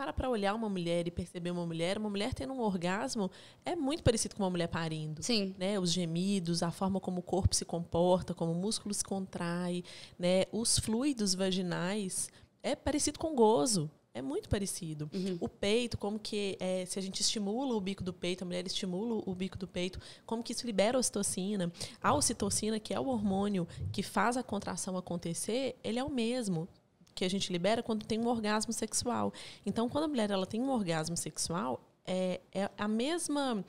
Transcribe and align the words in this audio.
para 0.00 0.14
para 0.14 0.30
olhar 0.30 0.54
uma 0.54 0.70
mulher 0.70 1.06
e 1.06 1.10
perceber 1.10 1.50
uma 1.50 1.66
mulher, 1.66 1.98
uma 1.98 2.08
mulher 2.08 2.32
tendo 2.32 2.54
um 2.54 2.60
orgasmo 2.60 3.30
é 3.66 3.76
muito 3.76 4.02
parecido 4.02 4.34
com 4.34 4.42
uma 4.42 4.48
mulher 4.48 4.66
parindo. 4.66 5.22
Sim. 5.22 5.54
Né? 5.58 5.78
Os 5.78 5.92
gemidos, 5.92 6.62
a 6.62 6.70
forma 6.70 6.98
como 6.98 7.20
o 7.20 7.22
corpo 7.22 7.54
se 7.54 7.66
comporta, 7.66 8.32
como 8.32 8.50
o 8.50 8.54
músculo 8.54 8.94
se 8.94 9.04
contrai, 9.04 9.84
né? 10.18 10.44
Os 10.50 10.78
fluidos 10.78 11.34
vaginais 11.34 12.30
é 12.62 12.74
parecido 12.74 13.18
com 13.18 13.34
gozo. 13.34 13.90
É 14.14 14.22
muito 14.22 14.48
parecido. 14.48 15.08
Uhum. 15.12 15.36
O 15.38 15.48
peito, 15.48 15.98
como 15.98 16.18
que 16.18 16.56
é, 16.58 16.84
se 16.86 16.98
a 16.98 17.02
gente 17.02 17.20
estimula 17.20 17.74
o 17.76 17.80
bico 17.80 18.02
do 18.02 18.12
peito, 18.12 18.42
a 18.42 18.46
mulher 18.46 18.66
estimula 18.66 19.22
o 19.24 19.34
bico 19.34 19.58
do 19.58 19.68
peito, 19.68 20.00
como 20.26 20.42
que 20.42 20.52
isso 20.52 20.66
libera 20.66 20.96
a 20.96 21.00
ocitocina. 21.00 21.70
A 22.02 22.14
ocitocina, 22.14 22.80
que 22.80 22.94
é 22.94 22.98
o 22.98 23.06
hormônio 23.06 23.68
que 23.92 24.02
faz 24.02 24.36
a 24.38 24.42
contração 24.42 24.96
acontecer, 24.96 25.76
ele 25.84 25.98
é 25.98 26.02
o 26.02 26.10
mesmo 26.10 26.66
que 27.14 27.24
a 27.24 27.28
gente 27.30 27.52
libera 27.52 27.82
quando 27.82 28.04
tem 28.06 28.18
um 28.20 28.26
orgasmo 28.28 28.72
sexual. 28.72 29.32
Então, 29.64 29.88
quando 29.88 30.04
a 30.04 30.08
mulher 30.08 30.30
ela 30.30 30.46
tem 30.46 30.60
um 30.60 30.70
orgasmo 30.70 31.16
sexual, 31.16 31.80
é, 32.06 32.40
é 32.52 32.70
a 32.78 32.88
mesma 32.88 33.64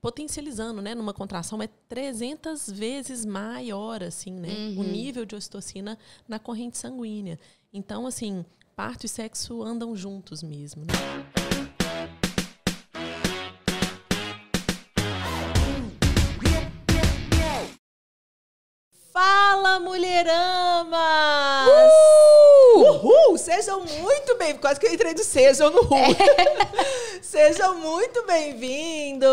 potencializando, 0.00 0.82
né, 0.82 0.94
numa 0.94 1.14
contração 1.14 1.62
é 1.62 1.68
300 1.88 2.70
vezes 2.70 3.24
maior 3.24 4.02
assim, 4.02 4.32
né, 4.32 4.48
Uhum. 4.50 4.80
o 4.80 4.82
nível 4.82 5.24
de 5.24 5.34
ocitocina 5.34 5.98
na 6.28 6.38
corrente 6.38 6.76
sanguínea. 6.76 7.38
Então, 7.72 8.06
assim, 8.06 8.44
parto 8.76 9.06
e 9.06 9.08
sexo 9.08 9.62
andam 9.62 9.96
juntos 9.96 10.42
mesmo, 10.42 10.82
né? 10.84 10.92
Fala, 19.12 19.78
mulherama! 19.78 20.98
Sejam 23.44 23.80
muito 23.80 24.38
bem 24.38 24.56
Quase 24.56 24.80
que 24.80 24.86
eu 24.86 24.94
entrei 24.94 25.12
do 25.12 25.22
sejam 25.22 25.70
no 25.70 25.82
Ru. 25.82 25.96
É. 25.96 27.13
Sejam 27.28 27.76
muito 27.80 28.24
bem-vindos! 28.26 29.24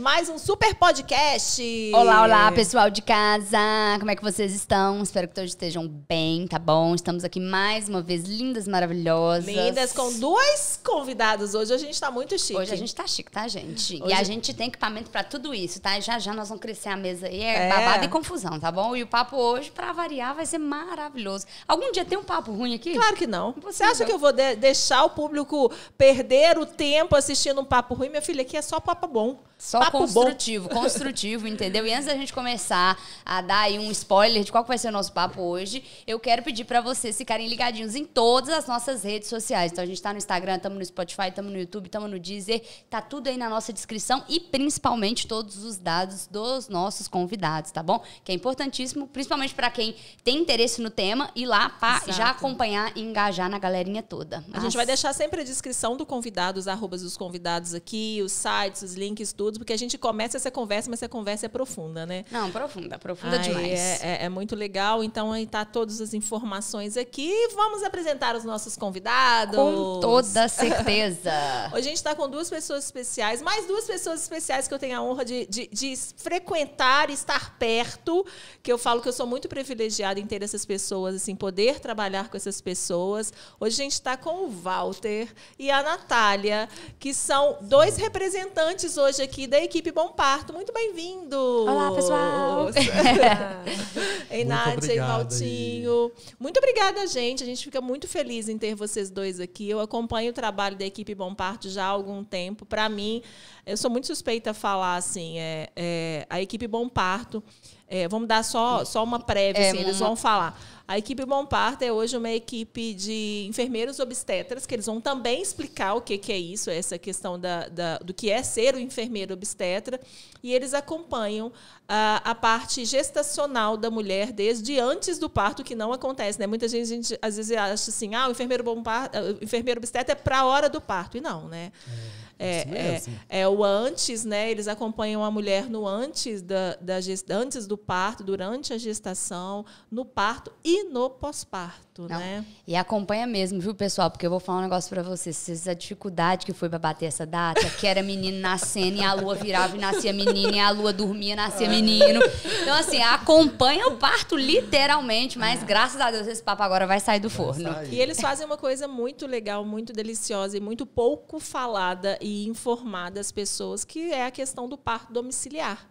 Mais 0.00 0.28
um 0.28 0.36
super 0.36 0.74
podcast! 0.74 1.62
Olá, 1.94 2.24
olá, 2.24 2.50
pessoal 2.52 2.90
de 2.90 3.00
casa. 3.00 3.56
Como 4.00 4.10
é 4.10 4.16
que 4.16 4.22
vocês 4.22 4.52
estão? 4.52 5.00
Espero 5.00 5.28
que 5.28 5.34
todos 5.34 5.50
estejam 5.50 5.86
bem, 5.88 6.46
tá 6.48 6.58
bom? 6.58 6.94
Estamos 6.96 7.22
aqui 7.24 7.38
mais 7.38 7.88
uma 7.88 8.02
vez, 8.02 8.24
lindas, 8.24 8.66
maravilhosas. 8.66 9.46
Lindas, 9.46 9.92
com 9.92 10.12
dois 10.18 10.78
convidados 10.84 11.54
hoje. 11.54 11.72
A 11.72 11.78
gente 11.78 11.98
tá 11.98 12.10
muito 12.10 12.36
chique. 12.36 12.56
Hoje 12.58 12.72
a 12.74 12.76
gente 12.76 12.92
tá 12.94 13.06
chique, 13.06 13.30
tá, 13.30 13.46
gente? 13.46 14.02
Hoje- 14.02 14.10
E 14.10 14.12
a 14.12 14.22
gente 14.24 14.52
tem 14.52 14.66
equipamento 14.66 15.08
pra 15.08 15.22
tudo 15.22 15.54
isso, 15.54 15.80
tá? 15.80 15.98
Já 16.00 16.18
já 16.18 16.34
nós 16.34 16.48
vamos 16.48 16.60
crescer 16.60 16.88
a 16.88 16.96
mesa 16.96 17.28
aí. 17.28 17.40
É, 17.40 17.68
É. 17.68 17.68
babado 17.70 18.04
e 18.04 18.08
confusão, 18.08 18.58
tá 18.58 18.72
bom? 18.72 18.94
E 18.96 19.04
o 19.04 19.06
papo 19.06 19.36
hoje, 19.36 19.70
pra 19.70 19.92
variar, 19.92 20.34
vai 20.34 20.44
ser 20.44 20.58
maravilhoso. 20.58 21.46
Algum 21.66 21.92
dia 21.92 22.04
tem 22.04 22.18
um 22.18 22.24
papo 22.24 22.50
ruim 22.52 22.74
aqui? 22.74 22.94
Claro 22.94 23.14
que 23.14 23.26
não. 23.26 23.54
Você 23.62 23.84
acha 23.84 24.04
que 24.04 24.12
eu 24.12 24.18
vou 24.18 24.32
de- 24.32 24.56
deixar 24.56 25.04
o 25.04 25.10
público 25.10 25.72
perder 25.96 26.58
o 26.58 26.66
tempo 26.66 26.87
assistindo 27.16 27.60
um 27.60 27.64
papo 27.64 27.94
ruim? 27.94 28.08
Minha 28.08 28.22
filha, 28.22 28.42
aqui 28.42 28.56
é 28.56 28.62
só 28.62 28.80
papo 28.80 29.06
bom. 29.06 29.38
Só 29.58 29.80
papo 29.80 29.98
bom. 29.98 30.04
construtivo, 30.04 30.68
construtivo, 30.68 31.48
entendeu? 31.48 31.84
E 31.84 31.92
antes 31.92 32.06
da 32.06 32.14
gente 32.14 32.32
começar 32.32 32.96
a 33.24 33.40
dar 33.40 33.62
aí 33.62 33.76
um 33.76 33.90
spoiler 33.90 34.44
de 34.44 34.52
qual 34.52 34.62
vai 34.64 34.78
ser 34.78 34.88
o 34.88 34.92
nosso 34.92 35.12
papo 35.12 35.42
hoje, 35.42 35.82
eu 36.06 36.20
quero 36.20 36.44
pedir 36.44 36.64
pra 36.64 36.80
vocês 36.80 37.18
ficarem 37.18 37.48
ligadinhos 37.48 37.96
em 37.96 38.04
todas 38.04 38.50
as 38.50 38.68
nossas 38.68 39.02
redes 39.02 39.28
sociais. 39.28 39.72
Então 39.72 39.82
a 39.82 39.86
gente 39.86 40.00
tá 40.00 40.12
no 40.12 40.18
Instagram, 40.18 40.56
estamos 40.56 40.78
no 40.78 40.84
Spotify, 40.84 41.28
estamos 41.28 41.50
no 41.50 41.58
YouTube, 41.58 41.86
estamos 41.86 42.08
no 42.08 42.20
Deezer, 42.20 42.62
tá 42.88 43.02
tudo 43.02 43.26
aí 43.26 43.36
na 43.36 43.48
nossa 43.48 43.72
descrição 43.72 44.22
e 44.28 44.38
principalmente 44.38 45.26
todos 45.26 45.64
os 45.64 45.76
dados 45.76 46.28
dos 46.28 46.68
nossos 46.68 47.08
convidados, 47.08 47.72
tá 47.72 47.82
bom? 47.82 48.00
Que 48.22 48.30
é 48.30 48.34
importantíssimo, 48.36 49.08
principalmente 49.08 49.54
pra 49.54 49.72
quem 49.72 49.96
tem 50.22 50.38
interesse 50.38 50.80
no 50.80 50.88
tema, 50.88 51.32
ir 51.34 51.46
lá 51.46 51.76
Exato. 51.82 52.12
já 52.12 52.30
acompanhar 52.30 52.96
e 52.96 53.00
engajar 53.00 53.50
na 53.50 53.58
galerinha 53.58 54.04
toda. 54.04 54.44
A 54.52 54.60
gente 54.60 54.76
vai 54.76 54.86
deixar 54.86 55.12
sempre 55.12 55.40
a 55.40 55.44
descrição 55.44 55.96
do 55.96 56.06
convidado, 56.06 56.60
os 56.60 56.68
arrobas 56.78 57.02
dos 57.02 57.16
convidados 57.16 57.74
aqui, 57.74 58.20
os 58.24 58.32
sites, 58.32 58.82
os 58.82 58.94
links, 58.94 59.32
tudo, 59.32 59.58
porque 59.58 59.72
a 59.72 59.76
gente 59.76 59.98
começa 59.98 60.36
essa 60.36 60.50
conversa, 60.50 60.88
mas 60.88 61.00
essa 61.02 61.08
conversa 61.08 61.46
é 61.46 61.48
profunda, 61.48 62.06
né? 62.06 62.24
Não, 62.30 62.50
profunda, 62.50 62.98
profunda 62.98 63.36
Ai, 63.36 63.42
demais. 63.42 63.80
É, 63.80 63.98
é- 64.02 64.24
é 64.24 64.28
muito 64.28 64.54
legal. 64.56 65.02
Então, 65.02 65.32
aí 65.32 65.46
tá 65.46 65.64
todas 65.64 66.00
as 66.00 66.14
informações 66.14 66.96
aqui. 66.96 67.32
Vamos 67.54 67.82
apresentar 67.82 68.36
os 68.36 68.44
nossos 68.44 68.76
convidados. 68.76 69.56
Com 69.56 70.00
toda 70.00 70.48
certeza. 70.48 71.32
Hoje 71.72 71.80
a 71.80 71.82
gente 71.82 71.96
está 71.96 72.14
com 72.14 72.28
duas 72.28 72.48
pessoas 72.48 72.84
especiais, 72.84 73.42
mais 73.42 73.66
duas 73.66 73.84
pessoas 73.84 74.22
especiais 74.22 74.68
que 74.68 74.74
eu 74.74 74.78
tenho 74.78 74.96
a 74.98 75.02
honra 75.02 75.24
de, 75.24 75.46
de, 75.46 75.68
de 75.72 75.96
frequentar, 76.16 77.10
estar 77.10 77.58
perto, 77.58 78.24
que 78.62 78.72
eu 78.72 78.78
falo 78.78 79.00
que 79.02 79.08
eu 79.08 79.12
sou 79.12 79.26
muito 79.26 79.48
privilegiada 79.48 80.20
em 80.20 80.26
ter 80.26 80.42
essas 80.42 80.64
pessoas, 80.64 81.14
assim, 81.16 81.34
poder 81.34 81.80
trabalhar 81.80 82.28
com 82.28 82.36
essas 82.36 82.60
pessoas. 82.60 83.32
Hoje 83.58 83.80
a 83.80 83.82
gente 83.84 83.92
está 83.92 84.16
com 84.16 84.44
o 84.44 84.50
Walter 84.50 85.28
e 85.58 85.70
a 85.70 85.82
Natália, 85.82 86.67
que 86.98 87.12
são 87.14 87.56
dois 87.62 87.96
representantes 87.96 88.96
hoje 88.96 89.22
aqui 89.22 89.46
da 89.46 89.60
equipe 89.60 89.90
Bom 89.92 90.08
Parto. 90.12 90.52
Muito 90.52 90.72
bem-vindos! 90.72 91.38
Olá, 91.68 91.92
pessoal! 91.94 92.68
Ei, 94.30 94.44
Muito 94.44 94.48
Nádia 94.48 94.94
e 94.94 94.98
Valtinho. 94.98 96.12
Muito 96.38 96.58
obrigada, 96.58 97.06
gente. 97.06 97.42
A 97.42 97.46
gente 97.46 97.64
fica 97.64 97.80
muito 97.80 98.06
feliz 98.06 98.48
em 98.48 98.58
ter 98.58 98.74
vocês 98.74 99.10
dois 99.10 99.40
aqui. 99.40 99.68
Eu 99.68 99.80
acompanho 99.80 100.30
o 100.30 100.34
trabalho 100.34 100.76
da 100.76 100.84
equipe 100.84 101.14
Bom 101.14 101.34
Parto 101.34 101.68
já 101.68 101.84
há 101.84 101.88
algum 101.88 102.22
tempo. 102.24 102.64
Para 102.66 102.88
mim, 102.88 103.22
eu 103.66 103.76
sou 103.76 103.90
muito 103.90 104.06
suspeita 104.06 104.50
a 104.50 104.54
falar 104.54 104.96
assim. 104.96 105.38
É, 105.38 105.68
é, 105.76 106.26
a 106.28 106.40
equipe 106.40 106.66
Bom 106.66 106.88
Parto. 106.88 107.42
é, 107.88 108.06
vamos 108.06 108.28
dar 108.28 108.44
só, 108.44 108.84
só 108.84 109.02
uma 109.02 109.18
prévia, 109.18 109.60
É, 109.62 109.70
assim, 109.70 109.78
eles 109.80 110.00
uma- 110.00 110.08
vão 110.08 110.16
falar. 110.16 110.60
A 110.90 110.96
equipe 110.96 111.22
Bom 111.26 111.44
Parto 111.44 111.82
é 111.82 111.92
hoje 111.92 112.16
uma 112.16 112.30
equipe 112.30 112.94
de 112.94 113.44
enfermeiros 113.46 114.00
obstetras, 114.00 114.64
que 114.64 114.74
eles 114.74 114.86
vão 114.86 115.02
também 115.02 115.42
explicar 115.42 115.92
o 115.92 116.00
que, 116.00 116.16
que 116.16 116.32
é 116.32 116.38
isso, 116.38 116.70
essa 116.70 116.96
questão 116.96 117.38
da, 117.38 117.68
da- 117.68 117.98
do 117.98 118.14
que 118.14 118.30
é 118.30 118.42
ser 118.42 118.74
o 118.74 118.78
enfermeiro 118.78 119.34
obstetra. 119.34 120.00
E 120.42 120.50
eles 120.54 120.72
acompanham 120.72 121.52
a, 121.86 122.22
a 122.30 122.34
parte 122.34 122.86
gestacional 122.86 123.76
da 123.76 123.90
mulher 123.90 124.32
desde 124.32 124.80
antes 124.80 125.18
do 125.18 125.28
parto, 125.28 125.62
que 125.62 125.74
não 125.74 125.92
acontece. 125.92 126.38
Né? 126.40 126.46
Muita 126.46 126.66
gente, 126.66 126.86
gente 126.88 127.18
às 127.20 127.36
vezes 127.36 127.54
acha 127.54 127.90
assim, 127.90 128.14
ah, 128.14 128.26
o 128.26 128.30
enfermeiro, 128.30 128.64
bom 128.64 128.82
parto, 128.82 129.18
o 129.18 129.44
enfermeiro 129.44 129.78
obstetra 129.80 130.12
é 130.12 130.14
para 130.16 130.38
a 130.38 130.44
hora 130.46 130.70
do 130.70 130.80
parto. 130.80 131.18
E 131.18 131.20
não, 131.20 131.48
né? 131.48 131.70
É, 131.86 132.27
é, 132.38 132.64
mesmo. 132.64 133.14
é 133.28 133.48
o 133.48 133.64
antes, 133.64 134.24
né? 134.24 134.50
Eles 134.50 134.68
acompanham 134.68 135.24
a 135.24 135.30
mulher 135.30 135.68
no 135.68 135.86
antes 135.86 136.40
da, 136.40 136.76
da 136.76 136.98
antes 137.30 137.66
do 137.66 137.76
parto, 137.76 138.22
durante 138.22 138.72
a 138.72 138.78
gestação, 138.78 139.64
no 139.90 140.04
parto 140.04 140.52
e 140.64 140.84
no 140.84 141.10
pós-parto, 141.10 141.87
Não. 142.06 142.18
né? 142.18 142.44
E 142.66 142.76
acompanha 142.76 143.26
mesmo, 143.26 143.60
viu, 143.60 143.74
pessoal? 143.74 144.10
Porque 144.10 144.26
eu 144.26 144.30
vou 144.30 144.38
falar 144.38 144.58
um 144.58 144.62
negócio 144.62 144.88
pra 144.88 145.02
vocês. 145.02 145.36
Vocês, 145.36 145.66
a 145.66 145.74
dificuldade 145.74 146.46
que 146.46 146.52
foi 146.52 146.68
pra 146.68 146.78
bater 146.78 147.06
essa 147.06 147.24
data, 147.26 147.68
que 147.70 147.86
era 147.86 148.02
menino 148.02 148.38
nascendo 148.38 148.98
e 148.98 149.02
a 149.02 149.12
lua 149.14 149.34
virava 149.34 149.76
e 149.76 149.80
nascia 149.80 150.12
menino, 150.12 150.54
e 150.54 150.60
a 150.60 150.70
lua 150.70 150.92
dormia 150.92 151.32
e 151.32 151.36
nascia 151.36 151.68
menino. 151.68 152.20
Então, 152.62 152.74
assim, 152.74 153.02
acompanha 153.02 153.88
o 153.88 153.96
parto 153.96 154.36
literalmente, 154.36 155.38
mas 155.38 155.62
graças 155.62 156.00
a 156.00 156.10
Deus 156.10 156.26
esse 156.26 156.42
papo 156.42 156.62
agora 156.62 156.86
vai 156.86 157.00
sair 157.00 157.20
do 157.20 157.30
forno. 157.30 157.72
sair. 157.72 157.94
E 157.94 158.00
eles 158.00 158.20
fazem 158.20 158.46
uma 158.46 158.56
coisa 158.56 158.86
muito 158.86 159.26
legal, 159.26 159.64
muito 159.64 159.92
deliciosa 159.92 160.56
e 160.56 160.60
muito 160.60 160.86
pouco 160.86 161.40
falada 161.40 162.18
e 162.20 162.46
informada 162.46 163.20
às 163.20 163.32
pessoas, 163.32 163.84
que 163.84 164.12
é 164.12 164.26
a 164.26 164.30
questão 164.30 164.68
do 164.68 164.76
parto 164.76 165.12
domiciliar. 165.12 165.88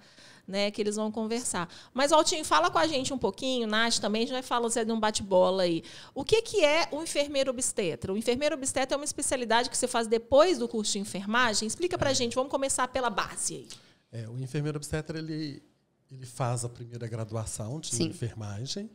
Né, 0.47 0.72
que 0.72 0.81
eles 0.81 0.96
vão 0.96 1.12
conversar. 1.12 1.68
Mas, 1.94 2.13
Altinho, 2.13 2.46
fala 2.46 2.72
com 2.72 2.78
a 2.78 2.88
gente 2.88 3.13
um 3.13 3.18
pouquinho, 3.18 3.68
Nath 3.68 3.97
também, 3.97 4.22
a 4.22 4.25
gente 4.25 4.34
vai 4.34 4.41
falar 4.41 4.69
você 4.69 4.85
de 4.85 4.91
um 4.94 4.97
bate-bola 4.97 5.63
aí. 5.63 5.84
O 6.16 6.24
que, 6.24 6.41
que 6.41 6.63
é 6.63 6.88
o 6.90 7.03
enfermeiro 7.03 7.52
obstetra? 7.52 8.13
O 8.13 8.18
enfermeiro 8.18 8.56
obstetra 8.56 8.96
é 8.96 8.97
uma 8.97 9.03
especialidade 9.03 9.69
que 9.69 9.75
você 9.75 9.90
faz 9.90 10.07
depois 10.07 10.57
do 10.57 10.66
curso 10.66 10.94
de 10.94 11.00
enfermagem? 11.00 11.68
Explica 11.68 11.97
pra 11.97 12.13
gente, 12.13 12.34
vamos 12.34 12.50
começar 12.50 12.88
pela 12.88 13.09
base 13.09 13.56
aí. 13.56 13.68
É, 14.09 14.30
o 14.30 14.40
enfermeiro 14.40 14.78
obstetra 14.78 15.18
ele, 15.19 15.62
ele 16.09 16.25
faz 16.25 16.63
a 16.63 16.69
primeira 16.69 17.07
graduação 17.07 17.81
de 17.81 17.94
Sim. 17.94 18.06
enfermagem 18.06 18.90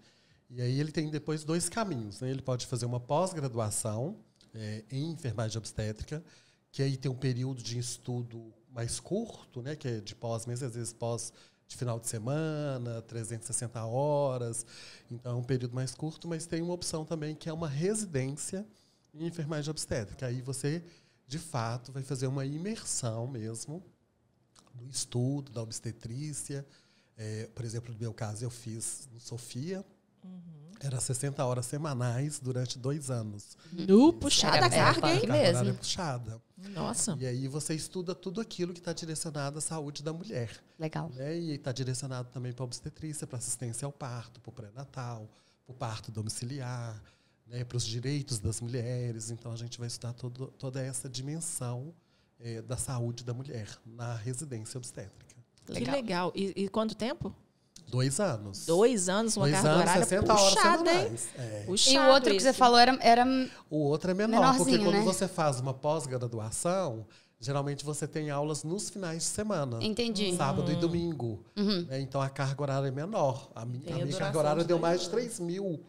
e 0.55 0.61
aí 0.61 0.79
ele 0.79 0.93
tem 0.93 1.09
depois 1.11 1.45
dois 1.45 1.69
caminhos. 1.71 2.21
Né? 2.21 2.31
Ele 2.31 2.43
pode 2.43 2.67
fazer 2.67 2.85
uma 2.85 3.01
pós-graduação 3.01 4.19
é, 4.55 4.85
em 4.91 5.11
enfermagem 5.11 5.57
obstétrica, 5.57 6.23
que 6.71 6.83
aí 6.83 6.97
tem 6.97 7.11
um 7.11 7.17
período 7.17 7.63
de 7.63 7.79
estudo 7.79 8.53
mais 8.71 9.01
curto, 9.01 9.63
né? 9.63 9.75
que 9.75 9.89
é 9.89 10.01
de 10.01 10.15
pós 10.15 10.45
mesmo, 10.45 10.67
às 10.67 10.75
vezes 10.75 10.93
pós 10.93 11.33
de 11.73 11.79
final 11.79 11.99
de 11.99 12.07
semana, 12.07 13.03
360 13.03 13.85
horas. 13.85 14.65
Então 15.11 15.33
é 15.33 15.35
um 15.35 15.43
período 15.43 15.75
mais 15.75 15.95
curto, 15.95 16.29
mas 16.29 16.47
tem 16.47 16.63
uma 16.63 16.75
opção 16.75 17.05
também 17.05 17.35
que 17.35 17.49
é 17.49 17.53
uma 17.53 17.69
residência 17.69 18.67
em 19.15 19.27
enfermagem 19.27 19.71
obstétrica. 19.71 20.27
Aí 20.27 20.41
você, 20.41 20.83
de 21.27 21.39
fato, 21.39 21.91
vai 21.91 22.03
fazer 22.03 22.27
uma 22.27 22.45
imersão 22.45 23.27
mesmo 23.27 23.83
do 24.75 24.89
estudo, 24.89 25.51
da 25.51 25.63
obstetrícia. 25.63 26.67
É, 27.17 27.49
por 27.55 27.65
exemplo, 27.65 27.93
no 27.93 27.99
meu 27.99 28.13
caso, 28.13 28.45
eu 28.45 28.51
fiz 28.51 29.09
no 29.13 29.21
Sofia. 29.21 29.85
Era 30.81 31.01
60 31.01 31.45
horas 31.45 31.67
semanais 31.67 32.41
durante 32.41 32.79
dois 32.79 33.11
anos. 33.11 33.57
Nu, 33.73 34.13
puxada 34.13 34.57
Era 34.57 34.67
a 34.67 34.71
carga, 34.71 35.15
hein? 35.15 35.21
Carga 35.21 35.33
mesmo. 35.33 35.69
é 35.69 35.73
puxada. 35.73 36.43
Nossa. 36.71 37.17
E 37.21 37.27
aí 37.27 37.49
você 37.49 37.75
estuda 37.75 38.15
tudo 38.15 38.41
aquilo 38.41 38.73
que 38.73 38.79
está 38.81 38.93
direcionado 38.93 39.59
à 39.59 39.61
saúde 39.61 40.03
da 40.03 40.13
mulher. 40.13 40.51
Legal. 40.79 41.11
Né? 41.11 41.39
E 41.39 41.55
está 41.55 41.73
direcionado 41.73 42.29
também 42.31 42.53
para 42.53 42.65
obstetrícia, 42.65 43.27
para 43.27 43.39
assistência 43.39 43.87
ao 43.87 43.93
parto, 43.93 44.41
para 44.41 44.51
o 44.51 44.53
pré-natal, 44.53 45.29
para 45.67 45.73
o 45.73 45.77
parto 45.77 46.11
domiciliar. 46.11 47.03
né, 47.53 47.65
para 47.65 47.77
os 47.77 47.87
direitos 47.87 48.39
das 48.39 48.61
mulheres. 48.61 49.31
Então, 49.31 49.53
a 49.53 49.57
gente 49.57 49.79
vai 49.79 49.87
estudar 49.87 50.15
todo, 50.15 50.47
toda 50.59 50.81
essa 50.81 51.09
dimensão 51.09 51.95
é, 52.41 52.63
da 52.63 52.77
saúde 52.77 53.23
da 53.23 53.35
mulher 53.35 53.69
na 53.85 54.15
residência 54.15 54.79
obstétrica. 54.79 55.37
Que 55.67 55.85
legal. 55.85 56.33
E, 56.35 56.53
e 56.57 56.69
quanto 56.69 56.97
tempo? 56.97 57.35
Dois 57.89 58.19
anos. 58.21 58.67
Dois 58.67 59.09
anos, 59.09 59.37
uma 59.37 59.47
Dois 59.47 59.55
carga 59.57 59.69
anos, 59.71 59.83
horária 59.83 60.05
60 60.05 60.33
horas 60.33 60.55
puxada, 60.55 60.79
hein? 60.93 60.97
semanais. 61.17 61.29
É. 61.37 61.63
Puxado 61.67 61.97
E 61.97 61.99
o 61.99 62.13
outro 62.13 62.33
que 62.35 62.41
você 62.41 62.53
falou 62.53 62.79
era, 62.79 62.99
era 63.01 63.27
O 63.71 63.77
outro 63.79 64.11
é 64.11 64.15
menor, 64.15 64.57
porque 64.57 64.79
quando 64.79 64.93
né? 64.93 65.03
você 65.03 65.29
faz 65.29 65.61
uma 65.61 65.75
pós-graduação, 65.75 67.07
geralmente 67.41 67.85
você 67.85 68.07
tem 68.07 68.31
aulas 68.31 68.65
nos 68.65 68.89
finais 68.89 69.19
de 69.25 69.29
semana. 69.29 69.79
Entendi. 69.83 70.35
Sábado 70.37 70.71
e 70.73 70.77
domingo. 70.77 71.45
né? 71.57 72.01
Então 72.01 72.21
a 72.21 72.29
carga 72.31 72.63
horária 72.63 72.89
é 72.89 72.91
menor. 72.91 73.51
A, 73.55 73.65
mi- 73.65 73.83
a 73.89 73.95
a 73.95 74.05
minha 74.05 74.17
carga 74.17 74.39
horária 74.39 74.63
de 74.63 74.69
deu 74.69 74.79
mais 74.79 75.01
de 75.01 75.07
anos. 75.09 75.17
3 75.37 75.41
mil 75.41 75.81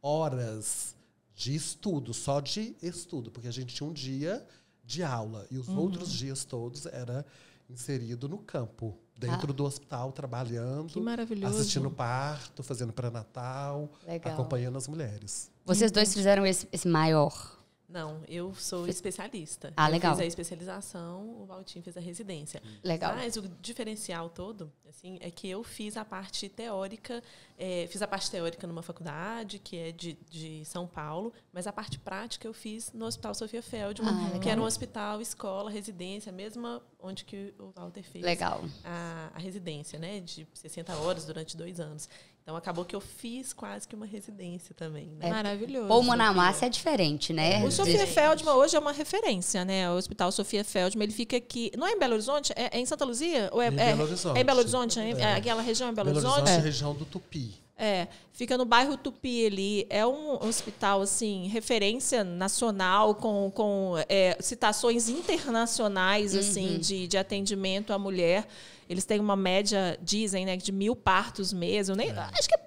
horas 0.00 0.94
de 1.34 1.54
estudo, 1.54 2.12
só 2.12 2.40
de 2.40 2.76
estudo, 2.82 3.30
porque 3.30 3.48
a 3.48 3.52
gente 3.52 3.74
tinha 3.74 3.88
um 3.88 3.92
dia 3.92 4.44
de 4.84 5.02
aula 5.02 5.46
e 5.50 5.56
os 5.58 5.68
outros 5.68 6.12
dias 6.12 6.44
todos 6.44 6.86
era 6.86 7.24
inserido 7.70 8.28
no 8.28 8.38
campo, 8.38 8.98
dentro 9.26 9.52
do 9.52 9.64
hospital, 9.64 10.12
trabalhando, 10.12 10.92
Que 10.92 11.00
maravilhoso. 11.00 11.58
assistindo 11.58 11.90
parto, 11.90 12.62
fazendo 12.62 12.92
pré-natal, 12.92 13.88
acompanhando 14.24 14.76
as 14.78 14.88
mulheres. 14.88 15.50
Vocês 15.64 15.90
dois 15.92 16.12
fizeram 16.12 16.44
esse, 16.44 16.68
esse 16.72 16.88
maior. 16.88 17.61
Não, 17.92 18.22
eu 18.26 18.54
sou 18.54 18.88
especialista. 18.88 19.72
Ah, 19.76 19.88
eu 19.88 19.92
legal. 19.92 20.12
fiz 20.14 20.20
a 20.22 20.26
especialização, 20.26 21.42
o 21.42 21.44
Valtinho 21.44 21.82
fez 21.84 21.96
a 21.96 22.00
residência. 22.00 22.62
Legal. 22.82 23.14
Mas 23.14 23.36
o 23.36 23.42
diferencial 23.60 24.30
todo, 24.30 24.72
assim, 24.88 25.18
é 25.20 25.30
que 25.30 25.48
eu 25.48 25.62
fiz 25.62 25.96
a 25.96 26.04
parte 26.04 26.48
teórica, 26.48 27.22
eh, 27.58 27.86
fiz 27.90 28.00
a 28.00 28.06
parte 28.08 28.30
teórica 28.30 28.66
numa 28.66 28.82
faculdade, 28.82 29.58
que 29.58 29.76
é 29.76 29.92
de, 29.92 30.14
de 30.30 30.64
São 30.64 30.86
Paulo, 30.86 31.32
mas 31.52 31.66
a 31.66 31.72
parte 31.72 31.98
prática 31.98 32.46
eu 32.48 32.54
fiz 32.54 32.92
no 32.92 33.04
Hospital 33.04 33.34
Sofia 33.34 33.62
Feldman, 33.62 34.10
Ah, 34.34 34.38
que 34.38 34.48
era 34.48 34.60
um 34.60 34.64
hospital, 34.64 35.20
escola, 35.20 35.70
residência, 35.70 36.32
mesma 36.32 36.82
onde 36.98 37.24
que 37.24 37.52
o 37.58 37.72
Walter 37.76 38.02
fez 38.02 38.24
Legal. 38.24 38.64
a, 38.84 39.30
a 39.34 39.38
residência, 39.38 39.98
né? 39.98 40.20
De 40.20 40.46
60 40.54 40.94
horas 40.96 41.26
durante 41.26 41.56
dois 41.56 41.78
anos. 41.80 42.08
Então 42.42 42.56
acabou 42.56 42.84
que 42.84 42.94
eu 42.94 43.00
fiz 43.00 43.52
quase 43.52 43.86
que 43.86 43.94
uma 43.94 44.04
residência 44.04 44.74
também, 44.74 45.06
né? 45.18 45.30
Maravilhoso. 45.30 45.92
Ou 45.92 46.02
Monamácia 46.02 46.66
é 46.66 46.68
diferente, 46.68 47.32
né? 47.32 47.64
O 47.64 47.70
Sofia 47.70 47.98
Gente. 47.98 48.12
Feldman 48.12 48.54
hoje 48.54 48.74
é 48.74 48.80
uma 48.80 48.90
referência, 48.90 49.64
né? 49.64 49.88
O 49.88 49.94
Hospital 49.94 50.32
Sofia 50.32 50.64
Feldman, 50.64 51.04
ele 51.04 51.12
fica 51.12 51.36
aqui. 51.36 51.70
Não 51.78 51.86
é 51.86 51.92
em 51.92 51.98
Belo 51.98 52.14
Horizonte? 52.14 52.52
É, 52.56 52.76
é 52.76 52.80
em 52.80 52.84
Santa 52.84 53.04
Luzia? 53.04 53.48
Ou 53.52 53.62
é, 53.62 53.68
Em 53.68 53.78
é- 53.78 53.86
Belo 53.86 54.02
Horizonte. 54.02 54.36
É 54.36 54.40
em 54.40 54.44
Belo 54.44 54.58
Horizonte? 54.58 54.98
É. 54.98 55.10
É. 55.10 55.34
Aquela 55.34 55.62
região 55.62 55.88
é 55.88 55.92
em 55.92 55.94
Belo, 55.94 56.06
Belo 56.06 56.18
Horizonte? 56.18 56.40
Horizonte, 56.40 56.64
região 56.64 56.94
do 56.94 57.04
Tupi. 57.04 57.62
É, 57.78 58.06
fica 58.32 58.58
no 58.58 58.64
bairro 58.64 58.96
Tupi 58.96 59.46
ali. 59.46 59.86
É 59.88 60.04
um 60.04 60.34
hospital, 60.44 61.00
assim, 61.00 61.46
referência 61.48 62.24
nacional, 62.24 63.14
com, 63.14 63.50
com 63.54 63.94
é, 64.08 64.36
citações 64.40 65.08
internacionais, 65.08 66.34
assim, 66.34 66.78
de, 66.78 67.06
de 67.06 67.16
atendimento 67.16 67.92
à 67.92 67.98
mulher. 67.98 68.46
Eles 68.92 69.04
têm 69.04 69.18
uma 69.18 69.34
média, 69.34 69.98
dizem, 70.02 70.44
né, 70.44 70.56
de 70.56 70.70
mil 70.70 70.94
partos 70.94 71.52
mês. 71.52 71.88
Eu 71.88 71.96
nem, 71.96 72.10
Acho 72.10 72.48
que 72.48 72.54
até 72.54 72.62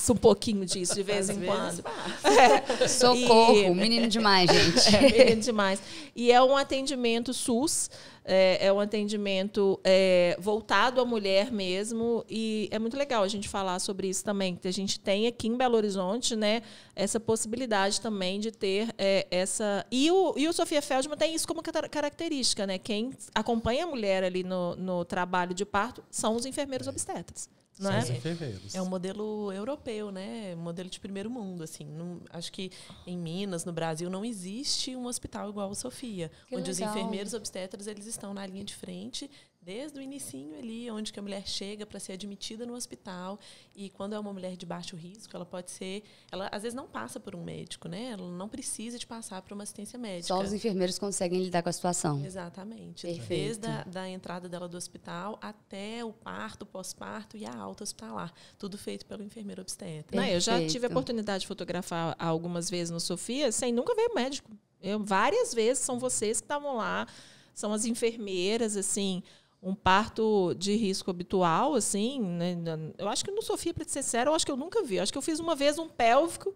passa 0.00 0.12
um 0.14 0.16
pouquinho 0.16 0.64
disso 0.64 0.94
de 0.94 1.02
vez 1.02 1.28
Às 1.28 1.36
em 1.36 1.42
quando. 1.42 1.82
passa. 1.82 2.88
Socorro, 2.88 3.56
E- 3.56 3.70
menino 3.70 4.08
demais, 4.08 4.50
gente. 4.50 4.96
É 4.96 5.24
menino 5.24 5.42
demais. 5.42 5.80
E 6.16 6.32
é 6.32 6.42
um 6.42 6.56
atendimento 6.56 7.34
SUS, 7.34 7.90
é, 8.24 8.66
é 8.66 8.72
um 8.72 8.80
atendimento 8.80 9.78
é, 9.84 10.36
voltado 10.40 11.00
à 11.00 11.04
mulher 11.04 11.52
mesmo. 11.52 12.24
E 12.28 12.68
é 12.70 12.78
muito 12.78 12.96
legal 12.96 13.22
a 13.22 13.28
gente 13.28 13.48
falar 13.48 13.78
sobre 13.78 14.08
isso 14.08 14.24
também. 14.24 14.56
Que 14.56 14.68
a 14.68 14.72
gente 14.72 14.98
tem 14.98 15.26
aqui 15.26 15.48
em 15.48 15.56
Belo 15.56 15.76
Horizonte, 15.76 16.34
né, 16.34 16.62
essa 16.96 17.20
possibilidade 17.20 18.00
também 18.00 18.40
de 18.40 18.50
ter 18.50 18.88
é, 18.96 19.26
essa. 19.30 19.84
E 19.90 20.10
o, 20.10 20.34
e 20.36 20.48
o 20.48 20.52
Sofia 20.52 20.80
Feldman 20.80 21.16
tem 21.16 21.34
isso 21.34 21.46
como 21.46 21.62
característica, 21.62 22.66
né? 22.66 22.78
Quem 22.78 23.12
acompanha 23.34 23.84
a 23.84 23.86
mulher 23.86 24.24
ali 24.24 24.42
no, 24.42 24.74
no 24.76 25.04
trabalho 25.04 25.52
de 25.54 25.64
parto 25.64 26.02
são 26.10 26.34
os 26.36 26.46
enfermeiros 26.46 26.86
obstetras. 26.88 27.48
Não 27.80 27.90
é? 27.92 28.00
os. 28.00 28.74
É 28.74 28.82
um 28.82 28.88
modelo 28.88 29.52
europeu, 29.52 30.10
né? 30.10 30.54
Um 30.56 30.60
modelo 30.60 30.88
de 30.90 31.00
primeiro 31.00 31.30
mundo, 31.30 31.62
assim. 31.64 31.84
Não- 31.84 32.20
acho 32.30 32.52
que 32.52 32.70
em 33.06 33.16
Minas, 33.16 33.64
no 33.64 33.72
Brasil, 33.72 34.08
não 34.10 34.24
existe 34.24 34.94
um 34.94 35.06
hospital 35.06 35.48
igual 35.48 35.70
o 35.70 35.74
Sofia, 35.74 36.30
Que 36.46 36.56
onde 36.56 36.70
os 36.70 36.78
legal. 36.78 36.94
enfermeiros 36.96 37.32
obstetras 37.34 37.86
eles 37.86 38.06
estão 38.06 38.34
na 38.34 38.46
linha 38.46 38.64
de 38.64 38.74
frente 38.74 39.30
desde 39.70 40.00
o 40.00 40.02
inicinho 40.02 40.58
ali, 40.58 40.90
onde 40.90 41.12
que 41.12 41.20
a 41.20 41.22
mulher 41.22 41.46
chega 41.46 41.86
para 41.86 42.00
ser 42.00 42.14
admitida 42.14 42.66
no 42.66 42.74
hospital 42.74 43.38
e 43.72 43.88
quando 43.88 44.14
é 44.14 44.18
uma 44.18 44.32
mulher 44.32 44.56
de 44.56 44.66
baixo 44.66 44.96
risco, 44.96 45.36
ela 45.36 45.46
pode 45.46 45.70
ser, 45.70 46.02
ela 46.32 46.48
às 46.50 46.64
vezes 46.64 46.74
não 46.74 46.88
passa 46.88 47.20
por 47.20 47.36
um 47.36 47.44
médico, 47.44 47.86
né? 47.86 48.10
Ela 48.10 48.28
não 48.32 48.48
precisa 48.48 48.98
de 48.98 49.06
passar 49.06 49.40
por 49.42 49.52
uma 49.52 49.62
assistência 49.62 49.96
médica. 49.96 50.26
Só 50.26 50.42
os 50.42 50.52
enfermeiros 50.52 50.98
conseguem 50.98 51.40
lidar 51.40 51.62
com 51.62 51.68
a 51.68 51.72
situação. 51.72 52.24
Exatamente. 52.26 53.06
Perfeito. 53.06 53.28
Desde 53.28 53.66
a 53.68 53.84
da 53.84 54.08
entrada 54.08 54.48
dela 54.48 54.66
do 54.66 54.76
hospital 54.76 55.38
até 55.40 56.04
o 56.04 56.12
parto, 56.12 56.66
pós-parto 56.66 57.36
e 57.36 57.46
a 57.46 57.54
alta 57.54 57.84
hospitalar. 57.84 58.32
Tudo 58.58 58.76
feito 58.76 59.06
pelo 59.06 59.22
enfermeiro 59.22 59.62
obstetra. 59.62 60.20
Não, 60.20 60.26
eu 60.26 60.40
já 60.40 60.66
tive 60.66 60.86
a 60.86 60.88
oportunidade 60.90 61.42
de 61.42 61.46
fotografar 61.46 62.16
algumas 62.18 62.68
vezes 62.68 62.90
no 62.90 62.98
Sofia 62.98 63.52
sem 63.52 63.72
nunca 63.72 63.94
ver 63.94 64.08
médico. 64.14 64.50
Eu, 64.82 64.98
várias 64.98 65.54
vezes 65.54 65.84
são 65.84 65.96
vocês 65.96 66.40
que 66.40 66.44
estavam 66.44 66.76
lá, 66.76 67.06
são 67.54 67.72
as 67.72 67.84
enfermeiras, 67.84 68.76
assim, 68.76 69.22
um 69.62 69.74
parto 69.74 70.54
de 70.56 70.74
risco 70.74 71.10
habitual, 71.10 71.74
assim, 71.74 72.20
né? 72.20 72.56
Eu 72.96 73.08
acho 73.08 73.24
que 73.24 73.30
no 73.30 73.42
Sofia, 73.42 73.74
para 73.74 73.86
ser 73.86 74.02
sério, 74.02 74.30
eu 74.30 74.34
acho 74.34 74.46
que 74.46 74.52
eu 74.52 74.56
nunca 74.56 74.82
vi. 74.82 74.96
Eu 74.96 75.02
acho 75.02 75.12
que 75.12 75.18
eu 75.18 75.22
fiz 75.22 75.38
uma 75.38 75.54
vez 75.54 75.78
um 75.78 75.88
pélvico 75.88 76.54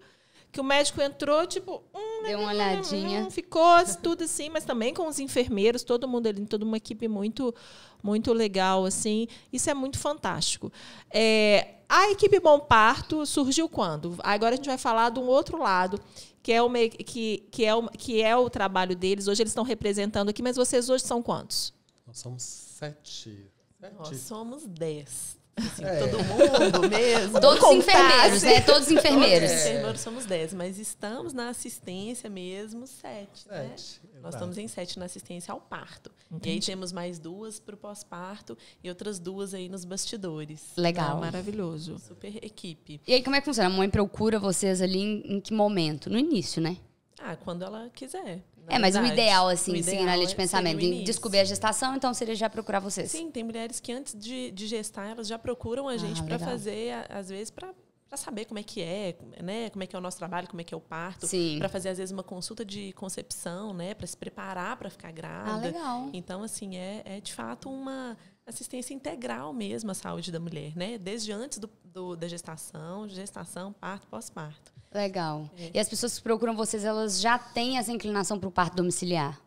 que 0.54 0.60
o 0.60 0.64
médico 0.64 1.02
entrou, 1.02 1.44
tipo, 1.46 1.82
hum, 1.92 2.22
Deu 2.24 2.38
uma 2.38 2.50
olhadinha. 2.50 3.22
Hum, 3.22 3.30
ficou 3.30 3.84
tudo 4.00 4.22
assim, 4.22 4.48
mas 4.48 4.64
também 4.64 4.94
com 4.94 5.08
os 5.08 5.18
enfermeiros, 5.18 5.82
todo 5.82 6.06
mundo 6.06 6.28
ali, 6.28 6.46
toda 6.46 6.64
uma 6.64 6.76
equipe 6.76 7.08
muito, 7.08 7.52
muito 8.00 8.32
legal, 8.32 8.84
assim. 8.84 9.26
Isso 9.52 9.68
é 9.68 9.74
muito 9.74 9.98
fantástico. 9.98 10.72
É, 11.10 11.74
a 11.88 12.08
equipe 12.10 12.38
Bom 12.38 12.60
Parto 12.60 13.26
surgiu 13.26 13.68
quando? 13.68 14.16
Agora 14.20 14.54
a 14.54 14.56
gente 14.56 14.68
vai 14.68 14.78
falar 14.78 15.10
de 15.10 15.18
um 15.18 15.26
outro 15.26 15.58
lado, 15.58 16.00
que 16.40 16.52
é 16.52 16.62
o, 16.62 16.70
que, 16.70 17.48
que 17.50 17.64
é 17.64 17.74
o, 17.74 17.88
que 17.88 18.22
é 18.22 18.36
o 18.36 18.48
trabalho 18.48 18.94
deles. 18.94 19.26
Hoje 19.26 19.42
eles 19.42 19.50
estão 19.50 19.64
representando 19.64 20.28
aqui, 20.28 20.40
mas 20.40 20.54
vocês 20.54 20.88
hoje 20.88 21.02
são 21.02 21.20
quantos? 21.20 21.73
Nós 22.14 22.20
somos 22.20 22.42
sete. 22.44 23.50
Nós 23.98 24.08
sete. 24.08 24.20
somos 24.20 24.64
dez. 24.66 25.36
Assim, 25.56 25.84
É. 25.84 25.98
Todo 25.98 26.18
mundo 26.24 26.88
mesmo. 26.88 27.38
Todos 27.42 27.64
enfermeiros, 27.72 28.42
né? 28.42 28.60
Todos 28.60 28.88
enfermeiros. 28.90 29.50
Todos 29.50 29.62
enfermeiros 29.64 30.00
somos 30.00 30.24
10, 30.26 30.54
mas 30.54 30.78
estamos 30.78 31.32
na 31.32 31.48
assistência 31.48 32.30
mesmo 32.30 32.86
sete. 32.86 33.48
né? 33.48 33.74
Nós 34.22 34.34
estamos 34.34 34.58
em 34.58 34.68
sete 34.68 34.96
na 34.96 35.06
assistência 35.06 35.50
ao 35.52 35.60
parto. 35.60 36.10
E 36.42 36.50
aí 36.50 36.60
temos 36.60 36.92
mais 36.92 37.18
duas 37.18 37.58
para 37.58 37.74
o 37.74 37.78
pós-parto 37.78 38.56
e 38.82 38.88
outras 38.88 39.18
duas 39.18 39.52
aí 39.54 39.68
nos 39.68 39.84
bastidores. 39.84 40.60
Legal. 40.76 41.16
Ah, 41.16 41.20
maravilhoso. 41.20 41.98
Super 41.98 42.36
equipe. 42.44 43.00
E 43.06 43.14
aí, 43.14 43.22
como 43.24 43.34
é 43.34 43.40
que 43.40 43.44
funciona? 43.44 43.68
A 43.68 43.72
mãe 43.76 43.90
procura 43.90 44.38
vocês 44.38 44.80
ali 44.80 45.00
em, 45.00 45.36
em 45.36 45.40
que 45.40 45.52
momento? 45.52 46.08
No 46.08 46.18
início, 46.18 46.62
né? 46.62 46.76
Ah, 47.26 47.36
quando 47.36 47.62
ela 47.64 47.88
quiser. 47.94 48.42
na 48.66 48.74
é, 48.74 48.78
mas 48.78 48.94
o 48.96 49.04
ideal, 49.04 49.48
assim, 49.48 49.72
O 49.72 49.74
seguindo 49.76 49.88
ideal 49.94 50.08
a 50.08 50.16
linha 50.16 50.26
de 50.26 50.32
é- 50.34 50.36
pensamento, 50.36 50.80
em 50.82 51.02
descobrir 51.04 51.38
a 51.40 51.44
gestação, 51.44 51.96
então 51.96 52.12
seria 52.12 52.34
já 52.34 52.50
procurar 52.50 52.80
vocês. 52.80 53.10
Sim, 53.10 53.30
tem 53.30 53.42
mulheres 53.42 53.80
que 53.80 53.92
antes 53.92 54.14
de, 54.18 54.50
de 54.50 54.66
gestar, 54.66 55.08
elas 55.08 55.26
já 55.26 55.38
procuram 55.38 55.88
a 55.88 55.96
gente 55.96 56.22
para 56.22 56.34
Ah, 56.34 56.38
legal. 56.38 56.48
fazer, 56.50 57.06
às 57.10 57.28
vezes, 57.30 57.50
para 57.50 57.72
saber 58.16 58.44
como 58.44 58.58
é 58.60 58.62
que 58.62 58.80
é, 58.82 59.16
né? 59.42 59.70
Como 59.70 59.82
é 59.82 59.86
que 59.86 59.96
é 59.96 59.98
o 59.98 60.02
nosso 60.02 60.18
trabalho, 60.18 60.46
como 60.48 60.60
é 60.60 60.64
que 60.64 60.72
é 60.72 60.76
o 60.76 60.80
parto. 60.80 61.26
Para 61.58 61.68
fazer, 61.68 61.88
às 61.88 61.98
vezes, 61.98 62.12
uma 62.12 62.22
consulta 62.22 62.64
de 62.64 62.92
concepção, 62.92 63.72
né? 63.72 63.94
Para 63.94 64.06
se 64.06 64.16
preparar 64.16 64.76
para 64.76 64.88
ficar 64.90 65.08
Ah, 65.08 65.12
grávida. 65.12 65.66
legal. 65.68 66.10
Então, 66.12 66.42
assim, 66.42 66.76
é, 66.76 67.02
é 67.04 67.20
de 67.20 67.32
fato 67.32 67.68
uma 67.70 68.16
assistência 68.46 68.92
integral 68.92 69.52
mesmo 69.54 69.90
à 69.90 69.94
saúde 69.94 70.30
da 70.30 70.38
mulher, 70.38 70.76
né? 70.76 70.98
Desde 70.98 71.32
antes 71.32 71.58
do, 71.58 71.70
do- 71.82 72.14
da 72.14 72.28
gestação, 72.28 73.08
gestação, 73.08 73.72
parto, 73.72 74.06
pós-parto. 74.08 74.73
Legal. 74.94 75.50
É. 75.58 75.72
E 75.74 75.78
as 75.78 75.88
pessoas 75.88 76.16
que 76.16 76.22
procuram 76.22 76.54
vocês, 76.54 76.84
elas 76.84 77.20
já 77.20 77.36
têm 77.36 77.78
essa 77.78 77.90
inclinação 77.90 78.38
para 78.38 78.48
o 78.48 78.52
parto 78.52 78.76
domiciliar? 78.76 79.40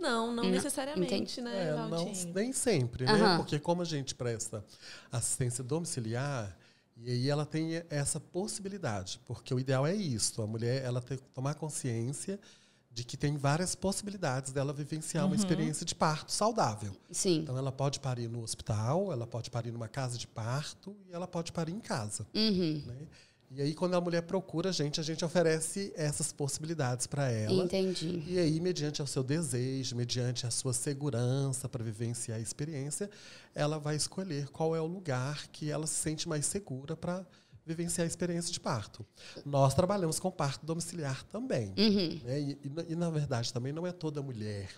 Não, 0.00 0.32
não, 0.34 0.44
necessariamente, 0.44 1.40
né, 1.42 1.68
É, 1.68 1.72
não, 1.74 2.12
nem 2.34 2.52
sempre, 2.52 3.04
né? 3.04 3.36
Porque 3.36 3.58
como 3.58 3.82
a 3.82 3.84
gente 3.84 4.14
presta 4.14 4.64
assistência 5.10 5.62
domiciliar, 5.62 6.56
e 6.96 7.10
aí 7.10 7.28
ela 7.28 7.44
tem 7.44 7.82
essa 7.90 8.18
possibilidade, 8.18 9.20
porque 9.26 9.52
o 9.52 9.60
ideal 9.60 9.86
é 9.86 9.94
isso, 9.94 10.40
a 10.40 10.46
mulher 10.46 10.82
ela 10.82 11.02
ter, 11.02 11.20
tomar 11.34 11.54
consciência 11.54 12.40
de 12.90 13.04
que 13.04 13.16
tem 13.16 13.36
várias 13.36 13.74
possibilidades 13.74 14.52
dela 14.52 14.72
vivenciar 14.72 15.26
uma 15.26 15.34
experiência 15.34 15.84
de 15.84 15.94
parto 15.94 16.30
saudável. 16.30 16.94
Sim. 17.10 17.38
Então 17.38 17.56
ela 17.56 17.72
pode 17.72 18.00
parir 18.00 18.28
no 18.28 18.42
hospital, 18.42 19.10
ela 19.12 19.26
pode 19.26 19.50
parir 19.50 19.70
numa 19.70 19.88
casa 19.88 20.18
de 20.18 20.26
parto 20.26 20.94
e 21.08 21.12
ela 21.12 21.26
pode 21.26 21.52
parir 21.52 21.72
em 21.72 21.80
casa. 21.80 22.26
Uhum. 22.34 22.82
né? 22.86 23.06
E 23.54 23.60
aí 23.60 23.74
quando 23.74 23.94
a 23.94 24.00
mulher 24.00 24.22
procura 24.22 24.70
a 24.70 24.72
gente, 24.72 24.98
a 24.98 25.02
gente 25.02 25.24
oferece 25.24 25.92
essas 25.94 26.32
possibilidades 26.32 27.06
para 27.06 27.30
ela. 27.30 27.64
Entendi. 27.64 28.22
E 28.26 28.38
aí, 28.38 28.58
mediante 28.60 29.02
o 29.02 29.06
seu 29.06 29.22
desejo, 29.22 29.94
mediante 29.94 30.46
a 30.46 30.50
sua 30.50 30.72
segurança 30.72 31.68
para 31.68 31.84
vivenciar 31.84 32.38
a 32.38 32.40
experiência, 32.40 33.10
ela 33.54 33.78
vai 33.78 33.94
escolher 33.94 34.48
qual 34.48 34.74
é 34.74 34.80
o 34.80 34.86
lugar 34.86 35.48
que 35.48 35.70
ela 35.70 35.86
se 35.86 35.94
sente 35.94 36.26
mais 36.26 36.46
segura 36.46 36.96
para 36.96 37.26
vivenciar 37.64 38.04
a 38.04 38.08
experiência 38.08 38.50
de 38.50 38.58
parto. 38.58 39.04
Nós 39.44 39.74
trabalhamos 39.74 40.18
com 40.18 40.30
parto 40.30 40.64
domiciliar 40.64 41.22
também. 41.24 41.74
Uhum. 41.76 42.20
Né? 42.24 42.40
E, 42.40 42.52
e, 42.52 42.92
e, 42.92 42.96
na 42.96 43.10
verdade, 43.10 43.52
também 43.52 43.72
não 43.72 43.86
é 43.86 43.92
toda 43.92 44.22
mulher 44.22 44.68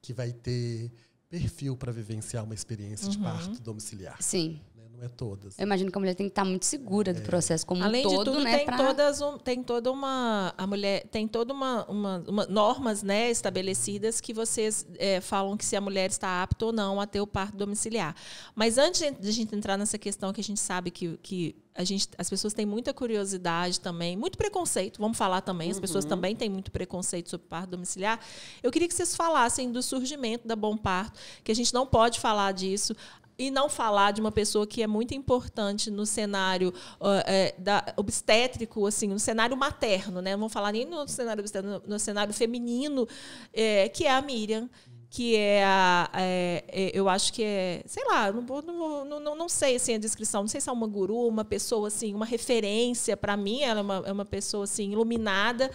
que 0.00 0.14
vai 0.14 0.32
ter 0.32 0.90
perfil 1.28 1.76
para 1.76 1.92
vivenciar 1.92 2.44
uma 2.44 2.54
experiência 2.54 3.08
de 3.08 3.18
parto 3.18 3.60
domiciliar. 3.60 4.22
Sim. 4.22 4.60
Não 4.96 5.04
é 5.04 5.08
todas. 5.08 5.58
Eu 5.58 5.64
imagino 5.64 5.90
que 5.90 5.98
a 5.98 6.00
mulher 6.00 6.14
tem 6.14 6.26
que 6.26 6.30
estar 6.32 6.44
muito 6.44 6.64
segura 6.64 7.12
do 7.12 7.20
processo 7.20 7.66
como 7.66 7.84
Além 7.84 8.06
um 8.06 8.08
todo, 8.08 8.18
de 8.18 8.24
tudo, 8.24 8.44
né? 8.44 8.56
tem 8.56 8.64
pra- 8.66 8.76
todas 8.78 9.20
um- 9.20 9.36
tem 9.38 9.62
toda 9.62 9.92
uma 9.92 10.54
a 10.56 10.66
mulher 10.66 11.06
tem 11.08 11.28
toda 11.28 11.52
uma, 11.52 11.84
uma- 11.84 12.24
uma- 12.26 12.46
normas 12.46 13.02
né 13.02 13.30
estabelecidas 13.30 14.20
que 14.20 14.32
vocês 14.32 14.86
é, 14.98 15.20
falam 15.20 15.56
que 15.56 15.64
se 15.66 15.76
a 15.76 15.80
mulher 15.80 16.08
está 16.08 16.42
apta 16.42 16.64
ou 16.66 16.72
não 16.72 16.98
a 17.00 17.06
ter 17.06 17.20
o 17.20 17.26
parto 17.26 17.56
domiciliar. 17.56 18.14
Mas 18.54 18.78
antes 18.78 19.00
de 19.20 19.28
a 19.28 19.32
gente 19.32 19.54
entrar 19.54 19.76
nessa 19.76 19.98
questão 19.98 20.32
que 20.32 20.40
a 20.40 20.44
gente 20.44 20.60
sabe 20.60 20.90
que, 20.90 21.18
que 21.22 21.54
a 21.74 21.84
gente, 21.84 22.08
as 22.16 22.30
pessoas 22.30 22.54
têm 22.54 22.64
muita 22.64 22.94
curiosidade 22.94 23.80
também, 23.80 24.16
muito 24.16 24.38
preconceito, 24.38 24.98
vamos 24.98 25.18
falar 25.18 25.42
também, 25.42 25.70
as 25.70 25.78
pessoas 25.78 26.06
também 26.06 26.34
têm 26.34 26.48
muito 26.48 26.70
preconceito 26.70 27.28
sobre 27.28 27.46
parto 27.48 27.68
domiciliar. 27.70 28.18
Eu 28.62 28.70
queria 28.72 28.88
que 28.88 28.94
vocês 28.94 29.14
falassem 29.14 29.70
do 29.70 29.82
surgimento 29.82 30.48
da 30.48 30.56
Bom 30.56 30.74
Parto, 30.74 31.20
que 31.44 31.52
a 31.52 31.54
gente 31.54 31.74
não 31.74 31.86
pode 31.86 32.18
falar 32.18 32.52
disso 32.52 32.96
e 33.38 33.50
não 33.50 33.68
falar 33.68 34.12
de 34.12 34.20
uma 34.20 34.32
pessoa 34.32 34.66
que 34.66 34.82
é 34.82 34.86
muito 34.86 35.14
importante 35.14 35.90
no 35.90 36.06
cenário 36.06 36.72
ah, 37.00 37.22
é, 37.26 37.54
da, 37.58 37.84
obstétrico, 37.96 38.86
assim, 38.86 39.08
no 39.08 39.18
cenário 39.18 39.56
materno, 39.56 40.22
né? 40.22 40.32
Não 40.32 40.40
vamos 40.40 40.52
falar 40.52 40.72
nem 40.72 40.84
no 40.86 41.06
cenário 41.06 41.40
obstétrico, 41.40 41.82
no, 41.86 41.94
no 41.94 41.98
cenário 41.98 42.32
feminino, 42.32 43.06
é, 43.52 43.88
que 43.88 44.04
é 44.06 44.10
a 44.10 44.22
Miriam. 44.22 44.68
Que 45.08 45.36
é 45.36 45.64
a. 45.64 46.10
é, 46.14 46.64
é, 46.66 46.90
eu 46.92 47.08
acho 47.08 47.32
que 47.32 47.42
é. 47.42 47.82
Sei 47.86 48.04
lá, 48.04 48.30
não, 48.32 48.44
vou- 48.44 48.60
vou- 48.60 49.04
não, 49.04 49.20
não, 49.20 49.36
não 49.36 49.48
sei 49.48 49.76
assim, 49.76 49.94
a 49.94 49.98
descrição. 49.98 50.42
Não 50.42 50.48
sei 50.48 50.60
se 50.60 50.68
é 50.68 50.72
uma 50.72 50.86
guru, 50.86 51.28
uma 51.28 51.44
pessoa, 51.44 51.86
assim, 51.88 52.12
uma 52.12 52.26
referência. 52.26 53.16
Para 53.16 53.36
mim, 53.36 53.62
ela 53.62 53.80
é 53.80 53.82
uma, 53.82 54.02
é 54.06 54.12
uma 54.12 54.24
pessoa 54.24 54.64
assim, 54.64 54.90
iluminada 54.90 55.70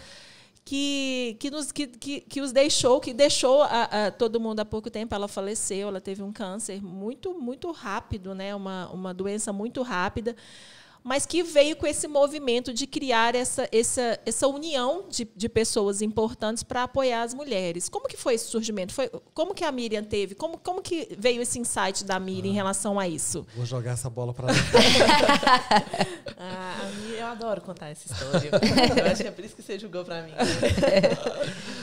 que, 0.64 1.38
que, 1.40 1.50
nos, 1.50 1.72
que, 1.72 1.88
que, 1.88 2.22
que 2.22 2.42
os 2.42 2.52
deixou, 2.52 3.00
que 3.00 3.14
deixou 3.14 3.64
a, 3.64 3.84
a 3.84 4.12
todo 4.12 4.40
mundo 4.40 4.60
há 4.60 4.66
pouco 4.66 4.90
tempo. 4.90 5.14
Ela 5.14 5.28
faleceu, 5.28 5.88
ela 5.88 6.02
teve 6.02 6.24
um 6.24 6.32
câncer 6.32 6.82
muito, 6.82 7.34
muito 7.34 7.72
rápido, 7.72 8.36
né? 8.36 8.54
uma, 8.56 8.90
uma 8.92 9.14
doença 9.14 9.52
muito 9.52 9.82
rápida, 9.82 10.36
mas 11.04 11.26
que 11.26 11.44
veio 11.44 11.76
com 11.76 11.88
esse 11.88 12.08
movimento 12.08 12.74
de 12.74 12.86
criar 12.86 13.36
essa, 13.36 13.68
essa, 13.72 14.20
essa 14.26 14.48
união 14.48 15.06
de, 15.10 15.28
de 15.36 15.50
pessoas 15.50 16.02
importantes 16.02 16.64
para 16.64 16.84
apoiar 16.84 17.24
as 17.24 17.34
mulheres. 17.34 17.90
Como 17.90 18.08
que 18.08 18.18
foi 18.18 18.36
esse 18.36 18.46
surgimento? 18.46 18.94
Foi, 18.94 19.10
como 19.34 19.54
que 19.54 19.64
a 19.64 19.72
Miriam 19.72 20.04
teve? 20.04 20.36
Como, 20.36 20.58
como 20.58 20.82
que 20.82 21.16
veio 21.18 21.42
esse 21.42 21.60
insight 21.60 22.06
da 22.06 22.20
Miriam 22.20 22.52
em 22.52 22.54
relação 22.54 23.00
a 23.00 23.08
isso? 23.08 23.46
Vou 23.56 23.66
jogar 23.66 23.92
essa 23.92 24.10
bola 24.10 24.34
para 24.34 24.48
Ah, 26.38 26.82
a 26.82 26.86
Miriam, 27.02 27.20
eu 27.20 27.28
adoro 27.28 27.62
contar 27.62 27.90
essa 27.90 28.12
história. 28.12 28.52
Eu 29.02 29.12
acho 29.12 29.22
que 29.22 29.28
é 29.28 29.32
por 29.32 29.44
isso 29.44 29.56
que 29.56 29.62
você 29.62 29.78
julgou 29.78 30.04
pra 30.04 30.24
mim. 30.24 30.34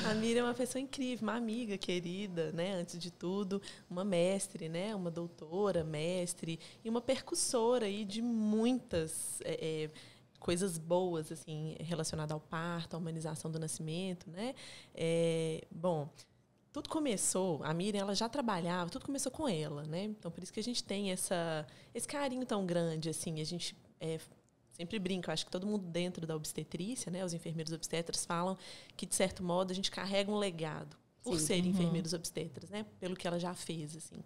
A 0.08 0.14
Miriam 0.14 0.40
é 0.40 0.44
uma 0.44 0.54
pessoa 0.54 0.80
incrível, 0.80 1.26
uma 1.26 1.36
amiga 1.36 1.76
querida, 1.78 2.50
né? 2.52 2.74
Antes 2.74 2.98
de 2.98 3.10
tudo, 3.10 3.60
uma 3.90 4.04
mestre, 4.04 4.68
né? 4.68 4.94
Uma 4.94 5.10
doutora, 5.10 5.84
mestre 5.84 6.58
e 6.84 6.88
uma 6.88 7.00
percussora 7.00 7.86
aí 7.86 8.04
de 8.04 8.20
muitas 8.20 9.07
é, 9.44 9.84
é, 9.84 9.90
coisas 10.38 10.78
boas, 10.78 11.32
assim, 11.32 11.76
relacionadas 11.80 12.32
ao 12.32 12.40
parto, 12.40 12.94
à 12.94 12.98
humanização 12.98 13.50
do 13.50 13.58
nascimento, 13.58 14.30
né? 14.30 14.54
É, 14.94 15.64
bom, 15.70 16.08
tudo 16.72 16.88
começou, 16.88 17.62
a 17.64 17.72
Miriam 17.72 18.00
ela 18.00 18.14
já 18.14 18.28
trabalhava, 18.28 18.90
tudo 18.90 19.06
começou 19.06 19.32
com 19.32 19.48
ela, 19.48 19.84
né? 19.84 20.04
Então 20.04 20.30
por 20.30 20.42
isso 20.42 20.52
que 20.52 20.60
a 20.60 20.62
gente 20.62 20.84
tem 20.84 21.10
essa, 21.10 21.66
esse 21.94 22.06
carinho 22.06 22.44
tão 22.44 22.66
grande, 22.66 23.08
assim, 23.08 23.40
a 23.40 23.44
gente 23.44 23.76
é, 24.00 24.18
sempre 24.72 24.98
brinca, 24.98 25.32
acho 25.32 25.46
que 25.46 25.50
todo 25.50 25.66
mundo 25.66 25.86
dentro 25.86 26.26
da 26.26 26.36
obstetrícia, 26.36 27.10
né, 27.10 27.24
os 27.24 27.32
enfermeiros 27.32 27.72
obstetras 27.72 28.26
falam 28.26 28.56
que 28.96 29.06
de 29.06 29.14
certo 29.14 29.42
modo 29.42 29.72
a 29.72 29.74
gente 29.74 29.90
carrega 29.90 30.30
um 30.30 30.36
legado 30.36 30.96
por 31.22 31.38
Sim. 31.38 31.46
ser 31.46 31.66
enfermeiros 31.66 32.12
obstetras, 32.12 32.70
né, 32.70 32.86
pelo 33.00 33.14
que 33.14 33.26
ela 33.26 33.38
já 33.38 33.54
fez, 33.54 33.96
assim. 33.96 34.22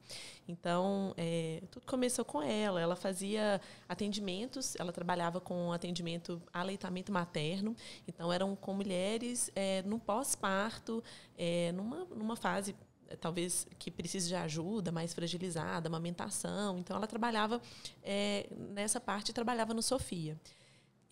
Então 0.46 1.14
é, 1.16 1.62
tudo 1.70 1.86
começou 1.86 2.24
com 2.24 2.42
ela, 2.42 2.80
ela 2.80 2.96
fazia 2.96 3.60
atendimentos, 3.88 4.74
ela 4.78 4.92
trabalhava 4.92 5.40
com 5.40 5.72
atendimento 5.72 6.40
aleitamento 6.52 7.12
materno, 7.12 7.74
então 8.06 8.32
eram 8.32 8.54
com 8.54 8.74
mulheres 8.74 9.50
é, 9.54 9.82
no 9.82 9.98
pós-parto, 9.98 11.02
é, 11.36 11.72
numa, 11.72 12.04
numa 12.06 12.36
fase 12.36 12.74
eh, 13.12 13.16
talvez 13.16 13.66
que 13.78 13.90
precise 13.90 14.28
de 14.28 14.34
ajuda, 14.34 14.90
mais 14.90 15.12
fragilizada, 15.14 15.88
amamentação. 15.88 16.78
Então 16.78 16.96
ela 16.96 17.06
trabalhava 17.06 17.60
eh, 18.02 18.48
nessa 18.72 19.00
parte, 19.00 19.32
trabalhava 19.32 19.74
no 19.74 19.82
Sofia. 19.82 20.38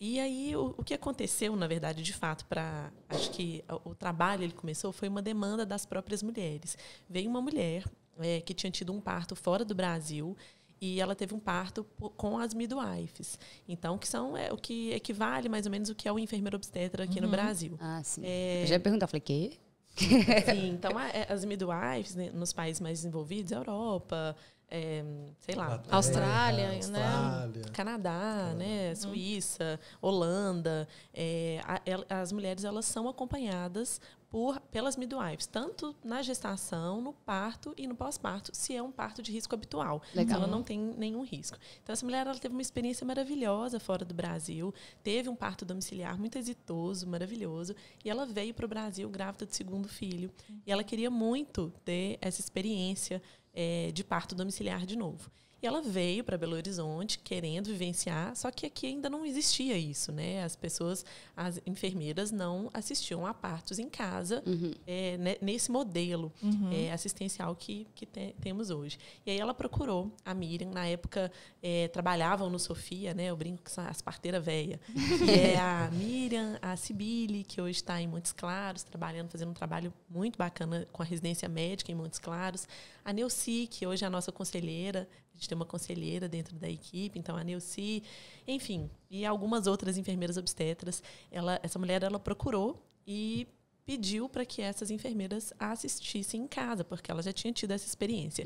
E 0.03 0.19
aí 0.19 0.55
o, 0.55 0.73
o 0.77 0.83
que 0.83 0.95
aconteceu, 0.95 1.55
na 1.55 1.67
verdade, 1.67 2.01
de 2.01 2.11
fato, 2.11 2.43
para 2.47 2.91
acho 3.07 3.29
que 3.29 3.63
o, 3.85 3.91
o 3.91 3.95
trabalho 3.95 4.43
ele 4.43 4.51
começou 4.53 4.91
foi 4.91 5.07
uma 5.07 5.21
demanda 5.21 5.63
das 5.63 5.85
próprias 5.85 6.23
mulheres. 6.23 6.75
Veio 7.07 7.29
uma 7.29 7.39
mulher 7.39 7.83
eh, 8.19 8.41
que 8.41 8.51
tinha 8.51 8.71
tido 8.71 8.91
um 8.91 8.99
parto 8.99 9.35
fora 9.35 9.63
do 9.63 9.75
Brasil 9.75 10.35
e 10.81 10.99
ela 10.99 11.13
teve 11.13 11.35
um 11.35 11.39
parto 11.39 11.83
com 12.17 12.39
as 12.39 12.55
midwives. 12.55 13.37
Então, 13.69 13.95
que 13.99 14.07
são 14.07 14.35
é, 14.35 14.51
o 14.51 14.57
que 14.57 14.89
equivale 14.91 15.47
mais 15.47 15.67
ou 15.67 15.71
menos 15.71 15.89
o 15.89 15.93
que 15.95 16.07
é 16.07 16.11
o 16.11 16.17
enfermeiro 16.17 16.55
obstetra 16.57 17.03
aqui 17.03 17.21
no 17.21 17.27
Brasil. 17.29 17.77
Ah, 17.79 18.01
sim. 18.03 18.21
É, 18.25 18.63
Eu 18.63 18.67
já 18.67 18.73
ia 18.75 18.79
perguntar, 18.79 19.05
falei, 19.05 19.21
quê? 19.21 19.59
Sim, 19.95 20.69
então 20.71 20.97
a- 20.97 21.09
é, 21.09 21.31
as 21.31 21.45
midwives 21.45 22.15
né, 22.15 22.31
nos 22.33 22.51
países 22.53 22.79
mais 22.81 22.99
desenvolvidos, 22.99 23.51
Europa, 23.51 24.35
é, 24.71 25.03
sei 25.39 25.53
lá, 25.55 25.83
Austrália, 25.91 26.69
né? 26.69 26.75
Austrália. 26.77 27.61
Canadá, 27.73 28.53
né, 28.57 28.95
Suíça, 28.95 29.79
Holanda, 30.01 30.87
é, 31.13 31.59
a- 31.65 31.81
el- 31.85 32.05
as 32.09 32.31
mulheres 32.31 32.63
elas 32.63 32.85
são 32.85 33.07
acompanhadas 33.09 33.99
por 34.29 34.61
pelas 34.71 34.95
midwives, 34.95 35.45
tanto 35.45 35.93
na 36.01 36.21
gestação, 36.21 37.01
no 37.01 37.11
parto 37.11 37.73
e 37.77 37.85
no 37.85 37.93
pós-parto, 37.93 38.51
se 38.55 38.73
é 38.73 38.81
um 38.81 38.89
parto 38.89 39.21
de 39.21 39.29
risco 39.29 39.53
habitual. 39.53 40.01
Legal. 40.15 40.23
Então 40.23 40.37
ela 40.37 40.47
não 40.47 40.63
tem 40.63 40.79
nenhum 40.79 41.21
risco. 41.25 41.57
Então 41.83 41.91
essa 41.91 42.05
mulher 42.05 42.25
ela 42.25 42.39
teve 42.39 42.55
uma 42.55 42.61
experiência 42.61 43.05
maravilhosa 43.05 43.77
fora 43.77 44.05
do 44.05 44.13
Brasil, 44.13 44.73
teve 45.03 45.27
um 45.27 45.35
parto 45.35 45.65
domiciliar 45.65 46.17
muito 46.17 46.37
exitoso, 46.37 47.05
maravilhoso, 47.07 47.75
e 48.05 48.09
ela 48.09 48.25
veio 48.25 48.53
para 48.53 48.65
o 48.65 48.69
Brasil 48.69 49.09
grávida 49.09 49.45
do 49.45 49.53
segundo 49.53 49.89
filho. 49.89 50.31
E 50.65 50.71
ela 50.71 50.83
queria 50.83 51.09
muito 51.11 51.73
ter 51.83 52.17
essa 52.21 52.39
experiência 52.39 53.21
eh, 53.53 53.91
de 53.93 54.03
parto 54.03 54.35
domiciliar 54.35 54.85
de 54.85 54.95
novo. 54.95 55.29
E 55.61 55.67
ela 55.67 55.81
veio 55.81 56.23
para 56.23 56.37
Belo 56.37 56.55
Horizonte 56.55 57.19
querendo 57.19 57.67
vivenciar, 57.67 58.35
só 58.35 58.49
que 58.49 58.65
aqui 58.65 58.87
ainda 58.87 59.09
não 59.09 59.23
existia 59.25 59.77
isso, 59.77 60.11
né? 60.11 60.43
As 60.43 60.55
pessoas, 60.55 61.05
as 61.37 61.61
enfermeiras 61.67 62.31
não 62.31 62.69
assistiam 62.73 63.25
a 63.27 63.33
partos 63.33 63.77
em 63.77 63.87
casa 63.87 64.41
eh, 64.87 65.17
ne- 65.19 65.37
nesse 65.41 65.69
modelo 65.71 66.31
eh, 66.73 66.91
assistencial 66.91 67.55
que, 67.55 67.85
que 67.93 68.05
te- 68.07 68.35
temos 68.41 68.71
hoje. 68.71 68.97
E 69.25 69.29
aí 69.31 69.37
ela 69.39 69.53
procurou 69.53 70.11
a 70.25 70.33
Miriam, 70.33 70.71
na 70.71 70.87
época 70.87 71.31
eh, 71.61 71.87
trabalhavam 71.89 72.49
no 72.49 72.57
Sofia, 72.57 73.13
né? 73.13 73.25
Eu 73.25 73.37
brinco 73.37 73.61
que 73.61 73.71
são 73.71 73.85
as 73.85 74.01
parteiras 74.01 74.43
velhas, 74.43 74.79
que 75.23 75.29
é 75.31 75.59
a 75.59 75.89
Miriam, 75.93 76.57
a 76.61 76.75
Sibili, 76.75 77.43
que 77.43 77.61
hoje 77.61 77.77
está 77.77 78.01
em 78.01 78.07
Montes 78.07 78.31
Claros, 78.31 78.81
trabalhando, 78.83 79.29
fazendo 79.29 79.51
um 79.51 79.53
trabalho 79.53 79.93
muito 80.09 80.37
bacana 80.37 80.87
com 80.91 81.03
a 81.03 81.05
residência 81.05 81.47
médica 81.47 81.91
em 81.91 81.95
Montes 81.95 82.17
Claros. 82.17 82.67
A 83.03 83.11
Neuci, 83.13 83.67
que 83.69 83.85
hoje 83.87 84.03
é 84.03 84.07
a 84.07 84.09
nossa 84.11 84.31
conselheira, 84.31 85.07
gente 85.41 85.49
tem 85.49 85.55
uma 85.55 85.65
conselheira 85.65 86.29
dentro 86.29 86.55
da 86.57 86.69
equipe, 86.69 87.17
então 87.17 87.35
a 87.35 87.43
Neuci, 87.43 88.03
enfim, 88.47 88.89
e 89.09 89.25
algumas 89.25 89.65
outras 89.65 89.97
enfermeiras 89.97 90.37
obstetras. 90.37 91.01
Ela, 91.31 91.59
essa 91.63 91.79
mulher 91.79 92.03
ela 92.03 92.19
procurou 92.19 92.79
e 93.07 93.47
pediu 93.83 94.29
para 94.29 94.45
que 94.45 94.61
essas 94.61 94.91
enfermeiras 94.91 95.51
a 95.59 95.71
assistissem 95.71 96.43
em 96.43 96.47
casa, 96.47 96.83
porque 96.83 97.09
ela 97.09 97.23
já 97.23 97.33
tinha 97.33 97.51
tido 97.51 97.71
essa 97.71 97.87
experiência. 97.87 98.45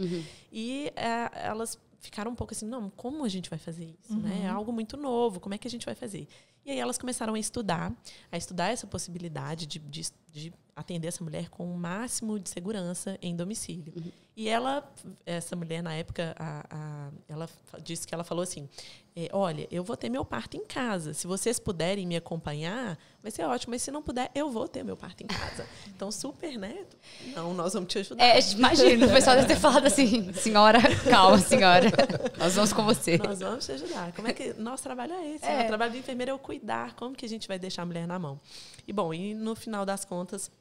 E 0.51 0.91
eh, 0.95 1.31
elas 1.33 1.77
ficaram 1.99 2.31
um 2.31 2.35
pouco 2.35 2.53
assim, 2.53 2.65
não, 2.65 2.89
como 2.89 3.25
a 3.25 3.29
gente 3.29 3.49
vai 3.49 3.59
fazer 3.59 3.93
isso? 3.99 4.17
Né? 4.17 4.43
É 4.45 4.47
algo 4.47 4.71
muito 4.71 4.95
novo, 4.95 5.41
como 5.41 5.53
é 5.53 5.57
que 5.57 5.67
a 5.67 5.71
gente 5.71 5.85
vai 5.85 5.95
fazer? 5.95 6.27
E 6.65 6.72
aí 6.72 6.79
elas 6.79 6.98
começaram 6.98 7.36
a 7.36 7.39
estudar, 7.39 7.93
a 8.31 8.38
estudar 8.38 8.69
essa 8.72 8.88
possibilidade 8.88 9.67
de, 9.67 9.77
de, 9.79 10.01
de 10.31 10.53
atender 10.75 11.07
essa 11.07 11.24
mulher 11.24 11.48
com 11.50 11.72
o 11.72 11.77
máximo 11.77 12.39
de 12.39 12.50
segurança 12.50 13.17
em 13.22 13.36
domicílio. 13.36 13.93
E 14.36 14.50
ela, 14.50 14.91
essa 15.25 15.55
mulher 15.55 15.84
na 15.84 15.93
época, 15.93 16.36
a, 16.38 16.65
a- 16.69 17.12
ela 17.27 17.48
disse 17.84 18.07
que 18.07 18.13
ela 18.15 18.24
falou 18.24 18.41
assim: 18.43 18.67
é, 19.17 19.29
olha, 19.31 19.65
eu 19.72 19.81
vou 19.81 19.95
ter 19.95 20.10
meu 20.10 20.25
parto 20.25 20.57
em 20.57 20.65
casa. 20.65 21.13
Se 21.13 21.25
vocês 21.25 21.57
puderem 21.57 22.05
me 22.05 22.17
acompanhar, 22.17 22.98
vai 23.24 23.31
ser 23.31 23.45
ótimo. 23.45 23.72
Mas 23.72 23.81
se 23.81 23.89
não 23.89 24.01
puder, 24.01 24.29
eu 24.36 24.51
vou 24.51 24.67
ter 24.67 24.84
meu 24.84 24.98
parto 24.98 25.24
em 25.24 25.27
casa. 25.27 25.65
Então, 25.88 26.12
super, 26.12 26.57
né? 26.57 26.86
Não, 27.34 27.53
nós 27.53 27.74
vamos 27.74 27.88
te 27.88 28.00
ajudar. 28.00 28.22
É, 28.22 28.38
imagina, 28.51 29.05
o 29.05 29.10
pessoal 29.10 29.38
deve 29.38 29.48
ter 29.48 29.55
falado 29.55 29.86
assim, 29.86 30.34
senhora, 30.34 30.79
calma, 31.10 31.38
senhora. 31.38 31.89
Nós 32.38 32.55
vamos 32.55 32.74
com 32.74 32.84
você. 32.84 33.17
Nós 33.17 33.39
vamos 33.39 33.65
te 33.65 33.72
ajudar. 33.72 34.12
Como 34.12 34.27
é 34.27 34.34
que 34.34 34.53
nosso 34.55 34.84
trabalho 34.84 35.13
é 35.13 35.36
esse? 35.36 35.45
É. 35.45 35.63
O 35.63 35.67
trabalho 35.67 35.93
do 35.93 35.98
enfermeiro 35.98 36.31
é 36.31 36.34
o 36.34 36.39
cuidar. 36.39 36.93
Como 36.95 37.15
que 37.15 37.25
a 37.25 37.29
gente 37.29 37.48
vai 37.48 37.57
deixar 37.57 37.84
a 37.84 37.86
mulher 37.86 38.05
na 38.05 38.19
mão? 38.19 38.38
E 38.86 38.91
bom, 38.91 39.13
e 39.13 39.34
no 39.34 39.55
final 39.55 39.86
das 39.86 40.03
contas, 40.03 40.51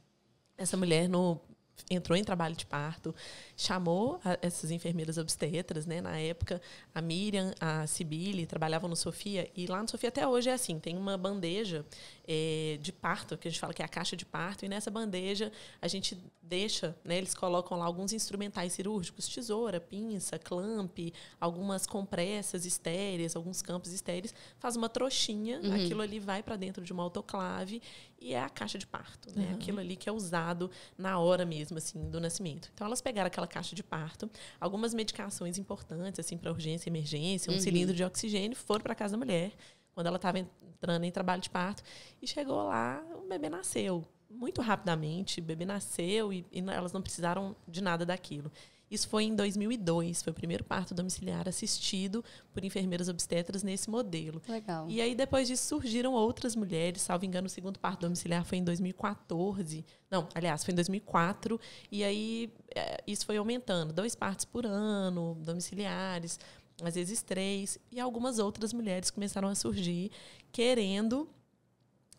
essa 0.57 0.77
mulher 0.77 1.09
no 1.09 1.41
entrou 1.91 2.17
em 2.17 2.25
trabalho 2.25 2.57
de 2.57 2.65
parto, 2.65 3.15
chamou 3.57 4.21
a, 4.25 4.39
essas 4.41 4.71
enfermeiras 4.71 5.19
obstetras, 5.19 5.87
né? 5.87 6.01
Na 6.01 6.19
época, 6.19 6.61
a 6.95 7.01
Miriam, 7.01 7.53
a 7.61 7.87
Sibili 7.87 8.47
trabalhavam 8.47 8.89
no 8.89 8.97
Sofia 8.97 9.51
e 9.55 9.67
lá 9.67 9.83
no 9.83 9.89
Sofia 9.89 10.09
até 10.09 10.27
hoje 10.27 10.49
é 10.49 10.53
assim, 10.53 10.79
tem 10.79 10.97
uma 10.97 11.17
bandeja 11.19 11.85
é, 12.27 12.79
de 12.81 12.93
parto 12.93 13.37
que 13.37 13.49
a 13.49 13.51
gente 13.51 13.61
fala 13.61 13.75
que 13.75 13.83
é 13.83 13.85
a 13.85 13.89
caixa 13.89 14.17
de 14.17 14.25
parto 14.25 14.65
e 14.65 14.69
nessa 14.69 14.91
bandeja 14.91 15.53
a 15.81 15.89
gente 15.89 16.19
deixa, 16.41 16.97
né? 17.05 17.19
Eles 17.19 17.35
colocam 17.35 17.79
lá 17.79 17.85
alguns 17.85 18.13
instrumentais 18.13 18.73
cirúrgicos, 18.73 19.29
tesoura, 19.29 19.81
pinça, 19.81 20.39
clamp, 20.39 20.99
algumas 21.41 21.87
compressas 21.87 22.65
estéreis, 22.65 23.35
alguns 23.35 23.63
campos 23.63 23.93
estéreis, 23.93 24.35
faz 24.59 24.77
uma 24.77 24.89
trouxinha, 24.89 25.61
uhum. 25.61 25.75
aquilo 25.75 26.03
ali 26.03 26.19
vai 26.19 26.43
para 26.43 26.57
dentro 26.57 26.85
de 26.85 26.93
uma 26.93 27.03
autoclave 27.03 27.83
e 28.25 28.33
é 28.33 28.41
a 28.41 28.49
caixa 28.49 28.79
de 28.79 28.87
parto, 28.87 29.29
né? 29.39 29.49
Uhum. 29.49 29.55
Aquilo 29.55 29.81
ali 29.81 29.97
que 29.97 30.09
é 30.09 30.13
usado 30.13 30.71
na 30.97 31.19
hora 31.19 31.45
mesmo 31.45 31.77
assim 31.77 32.09
do 32.09 32.19
nascimento. 32.19 32.71
Então 32.73 32.87
elas 32.87 33.03
pegaram 33.03 33.27
aquela 33.27 33.47
caixa 33.47 33.77
de 33.77 33.83
parto, 33.83 34.31
algumas 34.59 34.95
medicações 34.95 35.59
importantes 35.59 36.19
assim 36.19 36.39
para 36.39 36.51
urgência 36.51 36.89
e 36.89 36.91
emergência, 36.91 37.53
um 37.53 37.57
uhum. 37.57 37.61
cilindro 37.61 37.95
de 37.95 38.03
oxigênio, 38.03 38.57
foram 38.57 38.83
para 38.83 38.95
casa 38.95 39.13
da 39.13 39.19
mulher 39.19 39.53
quando 39.95 40.07
ela 40.07 40.17
estava 40.17 40.39
entrando 40.39 41.05
em 41.05 41.11
trabalho 41.11 41.43
de 41.43 41.51
parto 41.51 41.83
e 42.21 42.27
chegou 42.27 42.65
lá, 42.65 43.05
o 43.23 43.29
bebê 43.29 43.51
nasceu 43.51 44.03
muito 44.31 44.63
rapidamente, 44.63 45.41
o 45.41 45.45
bebê 45.45 45.67
nasceu 45.67 46.33
e, 46.33 46.47
e 46.51 46.61
elas 46.61 46.95
não 46.95 47.03
precisaram 47.03 47.55
de 47.69 47.83
nada 47.83 48.07
daquilo. 48.07 48.51
Isso 48.91 49.09
foi 49.09 49.25
em 49.25 49.35
2002, 49.35 50.23
foi 50.23 50.31
o 50.31 50.35
primeiro 50.35 50.63
parto 50.63 50.95
domiciliar 50.95 51.49
assistido 51.49 52.25
por 52.53 52.65
enfermeiras 52.65 53.09
obstetras 53.09 53.63
nesse 53.63 53.91
modelo. 53.91 54.41
Legal. 54.49 54.89
E 54.89 55.01
aí 55.01 55.15
depois 55.15 55.49
disso 55.49 55.67
surgiram 55.67 56.13
outras 56.13 56.55
mulheres, 56.55 57.03
salvo 57.03 57.25
engano, 57.25 57.47
o 57.47 57.51
segundo 57.51 57.79
parto 57.79 58.03
domiciliar 58.03 58.45
foi 58.45 58.59
em 58.59 58.65
2014. 58.65 59.85
Não, 60.11 60.29
aliás, 60.35 60.65
foi 60.65 60.73
em 60.73 60.75
2004 60.77 61.61
e 61.91 62.05
aí 62.05 62.53
é, 62.75 63.03
isso 63.07 63.27
foi 63.27 63.37
aumentando, 63.37 63.93
dois 63.93 64.15
partos 64.15 64.45
por 64.45 64.67
ano, 64.67 65.37
domiciliares, 65.41 66.39
às 66.83 66.95
vezes 66.95 67.23
três, 67.23 67.79
e 67.91 68.01
algumas 68.01 68.39
outras 68.39 68.73
mulheres 68.73 69.11
começaram 69.11 69.49
a 69.49 69.55
surgir 69.55 70.11
querendo 70.53 71.29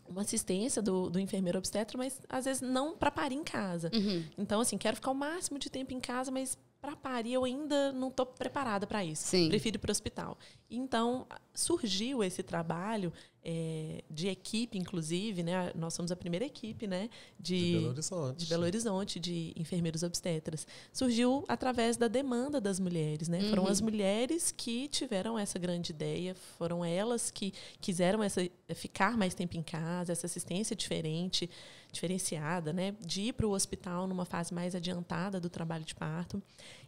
uma 0.07 0.21
assistência 0.21 0.81
do, 0.81 1.09
do 1.09 1.19
enfermeiro 1.19 1.57
obstetra, 1.57 1.97
mas 1.97 2.19
às 2.29 2.45
vezes 2.45 2.61
não 2.61 2.95
para 2.95 3.11
parir 3.11 3.35
em 3.35 3.43
casa. 3.43 3.89
Uhum. 3.93 4.23
Então, 4.37 4.61
assim, 4.61 4.77
quero 4.77 4.95
ficar 4.95 5.11
o 5.11 5.15
máximo 5.15 5.57
de 5.57 5.69
tempo 5.69 5.93
em 5.93 5.99
casa, 5.99 6.31
mas 6.31 6.57
para 6.81 6.95
parir 6.95 7.33
eu 7.33 7.43
ainda 7.43 7.91
não 7.91 8.09
estou 8.09 8.25
preparada 8.25 8.85
para 8.85 9.03
isso. 9.03 9.23
Sim. 9.27 9.49
Prefiro 9.49 9.77
ir 9.77 9.79
para 9.79 9.89
o 9.89 9.91
hospital. 9.91 10.37
Então, 10.77 11.25
surgiu 11.53 12.23
esse 12.23 12.43
trabalho 12.43 13.11
é, 13.47 14.03
de 14.09 14.27
equipe, 14.27 14.75
inclusive, 14.75 15.43
né? 15.43 15.71
Nós 15.75 15.93
somos 15.93 16.11
a 16.11 16.15
primeira 16.15 16.43
equipe, 16.43 16.87
né? 16.87 17.09
De, 17.39 17.55
de, 17.57 17.73
Belo 17.73 17.89
Horizonte. 17.89 18.37
De 18.37 18.45
Belo 18.47 18.63
Horizonte, 18.63 19.19
de 19.19 19.53
enfermeiros 19.55 20.01
obstetras. 20.01 20.65
Surgiu 20.91 21.45
através 21.47 21.95
da 21.95 22.07
demanda 22.07 22.59
das 22.59 22.79
mulheres, 22.79 23.27
né? 23.27 23.39
Uhum. 23.39 23.49
Foram 23.49 23.67
as 23.67 23.79
mulheres 23.79 24.51
que 24.51 24.87
tiveram 24.87 25.37
essa 25.37 25.59
grande 25.59 25.91
ideia, 25.91 26.33
foram 26.57 26.83
elas 26.83 27.29
que 27.29 27.53
quiseram 27.79 28.23
essa, 28.23 28.41
ficar 28.73 29.15
mais 29.15 29.35
tempo 29.35 29.55
em 29.55 29.63
casa, 29.63 30.11
essa 30.11 30.25
assistência 30.25 30.75
diferente, 30.75 31.47
diferenciada, 31.91 32.73
né? 32.73 32.95
De 32.99 33.21
ir 33.21 33.33
para 33.33 33.45
o 33.45 33.51
hospital 33.51 34.07
numa 34.07 34.25
fase 34.25 34.55
mais 34.55 34.73
adiantada 34.73 35.39
do 35.39 35.51
trabalho 35.51 35.85
de 35.85 35.93
parto. 35.93 36.41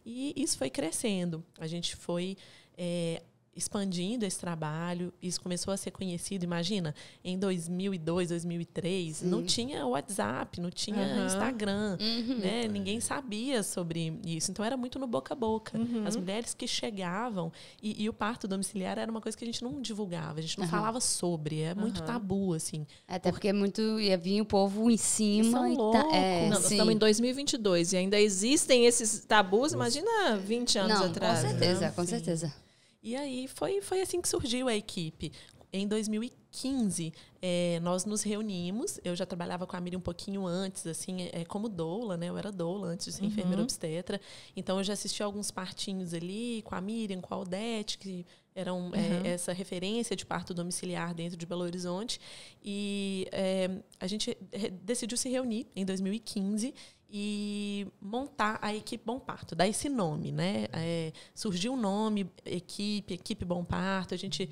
E 0.04 0.34
isso 0.36 0.58
foi 0.58 0.72
crescendo. 0.72 1.46
A 1.60 1.68
gente 1.68 1.96
foi 1.96 2.36
é, 2.76 3.22
expandindo 3.58 4.26
esse 4.26 4.40
trabalho, 4.40 5.12
isso 5.22 5.42
começou 5.42 5.74
a 5.74 5.78
ser 5.78 5.92
conhecido. 5.92 6.44
Imagina, 6.44 6.94
em 7.24 7.38
2002, 7.38 8.30
2003, 8.30 9.18
Sim. 9.18 9.28
não 9.28 9.44
tinha 9.44 9.86
WhatsApp, 9.86 10.62
não 10.62 10.70
tinha 10.70 10.98
uhum. 10.98 11.26
Instagram, 11.26 11.98
uhum. 12.00 12.38
né? 12.38 12.68
Ninguém 12.68 13.00
sabia 13.00 13.64
sobre 13.64 14.20
isso. 14.26 14.52
Então 14.52 14.64
era 14.64 14.78
muito 14.78 15.00
no 15.00 15.08
boca 15.08 15.34
a 15.34 15.38
boca. 15.38 15.78
Uhum. 15.78 16.06
As 16.06 16.16
mulheres 16.16 16.54
que 16.54 16.68
chegavam 16.68 17.52
e, 17.82 18.04
e, 18.04 18.08
o 18.08 18.14
parto 18.14 18.48
domiciliar 18.48 19.00
era 19.00 19.10
uma 19.10 19.22
coisa 19.22 19.36
que 19.36 19.44
a 19.44 19.48
gente 19.48 19.64
não 19.64 19.82
divulgava, 19.82 20.40
a 20.40 20.42
gente 20.42 20.60
não 20.60 20.68
falava 20.68 21.00
sobre, 21.00 21.62
é 21.62 21.74
muito 21.74 22.04
tabu 22.04 22.54
assim. 22.54 22.86
Até 23.08 23.32
porque 23.32 23.48
é 23.48 23.54
muito 23.54 24.00
ia 24.00 24.18
vir 24.18 24.42
o 24.42 24.46
povo 24.46 24.92
em 24.92 24.98
cima. 24.98 25.52
São 25.52 25.92
tá, 25.92 26.06
é, 26.14 26.44
não, 26.44 26.50
nós 26.52 26.70
estamos 26.70 26.94
em 26.94 26.98
2022 26.98 27.94
e 27.94 27.98
ainda 27.98 28.20
existem 28.20 28.86
esses 28.86 29.26
tabus. 29.26 29.74
Imagina 29.74 30.38
20 30.38 30.78
anos 30.78 31.00
não, 31.00 31.06
atrás. 31.08 31.42
Com 31.42 31.50
certeza, 31.50 31.82
né? 31.82 31.92
com 31.96 32.02
Sim. 32.02 32.08
certeza. 32.08 32.67
E 33.08 33.16
aí 33.16 33.48
foi, 33.48 33.80
foi 33.80 34.02
assim 34.02 34.20
que 34.20 34.28
surgiu 34.28 34.68
a 34.68 34.76
equipe. 34.76 35.32
Em 35.72 35.88
2015, 35.88 37.14
é, 37.42 37.80
nós 37.82 38.04
nos 38.04 38.22
reunimos. 38.22 39.00
Eu 39.02 39.16
já 39.16 39.26
trabalhava 39.26 39.66
com 39.66 39.78
a 39.78 39.80
Miriam 39.80 40.00
um 40.00 40.02
pouquinho 40.02 40.46
antes, 40.46 40.86
assim, 40.86 41.30
é, 41.32 41.46
como 41.46 41.70
doula, 41.70 42.18
né? 42.18 42.28
Eu 42.28 42.38
era 42.38 42.52
doula 42.52 42.90
antes 42.90 43.06
de 43.06 43.14
ser 43.14 43.22
uhum. 43.22 43.28
enfermeira 43.30 43.62
obstetra. 43.64 44.20
Então, 44.58 44.78
eu 44.78 44.84
já 44.84 44.92
assisti 44.92 45.24
alguns 45.24 45.52
partinhos 45.52 46.14
ali 46.14 46.62
com 46.64 46.76
a 46.76 46.82
Miriam, 46.82 47.22
com 47.22 47.34
a 47.34 47.38
Odete, 47.38 47.98
que 47.98 48.26
eram 48.54 48.92
é, 48.94 49.00
uhum. 49.00 49.26
é, 49.26 49.30
essa 49.30 49.54
referência 49.54 50.14
de 50.14 50.26
parto 50.26 50.54
domiciliar 50.54 51.14
dentro 51.14 51.38
de 51.38 51.46
Belo 51.46 51.64
Horizonte. 51.64 52.20
E 52.62 53.26
é, 53.32 53.70
a 54.02 54.08
gente 54.08 54.38
decidiu 54.84 55.18
se 55.18 55.30
reunir 55.30 55.66
em 55.74 55.86
2015 55.86 56.74
e 57.10 57.88
montar 58.02 58.60
a 58.62 58.76
equipe 58.76 59.04
Bom 59.06 59.20
Parto, 59.20 59.56
dar 59.56 59.68
esse 59.68 59.88
nome, 59.88 60.32
né? 60.32 60.66
É, 60.74 61.14
surgiu 61.34 61.74
o 61.74 61.78
nome, 61.78 62.30
equipe, 62.46 63.14
equipe 63.14 63.46
Bom 63.46 63.64
Parto, 63.64 64.14
a 64.14 64.18
gente 64.18 64.50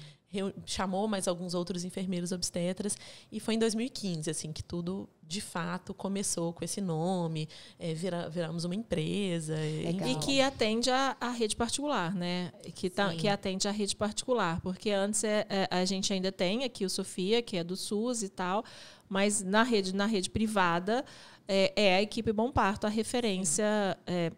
chamou 0.66 1.08
mais 1.08 1.28
alguns 1.28 1.54
outros 1.54 1.84
enfermeiros 1.84 2.32
obstetras 2.32 2.98
e 3.32 3.40
foi 3.40 3.54
em 3.54 3.60
2015 3.60 4.30
assim 4.30 4.52
que 4.52 4.64
tudo 4.64 5.08
de 5.28 5.42
fato 5.42 5.94
começou 5.94 6.54
com 6.54 6.64
esse 6.64 6.80
nome, 6.80 7.50
é, 7.80 7.94
vira, 7.94 8.30
viramos 8.30 8.64
uma 8.64 8.76
empresa 8.76 9.56
e 9.66 10.16
que 10.24 10.40
atende 10.40 10.92
a, 10.92 11.18
a, 11.20 11.30
rede 11.30 11.56
particular, 11.56 12.14
né? 12.14 12.52
Que, 12.76 12.92
tá, 12.92 13.12
que 13.16 13.28
atende 13.28 13.68
a 13.68 13.72
rede 13.72 13.96
particular, 13.96 14.62
porque 14.62 14.92
antes 14.92 15.24
é, 15.24 15.46
é, 15.50 15.68
a 15.72 15.84
gente 15.84 16.14
ainda 16.14 16.32
tem 16.32 16.64
aqui 16.64 16.86
o 16.86 16.90
Sofia 16.90 17.42
que 17.42 17.58
é 17.58 17.64
do 17.64 17.76
SUS 17.76 18.22
e 18.22 18.30
tal, 18.30 18.64
mas 19.10 19.42
na 19.42 19.64
rede 19.64 19.96
na 19.96 20.06
rede 20.06 20.30
privada 20.30 21.04
é, 21.48 21.74
é 21.76 21.96
a 21.96 22.02
equipe 22.02 22.32
Bom 22.32 22.52
Parto 22.52 22.86
a 22.86 22.90
referência 22.90 23.98
é, 24.06 24.32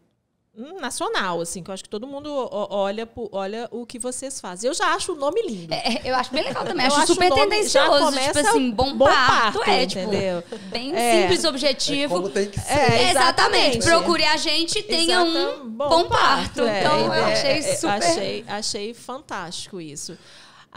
nacional, 0.81 1.39
assim, 1.39 1.61
que 1.61 1.69
eu 1.69 1.73
acho 1.73 1.83
que 1.83 1.89
todo 1.89 2.07
mundo 2.07 2.29
olha, 2.51 3.07
olha 3.31 3.67
o 3.71 3.85
que 3.85 3.99
vocês 3.99 4.41
fazem. 4.41 4.67
Eu 4.67 4.73
já 4.73 4.95
acho 4.95 5.13
o 5.13 5.15
nome 5.15 5.41
lindo. 5.43 5.73
É, 5.73 6.01
eu 6.03 6.15
acho 6.15 6.31
bem 6.33 6.43
legal 6.43 6.65
também. 6.65 6.87
Eu 6.87 6.91
acho, 6.91 7.01
acho 7.01 7.13
super 7.13 7.31
tendencioso. 7.31 8.11
Tipo 8.11 8.39
assim, 8.39 8.71
bom, 8.71 8.95
bom 8.95 9.05
parto, 9.05 9.59
parto, 9.59 9.69
é, 9.69 9.85
tipo, 9.85 10.01
entendeu? 10.01 10.43
bem 10.71 10.95
é. 10.95 11.21
simples, 11.21 11.43
objetivo. 11.43 12.15
É 12.15 12.17
como 12.17 12.29
tem 12.29 12.49
que 12.49 12.59
ser. 12.59 12.73
É, 12.73 13.11
exatamente. 13.11 13.85
Procure 13.85 14.23
a 14.23 14.37
gente 14.37 14.79
e 14.79 14.83
tenha 14.83 15.21
um 15.21 15.69
bom, 15.69 15.89
bom 15.89 16.07
parto. 16.09 16.63
É, 16.63 16.79
então, 16.79 17.05
eu 17.05 17.13
é, 17.13 17.33
achei 17.33 17.61
super... 17.61 17.93
Achei, 17.93 18.45
achei 18.47 18.93
fantástico 18.95 19.79
isso. 19.79 20.17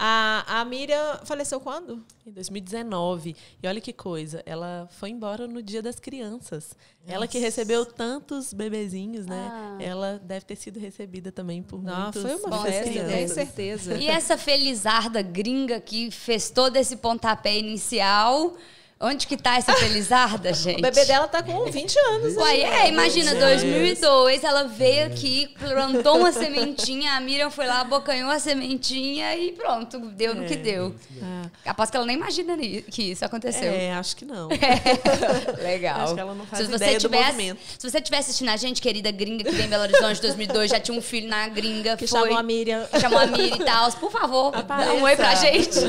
A, 0.03 0.61
a 0.61 0.65
Miriam 0.65 1.19
faleceu 1.25 1.59
quando? 1.59 2.03
Em 2.25 2.31
2019. 2.31 3.35
E 3.61 3.67
olha 3.67 3.79
que 3.79 3.93
coisa, 3.93 4.41
ela 4.47 4.87
foi 4.89 5.11
embora 5.11 5.47
no 5.47 5.61
Dia 5.61 5.79
das 5.79 5.99
Crianças. 5.99 6.75
Nossa. 7.03 7.15
Ela 7.15 7.27
que 7.27 7.37
recebeu 7.37 7.85
tantos 7.85 8.51
bebezinhos, 8.51 9.27
né? 9.27 9.49
Ah. 9.51 9.77
Ela 9.79 10.19
deve 10.23 10.43
ter 10.43 10.55
sido 10.55 10.79
recebida 10.79 11.31
também 11.31 11.61
por 11.61 11.83
Não, 11.83 12.01
muitos 12.01 12.19
Foi 12.19 12.33
uma 12.33 12.63
festa, 12.63 12.99
com 12.99 13.27
certeza. 13.27 13.93
E 13.99 14.07
essa 14.07 14.39
felizarda 14.39 15.21
gringa 15.21 15.79
que 15.79 16.09
fez 16.09 16.49
todo 16.49 16.77
esse 16.77 16.95
pontapé 16.95 17.59
inicial 17.59 18.55
Onde 19.01 19.25
que 19.25 19.35
tá 19.35 19.57
essa 19.57 19.73
felizarda, 19.73 20.53
gente? 20.53 20.81
O 20.81 20.81
bebê 20.81 21.05
dela 21.05 21.27
tá 21.27 21.41
com 21.43 21.65
20 21.65 21.97
anos. 21.97 22.35
Uai, 22.35 22.61
é, 22.61 22.89
imagina, 22.89 23.35
2002, 23.35 24.43
ela 24.43 24.63
veio 24.63 25.07
aqui, 25.07 25.53
plantou 25.59 26.17
uma 26.17 26.31
sementinha, 26.31 27.13
a 27.13 27.19
Miriam 27.19 27.49
foi 27.49 27.65
lá, 27.65 27.81
abocanhou 27.81 28.29
a 28.29 28.39
sementinha 28.39 29.35
e 29.35 29.51
pronto, 29.51 29.99
deu 29.99 30.33
no 30.35 30.45
que 30.45 30.53
é. 30.53 30.57
deu. 30.57 30.95
É. 31.21 31.49
Capaz 31.65 31.89
que 31.89 31.97
ela 31.97 32.05
nem 32.05 32.15
imagina 32.15 32.57
que 32.57 33.11
isso 33.11 33.23
aconteceu. 33.23 33.71
É, 33.71 33.93
acho 33.93 34.15
que 34.15 34.25
não. 34.25 34.49
É. 34.61 35.61
Legal. 35.63 36.01
Acho 36.01 36.13
que 36.13 36.19
ela 36.19 36.35
não 36.35 36.45
faz 36.45 36.65
se 36.65 36.73
ideia 36.73 36.97
tivesse, 36.97 37.07
do 37.07 37.33
movimento. 37.33 37.59
Se 37.77 37.89
você 37.89 37.97
estiver 37.97 38.17
assistindo 38.19 38.49
a 38.49 38.57
gente, 38.57 38.81
querida 38.81 39.11
gringa, 39.11 39.43
que 39.43 39.51
vem 39.51 39.65
em 39.65 39.69
Belo 39.69 39.83
Horizonte 39.83 40.21
2002, 40.21 40.69
já 40.69 40.79
tinha 40.79 40.97
um 40.97 41.01
filho 41.01 41.27
na 41.27 41.47
gringa. 41.47 41.97
Que 41.97 42.07
foi, 42.07 42.21
chamou 42.21 42.37
a 42.37 42.43
Miriam. 42.43 42.87
Chamou 42.99 43.19
a 43.19 43.25
Miriam 43.25 43.55
e 43.55 43.65
tal. 43.65 43.91
Por 43.93 44.11
favor, 44.11 44.55
Apareça. 44.55 44.91
dá 44.91 44.95
um 44.95 45.03
oi 45.03 45.15
pra 45.15 45.35
gente. 45.35 45.79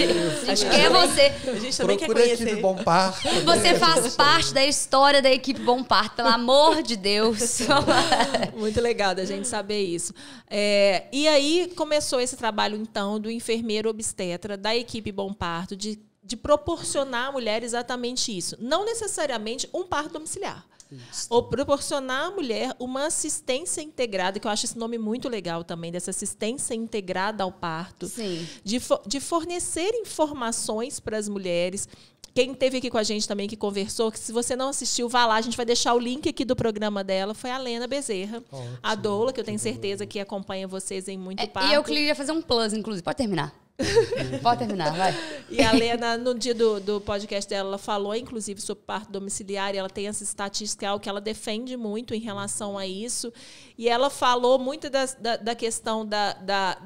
A 0.49 0.55
gente 0.55 0.71
quer 0.71 0.91
você. 0.91 1.33
A 1.51 1.55
gente 1.59 1.77
também 1.77 1.99
Procura 1.99 2.23
quer 2.23 2.37
conhecer. 2.37 2.61
Bom 2.61 2.77
par 2.77 3.02
parto. 3.11 3.45
Você 3.45 3.79
faz 3.79 4.15
parte 4.15 4.55
da 4.55 4.65
história 4.65 5.23
da 5.23 5.31
equipe 5.31 5.61
Bom 5.61 5.83
Parto, 5.83 6.17
pelo 6.17 6.29
amor 6.29 6.83
de 6.83 6.97
Deus. 6.97 7.61
Muito 8.57 8.81
legal 8.81 9.15
da 9.15 9.25
gente 9.25 9.49
saber 9.49 9.83
isso. 9.83 10.13
É, 10.49 11.07
e 11.13 11.27
aí 11.27 11.73
começou 11.75 12.21
esse 12.21 12.37
trabalho, 12.37 12.77
então, 12.77 13.19
do 13.19 13.31
enfermeiro 13.31 13.89
obstetra 13.89 14.57
da 14.57 14.75
equipe 14.77 15.11
Bom 15.11 15.33
Parto, 15.33 15.75
de, 15.75 15.99
de 16.23 16.37
proporcionar 16.37 17.29
à 17.29 17.33
mulher 17.33 17.63
exatamente 17.63 18.37
isso. 18.37 18.57
Não 18.61 18.85
necessariamente 18.85 19.69
um 19.73 19.85
parto 19.85 20.13
domiciliar. 20.13 20.65
Isso. 21.11 21.27
Ou 21.31 21.45
proporcionar 21.45 22.27
à 22.27 22.31
mulher 22.31 22.77
uma 22.79 23.07
assistência 23.07 23.81
integrada, 23.81 24.39
que 24.39 24.47
eu 24.47 24.51
acho 24.51 24.67
esse 24.67 24.79
nome 24.79 24.99
muito 24.99 25.29
legal 25.29 25.65
também, 25.65 25.91
dessa 25.91 26.11
assistência 26.11 26.75
integrada 26.75 27.43
ao 27.43 27.51
parto. 27.51 28.07
Sim. 28.07 28.47
De, 28.63 28.79
de 29.07 29.21
fornecer 29.21 29.95
informações 29.95 31.01
para 31.01 31.17
as 31.17 31.29
mulheres 31.29 31.89
quem 32.35 32.55
teve 32.55 32.79
aqui 32.79 32.89
com 32.91 32.99
a 32.99 33.03
gente 33.03 33.27
também 33.29 33.47
que 33.49 33.57
conversou, 33.57 34.11
que 34.11 34.19
se 34.19 34.33
você 34.33 34.57
não 34.57 34.69
assistiu, 34.71 35.09
vá 35.09 35.27
lá, 35.27 35.37
a 35.37 35.41
gente 35.41 35.57
vai 35.57 35.67
deixar 35.67 35.95
o 35.95 35.99
link 35.99 36.29
aqui 36.29 36.45
do 36.45 36.57
programa 36.57 37.05
dela, 37.05 37.35
foi 37.35 37.51
a 37.51 37.59
Lena 37.59 37.87
Bezerra, 37.87 38.43
Ótimo, 38.51 38.79
a 38.83 38.95
doula, 38.95 39.33
que 39.33 39.41
eu 39.41 39.45
tenho 39.45 39.59
que 39.59 39.63
certeza 39.63 40.07
que 40.07 40.19
acompanha 40.19 40.67
vocês 40.67 41.09
em 41.09 41.19
muito 41.19 41.41
É, 41.43 41.47
parto. 41.47 41.69
e 41.71 41.75
eu 41.75 41.83
queria 41.85 42.15
fazer 42.15 42.33
um 42.33 42.41
plus, 42.43 42.73
inclusive. 42.73 43.03
Pode 43.03 43.17
terminar. 43.19 43.55
Pode 44.43 44.59
terminar, 44.61 44.95
vai. 44.97 45.15
E 45.51 45.61
a 45.63 45.73
Lena, 45.73 46.17
no 46.17 46.35
dia 46.35 46.55
do, 46.55 46.79
do 46.79 47.01
podcast 47.01 47.49
dela, 47.49 47.71
ela 47.71 47.79
falou, 47.79 48.15
inclusive, 48.15 48.61
sobre 48.61 48.85
parto 48.85 49.11
domiciliar, 49.11 49.75
e 49.75 49.79
ela 49.79 49.89
tem 49.91 50.07
essa 50.09 50.23
estatística, 50.23 50.89
algo 50.89 51.03
que 51.03 51.09
ela 51.09 51.21
defende 51.21 51.77
muito 51.77 52.15
em 52.15 52.21
relação 52.21 52.79
a 52.79 52.87
isso. 52.87 53.33
E 53.77 53.89
ela 53.89 54.09
falou 54.11 54.59
muito 54.59 54.89
das- 54.89 55.15
da, 55.19 55.37
da 55.37 55.55
questão 55.55 56.07
da, 56.07 56.35
da, 56.35 56.79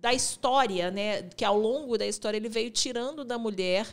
da 0.00 0.12
história, 0.14 0.90
né? 0.90 1.22
Que 1.36 1.44
ao 1.44 1.58
longo 1.58 1.96
da 1.96 2.06
história 2.06 2.36
ele 2.36 2.48
veio 2.48 2.70
tirando 2.70 3.22
da 3.24 3.38
mulher 3.38 3.86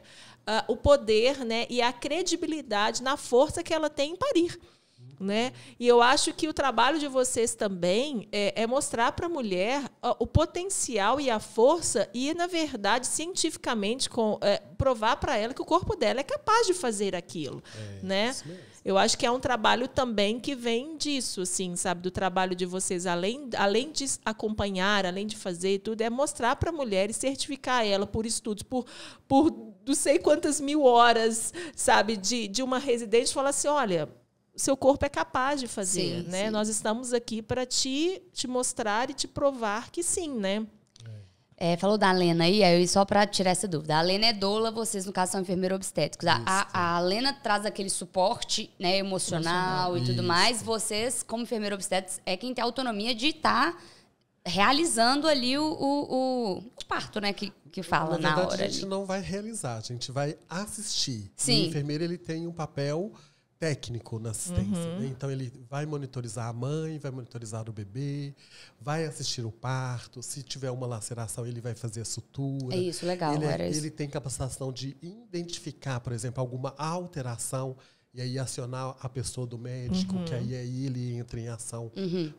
ah, 0.45 0.65
o 0.67 0.75
poder 0.75 1.45
né, 1.45 1.65
e 1.69 1.81
a 1.81 1.93
credibilidade 1.93 3.03
na 3.03 3.17
força 3.17 3.63
que 3.63 3.73
ela 3.73 3.89
tem 3.89 4.13
em 4.13 4.15
parir. 4.15 4.59
Né? 5.19 5.53
E 5.79 5.87
eu 5.87 6.01
acho 6.01 6.33
que 6.33 6.47
o 6.47 6.53
trabalho 6.53 6.97
de 6.97 7.07
vocês 7.07 7.53
também 7.53 8.27
é, 8.31 8.63
é 8.63 8.65
mostrar 8.65 9.11
para 9.11 9.27
a 9.27 9.29
mulher 9.29 9.83
ó, 10.01 10.15
o 10.17 10.25
potencial 10.25 11.21
e 11.21 11.29
a 11.29 11.39
força 11.39 12.09
e, 12.11 12.33
na 12.33 12.47
verdade, 12.47 13.05
cientificamente, 13.05 14.09
com, 14.09 14.39
é, 14.41 14.57
provar 14.79 15.17
para 15.17 15.37
ela 15.37 15.53
que 15.53 15.61
o 15.61 15.65
corpo 15.65 15.95
dela 15.95 16.21
é 16.21 16.23
capaz 16.23 16.65
de 16.65 16.73
fazer 16.73 17.15
aquilo. 17.15 17.61
né? 18.01 18.29
isso 18.29 18.47
mesmo. 18.47 18.70
Eu 18.83 18.97
acho 18.97 19.15
que 19.17 19.25
é 19.25 19.31
um 19.31 19.39
trabalho 19.39 19.87
também 19.87 20.39
que 20.39 20.55
vem 20.55 20.97
disso, 20.97 21.41
assim, 21.41 21.75
sabe? 21.75 22.01
Do 22.01 22.09
trabalho 22.09 22.55
de 22.55 22.65
vocês, 22.65 23.05
além, 23.05 23.47
além 23.55 23.91
de 23.91 24.05
acompanhar, 24.25 25.05
além 25.05 25.27
de 25.27 25.37
fazer 25.37 25.79
tudo, 25.79 26.01
é 26.01 26.09
mostrar 26.09 26.55
para 26.55 26.71
a 26.71 26.73
mulher 26.73 27.09
e 27.09 27.13
certificar 27.13 27.85
ela 27.85 28.07
por 28.07 28.25
estudos, 28.25 28.63
por, 28.63 28.85
por 29.27 29.51
não 29.85 29.93
sei 29.93 30.17
quantas 30.17 30.59
mil 30.59 30.83
horas, 30.83 31.53
sabe, 31.75 32.17
de, 32.17 32.47
de 32.47 32.63
uma 32.63 32.79
residente, 32.79 33.31
falar 33.31 33.49
assim: 33.49 33.67
olha, 33.67 34.09
seu 34.55 34.75
corpo 34.75 35.05
é 35.05 35.09
capaz 35.09 35.59
de 35.59 35.67
fazer, 35.67 36.23
Sim, 36.23 36.29
né? 36.29 36.45
sim. 36.45 36.51
Nós 36.51 36.67
estamos 36.67 37.13
aqui 37.13 37.41
para 37.41 37.65
te, 37.67 38.21
te 38.33 38.47
mostrar 38.47 39.11
e 39.11 39.13
te 39.13 39.27
provar 39.27 39.91
que 39.91 40.01
sim, 40.01 40.29
né? 40.33 40.65
É, 41.63 41.77
falou 41.77 41.95
da 41.95 42.11
Lena 42.11 42.45
aí, 42.45 42.63
aí 42.63 42.87
só 42.87 43.05
pra 43.05 43.27
tirar 43.27 43.51
essa 43.51 43.67
dúvida. 43.67 43.95
A 43.95 44.01
Lena 44.01 44.25
é 44.25 44.33
doula, 44.33 44.71
vocês, 44.71 45.05
no 45.05 45.13
caso, 45.13 45.33
são 45.33 45.41
enfermeiros 45.41 45.75
obstétricos. 45.75 46.27
A, 46.27 46.41
a, 46.73 46.95
a 46.95 46.99
Lena 47.01 47.33
traz 47.33 47.67
aquele 47.67 47.89
suporte 47.89 48.73
né, 48.79 48.97
emocional, 48.97 49.95
e 49.95 50.01
tudo 50.01 50.13
Isso. 50.13 50.23
mais. 50.23 50.63
Vocês, 50.63 51.21
como 51.21 51.43
enfermeiro 51.43 51.75
obstétricos, 51.75 52.19
é 52.25 52.35
quem 52.35 52.51
tem 52.51 52.63
a 52.63 52.65
autonomia 52.65 53.13
de 53.13 53.27
estar 53.27 53.77
realizando 54.43 55.27
ali 55.27 55.55
o, 55.57 55.63
o, 55.63 56.57
o- 56.57 56.63
parto, 56.87 57.21
né? 57.21 57.31
Que, 57.31 57.53
que 57.71 57.83
fala 57.83 58.17
Na 58.17 58.29
na, 58.29 58.35
verdade, 58.35 58.53
hora 58.53 58.65
a 58.65 58.67
gente 58.67 58.81
ali. 58.81 58.89
não 58.89 59.05
vai 59.05 59.21
realizar, 59.21 59.77
a 59.77 59.81
gente 59.81 60.11
vai 60.11 60.35
assistir. 60.49 61.31
Sim. 61.35 61.65
O 61.65 61.69
enfermeiro 61.69 62.03
ele 62.03 62.17
tem 62.17 62.47
um 62.47 62.51
papel 62.51 63.11
técnico 63.61 64.17
na 64.17 64.31
assistência. 64.31 64.97
né? 64.97 65.05
Então 65.05 65.29
ele 65.29 65.53
vai 65.69 65.85
monitorizar 65.85 66.47
a 66.47 66.53
mãe, 66.53 66.97
vai 66.97 67.11
monitorizar 67.11 67.69
o 67.69 67.71
bebê, 67.71 68.33
vai 68.81 69.05
assistir 69.05 69.45
o 69.45 69.51
parto. 69.51 70.23
Se 70.23 70.41
tiver 70.41 70.71
uma 70.71 70.87
laceração, 70.87 71.45
ele 71.45 71.61
vai 71.61 71.75
fazer 71.75 72.01
a 72.01 72.05
sutura. 72.05 72.75
É 72.75 72.79
isso, 72.79 73.05
legal. 73.05 73.35
ele, 73.35 73.45
é- 73.45 73.69
isso. 73.69 73.79
ele 73.79 73.91
tem 73.91 74.09
capacitação 74.09 74.73
de 74.73 74.97
identificar, 74.99 75.99
por 75.99 76.11
exemplo, 76.11 76.41
alguma 76.41 76.73
alteração 76.75 77.77
e 78.13 78.19
aí 78.19 78.39
acionar 78.39 78.97
a 78.99 79.07
pessoa 79.07 79.45
do 79.45 79.59
médico, 79.59 80.15
Uhum. 80.15 80.25
que 80.25 80.33
aí, 80.33 80.55
aí 80.55 80.85
ele 80.87 81.13
entra 81.13 81.39
em 81.39 81.47
ação 81.47 81.91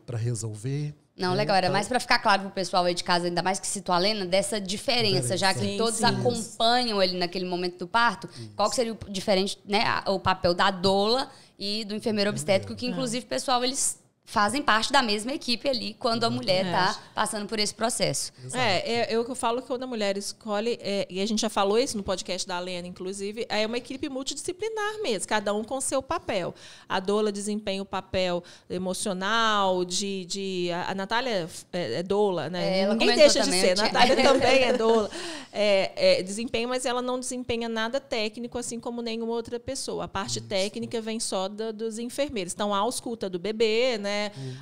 para 0.05 0.19
resolver. 0.19 0.93
Não, 1.16 1.33
né? 1.33 1.37
legal. 1.37 1.57
Era 1.57 1.66
Então, 1.66 1.75
mais 1.75 1.88
pra 1.88 2.01
ficar 2.01 2.18
claro 2.18 2.42
pro 2.42 2.51
pessoal 2.51 2.85
aí 2.85 2.94
de 2.94 3.05
casa, 3.05 3.27
ainda 3.27 3.42
mais 3.42 3.61
que 3.61 3.66
citou 3.66 3.94
a 3.94 3.98
Lena, 3.98 4.25
dessa 4.25 4.61
diferença, 4.61 5.37
já 5.37 5.53
que 5.53 5.61
Sim, 5.61 5.77
todos 5.77 5.96
sim. 5.98 6.05
acompanham 6.05 7.03
ele 7.03 7.18
naquele 7.18 7.44
momento 7.44 7.79
do 7.81 7.87
parto. 7.87 8.29
Qual 8.57 8.68
que 8.70 8.77
seria 8.77 8.92
o 8.94 8.98
diferente, 9.11 9.59
né? 9.64 9.85
O 10.07 10.18
papel 10.18 10.55
da 10.55 10.70
doula 10.70 11.31
e 11.59 11.85
do 11.85 11.94
enfermeiro 11.94 12.31
obstétrico, 12.31 12.75
que 12.75 12.87
inclusive, 12.87 13.25
pessoal, 13.27 13.62
eles 13.62 14.02
fazem 14.25 14.63
parte 14.63 14.91
da 14.93 15.03
mesma 15.03 15.33
equipe 15.33 15.69
ali 15.69 15.95
quando 15.99 16.25
a 16.25 16.31
mulher 16.31 16.65
tá 16.71 16.99
passando 17.15 17.47
por 17.47 17.59
esse 17.59 17.75
processo. 17.75 18.33
É, 18.55 18.93
é, 19.03 19.15
eu 19.15 19.25
que 19.25 19.31
eu 19.31 19.35
falo 19.35 19.61
que 19.61 19.67
quando 19.69 19.83
a 19.83 19.87
mulher 19.87 20.17
escolhe, 20.17 20.79
é, 20.81 21.07
e 21.11 21.21
a 21.21 21.27
gente 21.27 21.41
já 21.41 21.51
falou 21.51 21.79
isso 21.79 21.97
no 21.97 22.03
podcast 22.03 22.47
da 22.49 22.59
Lena, 22.59 22.87
inclusive, 22.89 23.45
é 23.49 23.67
uma 23.67 23.77
equipe 23.77 24.09
multidisciplinar 24.09 25.03
mesmo, 25.03 25.29
cada 25.29 25.53
um 25.53 25.63
com 25.65 25.81
seu 25.81 26.01
papel. 26.03 26.55
A 26.89 26.99
doula 27.01 27.31
desempenha 27.33 27.83
o 27.83 27.85
papel 27.85 28.43
emocional, 28.71 29.85
de. 29.85 30.25
de 30.25 30.71
a, 30.73 30.93
a 30.93 30.95
Natália 30.95 31.49
é, 31.73 31.95
é 31.95 32.03
doula, 32.03 32.49
né? 32.49 32.65
É, 32.65 32.79
ela 32.83 32.95
Ninguém 32.95 33.17
deixa 33.17 33.41
de 33.41 33.51
ser. 33.51 33.75
tinha- 33.75 33.87
Natália 33.87 34.17
também 34.23 34.63
é 34.63 34.73
doula. 34.73 35.11
É, 35.53 35.93
é, 36.21 36.23
desempenha, 36.23 36.67
mas 36.69 36.87
ela 36.87 37.03
não 37.03 37.19
desempenha 37.21 37.69
nada 37.69 38.01
técnico, 38.01 38.57
assim 38.57 38.79
como 38.81 39.03
nenhuma 39.03 39.33
outra 39.33 39.59
pessoa. 39.61 40.05
A 40.05 40.09
parte 40.09 40.41
técnica 40.41 41.01
vem 41.01 41.19
só 41.21 41.49
da- 41.49 41.73
dos 41.73 41.99
enfermeiros. 41.99 42.55
Então, 42.55 42.73
a 42.73 42.79
ausculta 42.79 43.29
do 43.29 43.39
bebê, 43.39 43.99
né? 43.99 44.12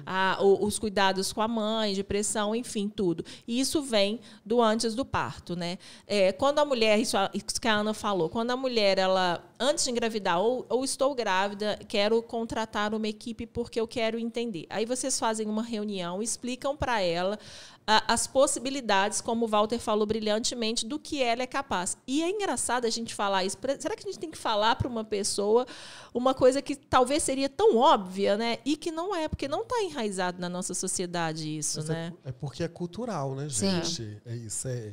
A- 0.06 0.38
o- 0.40 0.64
os 0.64 0.78
cuidados 0.78 1.32
com 1.32 1.40
a 1.42 1.48
mãe, 1.48 1.94
de 1.94 2.02
pressão, 2.04 2.54
enfim, 2.54 2.88
tudo. 2.88 3.24
E 3.46 3.58
isso 3.60 3.82
vem 3.82 4.20
do 4.44 4.60
antes 4.62 4.94
do 4.94 5.04
parto, 5.04 5.54
né? 5.56 5.78
É, 6.06 6.32
quando 6.32 6.58
a 6.58 6.64
mulher, 6.64 6.98
isso, 6.98 7.16
isso 7.34 7.60
que 7.60 7.68
a 7.68 7.74
Ana 7.74 7.94
falou, 7.94 8.28
quando 8.28 8.50
a 8.50 8.56
mulher, 8.56 8.98
ela, 8.98 9.42
antes 9.58 9.84
de 9.84 9.90
engravidar, 9.90 10.40
ou, 10.40 10.64
ou 10.68 10.84
estou 10.84 11.14
grávida, 11.14 11.78
quero 11.88 12.22
contratar 12.22 12.94
uma 12.94 13.08
equipe 13.08 13.46
porque 13.46 13.80
eu 13.80 13.86
quero 13.88 14.18
entender. 14.18 14.66
Aí 14.70 14.84
vocês 14.86 15.18
fazem 15.18 15.46
uma 15.46 15.62
reunião, 15.62 16.22
explicam 16.22 16.76
para 16.76 17.00
ela 17.00 17.38
as 18.06 18.26
possibilidades, 18.26 19.20
como 19.20 19.44
o 19.44 19.48
Walter 19.48 19.78
falou 19.78 20.06
brilhantemente, 20.06 20.86
do 20.86 20.98
que 20.98 21.22
ela 21.22 21.42
é 21.42 21.46
capaz. 21.46 21.96
E 22.06 22.22
é 22.22 22.28
engraçado 22.30 22.84
a 22.84 22.90
gente 22.90 23.14
falar 23.14 23.44
isso. 23.44 23.58
Pra- 23.58 23.78
Será 23.80 23.96
que 23.96 24.02
a 24.02 24.10
gente 24.10 24.18
tem 24.20 24.30
que 24.30 24.38
falar 24.38 24.76
para 24.76 24.86
uma 24.88 25.04
pessoa 25.04 25.66
uma 26.14 26.34
coisa 26.34 26.60
que 26.62 26.76
talvez 26.76 27.22
seria 27.22 27.48
tão 27.48 27.76
óbvia, 27.76 28.36
né? 28.36 28.58
E 28.64 28.76
que 28.76 28.90
não 28.90 29.14
é, 29.14 29.28
porque 29.28 29.48
não 29.48 29.62
está 29.62 29.82
enraizado 29.82 30.40
na 30.40 30.48
nossa 30.48 30.74
sociedade 30.74 31.48
isso, 31.58 31.78
Mas 31.80 31.88
né? 31.88 32.12
é, 32.24 32.28
é 32.28 32.32
porque 32.32 32.62
é 32.62 32.68
cultural, 32.68 33.34
né, 33.34 33.48
Sim. 33.48 33.70
gente? 33.82 34.20
É 34.26 34.34
isso. 34.36 34.68
É, 34.68 34.92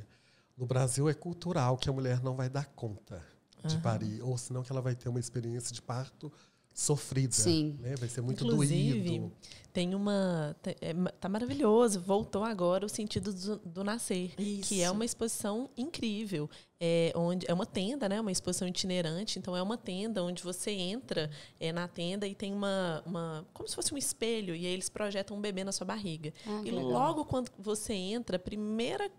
no 0.57 0.65
Brasil 0.65 1.07
é 1.09 1.13
cultural 1.13 1.77
que 1.77 1.89
a 1.89 1.93
mulher 1.93 2.21
não 2.23 2.35
vai 2.35 2.49
dar 2.49 2.65
conta 2.67 3.21
de 3.65 3.77
parir, 3.79 4.21
ou 4.21 4.37
senão 4.37 4.63
que 4.63 4.71
ela 4.71 4.81
vai 4.81 4.95
ter 4.95 5.09
uma 5.09 5.19
experiência 5.19 5.73
de 5.73 5.81
parto 5.81 6.31
sofrida. 6.77 7.33
Sim. 7.33 7.75
Né? 7.81 7.95
Vai 7.95 8.07
ser 8.07 8.21
muito 8.21 8.45
Inclusive, 8.45 8.99
doído. 9.01 9.31
tem 9.73 9.95
uma. 9.95 10.55
é 10.79 10.93
tá 11.19 11.27
maravilhoso. 11.27 11.99
Voltou 11.99 12.43
agora 12.43 12.85
o 12.85 12.89
sentido 12.89 13.33
do, 13.33 13.57
do 13.57 13.83
nascer. 13.83 14.35
Que 14.35 14.81
é 14.81 14.83
Isso. 14.85 14.93
uma 14.93 15.03
exposição 15.03 15.69
incrível. 15.75 16.47
É, 16.79 17.11
onde, 17.15 17.49
é 17.49 17.53
uma 17.53 17.65
tenda, 17.65 18.07
né? 18.07 18.21
Uma 18.21 18.31
exposição 18.31 18.67
itinerante. 18.67 19.39
Então, 19.39 19.57
é 19.57 19.61
uma 19.63 19.75
tenda 19.75 20.23
onde 20.23 20.43
você 20.43 20.69
entra 20.69 21.31
é, 21.59 21.71
na 21.71 21.87
tenda 21.87 22.27
e 22.27 22.35
tem 22.35 22.53
uma, 22.53 23.01
uma. 23.07 23.47
Como 23.55 23.67
se 23.67 23.73
fosse 23.73 23.91
um 23.91 23.97
espelho. 23.97 24.55
E 24.55 24.67
aí 24.67 24.73
eles 24.73 24.87
projetam 24.87 25.35
um 25.35 25.41
bebê 25.41 25.63
na 25.63 25.71
sua 25.71 25.85
barriga. 25.85 26.31
Ah, 26.45 26.61
e 26.63 26.69
legal. 26.69 26.89
logo 26.91 27.25
quando 27.25 27.49
você 27.57 27.93
entra, 27.93 28.37
a 28.37 28.39
primeira 28.39 29.05
a- 29.07 29.11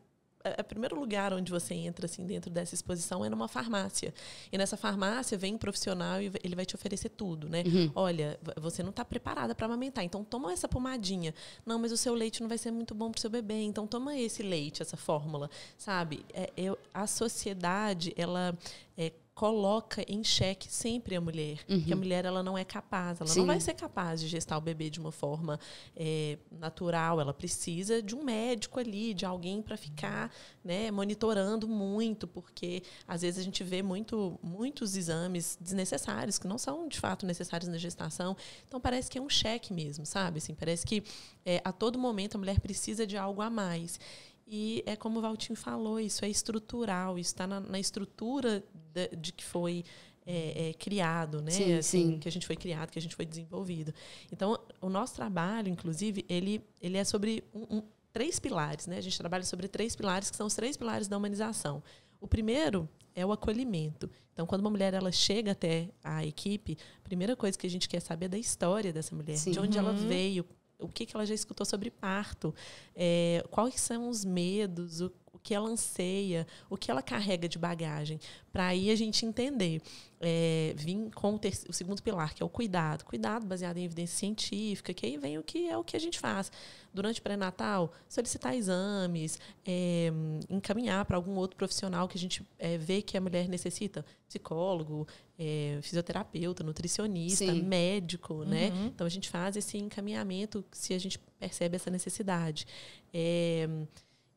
o 0.58 0.64
primeiro 0.64 0.98
lugar 0.98 1.32
onde 1.32 1.50
você 1.50 1.74
entra 1.74 2.06
assim 2.06 2.24
dentro 2.24 2.50
dessa 2.50 2.74
exposição 2.74 3.24
é 3.24 3.28
numa 3.28 3.48
farmácia. 3.48 4.14
E 4.50 4.58
nessa 4.58 4.76
farmácia 4.76 5.36
vem 5.36 5.54
um 5.54 5.58
profissional 5.58 6.20
e 6.20 6.30
ele 6.42 6.54
vai 6.54 6.64
te 6.64 6.74
oferecer 6.74 7.08
tudo, 7.10 7.48
né? 7.48 7.62
Uhum. 7.66 7.90
Olha, 7.94 8.38
você 8.56 8.82
não 8.82 8.90
está 8.90 9.04
preparada 9.04 9.54
para 9.54 9.66
amamentar, 9.66 10.04
então 10.04 10.24
toma 10.24 10.52
essa 10.52 10.68
pomadinha. 10.68 11.34
Não, 11.66 11.78
mas 11.78 11.92
o 11.92 11.96
seu 11.96 12.14
leite 12.14 12.40
não 12.40 12.48
vai 12.48 12.58
ser 12.58 12.70
muito 12.70 12.94
bom 12.94 13.10
para 13.10 13.18
o 13.18 13.20
seu 13.20 13.30
bebê, 13.30 13.62
então 13.62 13.86
toma 13.86 14.16
esse 14.16 14.42
leite, 14.42 14.82
essa 14.82 14.96
fórmula, 14.96 15.50
sabe? 15.76 16.24
É, 16.32 16.50
eu, 16.56 16.78
a 16.94 17.06
sociedade 17.06 18.12
ela 18.16 18.56
é, 18.96 19.12
coloca 19.38 20.04
em 20.08 20.24
xeque 20.24 20.68
sempre 20.68 21.14
a 21.14 21.20
mulher, 21.20 21.64
que 21.64 21.92
a 21.92 21.96
mulher 21.96 22.24
ela 22.24 22.42
não 22.42 22.58
é 22.58 22.64
capaz, 22.64 23.20
ela 23.20 23.30
Sim. 23.30 23.38
não 23.38 23.46
vai 23.46 23.60
ser 23.60 23.72
capaz 23.74 24.20
de 24.20 24.26
gestar 24.26 24.58
o 24.58 24.60
bebê 24.60 24.90
de 24.90 24.98
uma 24.98 25.12
forma 25.12 25.60
é, 25.94 26.36
natural, 26.50 27.20
ela 27.20 27.32
precisa 27.32 28.02
de 28.02 28.16
um 28.16 28.24
médico 28.24 28.80
ali, 28.80 29.14
de 29.14 29.24
alguém 29.24 29.62
para 29.62 29.76
ficar, 29.76 30.34
né, 30.64 30.90
monitorando 30.90 31.68
muito, 31.68 32.26
porque 32.26 32.82
às 33.06 33.22
vezes 33.22 33.38
a 33.38 33.44
gente 33.44 33.62
vê 33.62 33.80
muito, 33.80 34.36
muitos 34.42 34.96
exames 34.96 35.56
desnecessários 35.60 36.36
que 36.36 36.48
não 36.48 36.58
são 36.58 36.88
de 36.88 36.98
fato 36.98 37.24
necessários 37.24 37.70
na 37.70 37.78
gestação, 37.78 38.36
então 38.66 38.80
parece 38.80 39.08
que 39.08 39.18
é 39.18 39.22
um 39.22 39.30
cheque 39.30 39.72
mesmo, 39.72 40.04
sabe? 40.04 40.38
Assim, 40.38 40.52
parece 40.52 40.84
que 40.84 41.04
é, 41.46 41.62
a 41.64 41.70
todo 41.70 41.96
momento 41.96 42.34
a 42.34 42.38
mulher 42.38 42.58
precisa 42.58 43.06
de 43.06 43.16
algo 43.16 43.40
a 43.40 43.48
mais. 43.48 44.00
E 44.50 44.82
é 44.86 44.96
como 44.96 45.18
o 45.18 45.22
Valtinho 45.22 45.56
falou, 45.56 46.00
isso 46.00 46.24
é 46.24 46.28
estrutural, 46.28 47.18
isso 47.18 47.30
está 47.30 47.46
na, 47.46 47.60
na 47.60 47.78
estrutura 47.78 48.64
de, 48.94 49.08
de 49.16 49.32
que 49.32 49.44
foi 49.44 49.84
é, 50.26 50.70
é, 50.70 50.74
criado, 50.74 51.42
né? 51.42 51.50
Sim, 51.50 51.72
assim, 51.74 52.12
sim. 52.12 52.18
Que 52.18 52.28
a 52.28 52.32
gente 52.32 52.46
foi 52.46 52.56
criado, 52.56 52.90
que 52.90 52.98
a 52.98 53.02
gente 53.02 53.14
foi 53.14 53.26
desenvolvido. 53.26 53.92
Então, 54.32 54.58
o 54.80 54.88
nosso 54.88 55.14
trabalho, 55.14 55.68
inclusive, 55.68 56.24
ele, 56.28 56.62
ele 56.80 56.96
é 56.96 57.04
sobre 57.04 57.44
um- 57.54 57.78
um- 57.78 57.82
três 58.12 58.38
pilares, 58.38 58.86
né? 58.86 58.96
A 58.96 59.00
gente 59.02 59.18
trabalha 59.18 59.44
sobre 59.44 59.68
três 59.68 59.94
pilares, 59.94 60.30
que 60.30 60.36
são 60.36 60.46
os 60.46 60.54
três 60.54 60.76
pilares 60.76 61.08
da 61.08 61.16
humanização. 61.18 61.82
O 62.20 62.26
primeiro 62.26 62.88
é 63.14 63.24
o 63.24 63.32
acolhimento. 63.32 64.10
Então, 64.32 64.46
quando 64.46 64.60
uma 64.62 64.70
mulher 64.70 64.94
ela 64.94 65.12
chega 65.12 65.52
até 65.52 65.88
a 66.02 66.24
equipe, 66.24 66.76
a 67.00 67.04
primeira 67.04 67.36
coisa 67.36 67.56
que 67.58 67.66
a 67.66 67.70
gente 67.70 67.88
quer 67.88 68.00
saber 68.00 68.26
é 68.26 68.28
da 68.30 68.38
história 68.38 68.92
dessa 68.92 69.14
mulher, 69.14 69.36
Sim. 69.36 69.50
de 69.50 69.58
onde 69.60 69.76
ela 69.76 69.92
veio, 69.92 70.44
o 70.78 70.88
que, 70.88 71.04
que 71.06 71.16
ela 71.16 71.26
já 71.26 71.34
escutou 71.34 71.66
sobre 71.66 71.90
parto, 71.90 72.54
é, 72.94 73.44
quais 73.50 73.80
são 73.80 74.08
os 74.08 74.24
medos, 74.24 75.00
o, 75.00 75.12
que 75.48 75.54
ela 75.54 75.70
anseia, 75.70 76.46
o 76.68 76.76
que 76.76 76.90
ela 76.90 77.00
carrega 77.00 77.48
de 77.48 77.58
bagagem, 77.58 78.20
para 78.52 78.66
aí 78.66 78.90
a 78.90 78.94
gente 78.94 79.24
entender. 79.24 79.80
É, 80.20 80.74
vim 80.76 81.08
com 81.08 81.36
o, 81.36 81.40
o, 81.70 81.72
segundo 81.72 82.02
pilar, 82.02 82.34
que 82.34 82.42
é 82.42 82.46
o 82.46 82.50
cuidado. 82.50 83.02
Cuidado 83.02 83.46
baseado 83.46 83.78
em 83.78 83.84
evidência 83.84 84.18
científica, 84.18 84.92
que 84.92 85.06
aí 85.06 85.16
vem 85.16 85.38
o 85.38 85.42
que 85.42 85.66
é 85.66 85.74
o 85.78 85.82
que 85.82 85.96
a 85.96 85.98
gente 85.98 86.18
faz. 86.18 86.52
Durante 86.92 87.20
o 87.20 87.22
pré-natal, 87.22 87.90
solicitar 88.10 88.54
exames, 88.54 89.38
é, 89.64 90.12
encaminhar 90.50 91.06
para 91.06 91.16
algum 91.16 91.36
outro 91.36 91.56
profissional 91.56 92.06
que 92.06 92.18
a 92.18 92.20
gente 92.20 92.46
é, 92.58 92.76
vê 92.76 93.00
que 93.00 93.16
a 93.16 93.20
mulher 93.20 93.48
necessita, 93.48 94.04
psicólogo, 94.28 95.08
é, 95.38 95.78
fisioterapeuta, 95.80 96.62
nutricionista, 96.62 97.46
Sim. 97.46 97.62
médico, 97.62 98.44
né? 98.44 98.68
uhum. 98.68 98.82
né? 98.82 98.90
Então 98.94 99.06
a 99.06 99.10
gente 99.10 99.30
faz 99.30 99.56
esse 99.56 99.78
encaminhamento 99.78 100.62
se 100.72 100.92
a 100.92 100.98
gente 100.98 101.18
percebe 101.38 101.76
essa 101.76 101.90
necessidade. 101.90 102.66
É, 103.14 103.66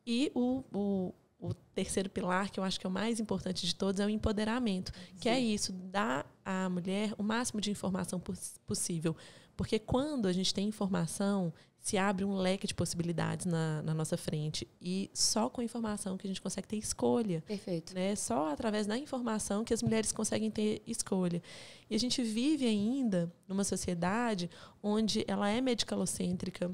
e 0.06 0.30
o, 0.34 0.64
o, 0.72 1.14
o 1.38 1.54
terceiro 1.74 2.10
pilar, 2.10 2.50
que 2.50 2.58
eu 2.58 2.64
acho 2.64 2.78
que 2.78 2.86
é 2.86 2.88
o 2.88 2.92
mais 2.92 3.20
importante 3.20 3.66
de 3.66 3.74
todos, 3.74 4.00
é 4.00 4.06
o 4.06 4.10
empoderamento, 4.10 4.92
Sim. 4.92 5.16
que 5.20 5.28
é 5.28 5.38
isso, 5.38 5.72
dar 5.72 6.26
à 6.44 6.68
mulher 6.68 7.14
o 7.18 7.22
máximo 7.22 7.60
de 7.60 7.70
informação 7.70 8.20
possível. 8.66 9.16
Porque 9.56 9.78
quando 9.78 10.26
a 10.26 10.32
gente 10.32 10.52
tem 10.52 10.66
informação, 10.66 11.52
se 11.82 11.98
abre 11.98 12.24
um 12.24 12.36
leque 12.36 12.66
de 12.66 12.74
possibilidades 12.74 13.44
na, 13.44 13.82
na, 13.82 13.92
nossa 13.92 14.16
frente. 14.16 14.66
E 14.80 15.10
só 15.12 15.50
com 15.50 15.60
a 15.60 15.64
informação 15.64 16.16
que 16.16 16.26
a 16.26 16.30
gente 16.30 16.40
consegue 16.40 16.68
ter 16.68 16.76
escolha. 16.76 17.42
Perfeito. 17.42 17.92
Né? 17.92 18.14
Só 18.14 18.52
através 18.52 18.86
da 18.86 18.96
informação 18.96 19.64
que 19.64 19.74
as 19.74 19.82
mulheres 19.82 20.12
conseguem 20.12 20.48
ter 20.48 20.80
escolha. 20.86 21.42
E 21.90 21.94
a 21.96 21.98
gente 21.98 22.22
vive 22.22 22.66
ainda 22.66 23.32
numa 23.48 23.64
sociedade 23.64 24.48
onde 24.80 25.24
ela 25.26 25.50
é 25.50 25.60
medicalocêntrica, 25.60 26.70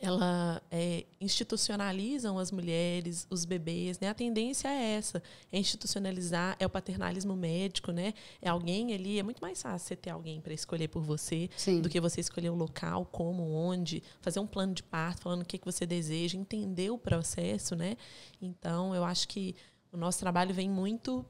ela 0.00 0.62
é, 0.70 1.04
institucionalizam 1.20 2.38
as 2.38 2.50
mulheres, 2.50 3.26
os 3.30 3.44
bebês, 3.44 3.98
né? 4.00 4.08
A 4.08 4.14
tendência 4.14 4.68
é 4.68 4.94
essa, 4.94 5.22
é 5.50 5.58
institucionalizar, 5.58 6.56
é 6.58 6.66
o 6.66 6.70
paternalismo 6.70 7.36
médico, 7.36 7.92
né? 7.92 8.14
É 8.40 8.48
alguém 8.48 8.94
ali, 8.94 9.18
é 9.18 9.22
muito 9.22 9.40
mais 9.40 9.60
fácil 9.60 9.88
você 9.88 9.96
ter 9.96 10.10
alguém 10.10 10.40
para 10.40 10.52
escolher 10.52 10.88
por 10.88 11.02
você 11.02 11.48
Sim. 11.56 11.80
do 11.80 11.88
que 11.88 12.00
você 12.00 12.20
escolher 12.20 12.50
o 12.50 12.54
local, 12.54 13.06
como, 13.06 13.42
onde, 13.42 14.02
fazer 14.20 14.40
um 14.40 14.46
plano 14.46 14.74
de 14.74 14.82
parto, 14.82 15.22
falando 15.22 15.42
o 15.42 15.44
que, 15.44 15.58
que 15.58 15.64
você 15.64 15.84
deseja, 15.84 16.38
entender 16.38 16.90
o 16.90 16.98
processo, 16.98 17.76
né? 17.76 17.96
Então, 18.40 18.94
eu 18.94 19.04
acho 19.04 19.28
que 19.28 19.54
o 19.92 19.96
nosso 19.96 20.18
trabalho 20.18 20.54
vem 20.54 20.70
muito 20.70 21.24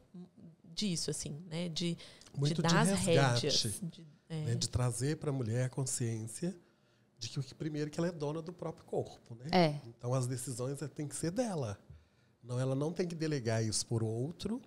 disso, 0.64 1.11
assim, 1.11 1.42
né? 1.51 1.68
De, 1.68 1.96
muito 2.37 2.55
de 2.55 2.62
dar 2.62 2.85
de 2.85 2.92
resgate, 2.92 3.46
as 3.46 3.62
rédeas. 3.62 3.81
De, 3.83 4.07
é. 4.29 4.44
né? 4.44 4.55
de 4.55 4.68
trazer 4.68 5.16
para 5.16 5.31
a 5.31 5.33
mulher 5.33 5.66
a 5.66 5.68
consciência 5.68 6.57
de 7.23 7.41
que 7.41 7.55
primeiro 7.55 7.91
que 7.91 8.01
ela 8.01 8.09
é 8.09 8.13
dona 8.13 8.43
do 8.43 8.53
próprio 8.53 8.85
corpo, 8.85 9.35
né? 9.37 9.47
É. 9.53 9.81
Então 9.87 10.13
as 10.13 10.27
decisões 10.27 10.83
é, 10.83 10.89
têm 10.89 11.07
que 11.07 11.15
ser 11.15 11.31
dela. 11.31 11.79
Não, 12.43 12.59
ela 12.59 12.75
não 12.75 12.93
tem 12.93 13.07
que 13.07 13.15
delegar 13.15 13.65
isso 13.65 13.87
por 13.87 14.03
outro 14.03 14.61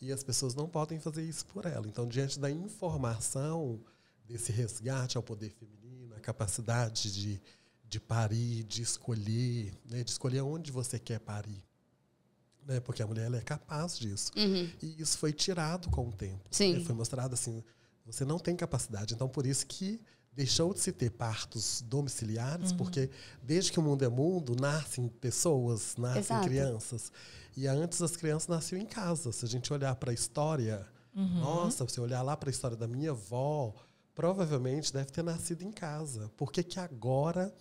e 0.00 0.12
as 0.12 0.22
pessoas 0.22 0.54
não 0.54 0.68
podem 0.68 1.00
fazer 1.00 1.24
isso 1.24 1.46
por 1.46 1.64
ela. 1.64 1.86
Então, 1.88 2.06
diante 2.06 2.38
da 2.38 2.50
informação 2.50 3.80
desse 4.28 4.52
resgate 4.52 5.16
ao 5.16 5.22
poder 5.22 5.50
feminino, 5.50 6.14
a 6.14 6.20
capacidade 6.20 7.10
de, 7.10 7.40
de 7.88 7.98
parir, 7.98 8.64
de 8.64 8.82
escolher, 8.82 9.72
né, 9.86 10.04
de 10.04 10.10
escolher 10.10 10.42
onde 10.42 10.70
você 10.70 10.98
quer 10.98 11.18
parir. 11.20 11.64
Né, 12.66 12.80
porque 12.80 13.02
a 13.02 13.06
mulher 13.06 13.32
é 13.32 13.40
capaz 13.40 13.98
disso. 13.98 14.30
Uhum. 14.36 14.70
E 14.82 15.00
isso 15.00 15.16
foi 15.16 15.32
tirado 15.32 15.88
com 15.88 16.08
o 16.08 16.12
tempo. 16.12 16.46
Sim. 16.50 16.84
Foi 16.84 16.94
mostrado 16.94 17.32
assim, 17.32 17.64
você 18.04 18.26
não 18.26 18.38
tem 18.38 18.54
capacidade. 18.54 19.14
Então, 19.14 19.28
por 19.28 19.46
isso 19.46 19.66
que 19.66 19.98
deixou 20.34 20.74
de 20.74 20.80
se 20.80 20.92
ter 20.92 21.10
partos 21.10 21.82
domiciliares, 21.82 22.70
uhum. 22.70 22.76
porque 22.76 23.10
desde 23.42 23.70
que 23.70 23.78
o 23.78 23.82
mundo 23.82 24.04
é 24.04 24.08
mundo, 24.08 24.56
nascem 24.60 25.08
pessoas, 25.08 25.96
nascem 25.96 26.20
Exato. 26.20 26.46
crianças. 26.46 27.12
E 27.56 27.66
antes 27.66 28.02
as 28.02 28.16
crianças 28.16 28.48
nasciam 28.48 28.80
em 28.80 28.86
casa. 28.86 29.30
Se 29.30 29.44
a 29.44 29.48
gente 29.48 29.72
olhar 29.72 29.94
para 29.94 30.10
a 30.10 30.14
história, 30.14 30.86
uhum. 31.14 31.40
nossa, 31.40 31.86
se 31.88 32.00
olhar 32.00 32.22
lá 32.22 32.36
para 32.36 32.48
a 32.48 32.52
história 32.52 32.76
da 32.76 32.88
minha 32.88 33.10
avó, 33.10 33.72
provavelmente 34.14 34.92
deve 34.92 35.10
ter 35.10 35.22
nascido 35.22 35.62
em 35.62 35.70
casa. 35.70 36.30
Por 36.36 36.50
que, 36.50 36.62
que 36.62 36.80
agora 36.80 37.54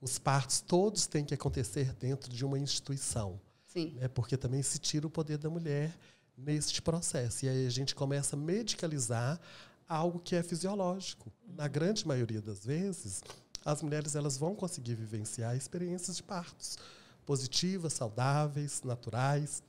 os 0.00 0.18
partos 0.18 0.60
todos 0.60 1.06
têm 1.06 1.24
que 1.24 1.34
acontecer 1.34 1.92
dentro 1.94 2.30
de 2.32 2.44
uma 2.44 2.58
instituição? 2.58 3.40
Sim. 3.66 3.96
É 4.00 4.06
porque 4.06 4.36
também 4.36 4.62
se 4.62 4.78
tira 4.78 5.06
o 5.06 5.10
poder 5.10 5.38
da 5.38 5.50
mulher 5.50 5.96
neste 6.36 6.80
processo. 6.80 7.44
E 7.44 7.48
aí 7.48 7.66
a 7.66 7.70
gente 7.70 7.94
começa 7.94 8.36
a 8.36 8.38
medicalizar 8.38 9.40
algo 9.88 10.18
que 10.18 10.34
é 10.36 10.42
fisiológico. 10.42 11.32
Na 11.56 11.68
grande 11.68 12.06
maioria 12.06 12.40
das 12.40 12.64
vezes, 12.64 13.22
as 13.64 13.82
mulheres 13.82 14.14
elas 14.14 14.36
vão 14.36 14.54
conseguir 14.54 14.94
vivenciar 14.94 15.56
experiências 15.56 16.16
de 16.16 16.22
partos 16.22 16.78
positivas, 17.24 17.92
saudáveis, 17.94 18.82
naturais. 18.82 19.62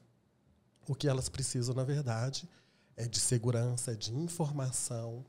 O 0.88 0.94
que 0.94 1.08
elas 1.08 1.30
precisam, 1.30 1.74
na 1.74 1.84
verdade, 1.84 2.50
é 2.98 3.08
de 3.08 3.20
segurança, 3.20 3.92
é 3.92 3.96
de 3.96 4.14
informação, 4.14 5.26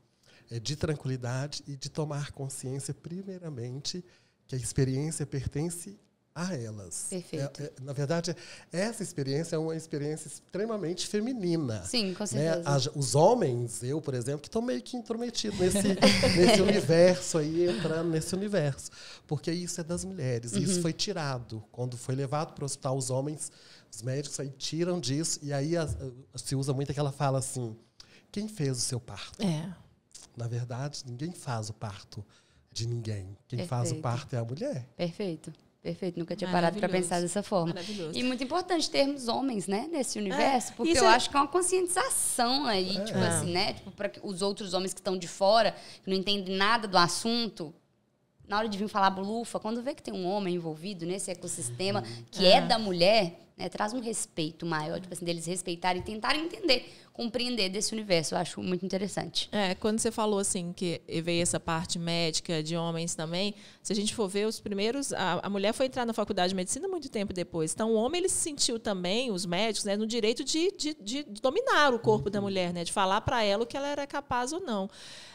é 0.49 0.59
de 0.59 0.75
tranquilidade 0.75 1.63
e 1.67 1.75
de 1.75 1.89
tomar 1.89 2.31
consciência, 2.31 2.93
primeiramente, 2.93 4.03
que 4.45 4.55
a 4.55 4.57
experiência 4.57 5.25
pertence 5.25 5.99
a 6.37 6.55
elas. 6.55 7.07
Perfeito. 7.09 7.63
É, 7.63 7.65
é, 7.65 7.73
na 7.81 7.93
verdade, 7.93 8.35
essa 8.71 9.01
experiência 9.01 9.55
é 9.55 9.59
uma 9.59 9.75
experiência 9.75 10.27
extremamente 10.27 11.07
feminina. 11.07 11.83
Sim, 11.83 12.13
com 12.13 12.23
né? 12.23 12.27
certeza. 12.27 12.69
Né? 12.69 12.91
os 12.95 13.15
homens, 13.15 13.81
eu, 13.81 13.99
por 13.99 14.13
exemplo, 14.13 14.41
que 14.41 14.47
estão 14.47 14.61
meio 14.61 14.79
que 14.83 14.95
intrometidos 14.95 15.59
nesse, 15.59 15.87
nesse 16.37 16.61
universo 16.61 17.39
aí, 17.39 17.67
entrando 17.67 18.09
nesse 18.11 18.35
universo. 18.35 18.91
Porque 19.25 19.51
isso 19.51 19.81
é 19.81 19.83
das 19.83 20.05
mulheres. 20.05 20.53
Uhum. 20.53 20.59
Isso 20.59 20.79
foi 20.79 20.93
tirado. 20.93 21.63
Quando 21.71 21.97
foi 21.97 22.13
levado 22.13 22.53
para 22.53 22.63
o 22.63 22.65
hospital, 22.65 22.95
os 22.95 23.09
homens, 23.09 23.51
os 23.91 24.03
médicos 24.03 24.39
aí 24.39 24.49
tiram 24.51 24.99
disso. 24.99 25.39
E 25.41 25.51
aí 25.51 25.75
a, 25.75 25.89
se 26.35 26.55
usa 26.55 26.71
muito 26.71 26.91
aquela 26.91 27.11
fala 27.11 27.39
assim: 27.39 27.75
quem 28.31 28.47
fez 28.47 28.77
o 28.77 28.81
seu 28.81 28.99
parto? 28.99 29.41
É. 29.41 29.73
Na 30.35 30.47
verdade, 30.47 31.03
ninguém 31.07 31.31
faz 31.31 31.71
o 31.71 31.73
parto 31.73 32.23
de 32.71 32.87
ninguém. 32.87 33.35
Quem 33.47 33.57
Perfeito. 33.57 33.69
faz 33.69 33.91
o 33.91 33.95
parto 33.95 34.35
é 34.35 34.39
a 34.39 34.45
mulher. 34.45 34.87
Perfeito. 34.95 35.51
Perfeito, 35.87 36.19
nunca 36.19 36.35
tinha 36.35 36.51
parado 36.51 36.77
para 36.77 36.89
pensar 36.89 37.21
dessa 37.21 37.41
forma. 37.41 37.73
E 38.13 38.21
muito 38.21 38.43
importante 38.43 38.89
termos 38.89 39.29
homens, 39.29 39.67
né, 39.67 39.87
nesse 39.89 40.19
universo, 40.19 40.73
é, 40.73 40.75
porque 40.75 40.97
eu 40.97 41.05
é... 41.05 41.15
acho 41.15 41.29
que 41.29 41.37
é 41.37 41.39
uma 41.39 41.47
conscientização 41.47 42.65
aí, 42.65 42.97
é. 42.97 43.03
tipo 43.05 43.19
assim, 43.19 43.53
né, 43.53 43.71
tipo, 43.71 43.89
para 43.91 44.11
os 44.21 44.41
outros 44.41 44.73
homens 44.73 44.93
que 44.93 44.99
estão 44.99 45.17
de 45.17 45.29
fora, 45.29 45.73
que 46.03 46.09
não 46.09 46.17
entendem 46.17 46.57
nada 46.57 46.89
do 46.89 46.97
assunto, 46.97 47.73
na 48.45 48.57
hora 48.57 48.67
de 48.67 48.77
vir 48.77 48.89
falar 48.89 49.11
blufa, 49.11 49.61
quando 49.61 49.81
vê 49.81 49.95
que 49.95 50.03
tem 50.03 50.13
um 50.13 50.27
homem 50.27 50.55
envolvido 50.55 51.05
nesse 51.05 51.31
ecossistema 51.31 52.03
que 52.29 52.45
é. 52.45 52.57
é 52.57 52.61
da 52.61 52.77
mulher, 52.77 53.39
né, 53.55 53.69
traz 53.69 53.93
um 53.93 54.01
respeito 54.01 54.65
maior, 54.65 54.99
tipo 54.99 55.13
assim, 55.13 55.23
deles 55.23 55.45
respeitarem 55.45 56.01
e 56.01 56.03
tentarem 56.03 56.43
entender 56.43 56.93
compreender 57.17 57.67
desse 57.67 57.93
universo. 57.93 58.35
Eu 58.35 58.37
acho 58.37 58.61
muito 58.61 58.85
interessante. 58.85 59.49
É, 59.51 59.73
quando 59.73 59.97
você 59.97 60.11
falou 60.11 60.37
assim 60.37 60.71
que 60.71 61.01
veio 61.23 61.41
essa 61.41 61.59
parte 61.59 61.97
médica 61.97 62.61
de 62.61 62.77
homens 62.77 63.15
também, 63.15 63.55
se 63.81 63.91
a 63.91 63.95
gente 63.95 64.13
for 64.13 64.27
ver 64.27 64.45
os 64.45 64.59
primeiros, 64.59 65.11
a, 65.11 65.39
a 65.41 65.49
mulher 65.49 65.73
foi 65.73 65.87
entrar 65.87 66.05
na 66.05 66.13
faculdade 66.13 66.49
de 66.49 66.55
medicina 66.55 66.87
muito 66.87 67.09
tempo 67.09 67.33
depois. 67.33 67.73
Então 67.73 67.91
o 67.91 67.95
homem 67.95 68.19
ele 68.19 68.29
se 68.29 68.35
sentiu 68.35 68.79
também, 68.79 69.31
os 69.31 69.47
médicos, 69.47 69.85
né, 69.85 69.97
no 69.97 70.05
direito 70.05 70.43
de, 70.43 70.71
de, 70.77 70.93
de 70.93 71.23
dominar 71.41 71.91
o 71.91 71.97
corpo 71.97 72.29
da 72.29 72.39
mulher, 72.39 72.71
né, 72.71 72.83
de 72.83 72.93
falar 72.93 73.21
para 73.21 73.43
ela 73.43 73.63
o 73.63 73.65
que 73.65 73.75
ela 73.75 73.87
era 73.87 74.05
capaz 74.05 74.53
ou 74.53 74.59
não. 74.59 74.87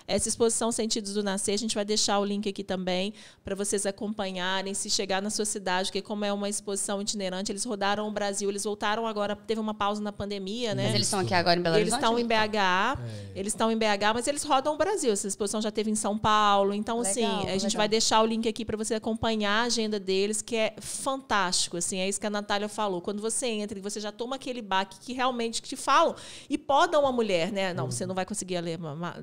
Essa 0.07 0.29
exposição 0.29 0.73
Sentidos 0.73 1.15
do 1.15 1.23
Nascer, 1.23 1.55
a 1.55 1.59
gente 1.59 1.75
vai 1.75 1.85
deixar 1.85 2.19
o 2.19 2.25
link 2.25 2.49
aqui 2.49 2.65
também 2.65 3.13
para 3.45 3.55
vocês 3.55 3.87
acompanharem, 3.87 4.75
se 4.75 4.91
chegar 4.91 5.23
na 5.23 5.31
sua 5.31 5.45
cidade, 5.45 5.89
porque 5.89 6.03
como 6.03 6.25
é 6.25 6.33
uma 6.33 6.49
exposição 6.49 7.01
itinerante, 7.01 7.53
eles 7.53 7.65
rodaram 7.65 8.09
o 8.09 8.11
Brasil, 8.11 8.49
eles 8.49 8.65
voltaram 8.65 9.07
agora, 9.07 9.37
teve 9.37 9.61
uma 9.61 9.75
pausa 9.75 10.03
na 10.03 10.13
pandemia, 10.13 10.75
né? 10.75 10.85
Mas 10.85 10.95
eles 10.95 11.07
estão 11.07 11.21
aqui 11.21 11.35
agora 11.35 11.59
em 11.59 11.63
Belo 11.63 11.77
Eles 11.77 11.93
estão 11.93 12.19
em 12.19 12.27
BH, 12.27 12.35
é. 12.35 12.99
eles 13.35 13.53
estão 13.53 13.71
em 13.71 13.77
BH, 13.77 14.15
mas 14.15 14.27
eles 14.27 14.45
rodam 14.45 14.75
o 14.75 14.77
Brasil. 14.77 15.13
Essa 15.13 15.27
exposição 15.29 15.61
já 15.61 15.71
teve 15.71 15.91
em 15.91 15.95
São 15.95 16.19
Paulo. 16.19 16.75
Então, 16.75 17.01
assim, 17.01 17.21
legal, 17.21 17.39
assim, 17.39 17.49
a 17.49 17.53
gente 17.53 17.65
legal. 17.65 17.79
vai 17.79 17.89
deixar 17.89 18.23
o 18.23 18.27
link 18.27 18.49
aqui 18.49 18.65
para 18.65 18.77
você 18.77 18.95
acompanhar 18.95 19.63
a 19.63 19.65
agenda 19.65 19.99
deles, 19.99 20.43
que 20.43 20.57
é 20.57 20.75
fantástico. 20.81 21.77
Assim, 21.77 21.99
é 21.99 22.09
isso 22.09 22.21
que 22.21 22.27
a 22.27 22.31
Natália 22.31 22.69
falou. 22.69 23.01
Quando 23.01 23.21
você 23.21 23.47
entra 23.47 23.79
e 23.79 23.83
você 23.83 24.01
já 24.01 24.13
toma 24.13 24.37
aquele 24.37 24.63
baque 24.63 24.99
que 25.01 25.13
realmente 25.13 25.61
te 25.63 25.77
falam 25.77 26.15
e 26.49 26.59
podam 26.59 27.03
uma 27.03 27.13
mulher, 27.13 27.53
né? 27.53 27.73
Não, 27.73 27.91
você 27.91 28.07
não 28.07 28.15
vai 28.15 28.25
conseguir 28.25 28.61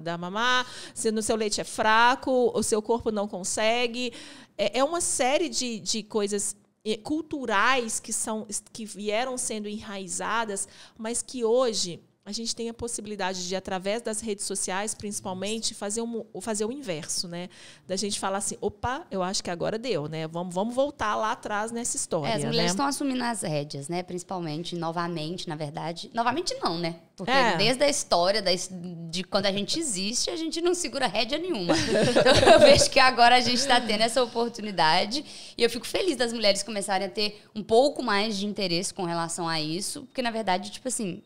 dar 0.02 0.18
mamar, 0.18 0.66
se 0.94 1.12
no 1.12 1.22
seu 1.22 1.36
leite 1.36 1.62
é 1.62 1.64
fraco, 1.64 2.52
o 2.54 2.64
seu 2.64 2.82
corpo 2.82 3.12
não 3.12 3.28
consegue. 3.28 4.14
É, 4.58 4.80
é 4.80 4.84
uma 4.84 5.02
série 5.02 5.50
de, 5.50 5.80
de 5.80 6.04
coisas 6.04 6.56
eh, 6.86 6.98
culturais 6.98 8.00
que 8.00 8.14
são 8.14 8.48
que 8.72 8.86
vieram 8.86 9.38
sendo 9.38 9.68
enraizadas, 9.68 10.68
mas 10.98 11.22
que 11.22 11.44
hoje 11.44 12.02
a 12.30 12.32
gente 12.32 12.56
tem 12.56 12.70
a 12.70 12.74
possibilidade 12.76 13.48
de, 13.48 13.56
através 13.56 14.04
das 14.04 14.22
redes 14.22 14.46
sociais, 14.46 14.94
principalmente, 14.94 15.74
fazer, 15.74 16.04
um, 16.04 16.24
fazer 16.40 16.64
o 16.64 16.72
inverso, 16.72 17.28
né? 17.28 17.50
Da 17.88 17.96
gente 17.96 18.20
falar 18.20 18.38
assim, 18.38 18.56
opa, 18.62 19.04
eu 19.10 19.24
acho 19.24 19.44
que 19.44 19.50
agora 19.50 19.80
deu, 19.80 20.08
né? 20.08 20.28
Vamos, 20.28 20.54
vamos 20.54 20.76
voltar 20.76 21.16
lá 21.16 21.32
atrás 21.32 21.72
nessa 21.72 21.98
história. 21.98 22.32
É, 22.32 22.36
as 22.36 22.44
mulheres 22.44 22.58
né? 22.58 22.66
estão 22.68 22.86
assumindo 22.86 23.24
as 23.24 23.42
rédeas, 23.42 23.90
né? 23.90 24.04
Principalmente, 24.04 24.76
novamente, 24.76 25.50
na 25.50 25.56
verdade. 25.56 26.12
Novamente 26.14 26.56
não, 26.62 26.78
né? 26.78 26.98
Porque 27.18 27.32
É. 27.32 27.58
desde 27.58 27.84
a 27.84 27.90
história 27.90 28.42
da 28.42 28.52
de 29.10 29.24
quando 29.24 29.48
a 29.48 29.52
gente 29.52 29.78
existe, 29.80 30.30
a 30.30 30.38
gente 30.38 30.62
não 30.62 30.74
segura 30.74 31.08
rédea 31.08 31.38
nenhuma. 31.38 31.74
Então 32.20 32.54
eu 32.54 32.60
vejo 32.60 32.90
que 32.90 33.00
agora 33.00 33.36
a 33.36 33.40
gente 33.42 33.58
está 33.58 33.82
tendo 33.82 34.02
essa 34.02 34.24
oportunidade. 34.24 35.26
E 35.58 35.64
eu 35.64 35.70
fico 35.70 35.86
feliz 35.86 36.16
das 36.16 36.32
mulheres 36.32 36.64
começarem 36.64 37.08
a 37.08 37.10
ter 37.10 37.44
um 37.56 37.64
pouco 37.64 38.02
mais 38.04 38.38
de 38.38 38.46
interesse 38.46 38.94
com 38.94 39.04
relação 39.04 39.48
a 39.48 39.60
isso. 39.60 40.04
Porque, 40.04 40.22
na 40.22 40.32
verdade, 40.32 40.72
tipo 40.72 40.88
assim, 40.88 41.22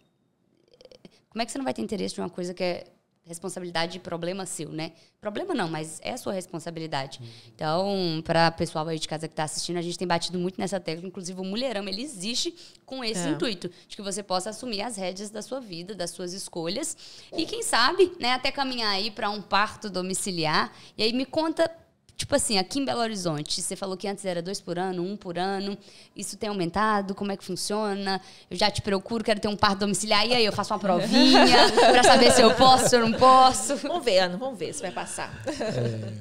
como 1.33 1.41
é 1.41 1.45
que 1.45 1.51
você 1.51 1.57
não 1.57 1.65
vai 1.65 1.73
ter 1.73 1.81
interesse 1.81 2.15
de 2.15 2.21
uma 2.21 2.29
coisa 2.29 2.53
que 2.53 2.63
é 2.63 2.85
responsabilidade 3.25 3.97
e 3.97 3.99
problema 4.01 4.45
seu, 4.45 4.69
né? 4.69 4.91
Problema 5.21 5.53
não, 5.55 5.69
mas 5.69 5.97
é 6.03 6.11
a 6.11 6.17
sua 6.17 6.33
responsabilidade. 6.33 7.21
Então, 7.55 8.21
para 8.23 8.49
o 8.49 8.57
pessoal 8.57 8.85
aí 8.87 8.99
de 8.99 9.07
casa 9.07 9.29
que 9.29 9.33
está 9.33 9.45
assistindo, 9.45 9.77
a 9.77 9.81
gente 9.81 9.97
tem 9.97 10.07
batido 10.07 10.37
muito 10.37 10.59
nessa 10.59 10.77
tecla. 10.79 11.07
Inclusive, 11.07 11.39
o 11.39 11.43
Mulherama, 11.43 11.89
ele 11.89 12.01
existe 12.01 12.53
com 12.85 13.01
esse 13.03 13.25
É. 13.27 13.31
intuito, 13.31 13.71
de 13.87 13.95
que 13.95 14.01
você 14.01 14.21
possa 14.21 14.49
assumir 14.49 14.81
as 14.81 14.97
rédeas 14.97 15.29
da 15.29 15.41
sua 15.41 15.61
vida, 15.61 15.95
das 15.95 16.11
suas 16.11 16.33
escolhas. 16.33 16.97
E 17.35 17.45
quem 17.45 17.63
sabe, 17.63 18.11
né, 18.19 18.33
até 18.33 18.51
caminhar 18.51 18.93
aí 18.93 19.09
para 19.09 19.29
um 19.29 19.41
parto 19.41 19.89
domiciliar. 19.89 20.73
E 20.97 21.03
aí 21.03 21.13
me 21.13 21.25
conta 21.25 21.71
Tipo 22.15 22.35
assim, 22.35 22.57
aqui 22.59 22.79
em 22.79 22.85
Belo 22.85 22.99
Horizonte, 23.01 23.59
você 23.61 23.75
falou 23.75 23.97
que 23.97 24.07
antes 24.07 24.23
era 24.23 24.41
dois 24.41 24.61
por 24.61 24.77
ano, 24.77 25.03
um 25.03 25.17
por 25.17 25.37
ano. 25.37 25.75
Isso 26.15 26.37
tem 26.37 26.47
aumentado? 26.47 27.15
Como 27.15 27.31
é 27.31 27.37
que 27.37 27.43
funciona? 27.43 28.21
Eu 28.49 28.55
já 28.55 28.69
te 28.69 28.81
procuro, 28.81 29.23
quero 29.23 29.39
ter 29.39 29.47
um 29.47 29.55
parto 29.57 29.79
domiciliar. 29.79 30.25
E 30.27 30.33
aí, 30.33 30.45
eu 30.45 30.53
faço 30.53 30.73
uma 30.73 30.79
provinha 30.79 31.41
pra 31.91 32.03
saber 32.03 32.31
se 32.31 32.41
eu 32.41 32.53
posso, 32.55 32.89
se 32.89 32.95
eu 32.95 33.07
não 33.07 33.17
posso. 33.17 33.75
Vamos 33.77 34.05
ver, 34.05 34.19
Ana, 34.19 34.37
vamos 34.37 34.57
ver 34.59 34.73
se 34.73 34.81
vai 34.81 34.91
passar. 34.91 35.33
É. 35.47 36.13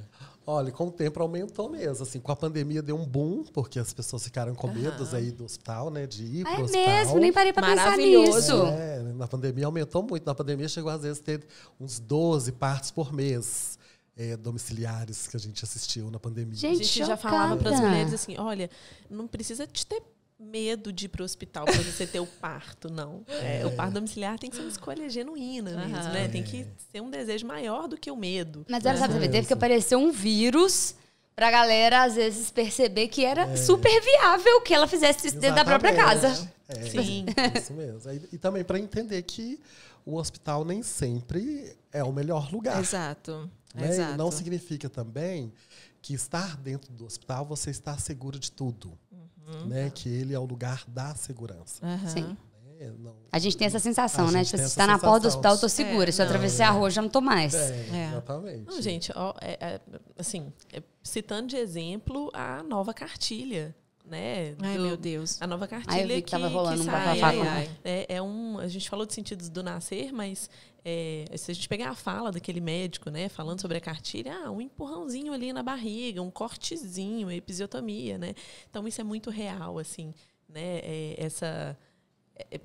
Olha, 0.44 0.72
com 0.72 0.88
o 0.88 0.90
tempo 0.90 1.20
aumentou 1.22 1.68
mesmo. 1.68 2.02
Assim, 2.02 2.18
com 2.18 2.32
a 2.32 2.36
pandemia 2.36 2.82
deu 2.82 2.96
um 2.96 3.04
boom, 3.06 3.44
porque 3.52 3.78
as 3.78 3.92
pessoas 3.92 4.24
ficaram 4.24 4.54
com 4.56 4.66
medo 4.68 5.06
aí 5.12 5.30
do 5.30 5.44
hospital, 5.44 5.88
né? 5.90 6.04
De 6.06 6.24
ir 6.24 6.46
Ah, 6.46 6.50
pro 6.54 6.60
é 6.62 6.64
hospital. 6.64 6.86
mesmo, 6.88 7.18
nem 7.20 7.32
parei 7.32 7.52
pra 7.52 7.64
pensar 7.68 7.96
nisso. 7.96 8.66
É, 8.66 9.02
na 9.14 9.28
pandemia 9.28 9.66
aumentou 9.66 10.02
muito. 10.02 10.26
Na 10.26 10.34
pandemia 10.34 10.68
chegou 10.68 10.90
às 10.90 11.02
vezes 11.02 11.20
a 11.20 11.22
ter 11.24 11.46
uns 11.78 12.00
12 12.00 12.50
partos 12.52 12.90
por 12.90 13.12
mês 13.12 13.78
é, 14.16 14.36
domiciliares 14.36 15.26
que 15.26 15.36
a 15.36 15.40
gente 15.40 15.64
assistiu 15.64 16.10
na 16.10 16.18
pandemia. 16.18 16.54
A 16.54 16.56
Gente, 16.56 16.84
gente 16.84 17.06
já 17.06 17.16
falava 17.16 17.56
para 17.56 17.70
as 17.70 17.80
mulheres 17.80 18.12
assim: 18.12 18.36
olha, 18.38 18.70
não 19.10 19.26
precisa 19.26 19.66
de 19.66 19.86
ter 19.86 20.02
medo 20.38 20.92
de 20.92 21.06
ir 21.06 21.08
para 21.08 21.22
o 21.22 21.24
hospital 21.24 21.64
para 21.64 21.80
você 21.82 22.04
ter 22.06 22.18
o 22.18 22.26
parto, 22.26 22.90
não. 22.90 23.22
É, 23.28 23.64
o 23.64 23.70
parto 23.76 23.94
domiciliar 23.94 24.38
tem 24.38 24.50
que 24.50 24.56
ser 24.56 24.62
uma 24.62 24.68
escolha 24.70 25.08
genuína 25.08 25.70
mesmo, 25.76 25.96
Aham. 25.96 26.12
né? 26.12 26.28
Tem 26.28 26.42
que 26.42 26.66
ser 26.90 27.00
um 27.00 27.08
desejo 27.10 27.46
maior 27.46 27.86
do 27.86 27.96
que 27.96 28.10
o 28.10 28.16
medo. 28.16 28.66
Mas 28.68 28.84
olha, 28.84 28.98
sabe, 28.98 29.24
É. 29.24 29.28
teve 29.28 29.46
que 29.46 29.52
aparecer 29.52 29.94
um 29.96 30.10
vírus 30.10 30.96
pra 31.36 31.50
galera, 31.50 32.02
às 32.02 32.16
vezes, 32.16 32.50
perceber 32.50 33.06
que 33.08 33.24
era 33.24 33.56
super 33.56 34.02
viável 34.02 34.60
que 34.62 34.74
ela 34.74 34.86
fizesse 34.88 35.28
isso 35.28 35.38
dentro 35.38 35.56
da 35.56 35.64
própria 35.64 35.94
casa. 35.94 36.50
É, 36.68 36.82
Sim. 36.90 37.24
Isso 37.56 37.72
mesmo. 37.74 38.10
E, 38.10 38.34
e 38.34 38.38
também 38.38 38.64
para 38.64 38.78
entender 38.78 39.20
que 39.22 39.60
o 40.06 40.16
hospital 40.16 40.64
nem 40.64 40.82
sempre 40.82 41.76
é 41.92 42.02
o 42.02 42.10
melhor 42.12 42.50
lugar. 42.52 42.80
Exato. 42.80 43.48
Né? 43.74 43.88
Exato. 43.88 44.16
Não 44.16 44.30
significa 44.30 44.88
também 44.88 45.52
que 46.00 46.14
estar 46.14 46.56
dentro 46.56 46.92
do 46.92 47.04
hospital 47.06 47.44
você 47.44 47.70
está 47.70 47.96
seguro 47.98 48.38
de 48.38 48.50
tudo. 48.52 48.98
Uhum. 49.46 49.66
Né? 49.66 49.90
Que 49.90 50.08
ele 50.08 50.34
é 50.34 50.38
o 50.38 50.44
lugar 50.44 50.84
da 50.88 51.14
segurança. 51.14 51.84
Aham. 51.84 52.08
Sim. 52.08 52.22
né? 52.78 52.92
Não, 52.98 53.14
A 53.30 53.38
gente 53.38 53.56
tem 53.56 53.66
essa 53.66 53.78
sensação, 53.78 54.26
A 54.28 54.30
né? 54.32 54.44
Tipo, 54.44 54.58
se 54.58 54.64
essa 54.64 54.76
tá 54.76 54.86
na 54.88 54.98
porta 54.98 55.20
do 55.20 55.28
hospital, 55.28 55.54
eu 55.54 55.60
tô 55.60 55.68
segura. 55.68 56.08
É, 56.08 56.12
se 56.12 56.20
eu 56.20 56.24
não, 56.26 56.30
atravessar 56.32 56.68
a 56.68 56.70
rua, 56.72 56.90
já 56.90 57.00
não 57.02 57.08
tô 57.08 57.20
mais. 57.20 57.54
é, 57.54 57.86
É. 57.92 58.08
exatamente. 58.10 58.64
Não, 58.66 58.82
gente, 58.82 59.12
ó, 59.14 59.32
é- 59.40 59.58
é, 59.60 59.80
assim, 60.18 60.52
é, 60.72 60.82
citando 61.02 61.46
de 61.48 61.56
exemplo 61.56 62.28
a 62.34 62.62
nova 62.64 62.92
cartilha, 62.92 63.74
né? 64.04 64.54
Ai, 64.60 64.76
do- 64.76 64.82
meu 64.82 64.96
Deus. 64.96 65.40
A 65.40 65.46
nova 65.46 65.68
cartilha 65.68 65.94
Ai, 65.94 66.02
eu 66.04 66.08
vi 66.08 66.22
que 66.22 66.30
tava 66.32 66.48
rolando 66.48 66.82
um 66.82 66.84
sai, 66.84 67.20
bafafá 67.20 67.34
é, 67.60 67.68
é, 67.84 68.06
é 68.16 68.22
um, 68.22 68.58
a 68.58 68.66
gente 68.66 68.90
falou 68.90 69.06
de 69.06 69.14
sentidos 69.14 69.48
do 69.48 69.62
nascer, 69.62 70.12
mas 70.12 70.50
é, 70.84 71.24
se 71.36 71.50
a 71.50 71.54
gente 71.54 71.68
pegar 71.68 71.90
a 71.90 71.94
fala 71.94 72.32
daquele 72.32 72.60
médico, 72.60 73.10
né, 73.10 73.28
falando 73.28 73.60
sobre 73.60 73.76
a 73.76 73.80
cartilha, 73.80 74.34
ah, 74.44 74.50
um 74.50 74.60
empurrãozinho 74.60 75.32
ali 75.32 75.52
na 75.52 75.62
barriga, 75.62 76.20
um 76.22 76.30
cortezinho, 76.30 77.30
episiotomia, 77.30 78.18
né? 78.18 78.34
Então 78.68 78.86
isso 78.88 79.00
é 79.00 79.04
muito 79.04 79.30
real, 79.30 79.78
assim, 79.78 80.12
né? 80.48 80.78
É, 80.82 81.14
essa 81.18 81.78
é- 82.36 82.60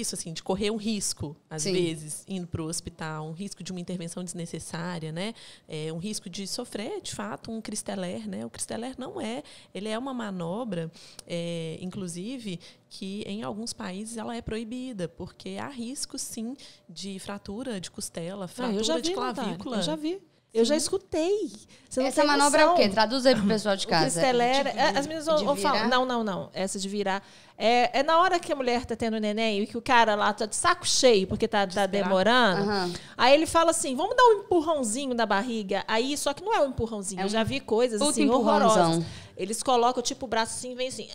isso 0.00 0.14
assim 0.14 0.32
de 0.32 0.42
correr 0.42 0.70
um 0.70 0.76
risco 0.76 1.36
às 1.50 1.62
Sim. 1.62 1.72
vezes 1.72 2.24
indo 2.26 2.46
para 2.46 2.62
o 2.62 2.66
hospital 2.66 3.26
um 3.28 3.32
risco 3.32 3.62
de 3.62 3.70
uma 3.72 3.80
intervenção 3.80 4.24
desnecessária 4.24 5.12
né 5.12 5.34
é, 5.68 5.92
um 5.92 5.98
risco 5.98 6.28
de 6.30 6.46
sofrer 6.46 7.00
de 7.00 7.14
fato 7.14 7.50
um 7.50 7.60
cristeler 7.60 8.28
né 8.28 8.44
o 8.44 8.50
cristeler 8.50 8.94
não 8.98 9.20
é 9.20 9.42
ele 9.74 9.88
é 9.88 9.98
uma 9.98 10.14
manobra 10.14 10.90
é, 11.26 11.78
inclusive 11.80 12.58
que 12.88 13.22
em 13.26 13.42
alguns 13.42 13.72
países 13.72 14.16
ela 14.16 14.36
é 14.36 14.42
proibida 14.42 15.08
porque 15.08 15.56
há 15.60 15.68
risco 15.68 16.18
sim 16.18 16.56
de 16.88 17.18
fratura 17.18 17.80
de 17.80 17.90
costela 17.90 18.44
Ah, 18.44 18.48
fratura 18.48 18.84
já 18.84 18.98
de 19.00 19.14
Natália, 19.14 19.34
clavícula 19.34 19.76
Eu 19.78 19.82
já 19.82 19.96
vi. 19.96 20.20
Eu 20.54 20.64
já 20.66 20.76
escutei. 20.76 21.50
Essa 21.98 22.24
manobra 22.24 22.60
é 22.60 22.64
o 22.64 22.68
noção. 22.70 22.82
quê? 22.82 22.88
Traduz 22.90 23.26
aí 23.26 23.34
pro 23.34 23.46
pessoal 23.46 23.76
de 23.76 23.86
casa. 23.86 24.20
Cristeler, 24.20 24.64
De- 24.64 24.78
é, 24.78 24.88
as 24.98 25.06
meninas 25.06 25.26
vão, 25.26 25.54
de 25.54 25.60
falar. 25.60 25.88
Não, 25.88 26.04
não, 26.06 26.22
não. 26.24 26.50
Essa 26.54 26.78
de 26.78 26.88
virar. 26.88 27.22
É, 27.56 28.00
é 28.00 28.02
na 28.02 28.18
hora 28.18 28.38
que 28.38 28.50
a 28.52 28.56
mulher 28.56 28.84
tá 28.86 28.96
tendo 28.96 29.18
neném 29.18 29.60
e 29.62 29.66
que 29.66 29.76
o 29.76 29.82
cara 29.82 30.14
lá 30.14 30.32
tá 30.32 30.46
de 30.46 30.56
saco 30.56 30.86
cheio 30.86 31.26
porque 31.26 31.46
tá, 31.46 31.66
tá 31.66 31.84
demorando. 31.86 32.62
Aham. 32.62 32.92
Aí 33.16 33.34
ele 33.34 33.46
fala 33.46 33.70
assim: 33.70 33.94
vamos 33.94 34.16
dar 34.16 34.24
um 34.24 34.32
empurrãozinho 34.40 35.14
na 35.14 35.26
barriga. 35.26 35.84
Aí, 35.86 36.16
só 36.16 36.32
que 36.32 36.42
não 36.42 36.54
é 36.54 36.60
um 36.60 36.68
empurrãozinho. 36.68 37.20
É 37.20 37.24
Eu 37.24 37.28
já 37.28 37.42
vi 37.42 37.60
coisas 37.60 38.00
assim 38.00 38.24
empurrãozão. 38.24 38.68
horrorosas. 38.84 39.04
Eles 39.36 39.62
colocam 39.62 40.02
tipo 40.02 40.24
o 40.26 40.28
braço 40.28 40.54
assim, 40.56 40.74
vem 40.74 40.88
assim. 40.88 41.08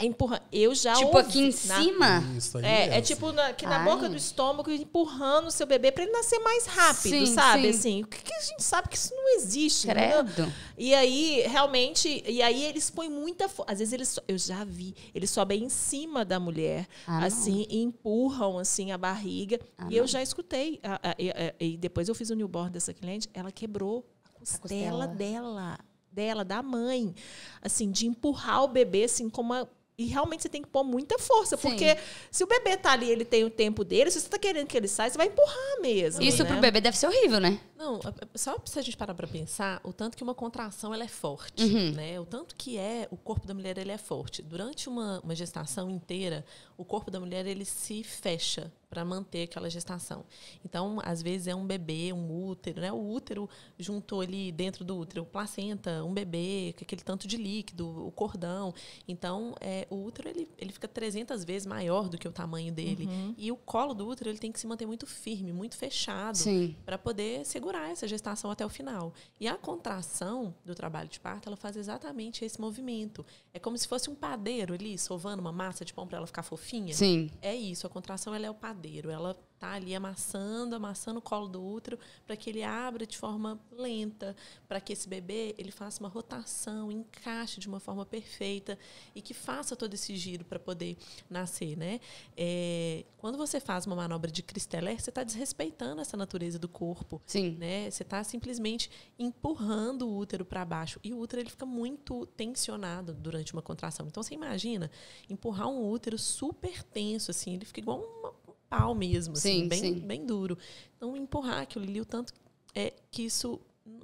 É 0.00 0.04
empurra. 0.04 0.40
Eu 0.52 0.74
já 0.76 0.94
Tipo 0.94 1.08
ouvi 1.08 1.18
aqui 1.28 1.38
em 1.40 1.46
na- 1.66 1.82
cima. 1.82 2.24
Isso 2.36 2.56
aí 2.58 2.64
É, 2.64 2.84
é 2.84 2.88
mesmo. 2.90 3.02
tipo 3.02 3.32
na, 3.32 3.46
aqui 3.48 3.66
na 3.66 3.78
Ai. 3.80 3.84
boca 3.84 4.08
do 4.08 4.16
estômago, 4.16 4.70
empurrando 4.70 5.48
o 5.48 5.50
seu 5.50 5.66
bebê 5.66 5.90
para 5.90 6.04
ele 6.04 6.12
nascer 6.12 6.38
mais 6.38 6.66
rápido, 6.66 7.10
Sim, 7.10 7.26
sabe? 7.26 7.62
sim. 7.72 7.78
Assim, 7.78 8.02
o 8.04 8.06
que, 8.06 8.22
que 8.22 8.32
a 8.32 8.40
gente 8.40 8.62
sabe 8.62 8.88
que 8.88 8.96
isso 8.96 9.12
não 9.12 9.34
existe, 9.36 9.88
né? 9.88 10.22
Credo. 10.22 10.52
E 10.76 10.94
aí, 10.94 11.40
realmente, 11.48 12.22
e 12.26 12.40
aí 12.40 12.62
eles 12.64 12.88
põem 12.90 13.08
muita 13.08 13.48
força. 13.48 13.72
Às 13.72 13.78
vezes 13.80 13.92
eles, 13.92 14.08
so- 14.08 14.22
eu 14.28 14.38
já 14.38 14.62
vi, 14.64 14.94
eles 15.12 15.30
sobem 15.30 15.64
em 15.64 15.68
cima 15.68 16.24
da 16.24 16.38
mulher, 16.38 16.86
Ah, 17.04 17.24
assim, 17.24 17.66
e 17.68 17.82
empurram 17.82 18.56
assim 18.58 18.92
a 18.92 18.98
barriga. 18.98 19.58
Ah, 19.76 19.88
e 19.90 19.96
eu 19.96 20.06
já 20.06 20.22
escutei. 20.22 20.78
a- 20.84 21.10
a- 21.10 21.14
e, 21.18 21.28
a- 21.30 21.54
e 21.58 21.76
depois 21.76 22.08
eu 22.08 22.14
fiz 22.14 22.30
o 22.30 22.34
newborn 22.36 22.70
dessa 22.70 22.94
cliente, 22.94 23.28
ela 23.34 23.50
quebrou 23.50 24.06
a 24.24 24.38
costela, 24.38 24.60
costela. 24.60 25.06
dela, 25.08 25.78
dela, 26.12 26.44
da 26.44 26.62
mãe, 26.62 27.14
assim, 27.60 27.90
de 27.90 28.06
empurrar 28.06 28.62
o 28.64 28.68
bebê 28.68 29.04
assim 29.04 29.28
como 29.28 29.52
uma 29.52 29.68
e 29.98 30.06
realmente 30.06 30.44
você 30.44 30.48
tem 30.48 30.62
que 30.62 30.68
pôr 30.68 30.84
muita 30.84 31.18
força, 31.18 31.56
Sim. 31.56 31.68
porque 31.68 31.96
se 32.30 32.44
o 32.44 32.46
bebê 32.46 32.76
tá 32.76 32.92
ali, 32.92 33.10
ele 33.10 33.24
tem 33.24 33.42
o 33.42 33.50
tempo 33.50 33.82
dele, 33.82 34.12
se 34.12 34.20
você 34.20 34.28
tá 34.28 34.38
querendo 34.38 34.68
que 34.68 34.76
ele 34.76 34.86
saia, 34.86 35.10
você 35.10 35.18
vai 35.18 35.26
empurrar 35.26 35.80
mesmo. 35.82 36.22
Isso 36.22 36.44
né? 36.44 36.48
pro 36.48 36.60
bebê 36.60 36.80
deve 36.80 36.96
ser 36.96 37.08
horrível, 37.08 37.40
né? 37.40 37.58
Não, 37.78 38.00
só 38.34 38.56
se 38.64 38.76
a 38.78 38.82
gente 38.82 38.96
parar 38.96 39.14
para 39.14 39.28
pensar, 39.28 39.80
o 39.84 39.92
tanto 39.92 40.16
que 40.16 40.22
uma 40.24 40.34
contração 40.34 40.92
ela 40.92 41.04
é 41.04 41.08
forte, 41.08 41.62
Uhum. 41.62 41.92
né? 41.92 42.18
O 42.18 42.26
tanto 42.26 42.56
que 42.56 42.76
é 42.76 43.06
o 43.10 43.16
corpo 43.16 43.46
da 43.46 43.54
mulher 43.54 43.78
ele 43.78 43.92
é 43.92 43.98
forte. 43.98 44.42
Durante 44.42 44.88
uma, 44.88 45.20
uma 45.20 45.34
gestação 45.34 45.88
inteira, 45.88 46.44
o 46.76 46.84
corpo 46.84 47.08
da 47.10 47.20
mulher 47.20 47.46
ele 47.46 47.64
se 47.64 48.02
fecha 48.02 48.72
para 48.90 49.04
manter 49.04 49.42
aquela 49.42 49.68
gestação. 49.68 50.24
Então, 50.64 50.98
às 51.04 51.20
vezes 51.20 51.46
é 51.46 51.54
um 51.54 51.66
bebê, 51.66 52.10
um 52.10 52.46
útero, 52.48 52.80
né? 52.80 52.90
O 52.90 53.10
útero 53.12 53.46
juntou 53.78 54.22
ali 54.22 54.50
dentro 54.50 54.82
do 54.82 54.96
útero 54.96 55.26
placenta, 55.26 56.02
um 56.02 56.14
bebê, 56.14 56.74
aquele 56.80 57.02
tanto 57.02 57.28
de 57.28 57.36
líquido, 57.36 58.06
o 58.06 58.10
cordão. 58.10 58.72
Então, 59.06 59.54
é, 59.60 59.86
o 59.90 60.02
útero 60.04 60.30
ele, 60.30 60.48
ele 60.56 60.72
fica 60.72 60.88
300 60.88 61.44
vezes 61.44 61.66
maior 61.66 62.08
do 62.08 62.16
que 62.16 62.26
o 62.26 62.32
tamanho 62.32 62.72
dele. 62.72 63.04
Uhum. 63.04 63.34
E 63.36 63.52
o 63.52 63.56
colo 63.56 63.92
do 63.92 64.08
útero 64.08 64.30
ele 64.30 64.38
tem 64.38 64.50
que 64.50 64.58
se 64.58 64.66
manter 64.66 64.86
muito 64.86 65.06
firme, 65.06 65.52
muito 65.52 65.76
fechado 65.76 66.38
para 66.86 66.96
poder 66.96 67.44
segurar 67.44 67.67
essa 67.76 68.06
gestação 68.06 68.50
até 68.50 68.64
o 68.64 68.68
final. 68.68 69.12
E 69.38 69.48
a 69.48 69.56
contração 69.56 70.54
do 70.64 70.74
trabalho 70.74 71.08
de 71.08 71.20
parto, 71.20 71.48
ela 71.48 71.56
faz 71.56 71.76
exatamente 71.76 72.44
esse 72.44 72.60
movimento. 72.60 73.24
É 73.52 73.58
como 73.58 73.76
se 73.76 73.86
fosse 73.86 74.08
um 74.08 74.14
padeiro 74.14 74.74
ali, 74.74 74.98
sovando 74.98 75.40
uma 75.40 75.52
massa 75.52 75.84
de 75.84 75.92
pão 75.92 76.06
para 76.06 76.18
ela 76.18 76.26
ficar 76.26 76.42
fofinha. 76.42 76.94
Sim. 76.94 77.30
É 77.42 77.54
isso, 77.54 77.86
a 77.86 77.90
contração 77.90 78.34
ela 78.34 78.46
é 78.46 78.50
o 78.50 78.54
padeiro. 78.54 79.10
Ela 79.10 79.36
tá 79.58 79.72
ali 79.72 79.94
amassando, 79.94 80.74
amassando 80.76 81.18
o 81.18 81.22
colo 81.22 81.48
do 81.48 81.62
útero 81.62 81.98
para 82.26 82.36
que 82.36 82.48
ele 82.50 82.62
abra 82.62 83.06
de 83.06 83.18
forma 83.18 83.58
lenta, 83.72 84.36
para 84.68 84.80
que 84.80 84.92
esse 84.92 85.08
bebê 85.08 85.54
ele 85.58 85.72
faça 85.72 86.00
uma 86.00 86.08
rotação, 86.08 86.92
encaixe 86.92 87.58
de 87.58 87.68
uma 87.68 87.80
forma 87.80 88.06
perfeita 88.06 88.78
e 89.14 89.20
que 89.20 89.34
faça 89.34 89.74
todo 89.74 89.94
esse 89.94 90.16
giro 90.16 90.44
para 90.44 90.58
poder 90.58 90.96
nascer, 91.28 91.76
né? 91.76 92.00
É, 92.36 93.04
quando 93.18 93.36
você 93.36 93.58
faz 93.58 93.86
uma 93.86 93.96
manobra 93.96 94.30
de 94.30 94.42
cristeler, 94.42 95.00
você 95.00 95.10
está 95.10 95.24
desrespeitando 95.24 96.00
essa 96.00 96.16
natureza 96.16 96.58
do 96.58 96.68
corpo 96.68 97.20
Sim. 97.26 97.56
né? 97.58 97.90
Você 97.90 98.02
está 98.02 98.22
simplesmente 98.22 98.90
empurrando 99.18 100.08
o 100.08 100.16
útero 100.16 100.44
para 100.44 100.64
baixo 100.64 101.00
e 101.02 101.12
o 101.12 101.18
útero 101.18 101.42
ele 101.42 101.50
fica 101.50 101.66
muito 101.66 102.26
tensionado 102.26 103.12
durante 103.14 103.52
uma 103.52 103.62
contração. 103.62 104.06
Então 104.06 104.22
você 104.22 104.34
imagina 104.34 104.90
empurrar 105.28 105.68
um 105.68 105.88
útero 105.88 106.16
super 106.18 106.82
tenso 106.84 107.30
assim, 107.30 107.54
ele 107.54 107.64
fica 107.64 107.80
igual 107.80 107.98
uma- 108.00 108.47
pau 108.68 108.94
mesmo, 108.94 109.34
assim, 109.34 109.62
Sim, 109.62 109.68
bem, 109.68 109.80
sim. 109.80 109.94
bem 110.00 110.26
duro. 110.26 110.56
Então, 110.96 111.16
empurrar 111.16 111.60
aquilo 111.62 111.84
ali, 111.84 112.00
o 112.00 112.04
tanto 112.04 112.32
é 112.74 112.92
que 113.10 113.22
isso 113.22 113.60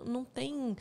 não 0.06 0.24
tem 0.24 0.76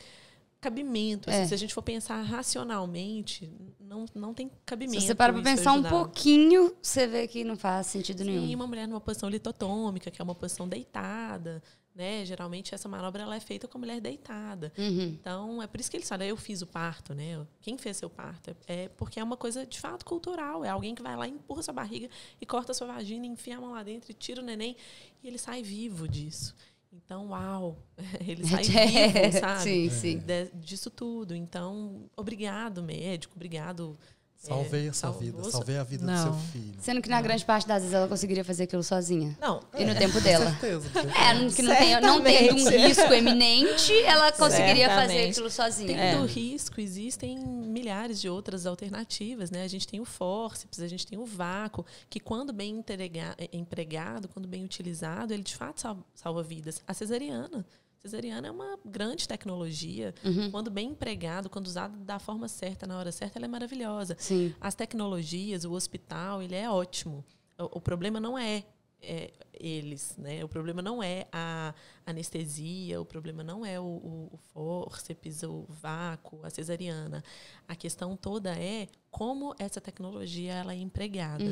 cabimento. 0.60 1.28
assim, 1.28 1.40
É. 1.40 1.46
se 1.46 1.52
a 1.54 1.56
gente 1.58 1.74
for 1.74 1.82
pensar 1.82 2.22
racionalmente, 2.22 3.52
não, 3.78 4.06
não 4.14 4.32
tem 4.32 4.50
cabimento. 4.64 5.00
Se 5.00 5.08
você 5.08 5.14
para 5.14 5.32
pra 5.32 5.42
pensar 5.42 5.72
um 5.72 5.74
ajudar. 5.74 5.90
pouquinho, 5.90 6.74
você 6.80 7.06
vê 7.06 7.28
que 7.28 7.44
não 7.44 7.56
faz 7.56 7.86
sentido 7.88 8.18
Sim, 8.24 8.24
nenhum. 8.40 8.54
uma 8.56 8.66
mulher 8.66 8.88
numa 8.88 9.00
posição 9.00 9.28
litotômica, 9.28 10.10
que 10.10 10.20
é 10.20 10.24
uma 10.24 10.34
posição 10.34 10.66
deitada, 10.66 11.62
né? 11.94 12.24
Geralmente 12.24 12.74
essa 12.74 12.88
manobra 12.88 13.22
ela 13.22 13.36
é 13.36 13.40
feita 13.40 13.68
com 13.68 13.78
a 13.78 13.80
mulher 13.80 14.00
deitada. 14.00 14.72
Uhum. 14.76 15.16
Então, 15.20 15.62
é 15.62 15.66
por 15.66 15.78
isso 15.80 15.90
que 15.90 15.96
eles 15.96 16.08
falam, 16.08 16.26
eu 16.26 16.36
fiz 16.36 16.60
o 16.60 16.66
parto, 16.66 17.14
né? 17.14 17.46
Quem 17.60 17.78
fez 17.78 17.96
seu 17.96 18.10
parto? 18.10 18.56
É 18.66 18.88
porque 18.88 19.20
é 19.20 19.24
uma 19.24 19.36
coisa 19.36 19.64
de 19.64 19.78
fato 19.78 20.04
cultural. 20.04 20.64
É 20.64 20.70
alguém 20.70 20.94
que 20.94 21.02
vai 21.02 21.16
lá, 21.16 21.28
empurra 21.28 21.62
sua 21.62 21.74
barriga 21.74 22.08
e 22.40 22.44
corta 22.46 22.74
sua 22.74 22.88
vagina, 22.88 23.26
enfia 23.26 23.58
a 23.58 23.60
mão 23.60 23.72
lá 23.72 23.82
dentro 23.82 24.10
e 24.10 24.14
tira 24.14 24.40
o 24.42 24.44
neném 24.44 24.76
e 25.22 25.28
ele 25.28 25.38
sai 25.38 25.62
vivo 25.62 26.08
disso. 26.08 26.54
Então, 26.96 27.30
uau! 27.30 27.76
Ele 28.24 28.44
sai 28.46 28.62
vivo, 28.70 29.40
sabe? 29.40 29.62
Sim, 29.62 29.90
sim. 29.90 30.18
De- 30.18 30.50
disso 30.54 30.88
tudo. 30.90 31.34
Então, 31.34 32.08
obrigado, 32.16 32.84
médico, 32.84 33.34
obrigado. 33.34 33.98
Salvei 34.46 34.86
é, 34.86 34.88
a 34.90 34.92
sua 34.92 35.00
salvou 35.00 35.20
vida, 35.22 35.42
sua- 35.42 35.50
salvei 35.52 35.76
a 35.78 35.82
vida 35.84 36.04
Não. 36.04 36.14
do 36.14 36.22
seu 36.22 36.50
filho. 36.52 36.74
Sendo 36.80 37.00
que 37.02 37.08
na 37.08 37.20
grande 37.22 37.44
parte 37.44 37.66
das 37.66 37.78
vezes 37.82 37.94
ela 37.94 38.06
conseguiria 38.08 38.44
fazer 38.44 38.64
aquilo 38.64 38.82
sozinha. 38.82 39.36
Não, 39.40 39.60
E 39.78 39.84
no 39.84 39.94
tempo 39.94 40.20
dela. 40.20 40.44
Com 40.46 40.50
certeza. 40.60 40.90
É, 41.18 41.34
não- 41.34 41.50
que 41.50 41.62
não, 41.62 41.76
tem, 41.76 42.00
não 42.00 42.22
tendo 42.22 42.54
um 42.56 42.68
risco 42.68 43.12
eminente, 43.12 43.92
ela 44.04 44.30
conseguiria 44.32 44.88
fazer 44.88 45.00
Certamente. 45.06 45.30
aquilo 45.30 45.50
sozinha. 45.50 45.96
Tendo 45.96 46.22
o 46.22 46.26
risco, 46.26 46.80
existem 46.80 47.38
milhares 47.38 48.20
de 48.20 48.28
outras 48.28 48.66
alternativas, 48.66 49.50
né? 49.50 49.62
A 49.64 49.68
gente 49.68 49.86
tem 49.86 50.00
o 50.00 50.04
fórceps, 50.04 50.80
a 50.80 50.88
gente 50.88 51.06
tem 51.06 51.18
o 51.18 51.24
vácuo, 51.24 51.84
que 52.10 52.20
quando 52.20 52.52
bem 52.52 52.76
entrega- 52.78 53.34
eh, 53.38 53.48
empregado, 53.52 54.28
quando 54.28 54.46
bem 54.46 54.64
utilizado, 54.64 55.32
ele 55.32 55.42
de 55.42 55.56
fato 55.56 55.80
sal- 55.80 55.98
salva 56.14 56.42
vidas. 56.42 56.82
A 56.86 56.92
cesariana. 56.94 57.64
Cesariana 58.04 58.48
é 58.48 58.50
uma 58.50 58.78
grande 58.84 59.26
tecnologia. 59.26 60.14
Quando 60.50 60.70
bem 60.70 60.90
empregado, 60.90 61.48
quando 61.48 61.66
usado 61.66 61.96
da 62.04 62.18
forma 62.18 62.48
certa, 62.48 62.86
na 62.86 62.98
hora 62.98 63.10
certa, 63.10 63.38
ela 63.38 63.46
é 63.46 63.48
maravilhosa. 63.48 64.14
Sim. 64.18 64.54
As 64.60 64.74
tecnologias, 64.74 65.64
o 65.64 65.72
hospital, 65.72 66.42
ele 66.42 66.54
é 66.54 66.68
ótimo. 66.68 67.24
O, 67.58 67.78
o 67.78 67.80
problema 67.80 68.20
não 68.20 68.38
é, 68.38 68.64
é, 69.06 69.32
eles, 69.52 70.16
né? 70.16 70.44
O 70.44 70.48
problema 70.48 70.82
não 70.82 71.02
é 71.02 71.26
a 71.32 71.74
anestesia, 72.06 73.00
o 73.00 73.04
problema 73.04 73.42
não 73.42 73.64
é 73.64 73.78
o, 73.78 73.84
o, 73.84 74.30
o 74.32 74.36
fórceps, 74.52 75.42
o 75.42 75.64
vácuo, 75.68 76.40
a 76.42 76.50
cesariana. 76.50 77.22
A 77.66 77.76
questão 77.76 78.16
toda 78.16 78.56
é 78.58 78.88
como 79.10 79.54
essa 79.58 79.80
tecnologia 79.80 80.54
ela 80.54 80.72
é 80.72 80.76
empregada. 80.76 81.44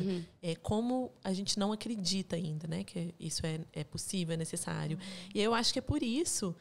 É 0.42 0.54
como 0.56 1.12
a 1.22 1.32
gente 1.32 1.58
não 1.58 1.72
acredita 1.72 2.36
ainda, 2.36 2.66
né? 2.66 2.84
Que 2.84 3.14
isso 3.18 3.46
é, 3.46 3.60
é 3.72 3.84
possível, 3.84 4.34
é 4.34 4.36
necessário. 4.36 4.98
E 5.34 5.40
eu 5.40 5.54
acho 5.54 5.72
que 5.72 5.78
é 5.78 5.82
por 5.82 6.02
isso 6.02 6.54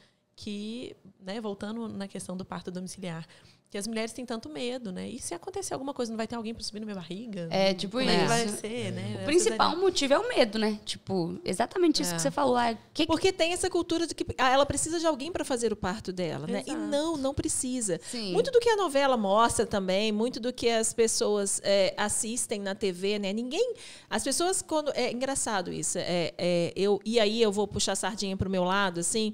que, 0.43 0.95
né, 1.19 1.39
voltando 1.39 1.87
na 1.87 2.07
questão 2.07 2.35
do 2.35 2.43
parto 2.43 2.71
domiciliar, 2.71 3.27
que 3.69 3.77
as 3.77 3.87
mulheres 3.87 4.11
têm 4.11 4.25
tanto 4.25 4.49
medo, 4.49 4.91
né? 4.91 5.07
E 5.07 5.17
se 5.17 5.33
acontecer 5.33 5.73
alguma 5.73 5.93
coisa, 5.93 6.11
não 6.11 6.17
vai 6.17 6.27
ter 6.27 6.35
alguém 6.35 6.53
para 6.53 6.61
subir 6.61 6.81
na 6.81 6.85
minha 6.85 6.95
barriga? 6.95 7.47
É, 7.49 7.73
tipo 7.73 7.97
Como 7.99 8.09
é 8.09 8.17
isso. 8.17 8.27
vai 8.27 8.47
ser, 8.49 8.91
né? 8.91 9.15
O 9.19 9.21
A 9.21 9.25
principal 9.25 9.55
cesariana. 9.57 9.81
motivo 9.81 10.13
é 10.13 10.19
o 10.19 10.27
medo, 10.27 10.59
né? 10.59 10.77
Tipo, 10.83 11.39
exatamente 11.45 12.01
isso 12.01 12.11
É. 12.11 12.15
que 12.17 12.21
você 12.21 12.31
falou. 12.31 12.57
Ah, 12.57 12.75
que, 12.93 13.05
Porque 13.07 13.31
tem 13.31 13.53
essa 13.53 13.69
cultura 13.69 14.05
de 14.05 14.13
que 14.13 14.25
ah, 14.37 14.49
ela 14.49 14.65
precisa 14.65 14.99
de 14.99 15.05
alguém 15.07 15.31
para 15.31 15.45
fazer 15.45 15.71
o 15.71 15.75
parto 15.77 16.11
dela, 16.11 16.47
né? 16.47 16.63
E 16.67 16.71
Exato. 16.71 16.85
não, 16.87 17.15
não 17.15 17.33
precisa. 17.33 17.97
Sim. 18.03 18.33
Muito 18.33 18.51
do 18.51 18.59
que 18.59 18.67
a 18.67 18.75
novela 18.75 19.15
mostra 19.15 19.65
também, 19.65 20.11
muito 20.11 20.37
do 20.41 20.51
que 20.51 20.67
as 20.69 20.91
pessoas 20.93 21.61
é, 21.63 21.93
assistem 21.95 22.59
na 22.59 22.75
TV, 22.75 23.19
né? 23.19 23.31
Ninguém, 23.31 23.75
as 24.09 24.21
pessoas 24.21 24.61
quando 24.61 24.91
é 24.95 25.13
engraçado 25.13 25.71
isso. 25.71 25.97
É, 25.97 26.33
é, 26.37 26.73
eu 26.75 26.99
e 27.05 27.21
aí 27.21 27.41
eu 27.41 27.53
vou 27.53 27.65
puxar 27.69 27.93
a 27.93 27.95
sardinha 27.95 28.35
para 28.35 28.49
o 28.49 28.51
meu 28.51 28.65
lado, 28.65 28.99
assim. 28.99 29.33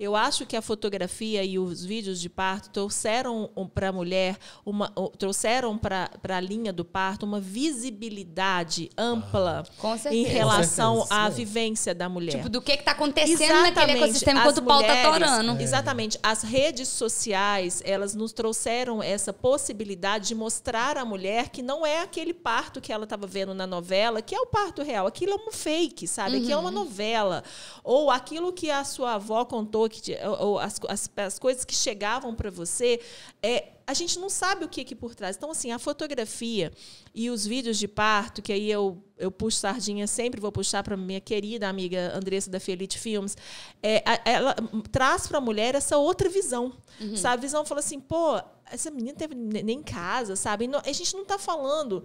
Eu 0.00 0.14
acho 0.14 0.46
que 0.46 0.56
a 0.56 0.62
fotografia 0.62 1.42
e 1.44 1.58
os 1.58 1.84
vídeos 1.84 2.20
de 2.20 2.28
parto 2.28 2.70
trouxeram 2.70 3.50
para 3.74 3.88
a 3.88 3.92
mulher 3.92 4.36
uma, 4.64 4.88
trouxeram 5.18 5.76
para 5.76 6.08
a 6.28 6.40
linha 6.40 6.72
do 6.72 6.84
parto 6.84 7.26
uma 7.26 7.40
visibilidade 7.40 8.90
ampla 8.96 9.64
Com 9.78 9.96
em 10.10 10.24
relação 10.24 11.04
à 11.10 11.28
vivência 11.28 11.94
da 11.94 12.08
mulher. 12.08 12.36
Tipo, 12.36 12.48
do 12.48 12.62
que 12.62 12.76
que 12.76 12.82
tá 12.84 12.92
acontecendo 12.92 13.60
naquele 13.62 13.92
ecossistema 13.92 14.40
As 14.40 14.46
enquanto 14.46 14.58
o 14.58 14.66
pau 14.66 14.80
tá 14.82 14.88
mulheres- 14.94 15.30
torando. 15.30 15.62
Exatamente. 15.62 16.18
As 16.22 16.42
redes 16.42 16.88
sociais, 16.88 17.82
elas 17.84 18.14
nos 18.14 18.32
trouxeram 18.32 19.02
essa 19.02 19.32
possibilidade 19.32 20.28
de 20.28 20.34
mostrar 20.34 20.96
à 20.96 21.04
mulher 21.04 21.48
que 21.48 21.62
não 21.62 21.84
é 21.84 22.00
aquele 22.02 22.32
parto 22.34 22.80
que 22.80 22.92
ela 22.92 23.04
estava 23.04 23.26
vendo 23.26 23.54
na 23.54 23.66
novela, 23.66 24.22
que 24.22 24.34
é 24.34 24.40
o 24.40 24.46
parto 24.46 24.82
real. 24.82 25.06
Aquilo 25.06 25.32
é 25.32 25.36
um 25.48 25.52
fake, 25.52 26.06
sabe? 26.06 26.36
Aquilo 26.36 26.52
é 26.52 26.56
Uhum. 26.56 26.62
uma 26.62 26.70
novela. 26.70 27.42
Ou 27.82 28.10
aquilo 28.10 28.52
que 28.52 28.70
a 28.70 28.84
sua 28.84 29.14
avó 29.14 29.44
contou, 29.44 29.87
que, 29.88 30.00
te- 30.02 30.18
ou, 30.40 30.58
as, 30.58 30.80
as, 30.88 31.10
as 31.16 31.38
coisas 31.38 31.64
que 31.64 31.74
chegavam 31.74 32.34
para 32.34 32.50
você. 32.50 33.00
É, 33.42 33.72
a 33.86 33.94
gente 33.94 34.18
não 34.18 34.28
sabe 34.28 34.64
o 34.64 34.68
que 34.68 34.84
que 34.84 34.94
por 34.94 35.14
trás. 35.14 35.36
Então, 35.36 35.50
assim, 35.50 35.72
a 35.72 35.78
fotografia 35.78 36.70
e 37.14 37.30
os 37.30 37.46
vídeos 37.46 37.78
de 37.78 37.88
parto, 37.88 38.42
que 38.42 38.52
aí 38.52 38.70
eu, 38.70 39.02
eu 39.16 39.30
puxo 39.30 39.58
sardinha 39.60 40.06
sempre, 40.06 40.40
vou 40.40 40.52
puxar 40.52 40.82
para 40.82 40.96
minha 40.96 41.20
querida 41.20 41.68
amiga 41.68 42.12
Andressa 42.14 42.50
da 42.50 42.60
Felite 42.60 42.98
Filmes, 42.98 43.36
é, 43.82 44.02
ela 44.26 44.54
traz 44.92 45.26
para 45.26 45.38
a 45.38 45.40
mulher 45.40 45.74
essa 45.74 45.96
outra 45.96 46.28
visão. 46.28 46.72
Sabe? 47.16 47.34
A 47.38 47.40
visão 47.40 47.64
fala 47.64 47.80
assim, 47.80 47.98
pô, 47.98 48.38
essa 48.70 48.90
menina 48.90 49.16
teve 49.16 49.34
ne- 49.34 49.62
nem 49.62 49.78
em 49.78 49.82
casa, 49.82 50.36
sabe? 50.36 50.66
Não- 50.68 50.82
a 50.84 50.92
gente 50.92 51.14
não 51.14 51.22
está 51.22 51.38
falando 51.38 52.04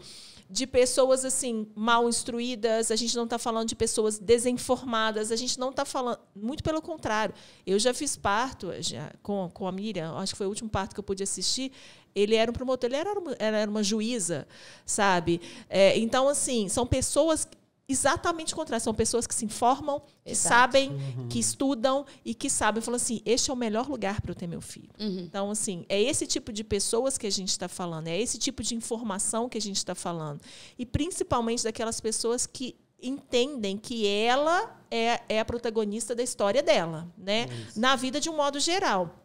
de 0.49 0.67
pessoas 0.67 1.25
assim 1.25 1.67
mal 1.75 2.07
instruídas, 2.07 2.91
a 2.91 2.95
gente 2.95 3.15
não 3.15 3.23
está 3.23 3.37
falando 3.37 3.67
de 3.67 3.75
pessoas 3.75 4.19
desinformadas, 4.19 5.31
a 5.31 5.35
gente 5.35 5.59
não 5.59 5.69
está 5.69 5.85
falando, 5.85 6.19
muito 6.35 6.63
pelo 6.63 6.81
contrário. 6.81 7.33
Eu 7.65 7.79
já 7.79 7.93
fiz 7.93 8.15
parto 8.15 8.71
já, 8.79 9.11
com, 9.21 9.49
com 9.53 9.67
a 9.67 9.71
Miriam, 9.71 10.15
acho 10.17 10.33
que 10.33 10.37
foi 10.37 10.47
o 10.47 10.49
último 10.49 10.69
parto 10.69 10.93
que 10.93 10.99
eu 10.99 11.03
pude 11.03 11.23
assistir. 11.23 11.71
Ele 12.15 12.35
era 12.35 12.51
um 12.51 12.53
promotor, 12.53 12.87
ele 12.89 12.95
era 12.95 13.19
uma, 13.19 13.35
era 13.39 13.69
uma 13.69 13.83
juíza, 13.83 14.47
sabe? 14.85 15.41
É, 15.69 15.97
então, 15.97 16.27
assim, 16.27 16.69
são 16.69 16.85
pessoas 16.85 17.47
exatamente 17.87 18.53
o 18.53 18.55
contrário. 18.55 18.83
São 18.83 18.93
pessoas 18.93 19.27
que 19.27 19.35
se 19.35 19.45
informam, 19.45 20.01
que 20.23 20.31
Exato. 20.31 20.55
sabem, 20.55 20.91
que 21.29 21.39
estudam 21.39 22.05
e 22.23 22.33
que 22.33 22.49
sabem. 22.49 22.81
Falam 22.81 22.95
assim, 22.95 23.21
este 23.25 23.51
é 23.51 23.53
o 23.53 23.57
melhor 23.57 23.87
lugar 23.87 24.21
para 24.21 24.31
eu 24.31 24.35
ter 24.35 24.47
meu 24.47 24.61
filho. 24.61 24.89
Uhum. 24.99 25.19
Então, 25.19 25.51
assim, 25.51 25.85
é 25.89 26.01
esse 26.01 26.25
tipo 26.25 26.51
de 26.51 26.63
pessoas 26.63 27.17
que 27.17 27.27
a 27.27 27.31
gente 27.31 27.49
está 27.49 27.67
falando, 27.67 28.07
é 28.07 28.19
esse 28.19 28.37
tipo 28.37 28.63
de 28.63 28.75
informação 28.75 29.49
que 29.49 29.57
a 29.57 29.61
gente 29.61 29.77
está 29.77 29.95
falando. 29.95 30.41
E 30.77 30.85
principalmente 30.85 31.63
daquelas 31.63 31.99
pessoas 31.99 32.45
que 32.45 32.75
entendem 33.01 33.77
que 33.77 34.07
ela 34.07 34.79
é, 34.89 35.19
é 35.27 35.39
a 35.39 35.45
protagonista 35.45 36.15
da 36.15 36.23
história 36.23 36.63
dela, 36.63 37.11
né? 37.17 37.47
Na 37.75 37.95
vida 37.95 38.19
de 38.19 38.29
um 38.29 38.35
modo 38.37 38.59
geral. 38.59 39.22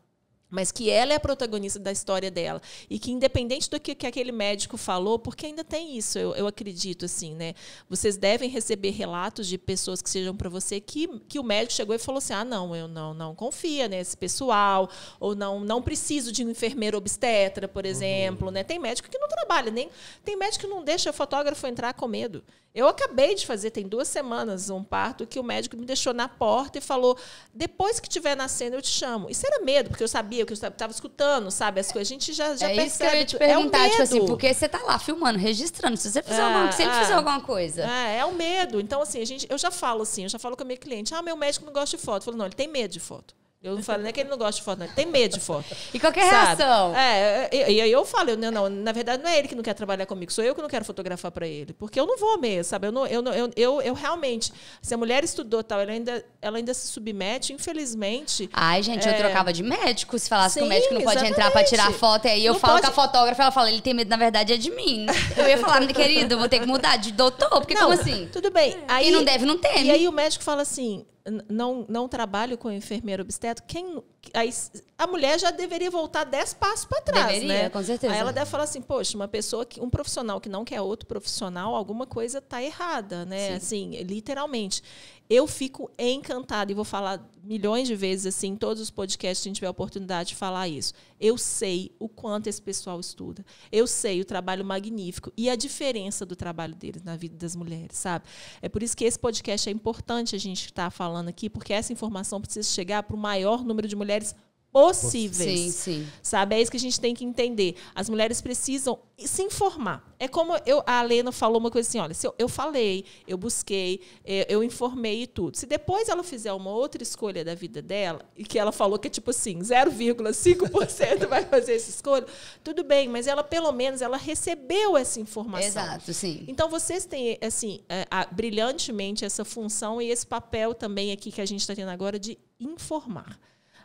Mas 0.50 0.72
que 0.72 0.88
ela 0.88 1.12
é 1.12 1.16
a 1.16 1.20
protagonista 1.20 1.78
da 1.78 1.92
história 1.92 2.30
dela. 2.30 2.60
E 2.88 2.98
que, 2.98 3.10
independente 3.10 3.68
do 3.68 3.78
que, 3.78 3.94
que 3.94 4.06
aquele 4.06 4.32
médico 4.32 4.78
falou, 4.78 5.18
porque 5.18 5.46
ainda 5.46 5.62
tem 5.62 5.96
isso, 5.96 6.18
eu, 6.18 6.34
eu 6.34 6.46
acredito, 6.46 7.04
assim, 7.04 7.34
né? 7.34 7.54
Vocês 7.88 8.16
devem 8.16 8.48
receber 8.48 8.90
relatos 8.90 9.46
de 9.46 9.58
pessoas 9.58 10.00
que 10.00 10.08
sejam 10.08 10.34
para 10.34 10.48
você 10.48 10.80
que, 10.80 11.06
que 11.28 11.38
o 11.38 11.42
médico 11.42 11.74
chegou 11.74 11.94
e 11.94 11.98
falou 11.98 12.18
assim: 12.18 12.32
ah, 12.32 12.44
não, 12.44 12.74
eu 12.74 12.88
não, 12.88 13.12
não 13.12 13.34
confia 13.34 13.88
nesse 13.88 14.16
pessoal, 14.16 14.88
ou 15.20 15.34
não, 15.34 15.60
não 15.60 15.82
preciso 15.82 16.32
de 16.32 16.44
um 16.44 16.50
enfermeiro 16.50 16.96
obstetra, 16.96 17.68
por 17.68 17.84
exemplo. 17.84 18.50
Né? 18.50 18.64
Tem 18.64 18.78
médico 18.78 19.10
que 19.10 19.18
não 19.18 19.28
trabalha, 19.28 19.70
nem. 19.70 19.90
Tem 20.24 20.36
médico 20.36 20.64
que 20.64 20.70
não 20.70 20.82
deixa 20.82 21.10
o 21.10 21.12
fotógrafo 21.12 21.66
entrar 21.66 21.92
com 21.92 22.08
medo. 22.08 22.42
Eu 22.74 22.86
acabei 22.86 23.34
de 23.34 23.44
fazer, 23.46 23.70
tem 23.70 23.88
duas 23.88 24.06
semanas, 24.06 24.70
um 24.70 24.84
parto 24.84 25.26
que 25.26 25.40
o 25.40 25.42
médico 25.42 25.76
me 25.76 25.84
deixou 25.84 26.12
na 26.14 26.28
porta 26.28 26.78
e 26.78 26.80
falou: 26.80 27.18
depois 27.52 27.98
que 27.98 28.08
tiver 28.08 28.36
nascendo, 28.36 28.76
eu 28.76 28.82
te 28.82 28.88
chamo. 28.90 29.28
Isso 29.28 29.44
era 29.46 29.64
medo, 29.64 29.88
porque 29.88 30.04
eu 30.04 30.08
sabia 30.08 30.44
que 30.46 30.52
eu 30.52 30.54
estava 30.54 30.92
escutando, 30.92 31.50
sabe? 31.50 31.80
As 31.80 31.90
coisas. 31.90 32.08
A 32.08 32.12
gente 32.14 32.32
já, 32.32 32.54
já 32.54 32.70
é 32.70 32.76
isso 32.86 32.98
que 32.98 33.02
eu 33.04 33.10
percebe. 33.10 33.16
ia 33.18 33.24
te 33.24 33.36
tu- 33.36 33.42
é 33.42 33.46
o 33.46 33.56
perguntar, 33.56 33.90
tipo 33.90 34.02
assim, 34.02 34.14
medo. 34.20 34.26
porque 34.26 34.52
você 34.54 34.68
tá 34.68 34.80
lá 34.84 34.98
filmando, 34.98 35.38
registrando. 35.38 35.96
Se 35.96 36.10
você 36.10 36.22
fizer 36.22 36.40
Ah, 36.42 36.46
alguma, 36.46 36.72
se 36.72 36.82
ele 36.82 36.90
ah. 36.90 37.00
fizer 37.00 37.14
alguma 37.14 37.40
coisa. 37.40 37.82
É, 37.84 38.18
é 38.18 38.24
o 38.24 38.32
medo. 38.34 38.80
Então, 38.80 39.02
assim, 39.02 39.20
a 39.20 39.24
gente, 39.26 39.46
eu 39.50 39.58
já 39.58 39.70
falo 39.72 40.02
assim, 40.02 40.24
eu 40.24 40.28
já 40.28 40.38
falo 40.38 40.56
com 40.56 40.62
a 40.62 40.66
minha 40.66 40.78
cliente, 40.78 41.12
ah, 41.14 41.22
meu 41.22 41.36
médico 41.36 41.64
não 41.66 41.72
gosta 41.72 41.96
de 41.96 42.02
foto. 42.02 42.20
Eu 42.22 42.24
falo, 42.26 42.36
não, 42.36 42.44
ele 42.44 42.54
tem 42.54 42.68
medo 42.68 42.92
de 42.92 43.00
foto. 43.00 43.34
Eu 43.60 43.74
não 43.74 43.82
falo 43.82 44.04
nem 44.04 44.12
que 44.12 44.20
ele 44.20 44.28
não 44.28 44.38
gosta 44.38 44.60
de 44.60 44.62
foto, 44.62 44.78
não, 44.78 44.86
ele 44.86 44.94
tem 44.94 45.04
medo 45.06 45.34
de 45.34 45.40
foto. 45.40 45.64
E 45.92 45.98
qualquer 45.98 46.30
sabe? 46.30 46.62
reação. 46.62 46.94
É, 46.96 47.48
e 47.72 47.80
aí 47.80 47.90
eu 47.90 48.04
falo, 48.04 48.30
eu, 48.30 48.36
não, 48.36 48.52
não, 48.52 48.68
na 48.70 48.92
verdade 48.92 49.20
não 49.20 49.28
é 49.28 49.36
ele 49.36 49.48
que 49.48 49.54
não 49.56 49.64
quer 49.64 49.74
trabalhar 49.74 50.06
comigo, 50.06 50.30
sou 50.32 50.44
eu 50.44 50.54
que 50.54 50.62
não 50.62 50.68
quero 50.68 50.84
fotografar 50.84 51.32
para 51.32 51.44
ele, 51.46 51.72
porque 51.72 51.98
eu 51.98 52.06
não 52.06 52.16
vou 52.16 52.38
mesmo, 52.38 52.62
sabe? 52.70 52.86
Eu, 52.86 52.92
não, 52.92 53.04
eu, 53.08 53.20
não- 53.20 53.32
eu, 53.34 53.50
eu, 53.56 53.82
eu 53.82 53.94
realmente, 53.94 54.52
se 54.80 54.94
a 54.94 54.96
mulher 54.96 55.24
estudou 55.24 55.64
tal, 55.64 55.80
ela 55.80 55.90
ainda, 55.90 56.24
ela 56.40 56.56
ainda 56.58 56.72
se 56.72 56.86
submete, 56.86 57.52
infelizmente. 57.52 58.48
Ai, 58.52 58.80
gente, 58.82 59.06
eu 59.08 59.12
É. 59.12 59.16
trocava 59.16 59.52
de 59.52 59.62
médico 59.64 60.16
se 60.18 60.28
falasse 60.28 60.54
que 60.58 60.60
o 60.60 60.62
Sim, 60.64 60.68
médico 60.68 60.94
não 60.94 61.02
pode 61.02 61.26
entrar 61.26 61.50
pra 61.50 61.64
tirar 61.64 61.90
exatamente. 61.90 61.98
foto. 61.98 62.26
E 62.26 62.30
aí 62.30 62.46
eu 62.46 62.52
Não 62.52 62.60
falo 62.60 62.74
pode- 62.74 62.86
com 62.86 62.92
a 63.00 63.06
fotógrafa, 63.06 63.42
ela 63.42 63.50
fala, 63.50 63.70
ele 63.72 63.80
tem 63.80 63.92
medo, 63.92 64.08
na 64.08 64.16
verdade, 64.16 64.52
é 64.52 64.56
de 64.56 64.70
mim. 64.70 65.06
Eu 65.36 65.48
ia 65.48 65.58
falar, 65.58 65.84
querido, 65.88 66.34
eu 66.34 66.38
vou 66.38 66.48
ter 66.48 66.60
que 66.60 66.66
mudar 66.66 66.96
de 66.96 67.10
doutor, 67.12 67.48
porque 67.50 67.74
não, 67.74 67.88
como 67.88 68.00
assim? 68.00 68.28
Tudo 68.32 68.50
bem. 68.52 68.76
Aí, 68.86 69.04
Quem 69.06 69.12
não 69.12 69.24
deve, 69.24 69.44
não 69.44 69.58
teme. 69.58 69.84
E 69.86 69.90
aí 69.90 70.06
o 70.08 70.12
médico 70.12 70.44
fala 70.44 70.62
assim: 70.62 71.04
"N- 71.17 71.17
não, 71.48 71.86
não 71.88 72.08
trabalho 72.08 72.56
com 72.58 72.70
enfermeiro 72.70 73.22
obstetra. 73.22 73.64
Quem, 73.66 74.02
aí 74.34 74.50
a 74.98 75.06
mulher 75.06 75.38
já 75.38 75.52
deveria 75.52 75.92
voltar 75.92 76.24
dez 76.24 76.52
passos 76.52 76.84
para 76.84 77.00
trás, 77.00 77.34
Deveria, 77.34 77.62
né? 77.62 77.70
com 77.70 77.80
certeza. 77.84 78.12
Aí 78.12 78.18
ela 78.18 78.32
deve 78.32 78.50
falar 78.50 78.64
assim, 78.64 78.82
poxa, 78.82 79.16
uma 79.16 79.28
pessoa, 79.28 79.64
que, 79.64 79.80
um 79.80 79.88
profissional 79.88 80.40
que 80.40 80.48
não 80.48 80.64
quer 80.64 80.80
outro 80.80 81.06
profissional, 81.06 81.76
alguma 81.76 82.04
coisa 82.04 82.40
tá 82.40 82.60
errada, 82.60 83.24
né? 83.24 83.54
Assim, 83.54 83.90
literalmente. 84.02 84.82
Eu 85.30 85.46
fico 85.46 85.90
encantada 85.98 86.72
e 86.72 86.74
vou 86.74 86.86
falar 86.86 87.22
milhões 87.44 87.86
de 87.86 87.94
vezes 87.94 88.34
assim, 88.34 88.48
em 88.48 88.56
todos 88.56 88.82
os 88.82 88.90
podcasts 88.90 89.42
que 89.42 89.48
a 89.48 89.50
gente 89.50 89.56
tiver 89.56 89.66
a 89.68 89.70
oportunidade 89.70 90.30
de 90.30 90.34
falar 90.34 90.66
isso. 90.66 90.94
Eu 91.20 91.36
sei 91.36 91.92
o 91.98 92.08
quanto 92.08 92.46
esse 92.46 92.60
pessoal 92.60 92.98
estuda. 92.98 93.44
Eu 93.70 93.86
sei 93.86 94.20
o 94.20 94.24
trabalho 94.24 94.64
magnífico 94.64 95.30
e 95.36 95.50
a 95.50 95.54
diferença 95.54 96.24
do 96.24 96.34
trabalho 96.34 96.74
deles 96.74 97.02
na 97.02 97.14
vida 97.14 97.36
das 97.36 97.54
mulheres, 97.54 97.98
sabe? 97.98 98.24
É 98.62 98.68
por 98.68 98.82
isso 98.82 98.96
que 98.96 99.04
esse 99.04 99.18
podcast 99.18 99.68
é 99.68 99.72
importante 99.72 100.34
a 100.34 100.38
gente 100.38 100.64
estar 100.64 100.90
falando 100.90 101.28
aqui, 101.28 101.48
porque 101.50 101.74
essa 101.74 101.92
informação 101.92 102.40
precisa 102.40 102.66
chegar 102.66 103.02
para 103.02 103.14
o 103.14 103.18
maior 103.18 103.62
número 103.62 103.86
de 103.86 103.94
mulheres 103.94 104.34
possíveis. 104.82 105.60
Sim, 105.60 105.70
sim. 105.70 106.06
Sabe? 106.22 106.54
É 106.56 106.60
isso 106.62 106.70
que 106.70 106.76
a 106.76 106.80
gente 106.80 107.00
tem 107.00 107.14
que 107.14 107.24
entender. 107.24 107.74
As 107.94 108.08
mulheres 108.08 108.40
precisam 108.40 108.98
se 109.18 109.42
informar. 109.42 110.04
É 110.18 110.28
como 110.28 110.54
eu, 110.66 110.82
a 110.86 111.02
Lena 111.02 111.32
falou 111.32 111.58
uma 111.58 111.70
coisa 111.70 111.88
assim: 111.88 111.98
olha, 111.98 112.14
se 112.14 112.26
eu, 112.26 112.34
eu 112.38 112.48
falei, 112.48 113.04
eu 113.26 113.36
busquei, 113.36 114.00
eu, 114.24 114.44
eu 114.48 114.64
informei 114.64 115.22
e 115.22 115.26
tudo. 115.26 115.56
Se 115.56 115.66
depois 115.66 116.08
ela 116.08 116.22
fizer 116.22 116.52
uma 116.52 116.70
outra 116.70 117.02
escolha 117.02 117.44
da 117.44 117.54
vida 117.54 117.80
dela, 117.82 118.20
e 118.36 118.44
que 118.44 118.58
ela 118.58 118.72
falou 118.72 118.98
que 118.98 119.08
é 119.08 119.10
tipo 119.10 119.30
assim, 119.30 119.58
0,5% 119.58 121.26
vai 121.28 121.44
fazer 121.44 121.74
essa 121.76 121.90
escolha, 121.90 122.26
tudo 122.62 122.84
bem, 122.84 123.08
mas 123.08 123.26
ela, 123.26 123.42
pelo 123.42 123.72
menos, 123.72 124.02
ela 124.02 124.16
recebeu 124.16 124.96
essa 124.96 125.20
informação. 125.20 125.66
Exato, 125.68 126.12
sim. 126.12 126.44
Então, 126.48 126.68
vocês 126.68 127.04
têm, 127.04 127.38
assim, 127.40 127.80
é, 127.88 128.06
a- 128.10 128.26
brilhantemente 128.30 129.24
essa 129.24 129.44
função 129.44 130.00
e 130.00 130.10
esse 130.10 130.26
papel 130.26 130.74
também 130.74 131.12
aqui 131.12 131.30
que 131.32 131.40
a 131.40 131.46
gente 131.46 131.60
está 131.60 131.74
tendo 131.74 131.90
agora 131.90 132.18
de 132.18 132.38
informar. 132.60 133.38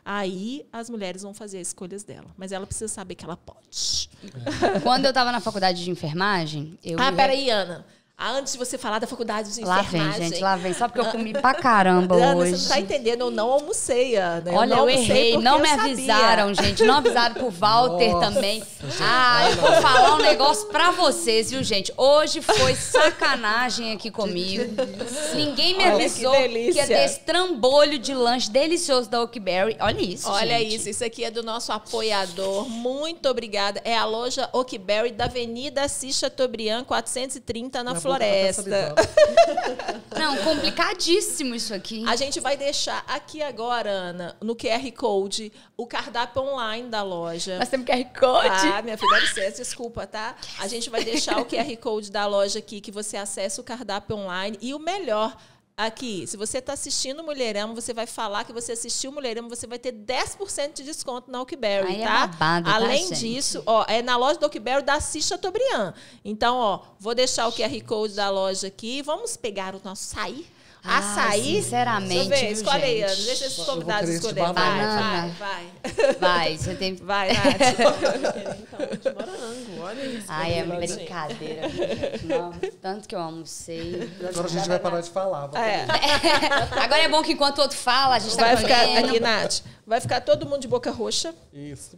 Aí 0.04 0.66
as 0.72 0.90
mulheres 0.90 1.22
vão 1.22 1.32
fazer 1.32 1.58
as 1.60 1.68
escolhas 1.68 2.04
dela. 2.04 2.26
Mas 2.36 2.52
ela 2.52 2.66
precisa 2.66 2.88
saber 2.88 3.14
que 3.14 3.24
ela 3.24 3.36
pode. 3.36 4.10
Quando 4.82 5.06
eu 5.06 5.12
tava 5.12 5.32
na 5.32 5.40
faculdade 5.40 5.82
de 5.82 5.90
enfermagem, 5.90 6.78
eu. 6.84 6.98
ah, 7.00 7.10
peraí, 7.12 7.48
Ana. 7.48 7.86
Ah, 8.16 8.30
Antes 8.30 8.52
de 8.52 8.58
você 8.58 8.78
falar 8.78 9.00
da 9.00 9.06
faculdade 9.08 9.52
de 9.52 9.60
Lá 9.64 9.80
enfermagem... 9.80 10.20
vem, 10.20 10.28
gente, 10.30 10.40
lá 10.42 10.54
vem. 10.56 10.72
Só 10.72 10.86
porque 10.88 11.00
eu 11.00 11.10
comi 11.10 11.32
pra 11.32 11.52
caramba 11.52 12.14
Ana, 12.14 12.36
hoje. 12.36 12.52
você 12.52 12.62
não 12.62 12.68
tá 12.68 12.80
entendendo, 12.80 13.20
eu 13.22 13.30
não 13.30 13.50
almocei, 13.50 14.14
Ana. 14.16 14.52
Olha, 14.52 14.76
não 14.76 14.88
eu, 14.88 14.96
errei. 14.96 15.36
Não 15.38 15.56
eu 15.56 15.62
me 15.62 15.68
sabia. 15.68 15.84
avisaram, 15.92 16.54
gente. 16.54 16.84
Não 16.84 16.94
avisaram 16.98 17.34
pro 17.34 17.50
Walter 17.50 18.12
Nossa, 18.12 18.32
também. 18.32 18.60
gente, 18.60 18.96
ah, 19.00 19.40
eu 19.42 19.46
olha. 19.46 19.56
vou 19.56 19.82
falar 19.82 20.14
um 20.14 20.18
negócio 20.18 20.66
pra 20.68 20.92
vocês, 20.92 21.50
viu, 21.50 21.62
gente? 21.64 21.92
Hoje 21.96 22.40
foi 22.40 22.74
sacanagem 22.76 23.92
aqui 23.92 24.10
comigo. 24.12 24.64
Ninguém 25.34 25.76
me 25.76 25.84
Olha 25.84 25.96
que 25.96 26.04
avisou 26.04 26.32
que, 26.32 26.70
ia 26.70 26.86
ter 26.86 27.04
esse 27.04 27.20
trambolho 27.20 27.98
de 27.98 28.14
lanche 28.14 28.48
delicioso 28.48 29.10
da 29.10 29.20
Oakberry. 29.20 29.76
Olha 29.80 30.00
isso, 30.00 30.30
Olha 30.30 30.58
gente. 30.60 30.76
isso, 30.76 30.88
isso 30.88 31.04
aqui 31.04 31.24
é 31.24 31.30
do 31.32 31.42
nosso 31.42 31.72
apoiador. 31.72 32.68
Muito 32.68 33.28
obrigada. 33.28 33.80
É 33.84 33.96
a 33.96 34.04
loja 34.04 34.48
Oakberry 34.52 35.10
da 35.10 35.24
Avenida 35.24 35.82
Assis 35.82 36.16
Chateaubriand, 36.16 36.84
430, 36.84 37.82
na 37.82 38.03
Floresta. 38.04 38.94
Não, 40.16 40.36
complicadíssimo 40.38 41.54
isso 41.54 41.74
aqui. 41.74 42.04
A 42.06 42.16
gente 42.16 42.38
vai 42.38 42.56
deixar 42.56 43.04
aqui 43.08 43.42
agora, 43.42 43.90
Ana, 43.90 44.36
no 44.40 44.54
QR 44.54 44.92
Code, 44.92 45.52
o 45.76 45.86
cardápio 45.86 46.42
online 46.42 46.88
da 46.88 47.02
loja. 47.02 47.58
Nós 47.58 47.68
temos 47.68 47.86
QR 47.86 48.04
Code. 48.18 48.68
Ah, 48.72 48.82
minha 48.82 48.96
filha, 48.96 49.10
dá 49.10 49.20
licença, 49.20 49.62
desculpa, 49.62 50.06
tá? 50.06 50.36
A 50.60 50.68
gente 50.68 50.90
vai 50.90 51.02
deixar 51.02 51.38
o 51.40 51.46
QR 51.46 51.76
Code 51.78 52.10
da 52.10 52.26
loja 52.26 52.58
aqui, 52.58 52.80
que 52.80 52.92
você 52.92 53.16
acessa 53.16 53.60
o 53.60 53.64
cardápio 53.64 54.16
online. 54.16 54.58
E 54.60 54.74
o 54.74 54.78
melhor, 54.78 55.36
aqui, 55.76 56.26
se 56.26 56.36
você 56.36 56.58
está 56.58 56.72
assistindo 56.72 57.22
Mulherama, 57.22 57.74
você 57.74 57.92
vai 57.92 58.06
falar 58.06 58.44
que 58.44 58.52
você 58.52 58.72
assistiu 58.72 59.10
Mulherama, 59.12 59.48
você 59.48 59.66
vai 59.66 59.78
ter 59.78 59.92
10% 59.92 60.74
de 60.74 60.82
desconto 60.84 61.30
na 61.30 61.40
Oakberry, 61.40 61.88
Aí 61.88 62.02
é 62.02 62.04
tá? 62.06 62.26
babado, 62.26 62.70
tá, 62.70 62.76
Além 62.76 63.08
gente? 63.08 63.18
disso, 63.20 63.62
ó, 63.66 63.84
é 63.88 64.02
na 64.02 64.16
loja 64.16 64.38
da 64.38 64.46
Oakberry 64.46 64.82
da 64.82 64.94
Assis 64.94 65.26
Chateaubriand. 65.26 65.94
Então, 66.24 66.56
ó, 66.56 66.80
vou 66.98 67.14
deixar 67.14 67.48
o 67.48 67.52
QR 67.52 67.80
Code 67.84 68.14
da 68.14 68.30
loja 68.30 68.68
aqui. 68.68 69.02
Vamos 69.02 69.36
pegar 69.36 69.74
o 69.74 69.80
nosso 69.84 70.04
sair. 70.04 70.46
Ah, 70.86 70.98
Açaí. 70.98 71.62
sinceramente, 71.62 72.28
Deixa 72.28 72.44
eu 72.44 72.48
ver, 72.48 72.52
escolhe 72.52 72.82
aí, 72.84 73.00
gente? 73.00 73.04
Ana. 73.04 73.24
Deixa 73.24 73.46
esses 73.46 73.64
convidados 73.64 74.10
escolher. 74.10 74.40
Vai, 74.42 74.52
banana. 74.52 75.34
vai, 75.38 75.72
vai. 75.82 76.14
Vai, 76.20 76.58
você 76.58 76.74
tem. 76.74 76.94
Vai, 77.04 77.32
Nath. 77.32 77.44
então, 79.00 79.14
morango, 79.14 79.80
olha 79.82 80.04
isso. 80.04 80.26
Ai, 80.28 80.58
é 80.58 80.64
brincadeira. 80.64 81.68
gente. 81.72 82.26
Não, 82.26 82.52
tanto 82.82 83.08
que 83.08 83.14
eu 83.14 83.20
almocei. 83.20 84.10
E 84.20 84.26
agora 84.26 84.46
a 84.46 84.50
gente 84.50 84.68
vai 84.68 84.78
parar 84.78 85.00
de 85.00 85.10
falar. 85.10 85.50
É, 85.54 85.86
Agora 86.82 87.02
é 87.02 87.08
bom 87.08 87.22
que 87.22 87.32
enquanto 87.32 87.58
o 87.58 87.62
outro 87.62 87.76
fala, 87.76 88.16
a 88.16 88.18
gente 88.18 88.36
tá 88.36 88.44
vai 88.44 88.56
ficar 88.56 88.86
comendo. 88.86 89.08
aqui, 89.08 89.20
Nath. 89.20 89.60
Vai 89.86 90.00
ficar 90.00 90.20
todo 90.20 90.46
mundo 90.46 90.60
de 90.60 90.68
boca 90.68 90.90
roxa. 90.90 91.34
Isso. 91.52 91.96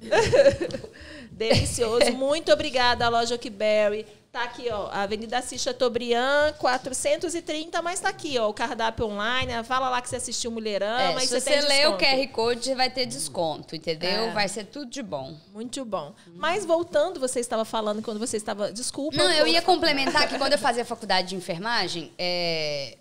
Delicioso. 1.30 2.12
Muito 2.12 2.53
obrigada, 2.53 3.07
a 3.07 3.09
loja 3.09 3.34
Oakberry. 3.34 4.07
Tá 4.37 4.43
aqui, 4.43 4.68
ó, 4.70 4.91
Avenida 4.93 5.39
Assis 5.39 5.62
Chateaubriand, 5.62 6.53
430, 6.59 7.80
mas 7.80 8.01
tá 8.01 8.11
aqui, 8.11 8.39
ó, 8.39 8.51
o 8.51 8.53
cardápio 8.53 9.07
online. 9.07 9.64
Fala 9.64 9.89
lá 9.89 10.03
que 10.03 10.11
você 10.11 10.16
assistiu 10.16 10.51
Mulherama. 10.51 11.22
É, 11.22 11.26
se 11.26 11.41
você 11.41 11.59
ler 11.62 11.89
o. 11.89 11.97
QR 11.97 12.28
Code, 12.32 12.74
vai 12.74 12.91
ter 12.91 13.07
desconto, 13.07 13.74
entendeu? 13.74 14.24
É. 14.24 14.32
Vai 14.32 14.47
ser 14.47 14.64
tudo 14.64 14.91
de 14.91 15.03
bom. 15.03 15.34
Muito 15.55 15.82
bom. 15.87 16.12
Mas 16.34 16.66
voltando, 16.66 17.18
você 17.18 17.41
estava 17.41 17.64
falando 17.64 18.03
quando 18.03 18.18
você 18.18 18.37
estava. 18.37 18.70
Desculpa. 18.70 19.16
Não, 19.16 19.32
eu 19.32 19.47
ia 19.47 19.62
complementar 19.62 20.28
que 20.28 20.37
quando 20.37 20.53
eu 20.53 20.59
fazia 20.59 20.84
faculdade 20.84 21.30
de 21.30 21.34
enfermagem, 21.34 22.12
é, 22.18 22.99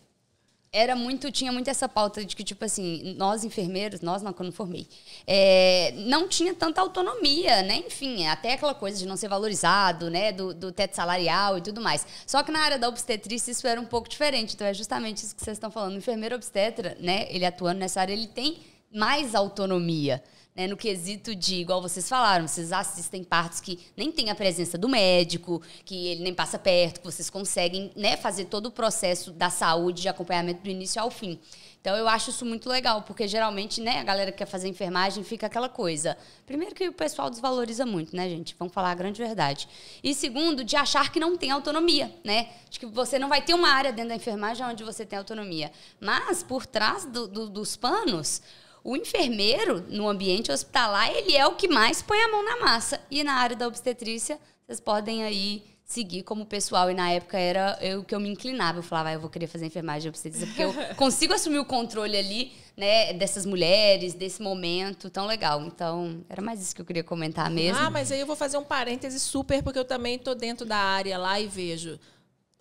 era 0.76 0.94
muito, 0.94 1.32
tinha 1.32 1.54
muito 1.54 1.70
essa 1.70 1.88
pauta 1.88 2.26
de 2.26 2.36
que, 2.36 2.44
tipo 2.44 2.66
assim, 2.66 3.16
nós 3.18 3.46
enfermeiros, 3.46 4.02
nós 4.02 4.22
não, 4.22 4.34
quando 4.34 4.52
formei, 4.52 4.86
é, 5.26 5.94
não 6.00 6.28
tinha 6.28 6.54
tanta 6.54 6.82
autonomia, 6.82 7.64
né? 7.64 7.78
Enfim, 7.88 8.28
até 8.28 8.54
aquela 8.54 8.76
coisa 8.76 8.98
de 8.98 9.06
não 9.06 9.16
ser 9.16 9.30
valorizado, 9.30 10.10
né? 10.10 10.34
Do, 10.34 10.54
do 10.54 10.74
teto 10.74 10.94
salarial 10.94 11.58
e 11.58 11.62
tudo 11.62 11.80
mais. 11.80 12.06
Só 12.28 12.44
que 12.44 12.52
na 12.52 12.60
área 12.60 12.78
da 12.78 12.90
obstetrícia 12.90 13.52
isso 13.52 13.66
era 13.66 13.80
um 13.80 13.86
pouco 13.86 14.10
diferente. 14.10 14.54
Então 14.54 14.68
é 14.68 14.74
justamente 14.74 15.24
isso 15.24 15.34
que 15.34 15.42
vocês 15.42 15.56
estão 15.56 15.72
falando. 15.72 15.94
O 15.94 15.98
enfermeiro 15.98 16.36
obstetra, 16.36 16.98
né? 17.00 17.26
Ele 17.30 17.46
atuando 17.46 17.80
nessa 17.80 18.02
área, 18.02 18.12
ele 18.12 18.28
tem 18.28 18.58
mais 18.94 19.34
autonomia. 19.34 20.22
Né, 20.56 20.68
no 20.68 20.78
quesito 20.78 21.36
de, 21.36 21.56
igual 21.56 21.82
vocês 21.82 22.08
falaram, 22.08 22.48
vocês 22.48 22.72
assistem 22.72 23.26
partos 23.26 23.60
que 23.60 23.78
nem 23.98 24.10
tem 24.10 24.30
a 24.30 24.36
presença 24.36 24.78
do 24.78 24.88
médico, 24.88 25.62
que 25.84 26.08
ele 26.08 26.24
nem 26.24 26.34
passa 26.34 26.58
perto, 26.58 27.02
que 27.02 27.06
vocês 27.06 27.30
conseguem 27.30 27.92
né, 27.94 28.16
fazer 28.16 28.46
todo 28.46 28.68
o 28.68 28.72
processo 28.72 29.32
da 29.32 29.50
saúde, 29.50 30.04
de 30.04 30.08
acompanhamento 30.08 30.64
do 30.64 30.70
início 30.70 31.02
ao 31.02 31.12
fim. 31.12 31.38
Então, 31.82 31.94
eu 31.98 32.08
acho 32.08 32.30
isso 32.30 32.46
muito 32.46 32.70
legal, 32.70 33.02
porque 33.02 33.28
geralmente 33.28 33.82
né, 33.82 34.00
a 34.00 34.04
galera 34.06 34.32
que 34.32 34.38
quer 34.38 34.46
fazer 34.46 34.70
enfermagem 34.70 35.26
fica 35.26 35.46
aquela 35.48 35.68
coisa. 35.68 36.18
Primeiro, 36.46 36.74
que 36.74 36.88
o 36.88 36.94
pessoal 36.94 37.30
desvaloriza 37.30 37.86
muito, 37.86 38.16
né, 38.16 38.30
gente? 38.30 38.56
Vamos 38.58 38.74
falar 38.74 38.92
a 38.92 38.96
grande 38.96 39.22
verdade. 39.22 39.68
E 40.02 40.14
segundo, 40.16 40.64
de 40.64 40.78
achar 40.78 41.12
que 41.12 41.20
não 41.20 41.36
tem 41.38 41.52
autonomia, 41.52 42.10
né? 42.24 42.48
De 42.70 42.80
que 42.80 42.86
você 42.86 43.20
não 43.20 43.28
vai 43.28 43.42
ter 43.42 43.54
uma 43.54 43.68
área 43.70 43.92
dentro 43.92 44.10
da 44.10 44.16
enfermagem 44.16 44.66
onde 44.66 44.86
você 44.86 45.06
tem 45.06 45.20
autonomia. 45.20 45.70
Mas, 46.00 46.42
por 46.42 46.66
trás 46.66 47.06
do- 47.06 47.28
do- 47.28 47.50
dos 47.50 47.76
panos, 47.76 48.42
o 48.86 48.96
enfermeiro, 48.96 49.84
no 49.90 50.08
ambiente 50.08 50.52
hospitalar, 50.52 51.10
ele 51.10 51.36
é 51.36 51.46
o 51.48 51.56
que 51.56 51.68
mais 51.68 52.04
põe 52.04 52.22
a 52.22 52.28
mão 52.28 52.46
na 52.46 52.60
massa. 52.60 53.02
E 53.10 53.24
na 53.24 53.34
área 53.34 53.56
da 53.56 53.68
obstetrícia, 53.68 54.40
vocês 54.64 54.80
podem 54.80 55.24
aí 55.24 55.64
seguir 55.84 56.22
como 56.22 56.46
pessoal. 56.46 56.92
E 56.92 56.94
na 56.94 57.10
época 57.10 57.36
era 57.36 57.80
eu 57.82 58.04
que 58.04 58.14
eu 58.14 58.20
me 58.20 58.30
inclinava. 58.30 58.78
Eu 58.78 58.84
falava, 58.84 59.10
ah, 59.10 59.14
eu 59.14 59.20
vou 59.20 59.30
querer 59.30 59.48
fazer 59.48 59.66
enfermagem 59.66 60.08
obstetrícia, 60.08 60.46
porque 60.46 60.64
eu 60.64 60.74
consigo 60.98 61.34
assumir 61.34 61.58
o 61.58 61.66
controle 61.66 62.16
ali, 62.16 62.52
né, 62.78 63.12
dessas 63.14 63.44
mulheres, 63.44 64.14
desse 64.14 64.40
momento 64.40 65.10
tão 65.10 65.26
legal. 65.26 65.64
Então, 65.64 66.24
era 66.30 66.44
mais 66.44 66.62
isso 66.62 66.76
que 66.76 66.82
eu 66.82 66.86
queria 66.86 67.04
comentar 67.04 67.50
mesmo. 67.50 67.82
Ah, 67.82 67.90
mas 67.90 68.12
aí 68.12 68.20
eu 68.20 68.28
vou 68.28 68.36
fazer 68.36 68.58
um 68.58 68.64
parêntese 68.64 69.20
super, 69.20 69.64
porque 69.64 69.80
eu 69.80 69.86
também 69.86 70.14
estou 70.14 70.36
dentro 70.36 70.64
da 70.64 70.78
área 70.78 71.18
lá 71.18 71.40
e 71.40 71.48
vejo. 71.48 72.00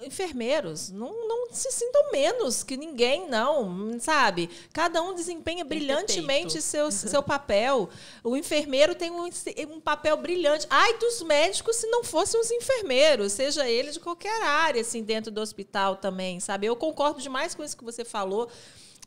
Enfermeiros 0.05 0.91
não, 0.91 1.27
não 1.29 1.49
se 1.53 1.71
sintam 1.71 2.11
menos 2.13 2.63
que 2.63 2.77
ninguém, 2.77 3.29
não, 3.29 3.99
sabe? 4.01 4.51
Cada 4.73 5.03
um 5.03 5.15
desempenha 5.15 5.65
brilhantemente 5.65 6.61
seu, 6.61 6.91
seu 6.91 7.23
papel. 7.23 7.89
O 8.23 8.37
enfermeiro 8.37 8.95
tem 8.95 9.11
um, 9.11 9.29
um 9.71 9.81
papel 9.81 10.17
brilhante. 10.17 10.67
Ai 10.69 10.99
dos 10.99 11.23
médicos 11.23 11.77
se 11.77 11.87
não 11.87 12.03
fossem 12.05 12.41
os 12.41 12.51
enfermeiros, 12.51 13.33
seja 13.33 13.69
ele 13.69 13.91
de 13.91 14.01
qualquer 14.01 14.43
área, 14.43 14.81
assim, 14.81 15.03
dentro 15.03 15.31
do 15.31 15.41
hospital 15.41 15.97
também, 15.97 16.41
sabe? 16.41 16.67
Eu 16.67 16.77
concordo 16.77 17.21
demais 17.21 17.55
com 17.55 17.63
isso 17.63 17.77
que 17.77 17.85
você 17.85 18.05
falou. 18.05 18.51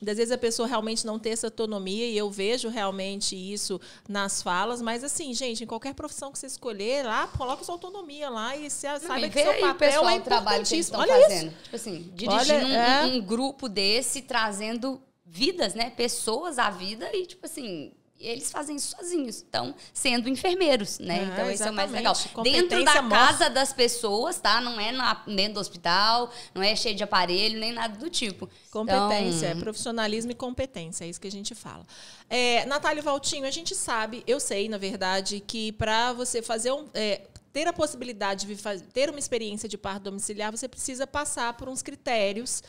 Das 0.02 0.18
vezes 0.18 0.32
a 0.32 0.38
pessoa 0.38 0.68
realmente 0.68 1.06
não 1.06 1.18
ter 1.18 1.30
essa 1.30 1.48
autonomia 1.48 2.08
e 2.08 2.18
eu 2.18 2.30
vejo 2.30 2.70
realmente 2.70 3.36
isso 3.36 3.82
nas 4.08 4.42
falas, 4.42 4.82
mas 4.82 5.04
assim, 5.04 5.34
gente, 5.34 5.64
em 5.64 5.68
qualquer 5.68 5.94
profissão 5.96 6.32
que 6.32 6.38
você 6.38 6.46
escolher, 6.46 7.04
lá, 7.04 7.28
coloca 7.28 7.64
sua 7.64 7.76
autonomia 7.76 8.30
lá 8.30 8.56
e 8.56 8.70
você 8.70 8.88
Não, 8.88 9.00
saiba 9.00 9.30
que 9.30 9.42
seu 9.42 9.54
papel 9.54 9.76
pessoal, 9.76 10.10
é 10.10 10.18
o 10.18 10.22
trabalho 10.22 10.66
que 10.66 10.76
eles 10.76 10.86
estão 10.86 11.00
Olha 11.00 11.22
fazendo. 11.22 11.48
isso. 11.48 11.64
Tipo 11.64 11.76
assim, 11.76 12.12
dirigindo 12.14 12.66
Olha, 12.66 12.68
um, 12.68 12.74
é. 12.74 13.06
um 13.06 13.22
grupo 13.22 13.68
desse, 13.68 14.22
trazendo 14.22 15.02
vidas, 15.26 15.74
né? 15.74 15.90
Pessoas 15.90 16.60
à 16.60 16.70
vida 16.70 17.10
e, 17.14 17.26
tipo 17.26 17.46
assim, 17.46 17.92
eles 18.20 18.52
fazem 18.52 18.76
isso 18.76 18.96
sozinhos, 18.98 19.38
estão 19.38 19.76
sendo 19.94 20.28
enfermeiros, 20.28 21.00
né? 21.00 21.20
É, 21.20 21.24
então 21.26 21.52
isso 21.52 21.64
é 21.64 21.72
o 21.72 21.74
mais 21.74 21.92
legal. 21.92 22.14
Dentro 22.44 22.84
da 22.84 23.04
casa 23.04 23.50
das 23.50 23.72
pessoas, 23.74 24.40
tá? 24.40 24.60
Não 24.60 24.80
é 24.80 24.92
na, 24.92 25.14
dentro 25.26 25.56
do 25.56 25.60
hospital, 25.60 26.32
não 26.54 26.62
é 26.64 26.76
cheio 26.76 26.96
de 26.96 27.04
aparelho, 27.04 27.60
nem 27.60 27.72
nada 27.72 27.98
do 27.98 28.10
tipo. 28.10 28.50
Competência, 28.72 29.50
Então- 29.50 29.62
profissionalismo 29.62 30.32
e 30.32 30.36
competência, 30.36 31.06
é 31.06 31.10
isso 31.10 31.22
que 31.22 31.28
a 31.28 31.32
gente 31.32 31.54
fala. 31.54 31.86
É, 32.30 32.66
Natália 32.66 33.02
Valtinho, 33.04 33.46
a 33.46 33.52
gente 33.52 33.76
sabe, 33.76 34.24
eu 34.26 34.40
sei, 34.40 34.68
na 34.68 34.78
verdade, 34.78 35.40
que 35.40 35.72
para 35.72 36.14
você 36.14 36.42
fazer 36.42 36.72
um. 36.72 36.88
é, 36.94 37.22
ter 37.54 37.68
a 37.68 37.74
possibilidade 37.74 38.46
de 38.46 38.56
ter 38.94 39.10
uma 39.10 39.18
experiência 39.18 39.68
de 39.68 39.78
parto 39.78 40.04
domiciliar, 40.04 40.52
você 40.52 40.68
precisa 40.68 41.08
passar 41.08 41.54
por 41.54 41.68
uns 41.68 41.82
critérios 41.82 42.62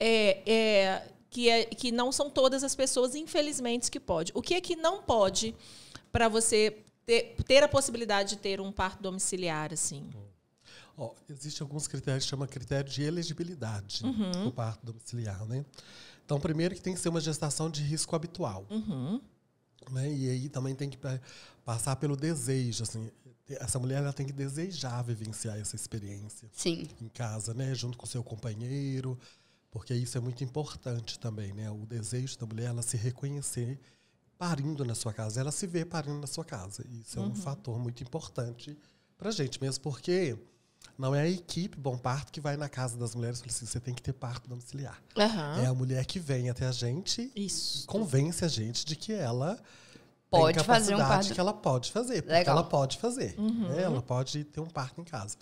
é, 0.00 0.38
é, 0.44 1.02
que, 1.32 1.48
é- 1.48 1.64
que 1.64 1.90
não 1.90 2.12
são 2.12 2.28
todas 2.30 2.62
as 2.62 2.74
pessoas, 2.74 3.14
infelizmente, 3.14 3.90
que 3.90 3.98
pode. 3.98 4.30
O 4.34 4.42
que 4.42 4.54
é 4.54 4.60
que 4.60 4.76
não 4.76 5.02
pode 5.02 5.54
para 6.12 6.28
você 6.28 6.84
ter, 7.06 7.34
ter 7.46 7.62
a 7.64 7.68
possibilidade 7.68 8.30
de 8.30 8.36
ter 8.36 8.60
um 8.60 8.70
parto 8.70 9.02
domiciliar, 9.02 9.72
assim? 9.72 10.08
Ó, 10.96 11.14
Existem 11.28 11.64
alguns 11.64 11.88
critérios 11.88 12.24
que 12.24 12.30
chama 12.30 12.46
critério 12.46 12.88
de 12.90 13.02
elegibilidade 13.02 14.04
Uhum. 14.04 14.44
do 14.44 14.52
parto 14.52 14.84
domiciliar, 14.84 15.44
né? 15.46 15.64
Então, 16.24 16.38
primeiro 16.38 16.74
que 16.74 16.80
tem 16.82 16.92
que 16.94 17.00
ser 17.00 17.08
uma 17.08 17.20
gestação 17.20 17.70
de 17.70 17.82
risco 17.82 18.14
habitual. 18.14 18.66
Uhum. 18.70 19.20
né? 19.90 20.12
E 20.14 20.30
aí 20.30 20.48
também 20.48 20.74
tem 20.76 20.88
que 20.88 20.96
pa- 20.96 21.18
passar 21.64 21.96
pelo 21.96 22.14
desejo, 22.16 22.84
assim. 22.84 23.10
Essa 23.48 23.78
mulher 23.80 23.98
ela 23.98 24.12
tem 24.12 24.24
que 24.24 24.32
desejar 24.32 25.02
vivenciar 25.02 25.58
essa 25.58 25.74
experiência 25.74 26.48
Sim. 26.52 26.86
em 27.00 27.08
casa, 27.08 27.52
né? 27.52 27.74
Junto 27.74 27.98
com 27.98 28.04
o 28.04 28.08
seu 28.08 28.22
companheiro, 28.22 29.18
porque 29.72 29.94
isso 29.94 30.16
é 30.18 30.20
muito 30.20 30.44
importante 30.44 31.18
também, 31.18 31.52
né? 31.54 31.68
O 31.70 31.86
desejo 31.86 32.38
da 32.38 32.46
mulher 32.46 32.66
ela 32.66 32.82
se 32.82 32.96
reconhecer 32.96 33.80
parindo 34.38 34.84
na 34.84 34.94
sua 34.94 35.12
casa, 35.14 35.40
ela 35.40 35.50
se 35.50 35.66
vê 35.66 35.84
parindo 35.84 36.18
na 36.18 36.26
sua 36.26 36.44
casa. 36.44 36.84
Isso 37.00 37.18
é 37.18 37.22
um 37.22 37.34
fator 37.34 37.78
muito 37.78 38.02
importante 38.02 38.76
pra 39.16 39.30
gente 39.30 39.60
mesmo, 39.60 39.82
porque 39.82 40.36
não 40.98 41.14
é 41.14 41.22
a 41.22 41.28
equipe 41.28 41.78
Bom 41.78 41.96
Parto 41.96 42.30
que 42.30 42.40
vai 42.40 42.56
na 42.56 42.68
casa 42.68 42.98
das 42.98 43.14
mulheres 43.14 43.38
e 43.38 43.42
fala 43.42 43.52
assim, 43.52 43.66
você 43.66 43.80
tem 43.80 43.94
que 43.94 44.02
ter 44.02 44.12
parto 44.12 44.46
domiciliar. 44.48 45.00
Aham. 45.16 45.62
É 45.62 45.66
a 45.66 45.72
mulher 45.74 46.04
que 46.04 46.18
vem 46.18 46.50
até 46.50 46.66
a 46.66 46.72
gente 46.72 47.32
Isso. 47.34 47.86
convence 47.86 48.44
a 48.44 48.48
gente 48.48 48.84
de 48.84 48.94
que 48.94 49.12
ela 49.12 49.58
Pode 50.28 50.58
tem 50.58 50.64
fazer 50.64 50.94
um 50.96 50.98
parto. 50.98 51.32
que 51.32 51.40
ela 51.40 51.54
pode 51.54 51.92
fazer, 51.92 52.22
porque 52.22 52.34
Legal. 52.34 52.58
ela 52.58 52.64
pode 52.68 52.98
fazer, 52.98 53.38
né? 53.40 53.82
ela 53.82 54.02
pode 54.02 54.44
ter 54.44 54.60
um 54.60 54.66
parto 54.68 55.00
em 55.00 55.04
casa. 55.04 55.36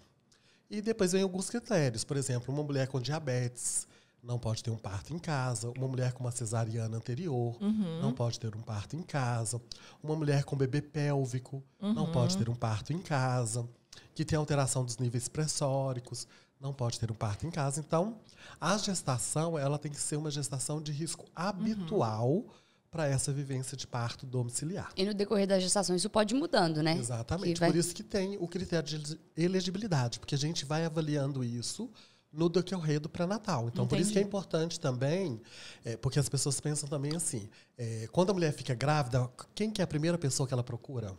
E 0.69 0.81
depois 0.81 1.11
vem 1.13 1.23
alguns 1.23 1.51
critérios, 1.51 2.05
por 2.05 2.17
exemplo, 2.17 2.55
uma 2.55 2.63
mulher 2.63 2.87
com 2.87 3.01
diabetes 3.01 3.89
não 4.23 4.39
pode 4.39 4.63
ter 4.63 4.71
um 4.71 4.77
parto 4.77 5.15
em 5.15 5.19
casa, 5.19 5.71
uma 5.77 5.89
mulher 5.89 6.13
com 6.13 6.23
uma 6.25 6.31
cesariana 6.31 6.97
anterior. 6.97 7.57
Não 8.03 8.13
pode 8.13 8.39
ter 8.39 8.55
um 8.55 8.61
parto 8.63 8.97
em 8.97 9.03
casa, 9.03 9.61
uma 10.03 10.15
mulher 10.15 10.45
com 10.45 10.57
bebê 10.57 10.81
pélvico. 10.83 11.63
Não 11.81 12.11
pode 12.13 12.37
ter 12.37 12.49
um 12.49 12.55
parto 12.55 12.93
em 12.93 12.99
casa, 13.01 13.67
que 14.15 14.25
tem 14.25 14.39
alteração 14.39 14.85
dos 14.85 14.99
níveis 14.99 15.29
pressóricos. 15.29 16.27
Não 16.61 16.75
pode 16.75 17.01
ter 17.01 17.11
um 17.11 17.15
parto 17.15 17.47
em 17.47 17.51
casa. 17.51 17.81
Então, 17.81 18.19
a 18.61 18.77
gestação 18.77 19.59
ela 19.59 19.79
tem 19.79 19.91
que 19.91 20.01
ser 20.01 20.17
uma 20.17 20.31
gestação 20.31 20.83
de 20.83 20.93
risco 20.93 21.25
habitual 21.35 22.45
para 22.91 23.07
essa 23.07 23.33
vivência 23.33 23.77
de 23.77 23.87
parto 23.87 24.27
domiciliar. 24.27 24.91
E 24.97 25.05
no 25.05 25.15
decorrer 25.15 25.47
da 25.47 25.59
gestação 25.61 25.95
isso 25.95 26.11
pode 26.11 26.35
ir 26.35 26.39
mudando, 26.39 26.83
né? 26.83 26.97
Exatamente. 26.99 27.61
Vai- 27.61 27.71
Por 27.71 27.79
isso 27.79 27.95
que 27.95 28.03
tem 28.03 28.37
o 28.41 28.49
critério 28.49 28.87
de 28.99 29.19
elegibilidade, 29.37 30.19
porque 30.19 30.35
a 30.35 30.39
gente 30.39 30.65
vai 30.65 30.85
avaliando 30.85 31.45
isso 31.45 31.89
no 32.33 32.49
do 32.49 33.09
pré-natal. 33.09 33.69
Então, 33.69 33.87
por 33.87 33.99
isso 33.99 34.13
que 34.13 34.19
é 34.19 34.23
importante 34.23 34.79
também, 34.79 35.41
é, 35.85 35.97
porque 35.97 36.19
as 36.19 36.29
pessoas 36.29 36.61
pensam 36.61 36.89
também 36.89 37.15
assim, 37.17 37.49
é, 37.77 38.09
quando 38.13 38.31
a 38.31 38.35
mulher 38.35 38.53
fica 38.53 38.75
grávida, 38.75 39.29
quem 39.55 39.71
que 39.71 39.81
é 39.81 39.85
a 39.85 39.87
primeira 39.87 40.17
pessoa 40.17 40.47
que 40.47 40.55
ela 40.55 40.63
procura? 40.63 41.15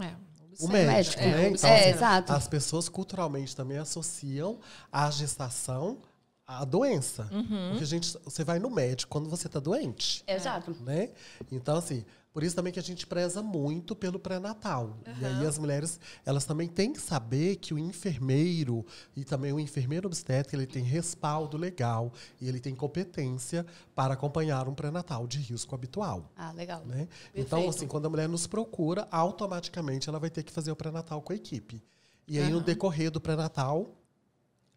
É, 0.00 0.14
O 0.60 0.68
médico, 0.68 1.20
É, 1.22 1.26
né? 1.26 1.48
observa. 1.48 1.76
É, 1.76 1.90
exato. 1.90 2.32
As 2.32 2.46
pessoas 2.48 2.88
culturalmente 2.88 3.54
também 3.54 3.76
associam 3.78 4.58
a 4.90 5.10
gestação 5.10 5.98
à 6.46 6.64
doença. 6.64 7.28
Uhum. 7.32 7.70
Porque 7.70 7.84
gente, 7.84 8.16
você 8.24 8.44
vai 8.44 8.58
no 8.58 8.70
médico 8.70 9.10
quando 9.10 9.28
você 9.28 9.46
está 9.46 9.58
doente 9.58 10.22
Exato. 10.26 10.76
né? 10.80 11.10
Então, 11.50 11.76
assim, 11.76 12.04
por 12.34 12.42
isso 12.42 12.56
também 12.56 12.72
que 12.72 12.80
a 12.80 12.82
gente 12.82 13.06
preza 13.06 13.40
muito 13.40 13.94
pelo 13.94 14.18
pré-natal. 14.18 14.98
E 15.20 15.24
aí 15.24 15.46
as 15.46 15.56
mulheres, 15.56 16.00
elas 16.26 16.44
também 16.44 16.66
têm 16.66 16.92
que 16.92 17.00
saber 17.00 17.54
que 17.56 17.72
o 17.72 17.78
enfermeiro 17.78 18.84
e 19.14 19.22
também 19.22 19.52
o 19.52 19.60
enfermeiro 19.60 20.08
obstétrico, 20.08 20.56
ele 20.56 20.66
tem 20.66 20.82
respaldo 20.82 21.56
legal 21.56 22.12
e 22.40 22.48
ele 22.48 22.58
tem 22.58 22.74
competência 22.74 23.64
para 23.94 24.14
acompanhar 24.14 24.68
um 24.68 24.74
pré-natal 24.74 25.28
de 25.28 25.38
risco 25.38 25.76
habitual. 25.76 26.28
Ah, 26.36 26.50
legal. 26.50 26.84
Né? 26.84 27.06
Então, 27.32 27.68
assim, 27.68 27.86
quando 27.86 28.06
a 28.06 28.10
mulher 28.10 28.28
nos 28.28 28.48
procura, 28.48 29.06
automaticamente 29.12 30.08
ela 30.08 30.18
vai 30.18 30.28
ter 30.28 30.42
que 30.42 30.50
fazer 30.50 30.72
o 30.72 30.76
pré-natal 30.76 31.22
com 31.22 31.32
a 31.32 31.36
equipe. 31.36 31.80
E 32.26 32.40
aí, 32.40 32.50
no 32.50 32.60
decorrer 32.60 33.12
do 33.12 33.20
pré-natal, 33.20 33.94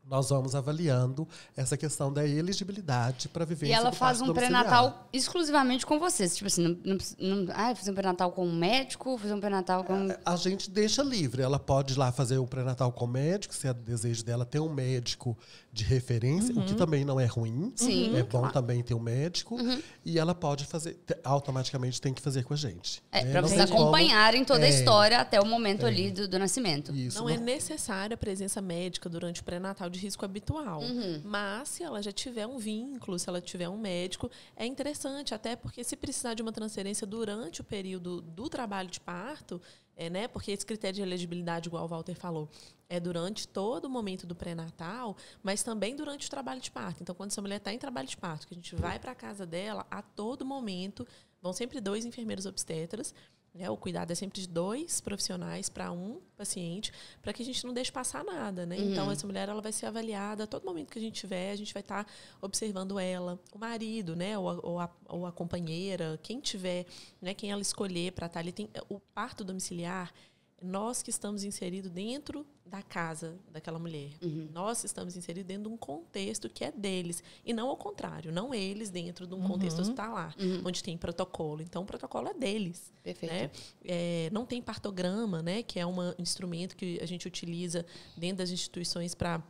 nós 0.09 0.29
vamos 0.29 0.55
avaliando 0.55 1.27
essa 1.55 1.75
questão 1.75 2.11
da 2.11 2.25
elegibilidade 2.25 3.27
para 3.27 3.45
viver 3.45 3.67
E 3.67 3.71
ela 3.71 3.91
faz 3.91 4.21
um 4.21 4.33
pré-natal 4.33 5.07
exclusivamente 5.11 5.85
com 5.85 5.99
vocês. 5.99 6.35
Tipo 6.35 6.47
assim, 6.47 6.63
não, 6.63 6.97
não, 7.19 7.35
não, 7.45 7.53
ah, 7.53 7.75
fazer 7.75 7.91
um 7.91 7.95
pré-natal 7.95 8.31
com 8.31 8.45
um 8.45 8.55
médico, 8.55 9.17
fazer 9.17 9.33
um 9.33 9.39
pré-natal 9.39 9.83
com. 9.83 10.07
A 10.25 10.35
gente 10.35 10.69
deixa 10.69 11.03
livre. 11.03 11.41
Ela 11.41 11.59
pode 11.59 11.93
ir 11.93 11.97
lá 11.97 12.11
fazer 12.11 12.37
o 12.37 12.47
pré-natal 12.47 12.91
com 12.91 13.05
o 13.05 13.07
médico, 13.07 13.53
se 13.53 13.67
é 13.67 13.73
desejo 13.73 14.23
dela 14.23 14.45
ter 14.45 14.59
um 14.59 14.73
médico 14.73 15.37
de 15.77 15.83
referência, 15.83 16.53
o 16.57 16.63
que 16.65 16.73
também 16.73 17.05
não 17.05 17.19
é 17.19 17.25
ruim. 17.25 17.71
Sim, 17.75 18.15
É 18.17 18.23
bom 18.23 18.39
claro. 18.39 18.53
também 18.53 18.81
ter 18.83 18.93
um 18.93 18.99
médico. 18.99 19.55
E 20.03 20.17
ela 20.17 20.33
pode 20.33 20.65
fazer, 20.65 20.95
te- 21.05 21.15
automaticamente 21.23 22.01
tem 22.01 22.13
que 22.13 22.21
fazer 22.21 22.43
com 22.43 22.53
a 22.53 22.57
gente. 22.57 23.01
É, 23.11 23.23
né? 23.23 23.31
pra 23.31 23.41
Não 23.41 23.47
vocês 23.47 23.61
acompanharem 23.61 24.43
toda 24.43 24.65
a 24.65 24.67
É. 24.67 24.69
história 24.69 25.19
até 25.19 25.39
o 25.39 25.45
momento 25.45 25.85
ali 25.85 26.11
do, 26.11 26.27
do 26.27 26.39
nascimento. 26.39 26.93
Isso. 26.95 27.19
Não 27.19 27.29
é 27.29 27.37
necessária 27.37 28.15
a 28.15 28.17
presença 28.17 28.61
médica 28.61 29.07
durante 29.07 29.41
o 29.41 29.43
pré-natal 29.43 29.89
de 29.89 29.99
risco 29.99 30.25
habitual. 30.25 30.81
Mas 31.23 31.69
se 31.69 31.83
ela 31.83 32.01
já 32.01 32.11
tiver 32.11 32.47
um 32.47 32.57
vínculo, 32.57 33.17
se 33.19 33.29
ela 33.29 33.39
tiver 33.39 33.69
um 33.69 33.77
médico, 33.77 34.29
é 34.55 34.65
interessante, 34.65 35.33
até 35.33 35.55
porque 35.55 35.83
se 35.83 35.95
precisar 35.95 36.33
de 36.33 36.41
uma 36.41 36.51
transferência 36.51 37.05
durante 37.05 37.61
o 37.61 37.63
período 37.63 38.21
do 38.21 38.49
trabalho 38.49 38.89
de 38.89 38.99
parto, 38.99 39.61
é, 39.97 40.09
né? 40.09 40.27
Porque 40.27 40.51
esse 40.51 40.65
critério 40.65 40.95
de 40.95 41.01
elegibilidade, 41.01 41.67
igual 41.67 41.83
o 41.83 41.87
Walter 41.87 42.15
falou, 42.15 42.49
é 42.87 42.99
durante 42.99 43.47
todo 43.47 43.85
o 43.85 43.89
momento 43.89 44.25
do 44.25 44.35
pré-natal, 44.35 45.17
mas 45.43 45.63
também 45.63 45.95
durante 45.95 46.27
o 46.27 46.29
trabalho 46.29 46.61
de 46.61 46.71
parto. 46.71 47.01
Então, 47.01 47.15
quando 47.15 47.31
essa 47.31 47.41
mulher 47.41 47.57
está 47.57 47.73
em 47.73 47.79
trabalho 47.79 48.07
de 48.07 48.15
parto, 48.15 48.47
que 48.47 48.53
a 48.53 48.57
gente 48.57 48.75
vai 48.75 48.99
para 48.99 49.11
a 49.11 49.15
casa 49.15 49.45
dela, 49.45 49.85
a 49.89 50.01
todo 50.01 50.45
momento, 50.45 51.05
vão 51.41 51.51
sempre 51.51 51.81
dois 51.81 52.05
enfermeiros 52.05 52.45
obstetras, 52.45 53.13
né? 53.57 53.69
O 53.69 53.75
cuidado 53.75 54.11
é 54.11 54.15
sempre 54.15 54.39
de 54.39 54.47
dois 54.47 55.01
profissionais 55.01 55.67
para 55.69 55.91
um 55.91 56.21
paciente, 56.37 56.93
para 57.21 57.33
que 57.33 57.41
a 57.41 57.45
gente 57.45 57.65
não 57.65 57.73
deixe 57.73 57.91
passar 57.91 58.23
nada, 58.23 58.65
né? 58.65 58.77
Então 58.77 59.11
essa 59.11 59.25
mulher 59.25 59.49
ela 59.49 59.61
vai 59.61 59.71
ser 59.71 59.87
avaliada 59.87 60.43
a 60.43 60.47
todo 60.47 60.63
momento 60.63 60.91
que 60.91 60.99
a 60.99 61.01
gente 61.01 61.19
tiver, 61.19 61.51
a 61.51 61.55
gente 61.55 61.73
vai 61.73 61.81
estar 61.81 62.05
observando 62.41 62.99
ela, 62.99 63.39
o 63.53 63.57
marido, 63.57 64.15
né? 64.15 64.37
Ou 64.37 64.49
a, 64.49 64.53
ou 64.63 64.79
a, 64.79 64.89
ou 65.07 65.25
a 65.25 65.31
companheira, 65.31 66.19
quem 66.21 66.39
tiver, 66.39 66.85
né? 67.21 67.33
Quem 67.33 67.51
ela 67.51 67.61
escolher 67.61 68.11
para 68.11 68.27
estar 68.27 68.39
ali 68.39 68.51
tem 68.51 68.69
o 68.87 68.99
parto 68.99 69.43
domiciliar. 69.43 70.13
Nós 70.61 71.03
que 71.03 71.09
estamos 71.09 71.43
inseridos 71.43 71.91
dentro 71.91 72.45
da 72.65 72.81
casa 72.81 73.37
daquela 73.51 73.79
mulher. 73.79 74.11
Nós 74.51 74.83
estamos 74.83 75.15
inseridos 75.15 75.47
dentro 75.47 75.63
de 75.63 75.69
um 75.69 75.77
contexto 75.77 76.49
que 76.49 76.63
é 76.63 76.71
deles. 76.71 77.23
E 77.45 77.53
não 77.53 77.69
ao 77.69 77.77
contrário, 77.77 78.31
não 78.31 78.53
eles 78.53 78.89
dentro 78.89 79.27
de 79.27 79.33
um 79.35 79.41
contexto 79.47 79.79
hospitalar, 79.79 80.35
onde 80.65 80.83
tem 80.83 80.97
protocolo. 80.97 81.61
Então, 81.61 81.83
o 81.83 81.85
protocolo 81.85 82.27
é 82.27 82.33
deles. 82.33 82.91
Perfeito. 83.03 83.33
Né? 83.33 83.51
É, 83.85 84.29
não 84.31 84.45
tem 84.45 84.61
partograma, 84.61 85.41
né, 85.41 85.63
que 85.63 85.79
é 85.79 85.85
um 85.85 85.95
instrumento 86.17 86.75
que 86.75 86.99
a 87.01 87.05
gente 87.05 87.27
utiliza 87.27 87.85
dentro 88.17 88.37
das 88.37 88.49
instituições 88.49 89.13
para 89.15 89.41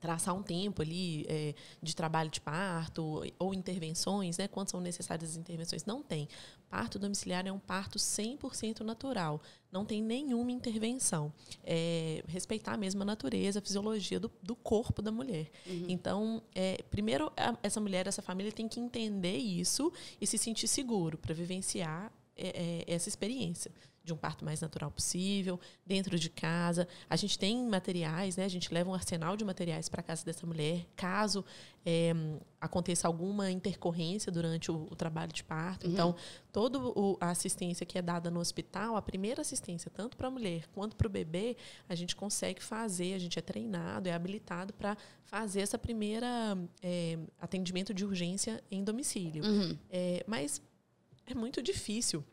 traçar 0.00 0.34
um 0.34 0.42
tempo 0.42 0.82
ali 0.82 1.26
é, 1.28 1.54
de 1.82 1.94
trabalho 1.94 2.30
de 2.30 2.40
parto 2.40 3.22
ou 3.38 3.52
intervenções, 3.52 4.38
né? 4.38 4.46
Quando 4.48 4.70
são 4.70 4.80
necessárias 4.80 5.30
as 5.30 5.36
intervenções? 5.36 5.84
Não 5.84 6.02
tem. 6.02 6.28
Parto 6.70 6.98
domiciliar 6.98 7.46
é 7.46 7.52
um 7.52 7.58
parto 7.58 7.98
100% 7.98 8.80
natural. 8.80 9.40
Não 9.72 9.84
tem 9.84 10.02
nenhuma 10.02 10.52
intervenção. 10.52 11.32
É, 11.64 12.22
respeitar 12.28 12.76
mesmo 12.76 13.02
a 13.02 13.04
natureza, 13.04 13.58
a 13.58 13.62
fisiologia 13.62 14.20
do, 14.20 14.30
do 14.42 14.54
corpo 14.54 15.00
da 15.00 15.10
mulher. 15.10 15.50
Então, 15.88 16.42
é, 16.54 16.82
primeiro, 16.90 17.32
a- 17.36 17.56
essa 17.62 17.80
mulher, 17.80 18.06
essa 18.06 18.20
família 18.22 18.52
tem 18.52 18.68
que 18.68 18.78
entender 18.80 19.36
isso 19.36 19.92
e 20.20 20.26
se 20.26 20.36
sentir 20.36 20.68
seguro 20.68 21.16
para 21.18 21.34
vivenciar 21.34 22.12
é, 22.36 22.84
é, 22.86 22.94
essa 22.94 23.08
experiência 23.08 23.72
de 24.08 24.14
um 24.14 24.16
parto 24.16 24.44
mais 24.44 24.60
natural 24.60 24.90
possível, 24.90 25.60
dentro 25.86 26.18
de 26.18 26.28
casa. 26.28 26.88
A 27.08 27.14
gente 27.14 27.38
tem 27.38 27.64
materiais, 27.64 28.36
né? 28.36 28.44
A 28.44 28.48
gente 28.48 28.72
leva 28.72 28.90
um 28.90 28.94
arsenal 28.94 29.36
de 29.36 29.44
materiais 29.44 29.88
para 29.88 30.02
casa 30.02 30.24
dessa 30.24 30.46
mulher, 30.46 30.86
caso 30.96 31.44
é, 31.86 32.12
aconteça 32.60 33.06
alguma 33.06 33.50
intercorrência 33.50 34.32
durante 34.32 34.70
o, 34.70 34.88
o 34.90 34.96
trabalho 34.96 35.32
de 35.32 35.44
parto. 35.44 35.86
Então, 35.86 36.16
toda 36.50 36.78
a 37.20 37.30
assistência 37.30 37.86
que 37.86 37.98
é 37.98 38.02
dada 38.02 38.30
no 38.30 38.40
hospital, 38.40 38.96
a 38.96 39.02
primeira 39.02 39.42
assistência, 39.42 39.90
tanto 39.90 40.16
para 40.16 40.28
a 40.28 40.30
mulher 40.30 40.66
quanto 40.74 40.96
para 40.96 41.06
o 41.06 41.10
bebê, 41.10 41.56
a 41.88 41.94
gente 41.94 42.16
consegue 42.16 42.62
fazer, 42.62 43.14
a 43.14 43.18
gente 43.18 43.38
é 43.38 43.42
treinado, 43.42 44.08
é 44.08 44.12
habilitado 44.12 44.72
para 44.72 44.96
fazer 45.24 45.60
essa 45.60 45.78
primeira 45.78 46.58
é, 46.82 47.18
atendimento 47.40 47.92
de 47.92 48.04
urgência 48.04 48.64
em 48.70 48.82
domicílio. 48.82 49.44
É, 49.90 50.24
mas 50.26 50.62
é 51.26 51.34
muito 51.34 51.62
difícil 51.62 52.24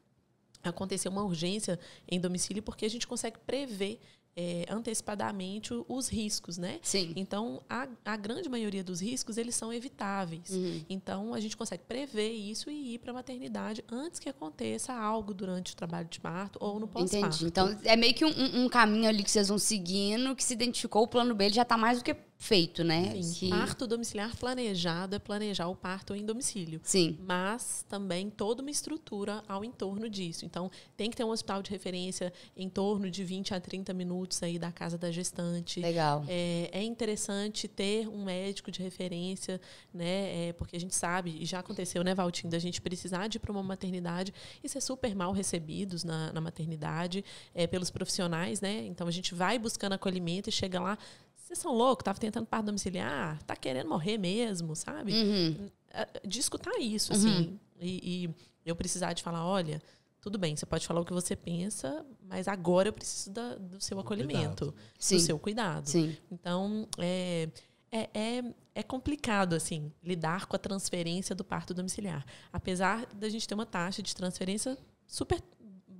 acontecer 0.69 1.09
uma 1.09 1.23
urgência 1.23 1.79
em 2.07 2.19
domicílio 2.19 2.63
porque 2.63 2.85
a 2.85 2.89
gente 2.89 3.07
consegue 3.07 3.37
prever 3.39 3.99
é, 4.37 4.65
antecipadamente 4.69 5.73
os 5.87 6.09
riscos, 6.09 6.57
né? 6.57 6.79
Sim. 6.81 7.13
Então, 7.15 7.61
a, 7.69 7.87
a 8.03 8.17
grande 8.17 8.49
maioria 8.49 8.83
dos 8.83 8.99
riscos, 8.99 9.37
eles 9.37 9.55
são 9.55 9.71
evitáveis. 9.71 10.49
Uhum. 10.49 10.83
Então, 10.89 11.33
a 11.33 11.39
gente 11.39 11.55
consegue 11.55 11.83
prever 11.87 12.31
isso 12.31 12.69
e 12.69 12.95
ir 12.95 12.99
para 12.99 13.11
a 13.11 13.13
maternidade 13.13 13.83
antes 13.89 14.19
que 14.19 14.27
aconteça 14.27 14.93
algo 14.93 15.33
durante 15.33 15.71
o 15.71 15.75
trabalho 15.75 16.07
de 16.09 16.19
parto 16.19 16.59
ou 16.61 16.79
no 16.79 16.87
pós-parto. 16.87 17.27
Entendi. 17.27 17.45
Então, 17.45 17.79
é 17.85 17.95
meio 17.95 18.13
que 18.13 18.25
um, 18.25 18.65
um, 18.65 18.67
caminho 18.67 19.07
ali 19.07 19.23
que 19.23 19.31
vocês 19.31 19.47
vão 19.47 19.57
seguindo, 19.57 20.35
que 20.35 20.43
se 20.43 20.53
identificou, 20.53 21.03
o 21.03 21.07
plano 21.07 21.33
B 21.33 21.49
já 21.49 21.61
está 21.61 21.77
mais 21.77 21.99
do 21.99 22.03
que 22.03 22.15
feito, 22.37 22.83
né? 22.83 23.21
Sim. 23.21 23.33
Que... 23.33 23.49
Parto 23.49 23.87
domiciliar 23.87 24.35
planejado 24.35 25.15
é 25.15 25.19
planejar 25.19 25.67
o 25.67 25.75
parto 25.75 26.13
em 26.13 26.25
domicílio. 26.25 26.81
Sim. 26.83 27.17
Mas 27.25 27.85
também 27.87 28.29
toda 28.29 28.61
uma 28.61 28.69
estrutura 28.69 29.41
ao 29.47 29.63
entorno 29.63 30.09
disso. 30.09 30.45
Então, 30.45 30.69
tem 30.97 31.09
que 31.09 31.15
ter 31.15 31.23
um 31.23 31.29
hospital 31.29 31.61
de 31.61 31.71
referência 31.71 32.33
em 32.57 32.69
torno 32.69 33.09
de 33.09 33.23
20 33.23 33.53
a 33.53 33.59
30 33.61 33.93
minutos 33.93 34.24
aí 34.43 34.57
da 34.57 34.71
casa 34.71 34.97
da 34.97 35.11
gestante. 35.11 35.79
Legal. 35.79 36.23
É, 36.27 36.69
é 36.71 36.83
interessante 36.83 37.67
ter 37.67 38.07
um 38.07 38.23
médico 38.23 38.71
de 38.71 38.81
referência, 38.81 39.59
né? 39.93 40.49
É, 40.49 40.53
porque 40.53 40.75
a 40.75 40.79
gente 40.79 40.95
sabe, 40.95 41.37
e 41.39 41.45
já 41.45 41.59
aconteceu, 41.59 42.03
né, 42.03 42.15
Valtinho, 42.15 42.49
da 42.49 42.59
gente 42.59 42.81
precisar 42.81 43.27
de 43.27 43.37
ir 43.37 43.39
para 43.39 43.51
uma 43.51 43.63
maternidade 43.63 44.33
e 44.63 44.69
ser 44.69 44.81
super 44.81 45.15
mal 45.15 45.31
recebidos 45.31 46.03
na, 46.03 46.31
na 46.33 46.41
maternidade 46.41 47.23
é, 47.53 47.67
pelos 47.67 47.91
profissionais, 47.91 48.61
né? 48.61 48.85
Então, 48.85 49.07
a 49.07 49.11
gente 49.11 49.35
vai 49.35 49.59
buscando 49.59 49.93
acolhimento 49.93 50.49
e 50.49 50.51
chega 50.51 50.79
lá 50.79 50.97
vocês 51.45 51.59
são 51.59 51.73
loucos, 51.73 52.03
tava 52.03 52.19
tentando 52.19 52.47
parto 52.47 52.65
domiciliar, 52.65 53.41
tá 53.43 53.55
querendo 53.55 53.87
morrer 53.87 54.17
mesmo, 54.17 54.75
sabe? 54.75 55.13
Uhum. 55.13 55.69
De 56.25 56.39
escutar 56.39 56.75
isso, 56.79 57.13
assim. 57.13 57.27
Uhum. 57.27 57.59
E, 57.79 58.25
e, 58.25 58.29
eu 58.65 58.75
precisar 58.75 59.13
de 59.13 59.21
falar, 59.21 59.45
olha, 59.45 59.79
tudo 60.25 60.39
bem, 60.39 60.55
você 60.55 60.65
pode 60.65 60.87
falar 60.87 61.01
o 61.01 61.05
que 61.05 61.13
você 61.13 61.35
pensa, 61.35 62.03
mas 62.27 62.47
agora 62.47 62.89
eu 62.89 62.93
preciso 62.93 63.29
da, 63.29 63.57
do 63.57 63.79
seu 63.79 63.99
acolhimento, 63.99 64.73
do 64.97 65.19
seu 65.19 65.37
cuidado. 65.37 65.87
Sim. 65.87 66.17
Então, 66.31 66.87
é, 66.97 67.47
é, 67.91 68.09
é, 68.11 68.43
é, 68.73 68.81
complicado, 68.81 69.53
assim, 69.53 69.91
lidar 70.03 70.47
com 70.47 70.55
a 70.55 70.59
transferência 70.59 71.35
do 71.35 71.43
parto 71.43 71.75
domiciliar. 71.75 72.25
Apesar 72.51 73.05
da 73.13 73.29
gente 73.29 73.47
ter 73.47 73.53
uma 73.53 73.67
taxa 73.67 74.01
de 74.01 74.15
transferência 74.15 74.75
super 75.05 75.39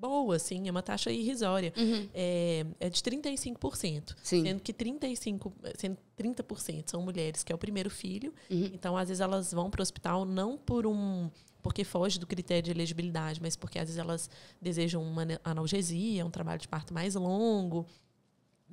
boa, 0.06 0.36
assim, 0.36 0.68
é 0.68 0.72
uma 0.72 0.82
taxa 0.82 1.12
irrisória. 1.12 1.74
Uhum. 1.76 2.08
É, 2.14 2.66
é 2.80 2.90
de 2.90 3.02
35%. 3.02 4.16
Sim. 4.22 4.44
Sendo 4.44 4.62
que 4.62 4.72
35, 4.72 5.54
sendo 5.78 5.98
30% 6.18 6.92
são 6.92 7.02
mulheres, 7.02 7.44
que 7.44 7.52
é 7.52 7.56
o 7.56 7.58
primeiro 7.58 7.90
filho. 7.90 8.34
Uhum. 8.50 8.70
Então, 8.74 8.96
às 8.96 9.10
vezes, 9.10 9.22
elas 9.22 9.52
vão 9.52 9.70
para 9.70 9.82
o 9.82 9.84
hospital 9.84 10.26
não 10.26 10.58
por 10.58 10.86
um 10.86 11.30
porque 11.62 11.84
foge 11.84 12.20
do 12.20 12.28
critério 12.28 12.62
de 12.62 12.70
elegibilidade, 12.70 13.42
mas 13.42 13.56
porque 13.56 13.80
às 13.80 13.86
vezes 13.86 13.98
elas 13.98 14.30
desejam 14.62 15.02
uma 15.02 15.26
analgesia, 15.44 16.24
um 16.24 16.30
trabalho 16.30 16.60
de 16.62 16.68
parto 16.68 16.94
mais 16.94 17.16
longo, 17.16 17.88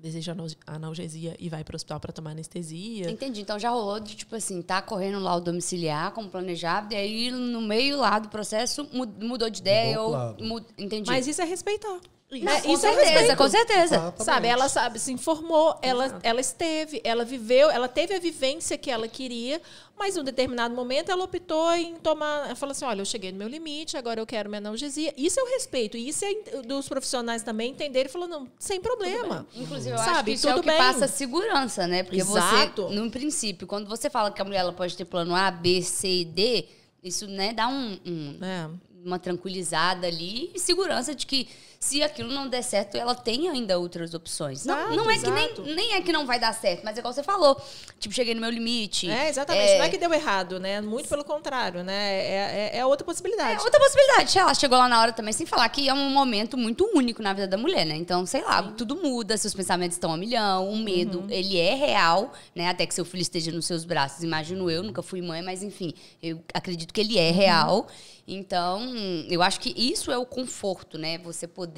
deseja 0.03 0.35
analgesia 0.67 1.37
e 1.39 1.49
vai 1.49 1.63
para 1.63 1.75
o 1.75 1.77
hospital 1.77 2.01
para 2.01 2.13
tomar 2.13 2.33
anestesia. 2.33 3.09
Entendi. 3.09 3.41
Então 3.41 3.59
já 3.59 3.71
rolou 3.71 4.01
de 4.01 4.17
tipo 4.17 4.35
assim, 4.35 4.61
tá 4.61 4.83
correndo 4.83 5.21
lá 5.21 5.37
o 5.37 5.41
domiciliar 5.41 6.11
como 6.13 6.29
planejado, 6.29 6.93
e 6.93 6.97
aí 6.97 7.31
no 7.31 7.61
meio 7.61 7.99
lá 7.99 8.19
do 8.19 8.29
processo 8.29 8.89
mudou 8.93 9.49
de 9.49 9.61
ideia 9.61 10.01
ou 10.01 10.37
mud... 10.41 10.67
entendi. 10.77 11.09
Mas 11.09 11.27
isso 11.27 11.41
é 11.41 11.45
respeitar. 11.45 12.01
Isso, 12.33 12.45
né? 12.45 12.61
com, 12.63 12.73
isso 12.73 12.87
é 12.87 12.95
certeza, 12.95 13.37
com 13.37 13.49
certeza, 13.49 13.95
Exatamente. 13.97 14.25
Sabe, 14.25 14.49
ela 14.49 14.69
sabe, 14.69 14.99
se 14.99 15.13
informou, 15.13 15.79
ela, 15.83 16.19
ela 16.23 16.41
esteve, 16.41 17.01
ela 17.05 17.25
viveu, 17.27 17.71
ela 17.71 17.89
teve 17.89 18.15
a 18.15 18.19
vivência 18.19 18.79
que 18.79 18.91
ela 18.91 19.07
queria, 19.07 19.61
mas 19.99 20.17
em 20.17 20.21
um 20.21 20.25
determinado 20.25 20.75
momento 20.75 21.11
ela 21.13 21.25
optou 21.25 21.73
em 21.75 21.97
tomar. 21.97 22.47
Ela 22.47 22.55
falou 22.57 22.73
assim: 22.73 22.85
olha, 22.85 23.03
eu 23.03 23.05
cheguei 23.05 23.31
no 23.31 23.39
meu 23.39 23.49
limite, 23.49 23.97
agora 23.97 24.21
eu 24.21 24.27
quero 24.27 24.49
minha 24.49 24.59
analgesia. 24.59 25.13
Isso 25.17 25.39
eu 25.39 25.47
respeito. 25.47 25.97
E 25.97 26.09
isso 26.09 26.25
é 26.25 26.63
dos 26.63 26.89
profissionais 26.89 27.43
também 27.43 27.71
entenderem 27.71 28.09
e 28.09 28.13
falou: 28.13 28.27
não, 28.27 28.49
sem 28.59 28.81
problema. 28.81 29.47
Inclusive, 29.55 29.95
eu 29.95 29.99
sabe, 29.99 30.11
acho 30.11 30.25
que 30.25 30.31
isso 30.33 30.49
é 30.49 30.57
o 30.57 30.61
que 30.61 30.67
bem. 30.67 30.79
passa 30.79 31.07
segurança, 31.07 31.87
né? 31.87 32.03
Porque 32.03 32.21
Exato. 32.21 32.89
você, 32.89 32.95
no 32.95 33.11
princípio, 33.11 33.67
quando 33.67 33.87
você 33.87 34.09
fala 34.09 34.31
que 34.31 34.41
a 34.41 34.45
mulher 34.45 34.61
ela 34.61 34.73
pode 34.73 34.97
ter 34.97 35.05
plano 35.05 35.35
A, 35.35 35.51
B, 35.51 35.83
C 35.83 36.09
e 36.09 36.25
D, 36.25 36.65
isso 37.03 37.27
né, 37.27 37.53
dá 37.53 37.69
um, 37.69 37.99
um 38.07 38.39
é. 38.45 38.71
uma 39.05 39.19
tranquilizada 39.19 40.07
ali 40.07 40.51
e 40.55 40.59
segurança 40.59 41.15
de 41.15 41.27
que 41.27 41.49
se 41.83 42.01
aquilo 42.01 42.33
não 42.33 42.47
der 42.47 42.63
certo, 42.63 42.97
ela 42.97 43.13
tem 43.13 43.49
ainda 43.49 43.77
outras 43.77 44.15
opções. 44.15 44.61
Exato, 44.61 44.91
não, 44.91 44.99
não 44.99 45.11
é 45.11 45.17
exato. 45.17 45.33
que 45.33 45.63
nem, 45.63 45.75
nem 45.75 45.95
é 45.95 46.01
que 46.01 46.13
não 46.13 46.25
vai 46.25 46.39
dar 46.39 46.55
certo, 46.55 46.85
mas 46.85 46.97
é 46.97 47.01
igual 47.01 47.13
você 47.13 47.25
falou. 47.25 47.61
Tipo, 47.99 48.15
cheguei 48.15 48.37
no 48.37 48.41
meu 48.41 48.51
limite. 48.51 49.11
É, 49.11 49.29
exatamente. 49.29 49.73
É... 49.73 49.79
Não 49.79 49.85
é 49.87 49.89
que 49.89 49.99
deu 49.99 50.15
errado, 50.15 50.61
né? 50.61 50.81
Muito 50.81 51.09
pelo 51.09 51.25
contrário, 51.25 51.83
né? 51.83 51.93
É, 51.93 52.71
é, 52.75 52.79
é 52.79 52.87
outra 52.87 53.05
possibilidade. 53.05 53.61
É 53.61 53.65
outra 53.65 53.81
possibilidade. 53.81 54.39
Ela 54.39 54.55
chegou 54.55 54.79
lá 54.79 54.89
na 54.89 55.01
hora 55.01 55.13
também, 55.13 55.33
sem 55.33 55.45
falar 55.45 55.69
que 55.71 55.89
é 55.89 55.93
um 55.93 56.11
momento 56.11 56.57
muito 56.57 56.89
único 56.95 57.21
na 57.21 57.33
vida 57.33 57.49
da 57.49 57.59
mulher, 57.59 57.85
né? 57.85 57.97
Então, 57.97 58.25
sei 58.27 58.43
lá, 58.43 58.63
Sim. 58.63 58.75
tudo 58.75 58.95
muda, 58.95 59.37
seus 59.37 59.53
pensamentos 59.53 59.97
estão 59.97 60.13
a 60.13 60.17
milhão, 60.17 60.71
o 60.71 60.77
medo, 60.77 61.23
uhum. 61.23 61.31
ele 61.31 61.59
é 61.59 61.75
real, 61.75 62.33
né? 62.55 62.69
Até 62.69 62.87
que 62.87 62.95
seu 62.95 63.05
filho 63.05 63.23
esteja 63.23 63.51
nos 63.51 63.67
seus 63.67 63.85
braços. 63.85 64.23
Imagino 64.23 64.71
eu, 64.71 64.85
nunca 64.85 65.03
fui 65.03 65.21
mãe, 65.21 65.43
mas 65.43 65.65
enfim, 65.65 65.93
eu 66.23 66.41
acredito 66.55 66.95
que 66.95 67.01
ele 67.01 67.19
é 67.19 67.33
real. 67.33 67.79
Uhum. 67.79 68.13
Então, 68.27 68.95
eu 69.29 69.43
acho 69.43 69.59
que 69.59 69.75
isso 69.77 70.13
é 70.13 70.17
o 70.17 70.25
conforto, 70.25 70.97
né? 70.97 71.19
Você 71.19 71.49
poder 71.49 71.72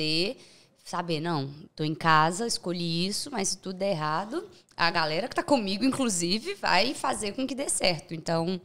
saber, 0.84 1.20
não, 1.20 1.50
tô 1.74 1.82
em 1.82 1.94
casa, 1.94 2.46
escolhi 2.46 3.06
isso, 3.06 3.30
mas 3.30 3.48
se 3.48 3.58
tudo 3.58 3.78
der 3.78 3.92
errado, 3.92 4.46
a 4.76 4.90
galera 4.90 5.28
que 5.28 5.34
tá 5.34 5.42
comigo, 5.42 5.84
inclusive, 5.84 6.54
vai 6.54 6.94
fazer 6.94 7.32
com 7.32 7.46
que 7.46 7.54
dê 7.54 7.68
certo. 7.68 8.12
Então, 8.12 8.60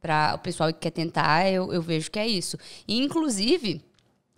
para 0.00 0.34
o 0.34 0.38
pessoal 0.38 0.72
que 0.72 0.80
quer 0.80 0.90
tentar, 0.90 1.48
eu, 1.48 1.72
eu 1.72 1.80
vejo 1.80 2.10
que 2.10 2.18
é 2.18 2.26
isso. 2.26 2.58
E, 2.86 2.98
inclusive, 2.98 3.82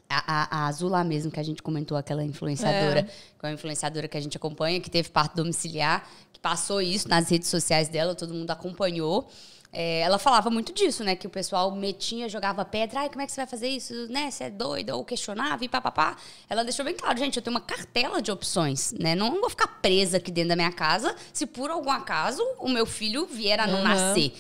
a, 0.09 0.59
a, 0.59 0.59
a 0.59 0.67
Azula 0.69 1.03
mesmo, 1.03 1.31
que 1.31 1.41
a 1.41 1.43
gente 1.43 1.63
comentou, 1.63 1.97
aquela 1.97 2.23
influenciadora, 2.23 3.01
é. 3.01 3.03
que 3.03 3.11
é 3.43 3.47
uma 3.49 3.55
influenciadora 3.55 4.07
que 4.07 4.17
a 4.17 4.21
gente 4.21 4.37
acompanha, 4.37 4.81
que 4.81 4.91
teve 4.91 5.09
parto 5.09 5.37
domiciliar, 5.37 6.09
que 6.33 6.39
passou 6.39 6.81
isso 6.81 7.09
nas 7.09 7.29
redes 7.29 7.49
sociais 7.49 7.89
dela, 7.89 8.15
todo 8.15 8.33
mundo 8.33 8.51
acompanhou. 8.51 9.29
É, 9.75 10.01
ela 10.01 10.19
falava 10.19 10.49
muito 10.51 10.73
disso, 10.73 11.03
né? 11.03 11.17
Que 11.17 11.27
o 11.27 11.31
pessoal 11.31 11.71
metia, 11.73 12.29
jogava 12.29 12.65
pedra. 12.65 13.01
Ai, 13.01 13.09
como 13.09 13.21
é 13.23 13.27
que 13.27 13.33
você 13.33 13.41
vai 13.41 13.47
fazer 13.47 13.69
isso? 13.69 13.93
Né? 14.09 14.31
Você 14.31 14.45
é 14.45 14.51
doida? 14.51 14.95
Ou 14.97 15.05
questionava 15.05 15.65
e 15.65 15.69
papapá. 15.69 16.17
Ela 16.49 16.63
deixou 16.63 16.85
bem 16.85 16.95
claro, 16.95 17.19
gente, 17.19 17.37
eu 17.37 17.43
tenho 17.43 17.55
uma 17.55 17.61
cartela 17.61 18.23
de 18.23 18.31
opções, 18.31 18.93
né? 18.93 19.15
Não 19.15 19.41
vou 19.41 19.51
ficar 19.51 19.67
presa 19.67 20.19
aqui 20.19 20.31
dentro 20.31 20.51
da 20.51 20.57
minha 20.57 20.73
casa 20.73 21.15
se 21.33 21.45
por 21.45 21.71
algum 21.71 21.91
acaso 21.91 22.43
o 22.59 22.69
meu 22.69 22.87
filho 22.87 23.27
vier 23.27 23.59
a 23.59 23.67
não 23.67 23.79
uhum. 23.79 23.85
nascer. 23.85 24.33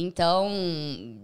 Então, 0.00 0.48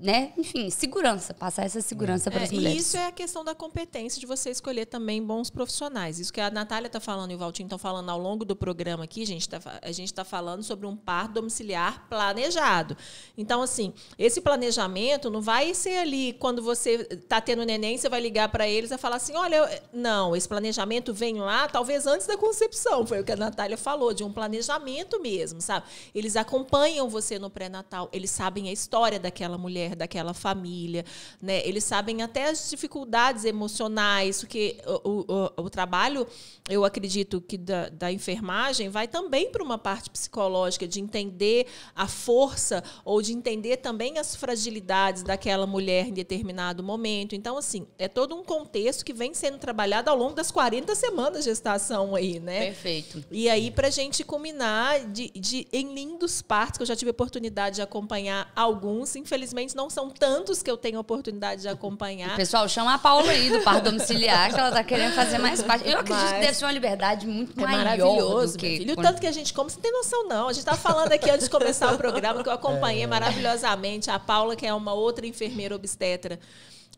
né, 0.02 0.32
enfim, 0.36 0.70
segurança, 0.70 1.32
passar 1.32 1.64
essa 1.64 1.80
segurança 1.80 2.30
para 2.30 2.44
as 2.44 2.52
é, 2.52 2.54
mulheres. 2.54 2.76
E 2.76 2.80
isso 2.80 2.96
é 2.96 3.06
a 3.06 3.12
questão 3.12 3.44
da 3.44 3.54
competência 3.54 4.20
de 4.20 4.26
você 4.26 4.50
escolher 4.50 4.86
também 4.86 5.22
bons 5.22 5.50
profissionais. 5.50 6.18
Isso 6.18 6.32
que 6.32 6.40
a 6.40 6.50
Natália 6.50 6.86
está 6.86 7.00
falando 7.00 7.30
e 7.30 7.34
o 7.34 7.38
Valtinho 7.38 7.66
estão 7.66 7.78
falando 7.78 8.10
ao 8.10 8.18
longo 8.18 8.44
do 8.44 8.54
programa 8.54 9.04
aqui, 9.04 9.24
gente, 9.24 9.48
tá, 9.48 9.60
a 9.82 9.92
gente 9.92 10.08
está 10.08 10.24
falando 10.24 10.62
sobre 10.62 10.86
um 10.86 10.96
parto 10.96 11.34
domiciliar 11.34 12.06
planejado. 12.08 12.96
Então, 13.36 13.62
assim, 13.62 13.92
esse 14.18 14.40
planejamento 14.40 15.30
não 15.30 15.40
vai 15.40 15.74
ser 15.74 15.98
ali 15.98 16.34
quando 16.34 16.62
você 16.62 17.06
está 17.10 17.40
tendo 17.40 17.64
neném, 17.64 17.96
você 17.96 18.08
vai 18.08 18.20
ligar 18.20 18.48
para 18.48 18.68
eles 18.68 18.90
e 18.90 18.98
falar 18.98 19.16
assim: 19.16 19.34
olha, 19.34 19.56
eu... 19.56 19.80
não, 19.92 20.36
esse 20.36 20.48
planejamento 20.48 21.14
vem 21.14 21.38
lá, 21.38 21.68
talvez 21.68 22.06
antes 22.06 22.26
da 22.26 22.36
concepção, 22.36 23.06
foi 23.06 23.20
o 23.20 23.24
que 23.24 23.32
a 23.32 23.36
Natália 23.36 23.76
falou, 23.76 24.12
de 24.12 24.22
um 24.22 24.32
planejamento 24.32 25.20
mesmo, 25.20 25.60
sabe? 25.60 25.86
Eles 26.14 26.36
acompanham 26.36 27.08
você 27.08 27.38
no 27.38 27.50
pré-natal, 27.50 28.08
eles 28.12 28.30
sabem 28.30 28.65
a 28.68 28.72
história 28.72 29.18
daquela 29.18 29.58
mulher, 29.58 29.94
daquela 29.94 30.34
família, 30.34 31.04
né? 31.40 31.66
Eles 31.66 31.84
sabem 31.84 32.22
até 32.22 32.48
as 32.48 32.70
dificuldades 32.70 33.44
emocionais, 33.44 34.40
porque 34.40 34.78
o, 35.04 35.24
o, 35.56 35.64
o 35.64 35.70
trabalho, 35.70 36.26
eu 36.68 36.84
acredito 36.84 37.40
que 37.40 37.56
da, 37.56 37.88
da 37.88 38.12
enfermagem 38.12 38.88
vai 38.88 39.08
também 39.08 39.50
para 39.50 39.62
uma 39.62 39.78
parte 39.78 40.10
psicológica 40.10 40.86
de 40.86 41.00
entender 41.00 41.66
a 41.94 42.06
força 42.06 42.82
ou 43.04 43.22
de 43.22 43.32
entender 43.32 43.78
também 43.78 44.18
as 44.18 44.34
fragilidades 44.36 45.22
daquela 45.22 45.66
mulher 45.66 46.08
em 46.08 46.12
determinado 46.12 46.82
momento. 46.82 47.34
Então, 47.34 47.56
assim, 47.56 47.86
é 47.98 48.08
todo 48.08 48.34
um 48.34 48.44
contexto 48.44 49.04
que 49.04 49.12
vem 49.12 49.34
sendo 49.34 49.58
trabalhado 49.58 50.10
ao 50.10 50.16
longo 50.16 50.34
das 50.34 50.50
40 50.50 50.94
semanas 50.94 51.38
de 51.38 51.50
gestação 51.50 52.14
aí, 52.14 52.40
né? 52.40 52.66
Perfeito. 52.66 53.24
E 53.30 53.48
aí, 53.48 53.70
para 53.70 53.88
a 53.88 53.90
gente 53.90 54.24
culminar 54.24 55.06
de, 55.10 55.30
de, 55.30 55.66
em 55.72 55.94
lindos 55.94 56.42
partos, 56.42 56.78
que 56.78 56.82
eu 56.82 56.86
já 56.86 56.96
tive 56.96 57.10
a 57.10 57.12
oportunidade 57.12 57.76
de 57.76 57.82
acompanhar 57.82 58.45
alguns, 58.54 59.16
infelizmente 59.16 59.74
não 59.74 59.90
são 59.90 60.10
tantos 60.10 60.62
que 60.62 60.70
eu 60.70 60.76
tenho 60.76 60.98
a 60.98 61.00
oportunidade 61.00 61.62
de 61.62 61.68
acompanhar. 61.68 62.36
Pessoal, 62.36 62.68
chama 62.68 62.94
a 62.94 62.98
Paula 62.98 63.30
aí 63.30 63.50
do 63.50 63.60
parto 63.60 63.84
domiciliar, 63.84 64.52
que 64.52 64.58
ela 64.58 64.68
está 64.68 64.84
querendo 64.84 65.14
fazer 65.14 65.38
mais 65.38 65.62
parte. 65.62 65.88
Eu 65.88 65.98
acredito 65.98 66.22
Mas 66.22 66.32
que 66.32 66.40
deve 66.40 66.54
ser 66.54 66.64
uma 66.64 66.72
liberdade 66.72 67.26
muito 67.26 67.58
é 67.58 67.62
maior 67.62 67.78
maravilhoso, 67.78 68.52
do 68.54 68.58
que... 68.58 68.82
E 68.82 68.92
o 68.92 68.96
tanto 68.96 69.20
que 69.20 69.26
a 69.26 69.32
gente 69.32 69.52
come, 69.52 69.70
você 69.70 69.76
não 69.76 69.82
tem 69.82 69.92
noção 69.92 70.28
não. 70.28 70.48
A 70.48 70.52
gente 70.52 70.60
estava 70.60 70.78
falando 70.78 71.12
aqui 71.12 71.30
antes 71.30 71.44
de 71.46 71.50
começar 71.50 71.92
o 71.92 71.96
programa, 71.96 72.42
que 72.42 72.48
eu 72.48 72.52
acompanhei 72.52 73.04
é. 73.04 73.06
maravilhosamente 73.06 74.10
a 74.10 74.18
Paula, 74.18 74.54
que 74.54 74.66
é 74.66 74.72
uma 74.72 74.92
outra 74.92 75.26
enfermeira 75.26 75.74
obstetra 75.74 76.38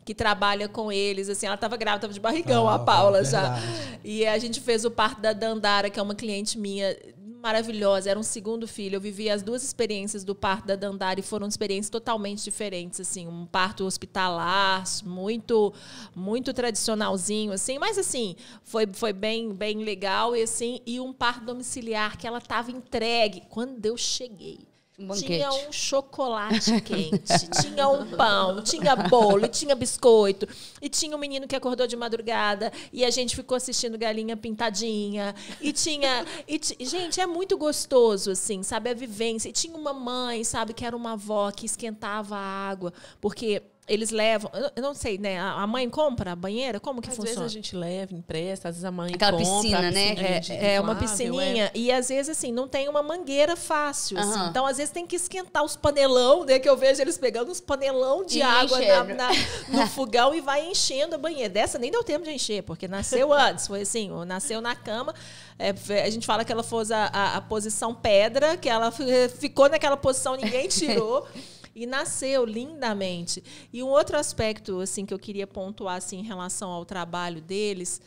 que 0.09 0.15
trabalha 0.15 0.67
com 0.67 0.91
eles, 0.91 1.29
assim, 1.29 1.45
ela 1.45 1.53
estava 1.53 1.77
grávida, 1.77 2.07
estava 2.07 2.13
de 2.13 2.19
barrigão, 2.19 2.67
ah, 2.67 2.75
a 2.75 2.79
Paula 2.79 3.23
já. 3.23 3.59
E 4.03 4.25
a 4.25 4.39
gente 4.39 4.59
fez 4.59 4.83
o 4.83 4.89
parto 4.89 5.21
da 5.21 5.33
Dandara, 5.33 5.87
que 5.87 5.99
é 5.99 6.03
uma 6.03 6.15
cliente 6.15 6.57
minha 6.57 6.97
maravilhosa. 7.39 8.09
Era 8.09 8.19
um 8.19 8.23
segundo 8.23 8.67
filho. 8.67 8.95
Eu 8.95 9.01
vivi 9.01 9.29
as 9.29 9.41
duas 9.41 9.63
experiências 9.63 10.23
do 10.23 10.35
parto 10.35 10.67
da 10.67 10.75
Dandara 10.75 11.19
e 11.19 11.23
foram 11.23 11.47
experiências 11.47 11.89
totalmente 11.89 12.43
diferentes, 12.43 12.99
assim, 12.99 13.27
um 13.27 13.45
parto 13.45 13.85
hospitalar, 13.85 14.83
muito 15.03 15.73
muito 16.15 16.53
tradicionalzinho, 16.53 17.51
assim, 17.51 17.79
mas 17.79 17.97
assim, 17.97 18.35
foi, 18.63 18.87
foi 18.93 19.13
bem 19.13 19.53
bem 19.53 19.83
legal 19.83 20.35
e 20.35 20.43
assim, 20.43 20.79
e 20.85 20.99
um 20.99 21.13
parto 21.13 21.45
domiciliar 21.45 22.17
que 22.17 22.27
ela 22.27 22.37
estava 22.39 22.71
entregue 22.71 23.41
quando 23.49 23.85
eu 23.85 23.97
cheguei. 23.97 24.68
Um 24.99 25.13
tinha 25.13 25.49
um 25.49 25.71
chocolate 25.71 26.81
quente, 26.81 27.49
tinha 27.61 27.87
um 27.87 28.05
pão, 28.05 28.61
tinha 28.61 28.95
bolo, 28.95 29.47
tinha 29.47 29.73
biscoito, 29.73 30.45
e 30.81 30.89
tinha 30.89 31.15
um 31.15 31.19
menino 31.19 31.47
que 31.47 31.55
acordou 31.55 31.87
de 31.87 31.95
madrugada 31.95 32.71
e 32.91 33.05
a 33.05 33.09
gente 33.09 33.33
ficou 33.33 33.55
assistindo 33.55 33.97
Galinha 33.97 34.35
Pintadinha, 34.35 35.33
e 35.61 35.71
tinha, 35.71 36.25
e 36.47 36.85
gente, 36.85 37.21
é 37.21 37.25
muito 37.25 37.57
gostoso 37.57 38.31
assim, 38.31 38.61
sabe 38.61 38.89
a 38.89 38.93
vivência. 38.93 39.49
E 39.49 39.53
tinha 39.53 39.75
uma 39.75 39.93
mãe, 39.93 40.43
sabe, 40.43 40.73
que 40.73 40.85
era 40.85 40.95
uma 40.95 41.13
avó 41.13 41.51
que 41.51 41.65
esquentava 41.65 42.35
a 42.35 42.69
água, 42.69 42.93
porque 43.21 43.61
eles 43.89 44.11
levam, 44.11 44.51
eu 44.75 44.81
não 44.81 44.93
sei, 44.93 45.17
né? 45.17 45.39
A 45.39 45.65
mãe 45.65 45.89
compra 45.89 46.33
a 46.33 46.35
banheira? 46.35 46.79
Como 46.79 47.01
que 47.01 47.09
às 47.09 47.15
funciona? 47.15 47.31
Às 47.31 47.41
vezes 47.41 47.51
a 47.51 47.55
gente 47.55 47.75
leva, 47.75 48.13
empresta, 48.13 48.69
às 48.69 48.75
vezes 48.75 48.85
a 48.85 48.91
mãe 48.91 49.11
Aquela 49.15 49.31
compra. 49.31 49.61
piscina, 49.61 49.91
né? 49.91 50.15
É, 50.49 50.75
é, 50.75 50.81
uma 50.81 50.95
piscininha. 50.95 51.65
É. 51.65 51.71
E 51.73 51.91
às 51.91 52.09
vezes, 52.09 52.37
assim, 52.37 52.51
não 52.51 52.67
tem 52.67 52.87
uma 52.87 53.01
mangueira 53.01 53.55
fácil. 53.55 54.17
Uhum. 54.17 54.23
Assim. 54.23 54.49
Então, 54.49 54.65
às 54.65 54.77
vezes, 54.77 54.91
tem 54.91 55.07
que 55.07 55.15
esquentar 55.15 55.63
os 55.63 55.75
panelão, 55.75 56.45
né? 56.45 56.59
Que 56.59 56.69
eu 56.69 56.77
vejo 56.77 57.01
eles 57.01 57.17
pegando 57.17 57.51
uns 57.51 57.59
panelão 57.59 58.23
de 58.23 58.37
e 58.37 58.41
água 58.43 58.79
na, 58.79 59.03
na, 59.03 59.29
no 59.69 59.87
fogão 59.89 60.35
e 60.35 60.39
vai 60.39 60.67
enchendo 60.67 61.15
a 61.15 61.17
banheira. 61.17 61.49
Dessa 61.49 61.79
nem 61.79 61.89
deu 61.89 62.03
tempo 62.03 62.23
de 62.23 62.31
encher, 62.31 62.61
porque 62.61 62.87
nasceu 62.87 63.33
antes. 63.33 63.65
Foi 63.65 63.81
assim, 63.81 64.09
nasceu 64.25 64.61
na 64.61 64.75
cama. 64.75 65.15
É, 65.57 65.73
a 66.03 66.09
gente 66.09 66.25
fala 66.25 66.45
que 66.45 66.51
ela 66.51 66.63
fez 66.63 66.91
a, 66.91 67.05
a, 67.07 67.37
a 67.37 67.41
posição 67.41 67.93
pedra, 67.95 68.55
que 68.55 68.69
ela 68.69 68.91
ficou 69.39 69.67
naquela 69.67 69.97
posição, 69.97 70.35
ninguém 70.35 70.67
tirou. 70.67 71.27
e 71.75 71.85
nasceu 71.85 72.45
lindamente. 72.45 73.43
E 73.71 73.81
um 73.83 73.87
outro 73.87 74.17
aspecto 74.17 74.79
assim 74.79 75.05
que 75.05 75.13
eu 75.13 75.19
queria 75.19 75.47
pontuar 75.47 75.97
assim 75.97 76.19
em 76.19 76.23
relação 76.23 76.69
ao 76.69 76.85
trabalho 76.85 77.41
deles, 77.41 78.01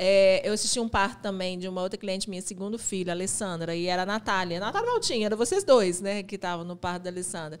é, 0.00 0.48
eu 0.48 0.52
assisti 0.52 0.78
um 0.78 0.88
parto 0.88 1.20
também 1.20 1.58
de 1.58 1.66
uma 1.66 1.82
outra 1.82 1.98
cliente 1.98 2.30
minha, 2.30 2.40
segundo 2.40 2.78
filho, 2.78 3.10
a 3.10 3.12
Alessandra, 3.12 3.74
e 3.74 3.86
era 3.86 4.02
a 4.02 4.06
Natália. 4.06 4.60
Natália 4.60 4.88
Maltinha, 4.88 5.26
era 5.26 5.34
vocês 5.34 5.64
dois, 5.64 6.00
né, 6.00 6.22
que 6.22 6.36
estavam 6.36 6.64
no 6.64 6.76
parto 6.76 7.02
da 7.02 7.10
Alessandra. 7.10 7.58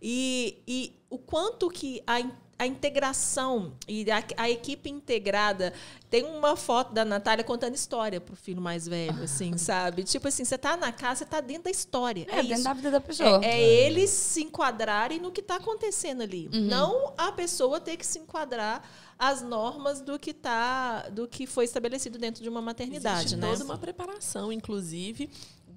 E, 0.00 0.58
e 0.68 0.92
o 1.08 1.16
quanto 1.16 1.70
que 1.70 2.02
a 2.06 2.20
a 2.58 2.66
integração 2.66 3.72
e 3.86 4.10
a, 4.10 4.24
a, 4.36 4.50
equipe 4.50 4.90
integrada. 4.90 5.72
Tem 6.10 6.24
uma 6.24 6.56
foto 6.56 6.92
da 6.92 7.04
Natália 7.04 7.44
contando 7.44 7.74
história 7.74 8.20
pro 8.20 8.34
filho 8.34 8.60
mais 8.60 8.88
velho, 8.88 9.22
assim, 9.22 9.56
sabe? 9.58 10.02
Tipo 10.02 10.26
assim, 10.26 10.44
você 10.44 10.58
tá 10.58 10.76
na 10.76 10.90
casa, 10.90 11.20
você 11.20 11.24
tá 11.26 11.40
dentro 11.40 11.64
da 11.64 11.70
história. 11.70 12.26
É, 12.28 12.40
é 12.40 12.42
dentro 12.42 12.54
isso. 12.54 12.64
da 12.64 12.72
vida 12.72 12.90
da 12.90 13.00
pessoa. 13.00 13.40
É, 13.44 13.60
é, 13.60 13.86
eles 13.86 14.10
se 14.10 14.42
enquadrarem 14.42 15.20
no 15.20 15.30
que 15.30 15.40
tá 15.40 15.56
acontecendo 15.56 16.22
ali. 16.22 16.50
Uhum. 16.52 16.62
Não 16.62 17.12
a 17.16 17.30
pessoa 17.30 17.78
ter 17.78 17.96
que 17.96 18.04
se 18.04 18.18
enquadrar 18.18 18.82
as 19.16 19.40
normas 19.42 20.00
do 20.00 20.18
que 20.18 20.32
tá, 20.32 21.08
do 21.10 21.28
que 21.28 21.46
foi 21.46 21.64
estabelecido 21.64 22.18
dentro 22.18 22.42
de 22.42 22.48
uma 22.48 22.62
maternidade, 22.62 23.20
Existe 23.20 23.36
né? 23.36 23.50
toda 23.50 23.64
uma 23.64 23.78
preparação, 23.78 24.52
inclusive, 24.52 25.28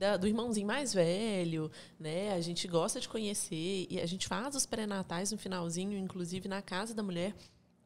da, 0.02 0.18
do 0.18 0.28
irmãozinho 0.28 0.66
mais 0.66 0.96
velho, 0.96 1.70
né? 2.00 2.34
A 2.34 2.42
gente 2.42 2.68
gosta 2.68 3.00
de 3.00 3.08
conhecer 3.08 3.86
e 3.88 4.00
a 4.00 4.06
gente 4.08 4.28
faz 4.28 4.56
os 4.56 4.66
pré-natais 4.66 5.32
no 5.32 5.38
finalzinho, 5.38 5.96
inclusive 5.96 6.50
na 6.50 6.60
casa 6.60 6.96
da 6.96 7.04
mulher, 7.04 7.36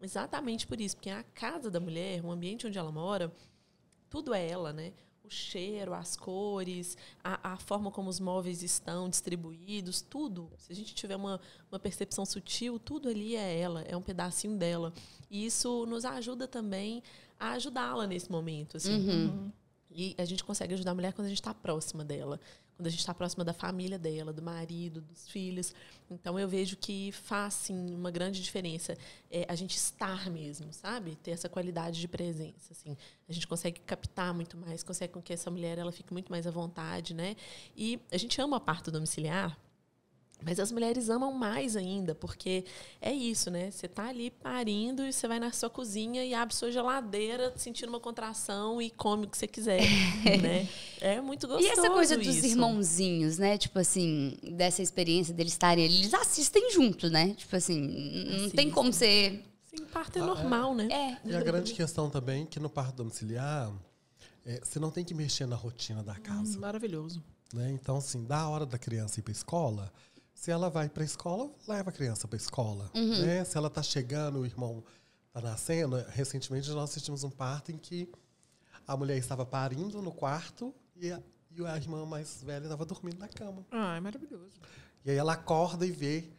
exatamente 0.02 0.66
por 0.66 0.80
isso, 0.80 0.96
porque 0.96 1.10
a 1.10 1.24
casa 1.24 1.70
da 1.70 1.78
mulher, 1.78 2.24
o 2.24 2.32
ambiente 2.32 2.66
onde 2.66 2.78
ela 2.78 2.90
mora, 2.90 3.30
tudo 4.10 4.34
é 4.34 4.50
ela, 4.50 4.72
né? 4.72 4.94
O 5.26 5.30
cheiro, 5.30 5.94
as 5.94 6.16
cores, 6.16 6.96
a, 7.22 7.52
a 7.52 7.58
forma 7.58 7.92
como 7.92 8.10
os 8.10 8.22
móveis 8.22 8.64
estão 8.64 9.10
distribuídos, 9.10 10.02
tudo. 10.02 10.50
Se 10.58 10.72
a 10.72 10.76
gente 10.76 10.96
tiver 10.96 11.18
uma, 11.18 11.42
uma 11.70 11.80
percepção 11.80 12.26
sutil, 12.26 12.80
tudo 12.80 13.10
ali 13.10 13.36
é 13.36 13.60
ela, 13.60 13.82
é 13.82 13.98
um 13.98 14.02
pedacinho 14.02 14.58
dela. 14.58 14.94
E 15.30 15.46
isso 15.46 15.86
nos 15.86 16.06
ajuda 16.06 16.48
também 16.48 17.04
a 17.38 17.54
ajudá-la 17.54 18.08
nesse 18.08 18.32
momento. 18.32 18.78
Assim. 18.78 18.94
Uhum. 18.94 19.52
E 19.96 20.14
a 20.18 20.26
gente 20.26 20.44
consegue 20.44 20.74
ajudar 20.74 20.92
a 20.92 20.96
mulher 20.96 21.14
quando 21.14 21.28
a 21.28 21.30
gente 21.30 21.40
está 21.40 21.54
próxima 21.54 22.04
dela, 22.04 22.38
quando 22.76 22.88
a 22.88 22.90
gente 22.90 23.00
está 23.00 23.14
próxima 23.14 23.46
da 23.46 23.54
família 23.54 23.98
dela, 23.98 24.34
do 24.34 24.42
marido, 24.42 25.00
dos 25.00 25.30
filhos. 25.30 25.74
Então 26.12 26.38
eu 26.38 26.50
vejo 26.50 26.76
que 26.76 27.14
faz 27.14 27.54
sim 27.54 27.96
uma 27.96 28.12
grande 28.12 28.44
diferença 28.44 28.98
é, 29.32 29.46
a 29.48 29.56
gente 29.56 29.78
estar 29.78 30.30
mesmo, 30.30 30.74
sabe? 30.74 31.16
Ter 31.16 31.32
essa 31.32 31.48
qualidade 31.48 32.02
de 32.02 32.08
presença, 32.10 32.74
assim. 32.74 32.98
A 33.30 33.32
gente 33.32 33.48
consegue 33.48 33.80
captar 33.80 34.34
muito 34.34 34.58
mais, 34.58 34.84
consegue 34.84 35.14
com 35.14 35.22
que 35.22 35.32
essa 35.32 35.50
mulher 35.50 35.78
ela 35.78 35.94
fique 35.94 36.12
muito 36.12 36.30
mais 36.30 36.46
à 36.46 36.52
vontade, 36.52 37.14
né? 37.14 37.38
E 37.76 37.98
a 38.12 38.18
gente 38.18 38.40
ama 38.42 38.58
a 38.58 38.60
parto 38.60 38.92
domiciliar 38.92 39.58
mas 40.44 40.60
as 40.60 40.72
mulheres 40.72 41.10
amam 41.10 41.32
mais 41.32 41.76
ainda, 41.76 42.14
porque 42.14 42.66
é 43.02 43.12
isso, 43.12 43.50
né? 43.50 43.72
Você 43.72 43.88
tá 43.88 44.10
ali 44.10 44.30
parindo 44.30 45.04
e 45.04 45.12
você 45.12 45.28
vai 45.28 45.40
na 45.40 45.52
sua 45.52 45.70
cozinha 45.70 46.24
e 46.24 46.34
abre 46.34 46.54
sua 46.54 46.72
geladeira, 46.72 47.54
sentindo 47.56 47.90
uma 47.90 48.00
contração 48.00 48.82
e 48.82 48.90
come 48.90 49.26
o 49.26 49.30
que 49.30 49.38
você 49.38 49.48
quiser, 49.48 49.82
né? 50.42 50.68
É 51.00 51.22
muito 51.22 51.48
gostoso 51.48 51.68
E 51.68 51.72
essa 51.72 51.90
coisa 51.90 52.18
dos 52.18 52.28
isso. 52.28 52.48
irmãozinhos, 52.48 53.38
né? 53.38 53.58
Tipo 53.58 53.80
assim, 53.80 54.38
dessa 54.44 54.82
experiência 54.82 55.34
deles 55.34 55.54
estarem 55.54 55.86
ali, 55.86 55.98
eles 56.00 56.14
assistem 56.14 56.72
junto, 56.72 57.10
né? 57.10 57.34
Tipo 57.34 57.56
assim, 57.56 58.38
não 58.42 58.50
tem 58.50 58.70
como 58.70 58.92
ser... 58.92 59.44
Sim, 59.66 59.86
parto 59.86 60.20
é 60.20 60.22
ah, 60.22 60.26
normal, 60.26 60.74
é. 60.74 60.76
né? 60.76 60.88
É. 61.26 61.30
E 61.30 61.36
a 61.36 61.42
grande 61.42 61.74
questão 61.74 62.10
também 62.10 62.44
é 62.44 62.46
que 62.46 62.60
no 62.60 62.70
parto 62.70 62.96
domiciliar, 62.96 63.74
é, 64.46 64.62
você 64.64 64.80
não 64.80 64.92
tem 64.92 65.04
que 65.04 65.14
mexer 65.14 65.48
na 65.48 65.56
rotina 65.56 66.04
da 66.04 66.16
casa. 66.16 66.58
Hum, 66.58 66.62
maravilhoso. 66.62 67.24
Né? 67.54 67.72
Então, 67.72 67.98
assim, 67.98 68.24
da 68.24 68.48
hora 68.48 68.66
da 68.66 68.78
criança 68.78 69.20
ir 69.20 69.24
para 69.24 69.32
escola 69.32 69.92
se 70.36 70.52
ela 70.52 70.70
vai 70.70 70.90
para 70.90 71.02
a 71.02 71.06
escola, 71.06 71.50
leva 71.68 71.90
a 71.90 71.94
criança 71.94 72.28
para 72.28 72.36
a 72.36 72.42
escola. 72.42 72.92
Uhum. 72.94 73.22
Né? 73.22 73.44
Se 73.46 73.58
ela 73.58 73.68
está 73.68 73.82
chegando, 73.82 74.40
o 74.40 74.46
irmão 74.46 74.84
está 75.28 75.42
nascendo. 75.42 75.96
Recentemente 76.10 76.70
nós 76.70 76.92
assistimos 76.92 77.24
um 77.24 77.32
parto 77.32 77.72
em 77.72 77.78
que 77.78 78.12
a 78.86 78.96
mulher 78.96 79.18
estava 79.18 79.46
parindo 79.46 80.02
no 80.02 80.12
quarto 80.12 80.76
e 80.96 81.12
a, 81.12 81.20
e 81.50 81.66
a 81.66 81.78
irmã 81.78 82.06
mais 82.06 82.44
velha 82.44 82.66
estava 82.66 82.86
dormindo 82.86 83.18
na 83.18 83.30
cama. 83.30 83.66
Ah, 83.72 83.96
é 83.96 84.00
maravilhoso. 84.00 84.54
E 85.06 85.10
aí 85.10 85.18
ela 85.18 85.34
acorda 85.34 85.86
e 85.86 85.92
vê 85.92 86.30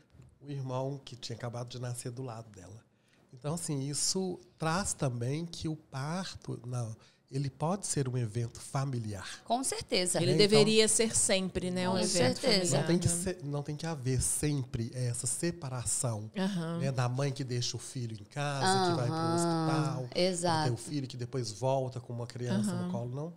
o 0.40 0.50
irmão 0.50 1.00
que 1.02 1.16
tinha 1.16 1.34
acabado 1.36 1.68
de 1.68 1.80
nascer 1.80 2.12
do 2.12 2.22
lado 2.22 2.48
dela. 2.50 2.84
Então, 3.32 3.54
assim, 3.54 3.88
isso 3.88 4.38
traz 4.58 4.92
também 4.92 5.46
que 5.46 5.68
o 5.68 5.76
parto. 5.76 6.60
Não, 6.66 6.94
ele 7.30 7.50
pode 7.50 7.86
ser 7.86 8.08
um 8.08 8.16
evento 8.16 8.60
familiar. 8.60 9.42
Com 9.44 9.62
certeza. 9.64 10.22
Ele 10.22 10.32
né? 10.32 10.38
deveria 10.38 10.84
então, 10.84 10.96
ser 10.96 11.16
sempre, 11.16 11.70
né, 11.70 11.88
um 11.88 11.92
com 11.92 11.98
evento 11.98 12.40
certeza. 12.40 12.78
familiar. 12.78 12.80
Não 12.80 12.86
tem 12.86 12.98
que 12.98 13.08
ser, 13.08 13.38
não 13.42 13.62
tem 13.62 13.76
que 13.76 13.86
haver 13.86 14.22
sempre 14.22 14.90
essa 14.94 15.26
separação 15.26 16.30
uhum. 16.36 16.78
né, 16.78 16.92
da 16.92 17.08
mãe 17.08 17.32
que 17.32 17.42
deixa 17.42 17.76
o 17.76 17.80
filho 17.80 18.16
em 18.20 18.24
casa, 18.24 18.66
uhum. 18.66 18.90
que 18.90 18.96
vai 18.96 19.08
para 19.08 19.30
o 19.30 19.34
hospital, 19.34 20.08
Exato. 20.14 20.64
tem 20.64 20.72
o 20.72 20.76
filho 20.76 21.06
que 21.06 21.16
depois 21.16 21.50
volta 21.50 22.00
com 22.00 22.12
uma 22.12 22.26
criança 22.26 22.72
uhum. 22.72 22.86
no 22.86 22.92
colo, 22.92 23.14
não. 23.14 23.32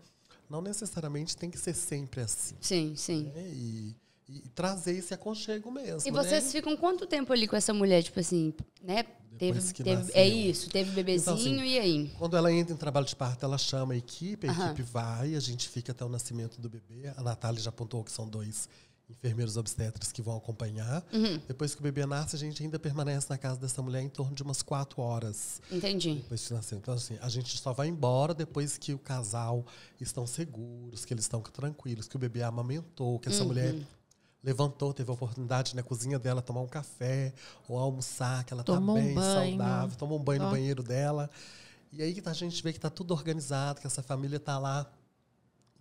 Não 0.49 0.61
necessariamente 0.61 1.37
tem 1.37 1.51
que 1.51 1.59
ser 1.59 1.75
sempre 1.75 2.21
assim. 2.21 2.55
Sim, 2.59 2.95
sim. 2.95 3.31
Né? 3.35 3.49
E, 3.53 3.95
e, 4.27 4.49
trazer 4.55 4.97
esse 4.97 5.13
aconchego 5.13 5.69
mesmo. 5.69 6.07
E 6.07 6.11
vocês 6.11 6.45
né? 6.45 6.51
ficam 6.51 6.75
quanto 6.75 7.05
tempo 7.05 7.31
ali 7.31 7.47
com 7.47 7.55
essa 7.55 7.71
mulher, 7.71 8.01
tipo 8.01 8.19
assim, 8.19 8.51
né? 8.81 9.05
Teve, 9.39 9.61
teve 9.73 10.11
é 10.13 10.27
isso, 10.27 10.69
teve 10.69 10.91
bebezinho 10.91 11.37
então, 11.37 11.63
assim, 11.63 11.63
e 11.63 11.79
aí? 11.79 12.11
Quando 12.19 12.35
ela 12.35 12.51
entra 12.51 12.73
em 12.73 12.77
trabalho 12.77 13.05
de 13.05 13.15
parto, 13.15 13.45
ela 13.45 13.57
chama 13.57 13.93
a 13.93 13.97
equipe, 13.97 14.49
a 14.49 14.51
equipe 14.51 14.81
vai, 14.81 15.33
a 15.33 15.39
gente 15.39 15.69
fica 15.69 15.93
até 15.93 16.03
o 16.03 16.09
nascimento 16.09 16.59
do 16.59 16.69
bebê. 16.69 17.07
A 17.15 17.23
Natália 17.23 17.61
já 17.61 17.69
apontou 17.69 18.03
que 18.03 18.11
são 18.11 18.27
dois 18.27 18.67
enfermeiros 19.09 19.57
obstetras 19.57 20.11
que 20.11 20.21
vão 20.21 20.37
acompanhar. 20.37 21.03
Uhum. 21.11 21.39
Depois 21.47 21.73
que 21.73 21.79
o 21.79 21.83
bebê 21.83 22.05
nasce, 22.05 22.35
a 22.35 22.39
gente 22.39 22.61
ainda 22.61 22.77
permanece 22.77 23.27
na 23.29 23.37
casa 23.37 23.59
dessa 23.59 23.81
mulher 23.81 24.01
em 24.01 24.09
torno 24.09 24.35
de 24.35 24.43
umas 24.43 24.61
quatro 24.61 25.01
horas. 25.01 25.61
Entendi. 25.71 26.15
Depois 26.15 26.45
de 26.45 26.53
nascer. 26.53 26.75
Então, 26.75 26.93
assim, 26.93 27.17
a 27.21 27.29
gente 27.29 27.57
só 27.57 27.73
vai 27.73 27.87
embora 27.87 28.33
depois 28.33 28.77
que 28.77 28.93
o 28.93 28.99
casal 28.99 29.65
estão 29.99 30.27
seguros, 30.27 31.05
que 31.05 31.13
eles 31.13 31.25
estão 31.25 31.41
tranquilos, 31.41 32.07
que 32.07 32.15
o 32.15 32.19
bebê 32.19 32.43
amamentou, 32.43 33.19
que 33.19 33.29
essa 33.29 33.41
uhum. 33.41 33.47
mulher 33.47 33.75
levantou, 34.43 34.93
teve 34.93 35.09
a 35.09 35.13
oportunidade 35.13 35.75
na 35.75 35.83
cozinha 35.83 36.17
dela 36.17 36.41
tomar 36.41 36.61
um 36.61 36.67
café 36.67 37.33
ou 37.67 37.77
almoçar, 37.77 38.43
que 38.43 38.53
ela 38.53 38.61
está 38.61 38.79
bem, 38.79 39.17
um 39.17 39.21
saudável, 39.21 39.97
tomou 39.97 40.19
um 40.19 40.23
banho 40.23 40.41
oh. 40.41 40.45
no 40.45 40.51
banheiro 40.51 40.81
dela. 40.81 41.29
E 41.91 42.01
aí 42.01 42.21
a 42.23 42.33
gente 42.33 42.61
vê 42.63 42.71
que 42.71 42.77
está 42.77 42.89
tudo 42.89 43.13
organizado, 43.13 43.81
que 43.81 43.87
essa 43.87 44.03
família 44.03 44.37
está 44.37 44.57
lá 44.57 44.89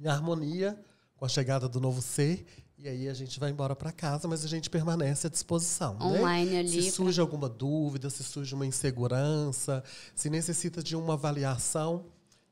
em 0.01 0.09
harmonia 0.09 0.79
com 1.17 1.25
a 1.25 1.29
chegada 1.29 1.69
do 1.69 1.81
novo 1.81 2.01
ser. 2.01 2.47
E 2.79 2.89
aí 2.89 3.09
a 3.09 3.15
gente 3.15 3.41
vai 3.41 3.51
embora 3.51 3.75
para 3.75 3.91
casa, 3.91 4.29
mas 4.29 4.45
a 4.45 4.49
gente 4.49 4.71
permanece 4.71 5.27
à 5.27 5.31
disposição. 5.31 5.95
Né? 5.95 6.05
Online 6.21 6.51
né? 6.51 6.59
ali. 6.61 6.83
Se 6.83 6.93
surge 6.93 7.17
pra... 7.17 7.25
alguma 7.25 7.49
dúvida, 7.49 8.09
se 8.09 8.23
surge 8.23 8.55
uma 8.55 8.65
insegurança, 8.65 9.83
se 10.15 10.31
necessita 10.31 10.83
de 10.83 10.95
uma 10.95 11.15
avaliação, 11.15 12.07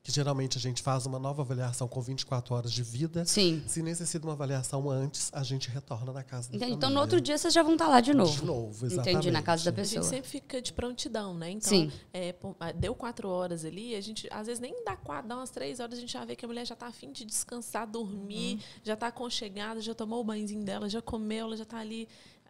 que 0.07 0.13
geralmente 0.13 0.57
a 0.57 0.61
gente 0.61 0.81
faz 0.81 1.05
uma 1.05 1.19
nova 1.19 1.41
avaliação 1.41 1.85
com 1.85 1.99
24 1.99 2.55
horas 2.55 2.71
de 2.71 2.81
vida. 2.81 3.25
Sim. 3.25 3.61
Se 3.67 3.81
necessita 3.83 4.25
uma 4.25 4.31
avaliação 4.31 4.89
antes, 4.89 5.29
a 5.33 5.43
gente 5.43 5.69
retorna 5.69 6.13
na 6.13 6.23
casa 6.23 6.43
da 6.49 6.55
Entendi. 6.55 6.59
família. 6.71 6.75
Então, 6.77 6.89
no 6.89 7.01
outro 7.01 7.19
dia, 7.19 7.37
vocês 7.37 7.53
já 7.53 7.61
vão 7.61 7.73
estar 7.73 7.89
lá 7.89 7.99
de 7.99 8.13
novo. 8.13 8.31
De 8.31 8.45
novo, 8.45 8.85
exatamente. 8.85 9.09
Entendi, 9.17 9.31
na 9.31 9.41
casa 9.41 9.65
da 9.65 9.71
A 9.71 9.73
pessoa. 9.73 10.01
gente 10.01 10.09
sempre 10.09 10.29
fica 10.29 10.61
de 10.61 10.71
prontidão, 10.71 11.33
né? 11.33 11.49
Então, 11.51 11.67
Sim. 11.69 11.91
é, 12.13 12.33
deu 12.77 12.95
quatro 12.95 13.27
horas 13.27 13.65
ali, 13.65 13.95
a 13.95 13.99
gente 14.01 14.29
às 14.31 14.47
vezes 14.47 14.61
nem 14.61 14.81
dá 14.85 14.95
quatro, 14.95 15.27
dá 15.27 15.35
umas 15.35 15.49
três 15.49 15.81
horas, 15.81 15.97
a 15.97 15.99
gente 15.99 16.13
já 16.13 16.23
vê 16.23 16.37
que 16.37 16.45
a 16.45 16.47
mulher 16.47 16.65
já 16.65 16.75
tá 16.77 16.87
afim 16.87 17.11
de 17.11 17.25
descansar, 17.25 17.85
dormir, 17.85 18.53
Uhum. 18.53 18.59
já 18.85 18.95
tá 18.95 19.07
aconchegada, 19.07 19.81
já 19.81 19.93
tomou 19.93 20.21
o 20.21 20.23
banhozinho 20.23 20.63
dela, 20.63 20.87
já 20.87 21.01
comeu, 21.01 21.47
ela 21.47 21.57
já 21.57 21.65
tá 21.65 21.79
ali 21.79 22.07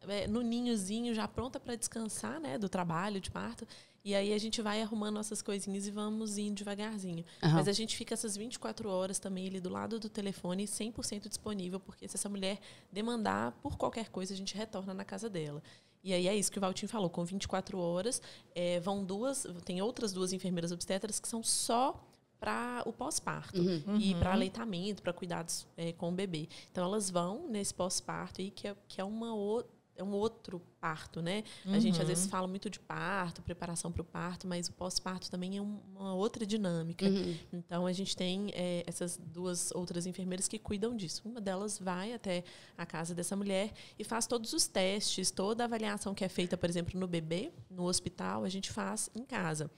é, 0.08 0.28
no 0.28 0.41
ninhozinho, 0.41 1.14
já 1.14 1.28
pronta 1.28 1.60
para 1.60 1.76
descansar, 1.76 2.39
né? 2.39 2.58
Do 2.58 2.68
trabalho, 2.70 3.20
de 3.22 3.30
parto. 3.32 3.68
E 4.04 4.16
aí 4.16 4.32
a 4.34 4.38
gente 4.38 4.62
vai 4.62 4.82
arrumando 4.82 5.16
nossas 5.16 5.41
coisinhas 5.41 5.86
e 5.86 5.91
vamos 5.91 6.38
indo 6.38 6.56
devagarzinho. 6.56 7.26
Aham. 7.43 7.56
Mas 7.56 7.68
a 7.68 7.74
gente 7.74 7.95
fica 7.98 8.14
essas 8.14 8.38
24 8.38 8.89
horas 8.89 9.20
também 9.20 9.48
ali 9.48 9.60
do 9.60 9.70
lado 9.70 10.00
do 10.00 10.08
telefone, 10.10 10.66
100% 10.66 11.28
disponível, 11.28 11.80
porque 11.80 12.08
se 12.08 12.16
essa 12.16 12.30
mulher 12.30 12.58
demandar 12.91 13.52
por 13.62 13.78
qualquer 13.78 14.10
coisa, 14.10 14.34
a 14.34 14.38
gente 14.38 14.56
retorna 14.56 14.93
na 14.93 15.04
casa 15.04 15.30
dela. 15.30 15.62
E 16.04 16.14
aí 16.14 16.26
é 16.28 16.34
isso 16.36 16.50
que 16.52 16.58
o 16.58 16.62
Valtinho 16.62 16.88
falou, 16.88 17.10
com 17.10 17.26
24 17.26 17.78
horas, 17.78 18.22
eh, 18.56 18.80
vão 18.80 19.04
duas, 19.04 19.45
tem 19.66 19.82
outras 19.82 20.14
duas 20.14 20.32
enfermeiras 20.32 20.72
obstetras 20.72 21.20
que 21.20 21.28
são 21.28 21.43
só 21.43 22.02
para 22.39 22.84
o 22.86 22.93
pós-parto 22.93 23.60
e 24.00 24.14
para 24.16 24.32
aleitamento, 24.32 25.02
para 25.02 25.12
cuidados 25.12 25.68
eh, 25.76 25.91
com 25.93 26.10
o 26.10 26.12
bebê. 26.14 26.48
Então 26.72 26.86
elas 26.86 27.10
vão 27.10 27.48
nesse 27.50 27.74
pós-parto 27.74 28.39
aí 28.39 28.52
que 28.52 28.68
é, 28.70 28.76
que 28.88 29.02
é 29.02 29.04
uma 29.04 29.34
o- 29.36 29.64
é 29.98 30.04
um 30.04 30.12
outro 30.12 30.62
parto, 30.80 31.22
né? 31.22 31.43
A 31.66 31.80
gente 31.80 32.00
às 32.02 32.08
vezes 32.08 32.28
fala 32.28 32.48
muito 32.48 32.70
de 32.70 32.80
parto, 32.80 33.41
preparação 33.41 33.91
para 33.91 34.02
o 34.02 34.06
parto, 34.06 34.48
mas 34.48 34.70
o 34.70 34.74
pós-parto 34.74 35.30
também 35.30 35.58
é 35.58 35.62
um- 35.62 35.80
uma 35.95 36.14
outra 36.14 36.45
dinâmica. 36.45 37.06
Então 37.52 37.86
a 37.86 37.91
gente 37.91 38.16
tem 38.16 38.52
eh, 38.54 38.84
essas 38.88 39.18
duas 39.18 39.72
outras 39.72 40.06
enfermeiras 40.06 40.48
que 40.48 40.60
cuidam 40.60 40.95
disso. 40.95 41.24
Uma 41.26 41.41
delas 41.41 41.80
vai 41.80 42.14
até 42.14 42.43
a 42.78 42.86
casa 42.86 43.16
dessa 43.16 43.36
mulher 43.36 43.74
e 43.98 44.04
faz 44.04 44.28
todos 44.28 44.54
os 44.54 44.68
testes, 44.68 45.32
toda 45.32 45.64
a 45.64 45.66
avaliação 45.66 46.14
que 46.14 46.24
é 46.24 46.30
feita, 46.30 46.56
por 46.56 46.70
exemplo, 46.70 47.00
no 47.00 47.08
bebê, 47.08 47.52
no 47.70 47.84
hospital, 47.86 48.43
a 48.43 48.50
gente 48.50 48.72
faz 48.72 49.10
em 49.16 49.24
casa. 49.26 49.70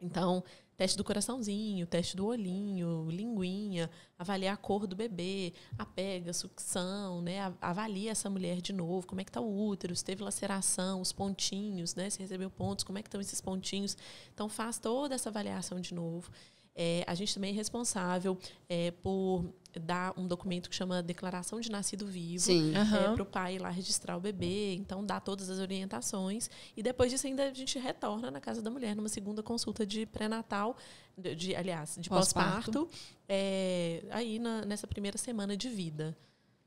Então, 0.00 0.42
teste 0.76 0.96
do 0.96 1.04
coraçãozinho, 1.04 1.86
teste 1.86 2.16
do 2.16 2.26
olhinho, 2.26 3.08
linguinha, 3.10 3.90
avaliar 4.18 4.54
a 4.54 4.56
cor 4.56 4.86
do 4.86 4.96
bebê, 4.96 5.52
a 5.78 5.84
pega, 5.86 6.32
sucção, 6.32 7.20
né? 7.20 7.54
Avalia 7.60 8.10
essa 8.10 8.28
mulher 8.28 8.60
de 8.60 8.72
novo, 8.72 9.06
como 9.06 9.20
é 9.20 9.24
que 9.24 9.32
tá 9.32 9.40
o 9.40 9.68
útero, 9.68 9.94
se 9.94 10.04
teve 10.04 10.22
laceração, 10.22 11.00
os 11.00 11.12
pontinhos, 11.12 11.94
né? 11.94 12.10
Se 12.10 12.18
recebeu 12.20 12.50
pontos, 12.50 12.84
como 12.84 12.98
é 12.98 13.02
que 13.02 13.08
estão 13.08 13.20
esses 13.20 13.40
pontinhos. 13.40 13.96
Então, 14.32 14.48
faz 14.48 14.78
toda 14.78 15.14
essa 15.14 15.28
avaliação 15.28 15.80
de 15.80 15.94
novo. 15.94 16.30
É, 16.76 17.04
a 17.06 17.14
gente 17.14 17.32
também 17.34 17.50
é 17.50 17.54
responsável 17.54 18.36
é, 18.68 18.90
por 18.90 19.44
dar 19.80 20.12
um 20.16 20.26
documento 20.26 20.68
que 20.70 20.74
chama 20.74 21.02
Declaração 21.02 21.60
de 21.60 21.70
Nascido 21.70 22.06
Vivo 22.06 22.44
Sim. 22.44 22.74
Aham. 22.76 23.14
para 23.14 23.22
o 23.22 23.26
pai 23.26 23.56
ir 23.56 23.58
lá 23.60 23.68
registrar 23.70 24.16
o 24.16 24.20
bebê, 24.20 24.74
então 24.74 25.04
dá 25.04 25.18
todas 25.20 25.48
as 25.50 25.58
orientações. 25.58 26.48
E 26.76 26.82
depois 26.82 27.10
disso 27.10 27.26
ainda 27.26 27.44
a 27.48 27.52
gente 27.54 27.78
retorna 27.78 28.30
na 28.30 28.40
casa 28.40 28.60
da 28.62 28.70
mulher 28.70 28.94
numa 28.96 29.08
segunda 29.08 29.42
consulta 29.42 29.84
de 29.86 30.06
pré-natal, 30.06 30.76
de, 31.18 31.34
de- 31.34 31.56
aliás, 31.56 31.96
de 31.98 32.08
Pós-parto. 32.08 32.70
pós-parto, 32.72 32.88
é, 33.28 34.02
aí 34.10 34.38
na- 34.38 34.64
nessa 34.64 34.86
primeira 34.86 35.18
semana 35.18 35.56
de 35.56 35.68
vida. 35.68 36.16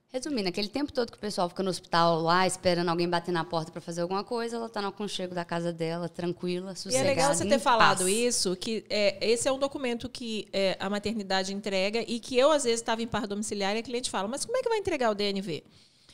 Resumindo, 0.09 0.47
aquele 0.47 0.69
tempo 0.69 0.91
todo 0.91 1.11
que 1.11 1.17
o 1.17 1.19
pessoal 1.21 1.49
fica 1.49 1.61
no 1.61 1.69
hospital 1.69 2.21
lá, 2.21 2.47
esperando 2.47 2.87
alguém 2.87 3.09
bater 3.09 3.31
na 3.31 3.43
porta 3.43 3.71
para 3.73 3.81
fazer 3.81 4.01
alguma 4.01 4.23
coisa, 4.23 4.55
ela 4.55 4.69
tá 4.69 4.81
no 4.81 4.87
aconchego 4.87 5.35
da 5.35 5.43
casa 5.43 5.73
dela, 5.73 6.07
tranquila, 6.07 6.71
E 6.71 6.75
sossegada. 6.77 7.05
é 7.05 7.09
legal 7.09 7.33
você 7.33 7.45
ter 7.45 7.59
falado 7.59 7.99
paz. 7.99 8.09
isso, 8.09 8.55
que 8.55 8.85
é, 8.89 9.17
esse 9.21 9.49
é 9.49 9.51
um 9.51 9.59
documento 9.59 10.07
que 10.07 10.47
é, 10.53 10.77
a 10.79 10.89
maternidade 10.89 11.53
entrega 11.53 12.05
e 12.07 12.21
que 12.21 12.37
eu, 12.37 12.51
às 12.51 12.63
vezes, 12.63 12.79
estava 12.79 13.01
em 13.01 13.07
parto 13.07 13.27
domiciliar 13.27 13.75
e 13.75 13.79
a 13.79 13.83
cliente 13.83 14.09
fala, 14.09 14.29
mas 14.29 14.45
como 14.45 14.57
é 14.57 14.63
que 14.63 14.69
vai 14.69 14.77
entregar 14.77 15.11
o 15.11 15.15
DNV? 15.15 15.61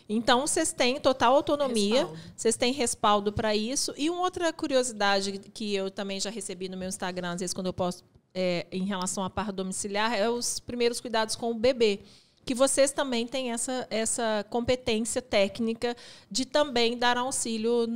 Então, 0.09 0.45
vocês 0.45 0.73
têm 0.73 0.99
total 0.99 1.35
autonomia, 1.35 2.09
vocês 2.35 2.57
têm 2.57 2.73
respaldo 2.73 3.31
para 3.31 3.55
isso. 3.55 3.93
E 3.95 4.09
uma 4.09 4.21
outra 4.21 4.51
curiosidade 4.51 5.39
que 5.53 5.73
eu 5.73 5.89
também 5.91 6.19
já 6.19 6.29
recebi 6.31 6.67
no 6.67 6.75
meu 6.75 6.89
Instagram, 6.89 7.33
às 7.33 7.39
vezes, 7.39 7.53
quando 7.53 7.67
eu 7.67 7.73
posto 7.73 8.03
é, 8.33 8.65
em 8.71 8.83
relação 8.85 9.23
a 9.23 9.29
parto 9.29 9.53
domiciliar, 9.53 10.13
é 10.13 10.29
os 10.29 10.59
primeiros 10.59 10.99
cuidados 10.99 11.35
com 11.35 11.51
o 11.51 11.53
bebê. 11.53 12.01
Que 12.45 12.53
vocês 12.53 12.91
também 12.91 13.25
têm 13.25 13.51
essa, 13.51 13.87
essa 13.89 14.45
competência 14.49 15.21
técnica 15.21 15.95
de 16.29 16.45
também 16.45 16.97
dar 16.97 17.17
auxílio 17.17 17.87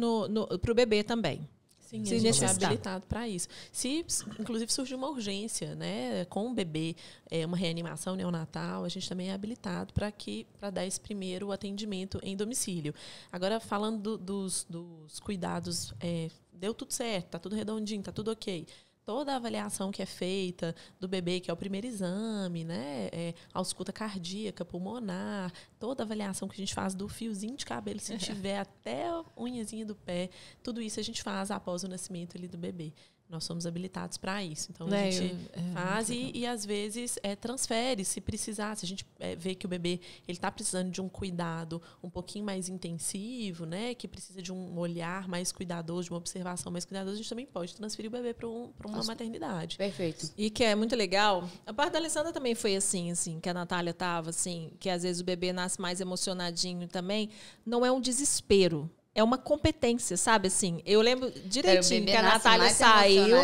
para 0.61 0.71
o 0.71 0.75
bebê 0.75 1.03
também. 1.03 1.47
Sim, 1.81 2.03
Se 2.03 2.15
a 2.15 2.19
gente 2.19 2.43
é 2.43 2.47
habilitado 2.65 3.05
para 3.07 3.27
isso. 3.29 3.47
Se, 3.71 4.05
inclusive, 4.37 4.69
surgir 4.73 4.93
uma 4.95 5.07
urgência, 5.09 5.73
né, 5.73 6.25
com 6.25 6.47
o 6.49 6.53
bebê, 6.53 6.97
é, 7.31 7.45
uma 7.45 7.55
reanimação 7.55 8.13
neonatal, 8.13 8.83
a 8.83 8.89
gente 8.89 9.07
também 9.07 9.29
é 9.29 9.33
habilitado 9.33 9.93
para 9.93 10.11
que 10.11 10.45
para 10.59 10.69
dar 10.69 10.85
esse 10.85 10.99
primeiro 10.99 11.49
atendimento 11.49 12.19
em 12.21 12.35
domicílio. 12.35 12.93
Agora, 13.31 13.61
falando 13.61 14.01
do- 14.01 14.17
dos, 14.17 14.65
dos 14.69 15.21
cuidados, 15.21 15.93
é, 16.01 16.29
deu 16.51 16.73
tudo 16.73 16.91
certo, 16.91 17.27
tá 17.29 17.39
tudo 17.39 17.55
redondinho, 17.55 18.03
tá 18.03 18.11
tudo 18.11 18.31
ok. 18.31 18.67
Toda 19.07 19.31
a 19.31 19.35
avaliação 19.37 19.89
que 19.89 20.01
é 20.01 20.05
feita 20.05 20.75
do 20.99 21.07
bebê, 21.07 21.39
que 21.39 21.49
é 21.49 21.53
o 21.53 21.55
primeiro 21.55 21.87
exame, 21.87 22.65
né? 22.65 23.07
É, 23.13 23.33
ausculta 23.53 23.93
cardíaca, 23.93 24.65
pulmonar, 24.65 25.49
toda 25.79 26.03
a 26.03 26.05
avaliação 26.05 26.45
que 26.45 26.55
a 26.55 26.57
gente 26.57 26.73
faz 26.73 26.93
do 26.93 27.07
fiozinho 27.07 27.55
de 27.55 27.65
cabelo, 27.65 28.01
se 28.01 28.17
tiver 28.19 28.59
até 28.59 29.07
a 29.07 29.23
unhazinha 29.37 29.85
do 29.85 29.95
pé, 29.95 30.29
tudo 30.61 30.81
isso 30.81 30.99
a 30.99 31.03
gente 31.03 31.23
faz 31.23 31.51
após 31.51 31.85
o 31.85 31.87
nascimento 31.87 32.35
ali 32.35 32.49
do 32.49 32.57
bebê. 32.57 32.91
Nós 33.29 33.43
somos 33.43 33.65
habilitados 33.67 34.17
para 34.17 34.41
isso. 34.41 34.69
Então, 34.71 34.87
a 34.87 34.89
Né, 34.89 35.11
gente 35.11 35.33
eu- 35.33 35.61
é, 35.61 35.73
faz 35.73 36.09
e, 36.09 36.31
e, 36.33 36.45
às 36.45 36.65
vezes, 36.65 37.19
é, 37.21 37.35
transfere, 37.35 38.05
se 38.05 38.21
precisar. 38.21 38.75
Se 38.77 38.85
a 38.85 38.87
gente 38.87 39.05
é, 39.19 39.35
vê 39.35 39.53
que 39.53 39.65
o 39.65 39.69
bebê 39.69 39.99
ele 40.25 40.37
está 40.37 40.49
precisando 40.49 40.89
de 40.89 41.01
um 41.01 41.09
cuidado 41.09 41.81
um 42.01 42.09
pouquinho 42.09 42.45
mais 42.45 42.69
intensivo, 42.69 43.65
né? 43.65 43.93
Que 43.93 44.07
precisa 44.07 44.41
de 44.41 44.53
um 44.53 44.77
olhar 44.79 45.27
mais 45.27 45.51
cuidadoso, 45.51 46.03
de 46.05 46.11
uma 46.11 46.17
observação 46.19 46.71
mais 46.71 46.85
cuidadosa, 46.85 47.15
a 47.15 47.17
gente 47.17 47.27
também 47.29 47.45
pode 47.45 47.75
transferir 47.75 48.09
o 48.09 48.11
bebê 48.13 48.33
para 48.33 48.47
um, 48.47 48.71
uma 48.85 49.03
maternidade. 49.03 49.77
Perfeito. 49.77 50.31
E 50.37 50.49
que 50.49 50.63
é 50.63 50.73
muito 50.73 50.95
legal. 50.95 51.49
A 51.65 51.73
parte 51.73 51.93
da 51.93 51.99
Alessandra 51.99 52.31
também 52.31 52.55
foi 52.55 52.77
assim, 52.77 53.11
assim, 53.11 53.41
que 53.41 53.49
a 53.49 53.53
Natália 53.53 53.93
tava 53.93 54.29
assim, 54.29 54.71
que 54.79 54.89
às 54.89 55.03
vezes 55.03 55.21
o 55.21 55.25
bebê 55.25 55.51
nasce 55.51 55.81
mais 55.81 55.99
emocionadinho 55.99 56.87
também. 56.87 57.29
Não 57.65 57.85
é 57.85 57.91
um 57.91 57.99
desespero. 57.99 58.89
É 59.17 59.23
uma 59.23 59.35
competência, 59.39 60.15
sabe 60.15 60.47
assim? 60.47 60.79
Eu 60.85 61.01
lembro 61.01 61.31
direitinho 61.45 62.01
bebê 62.01 62.11
que 62.11 62.17
a 62.17 62.21
Natália 62.21 62.69
saiu. 62.69 63.35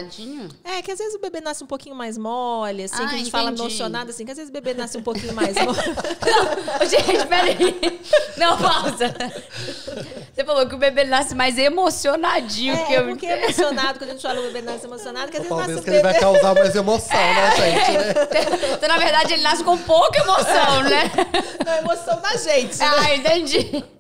É, 0.63 0.84
que 0.84 0.91
às 0.91 0.99
vezes 0.99 1.15
o 1.15 1.19
bebê 1.19 1.41
nasce 1.41 1.63
um 1.63 1.67
pouquinho 1.67 1.95
mais 1.95 2.15
mole, 2.15 2.84
assim, 2.84 3.01
Ah, 3.03 3.07
que 3.09 3.15
a 3.15 3.17
gente 3.17 3.32
fala 3.32 3.45
entendi. 3.49 3.61
emocionado, 3.63 4.11
assim, 4.11 4.24
que 4.24 4.30
às 4.30 4.38
vezes 4.38 4.51
o 4.51 4.53
bebê 4.53 4.76
nasce 4.76 4.99
um 4.99 5.01
pouquinho 5.01 5.34
mais 5.34 5.55
mole. 5.57 5.80
Ô, 6.80 6.86
Gente, 6.86 7.26
peraí. 7.28 7.99
Não, 8.38 8.55
pausa. 8.55 9.15
Você 10.34 10.43
falou 10.43 10.67
que 10.67 10.73
o 10.73 10.77
bebê 10.79 11.03
nasce 11.03 11.36
mais 11.36 11.57
emocionadinho 11.59 12.75
que 12.88 12.93
É, 12.93 12.99
eu. 12.99 13.05
porque 13.09 13.25
é 13.25 13.43
emocionado, 13.43 13.99
quando 13.99 14.09
a 14.09 14.13
gente 14.13 14.21
fala 14.23 14.39
o 14.39 14.43
bebê 14.43 14.61
nasce 14.63 14.86
emocionado, 14.86 15.29
que 15.31 15.38
às 15.38 15.43
vezes 15.43 15.49
Talvez 15.49 15.69
nasce 15.75 15.84
que 15.84 15.89
o 15.89 15.93
ele 15.93 16.01
bebê. 16.01 16.11
vai 16.13 16.19
causar 16.19 16.53
mais 16.55 16.75
emoção, 16.75 17.17
né, 17.17 17.51
gente? 17.55 17.91
Né? 17.97 18.13
Então, 18.77 18.89
na 18.89 18.97
verdade, 18.97 19.34
ele 19.34 19.43
nasce 19.43 19.63
com 19.63 19.77
pouca 19.77 20.19
emoção, 20.19 20.84
né? 20.84 21.11
Não, 21.65 21.73
emoção 21.77 22.19
da 22.19 22.36
gente, 22.36 22.77
né? 22.79 22.86
Ah, 22.86 23.15
entendi. 23.15 23.84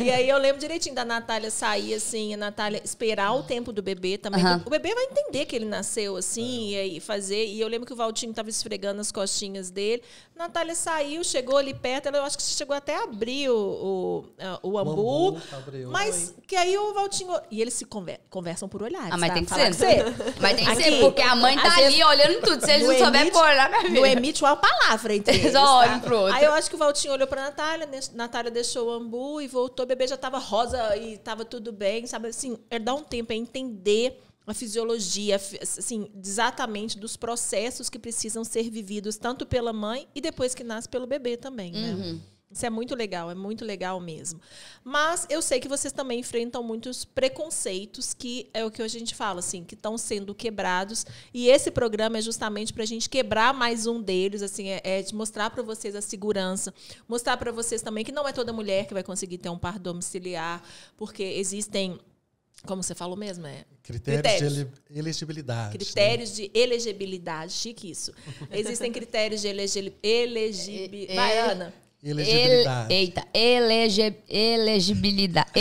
E 0.00 0.10
aí 0.10 0.28
eu 0.28 0.38
lembro 0.38 0.58
direitinho 0.58 0.92
da 0.92 1.04
Natália 1.04 1.52
sair, 1.52 1.94
assim, 1.94 2.34
a 2.34 2.36
Natália 2.36 2.80
esperar 2.84 3.32
o 3.32 3.44
tempo 3.44 3.72
do 3.72 3.80
bebê 3.80 4.18
também. 4.18 4.42
O 4.66 4.70
bebê 4.70 4.92
vai 4.92 5.04
entender 5.04 5.44
que 5.44 5.54
ele 5.54 5.66
nasceu 5.66 6.16
assim, 6.16 6.70
e 6.70 6.76
aí 6.76 7.00
fazer. 7.00 7.46
E 7.46 7.60
eu 7.60 7.68
lembro 7.68 7.86
que 7.86 7.92
o 7.92 7.96
Valtinho 7.96 8.34
tava 8.34 8.50
esfregando 8.50 9.00
as 9.00 9.12
costinhas 9.12 9.70
dele. 9.70 10.02
Natália 10.36 10.74
saiu, 10.74 11.22
chegou 11.22 11.56
ali 11.58 11.72
perto, 11.72 12.06
ela, 12.06 12.18
eu 12.18 12.24
acho 12.24 12.36
que 12.36 12.42
chegou 12.42 12.74
até 12.74 12.96
a 12.96 13.04
abrir 13.04 13.48
o, 13.50 13.54
o, 13.56 14.24
a- 14.44 14.58
o 14.64 14.76
ambu. 14.78 15.28
ambu, 15.28 15.39
abriu. 15.52 15.90
Mas 15.90 16.34
que 16.46 16.56
aí 16.56 16.76
o 16.76 16.92
Valtinho. 16.94 17.32
E 17.50 17.60
eles 17.60 17.74
se 17.74 17.84
conver- 17.84 18.20
conversam 18.30 18.68
por 18.68 18.82
olhares. 18.82 19.10
Ah, 19.12 19.16
mas 19.16 19.28
tá? 19.28 19.34
tem 19.34 19.44
que 19.44 19.50
Falar 19.50 19.72
ser. 19.74 20.04
Mas 20.40 20.56
tem 20.56 20.64
que 20.64 20.70
Aqui, 20.70 20.82
ser, 20.82 21.00
porque 21.00 21.22
a 21.22 21.34
mãe 21.36 21.56
tá 21.56 21.68
às 21.68 21.74
ali 21.74 21.82
vezes, 21.86 22.04
olhando 22.04 22.40
tudo. 22.42 22.64
Se 22.64 22.72
eles 22.72 22.86
não 22.88 22.98
souberem 22.98 23.30
pôr 23.30 23.40
lá, 23.56 23.68
minha 23.68 23.82
não 23.82 23.88
filha. 23.90 24.06
emite 24.12 24.42
uma 24.42 24.56
palavra 24.56 25.14
entre 25.14 25.34
Eles 25.36 25.52
só 25.52 25.60
tá? 25.62 25.76
olham 25.78 25.96
um 25.96 26.00
pro 26.00 26.16
outro. 26.18 26.34
Aí 26.36 26.44
eu 26.44 26.52
acho 26.52 26.68
que 26.68 26.74
o 26.76 26.78
Valtinho 26.78 27.12
olhou 27.14 27.26
pra 27.26 27.42
Natália, 27.42 27.86
né? 27.86 28.00
Natália 28.14 28.50
deixou 28.50 28.88
o 28.88 28.90
ambu 28.92 29.40
e 29.40 29.46
voltou. 29.48 29.84
O 29.84 29.86
bebê 29.88 30.06
já 30.06 30.16
tava 30.16 30.38
rosa 30.38 30.96
e 30.96 31.18
tava 31.18 31.44
tudo 31.44 31.72
bem, 31.72 32.06
sabe? 32.06 32.28
Assim, 32.28 32.58
é 32.70 32.78
dar 32.78 32.94
um 32.94 33.02
tempo, 33.02 33.32
é 33.32 33.36
entender 33.36 34.20
a 34.46 34.54
fisiologia, 34.54 35.38
fi- 35.38 35.60
assim, 35.62 36.10
exatamente 36.24 36.98
dos 36.98 37.16
processos 37.16 37.88
que 37.88 37.98
precisam 37.98 38.42
ser 38.42 38.68
vividos 38.70 39.16
tanto 39.16 39.46
pela 39.46 39.72
mãe 39.72 40.08
e 40.14 40.20
depois 40.20 40.54
que 40.54 40.64
nasce 40.64 40.88
pelo 40.88 41.06
bebê 41.06 41.36
também, 41.36 41.70
né? 41.72 41.92
Uhum. 41.94 42.20
Isso 42.52 42.66
é 42.66 42.70
muito 42.70 42.96
legal, 42.96 43.30
é 43.30 43.34
muito 43.34 43.64
legal 43.64 44.00
mesmo. 44.00 44.40
Mas 44.82 45.24
eu 45.30 45.40
sei 45.40 45.60
que 45.60 45.68
vocês 45.68 45.92
também 45.92 46.18
enfrentam 46.18 46.62
muitos 46.64 47.04
preconceitos, 47.04 48.12
que 48.12 48.50
é 48.52 48.64
o 48.64 48.70
que 48.72 48.82
a 48.82 48.88
gente 48.88 49.14
fala, 49.14 49.38
assim, 49.38 49.62
que 49.64 49.74
estão 49.74 49.96
sendo 49.96 50.34
quebrados. 50.34 51.06
E 51.32 51.48
esse 51.48 51.70
programa 51.70 52.18
é 52.18 52.20
justamente 52.20 52.72
para 52.72 52.82
a 52.82 52.86
gente 52.86 53.08
quebrar 53.08 53.54
mais 53.54 53.86
um 53.86 54.02
deles, 54.02 54.42
assim, 54.42 54.68
é, 54.68 54.80
é 54.82 55.00
de 55.02 55.14
mostrar 55.14 55.50
para 55.50 55.62
vocês 55.62 55.94
a 55.94 56.00
segurança, 56.02 56.74
mostrar 57.08 57.36
para 57.36 57.52
vocês 57.52 57.82
também 57.82 58.04
que 58.04 58.10
não 58.12 58.26
é 58.26 58.32
toda 58.32 58.52
mulher 58.52 58.86
que 58.86 58.94
vai 58.94 59.04
conseguir 59.04 59.38
ter 59.38 59.48
um 59.48 59.58
par 59.58 59.78
domiciliar, 59.78 60.60
porque 60.96 61.22
existem 61.22 61.98
Como 62.66 62.82
você 62.82 62.94
falou 62.94 63.16
mesmo, 63.16 63.46
é. 63.46 63.64
Critérios, 63.82 64.20
Critérios. 64.22 64.54
de 64.54 64.60
ele- 64.60 64.98
elegibilidade. 65.00 65.72
né? 65.72 65.78
Critérios 65.78 66.34
de 66.34 66.50
elegibilidade, 66.52 67.52
chique 67.54 67.90
isso. 67.90 68.12
Existem 68.50 68.92
critérios 68.92 69.40
de 69.40 69.48
elegi- 69.48 69.94
elegibilidade. 70.02 71.12
É, 71.12 71.14
Vai, 71.16 71.36
é. 71.38 71.40
Ana. 71.40 71.74
Elegibilidade. 72.02 72.92
Ele- 72.92 73.00
eita, 73.00 73.24
elege, 73.34 74.16
elegibilidade. 74.28 75.50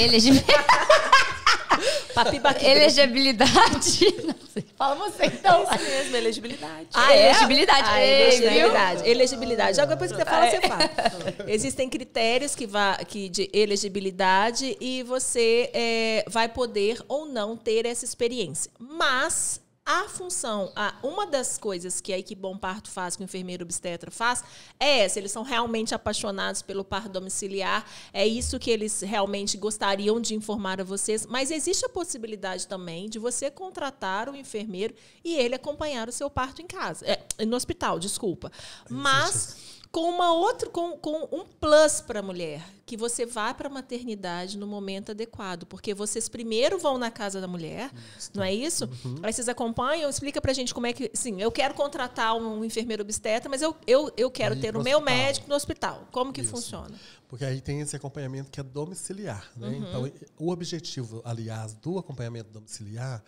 Elegibilidade. 2.62 4.06
Não 4.26 4.36
sei. 4.54 4.66
Fala 4.78 4.96
você 4.96 5.26
então. 5.26 5.64
Isso 5.64 5.84
mesmo, 5.84 6.16
elegibilidade. 6.18 6.88
Ah, 6.94 7.16
elegibilidade. 7.16 7.88
Ah, 7.90 8.02
Ei, 8.04 8.22
elegibilidade. 8.38 9.10
Elegibilidade. 9.10 9.78
Já 9.78 9.86
depois 9.86 10.12
que 10.12 10.18
você 10.18 10.26
fala, 10.26 10.46
É. 10.48 10.50
você 10.52 10.68
fala. 10.68 10.90
Existem 11.48 11.88
critérios 11.90 12.56
que, 12.56 12.66
vá, 12.68 12.96
que 12.98 13.30
de 13.30 13.50
elegibilidade 13.54 14.76
e 14.82 15.04
você 15.04 15.70
é, 15.74 16.26
vai 16.28 16.50
poder 16.50 17.00
ou 17.08 17.26
não 17.26 17.56
ter 17.56 17.86
essa 17.86 18.04
experiência. 18.04 18.70
Mas 18.78 19.62
a 19.92 20.08
função, 20.08 20.72
a, 20.76 20.94
uma 21.02 21.26
das 21.26 21.58
coisas 21.58 22.00
que 22.00 22.14
a 22.14 22.20
equipe 22.20 22.40
Bom 22.40 22.56
Parto 22.56 22.92
faz, 22.92 23.16
que 23.16 23.24
o 23.24 23.26
enfermeiro 23.26 23.64
obstetra 23.64 24.12
faz, 24.12 24.44
é 24.80 25.00
essa. 25.00 25.18
Eles 25.18 25.32
são 25.32 25.42
realmente 25.42 25.96
apaixonados 25.96 26.62
pelo 26.62 26.84
parto 26.84 27.10
domiciliar. 27.10 27.84
É 28.14 28.28
isso 28.28 28.60
que 28.60 28.70
eles 28.70 29.02
realmente 29.02 29.58
gostariam 29.58 30.22
de 30.22 30.36
informar 30.36 30.80
a 30.80 30.84
vocês. 30.84 31.26
Mas 31.26 31.50
existe 31.50 31.84
a 31.88 31.90
possibilidade 31.90 32.68
também 32.68 33.10
de 33.10 33.18
você 33.18 33.50
contratar 33.50 34.30
o 34.30 34.36
enfermeiro 34.36 34.94
e 35.24 35.34
ele 35.34 35.56
acompanhar 35.56 36.08
o 36.08 36.12
seu 36.12 36.30
parto 36.30 36.62
em 36.62 36.68
casa. 36.68 37.04
É, 37.08 37.44
no 37.44 37.56
hospital, 37.56 37.98
desculpa. 37.98 38.52
Mas 38.88 39.56
com 39.92 40.10
uma 40.10 40.34
outra 40.34 40.70
com, 40.70 40.98
com 40.98 41.28
um 41.32 41.46
plus 41.46 42.00
para 42.00 42.20
a 42.20 42.22
mulher, 42.22 42.64
que 42.86 42.96
você 42.96 43.26
vá 43.26 43.54
para 43.54 43.68
a 43.68 43.72
maternidade 43.72 44.58
no 44.58 44.68
momento 44.68 45.12
adequado, 45.12 45.66
porque 45.66 45.94
vocês 45.96 46.30
primeiro 46.30 46.78
vão 46.78 46.98
na 46.98 47.10
casa 47.10 47.42
da 47.42 47.48
mulher, 47.48 47.92
não 48.34 48.44
é 48.44 48.54
isso? 48.54 48.88
Aí 49.24 49.34
vocês 49.34 49.50
acompanham, 49.50 50.10
explica 50.10 50.40
pra 50.40 50.54
gente 50.54 50.74
como 50.74 50.86
é 50.86 50.94
que, 50.94 51.10
sim, 51.14 51.42
eu 51.42 51.52
quero 51.52 51.74
contratar 51.74 52.36
um 52.36 52.64
enfermeiro 52.64 53.02
obstetra, 53.02 53.50
mas 53.50 53.64
eu, 53.64 53.76
eu, 53.88 54.12
eu 54.16 54.30
quero 54.30 54.56
Ir 54.56 54.62
ter 54.62 54.78
o 54.78 54.84
meu 54.84 55.02
médico 55.02 55.50
no 55.50 55.56
hospital. 55.56 56.08
Como 56.12 56.32
que 56.32 56.42
Isso. 56.42 56.52
funciona? 56.52 56.96
Porque 57.28 57.46
aí 57.46 57.60
tem 57.60 57.82
esse 57.82 57.96
acompanhamento 57.96 58.52
que 58.52 58.60
é 58.60 58.64
domiciliar. 58.64 59.52
Né? 59.56 59.68
Uhum. 59.68 59.88
Então, 59.88 60.12
o 60.38 60.52
objetivo, 60.52 61.22
aliás, 61.26 61.74
do 61.74 61.98
acompanhamento 61.98 62.52
domiciliar 62.52 63.24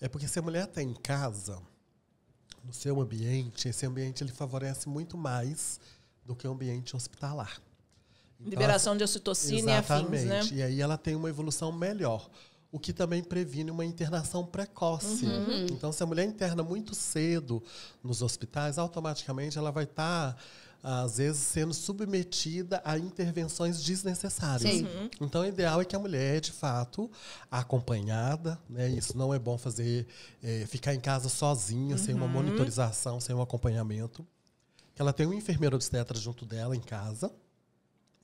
é 0.00 0.08
porque 0.08 0.26
se 0.26 0.38
a 0.38 0.42
mulher 0.42 0.64
está 0.64 0.82
em 0.82 0.94
casa, 0.94 1.60
no 2.64 2.72
seu 2.72 3.00
ambiente, 3.00 3.68
esse 3.68 3.86
ambiente 3.86 4.22
ele 4.22 4.32
favorece 4.32 4.88
muito 4.88 5.16
mais 5.16 5.80
do 6.24 6.34
que 6.34 6.46
o 6.46 6.52
ambiente 6.52 6.94
hospitalar. 6.96 7.60
Então, 8.38 8.50
Liberação 8.50 8.96
de 8.96 9.04
ocitocina 9.04 9.72
e 9.72 9.74
afins, 9.74 10.24
né? 10.24 10.40
E 10.52 10.62
aí 10.62 10.80
ela 10.80 10.96
tem 10.96 11.14
uma 11.14 11.28
evolução 11.28 11.70
melhor. 11.70 12.28
O 12.72 12.78
que 12.78 12.92
também 12.92 13.22
previne 13.22 13.70
uma 13.70 13.84
internação 13.84 14.46
precoce. 14.46 15.26
Uhum. 15.26 15.66
Então, 15.72 15.90
se 15.92 16.02
a 16.02 16.06
mulher 16.06 16.24
interna 16.24 16.62
muito 16.62 16.94
cedo 16.94 17.62
nos 18.02 18.22
hospitais, 18.22 18.78
automaticamente 18.78 19.58
ela 19.58 19.72
vai 19.72 19.84
estar, 19.84 20.36
às 20.80 21.18
vezes, 21.18 21.42
sendo 21.42 21.74
submetida 21.74 22.80
a 22.84 22.96
intervenções 22.96 23.82
desnecessárias. 23.82 24.72
Sim. 24.72 24.84
Uhum. 24.84 25.10
Então, 25.20 25.42
o 25.42 25.44
ideal 25.46 25.80
é 25.80 25.84
que 25.84 25.96
a 25.96 25.98
mulher, 25.98 26.40
de 26.40 26.52
fato, 26.52 27.10
acompanhada, 27.50 28.56
né? 28.68 28.88
Isso 28.88 29.18
não 29.18 29.34
é 29.34 29.38
bom 29.38 29.58
fazer, 29.58 30.06
eh, 30.42 30.64
ficar 30.68 30.94
em 30.94 31.00
casa 31.00 31.28
sozinha, 31.28 31.98
sem 31.98 32.14
Uhum. 32.14 32.22
uma 32.22 32.28
monitorização, 32.28 33.20
sem 33.20 33.34
um 33.34 33.42
acompanhamento. 33.42 34.24
Que 34.94 35.02
ela 35.02 35.12
tenha 35.12 35.28
um 35.28 35.32
enfermeiro 35.32 35.76
obstetra 35.76 36.18
junto 36.18 36.44
dela 36.44 36.76
em 36.76 36.80
casa 36.80 37.30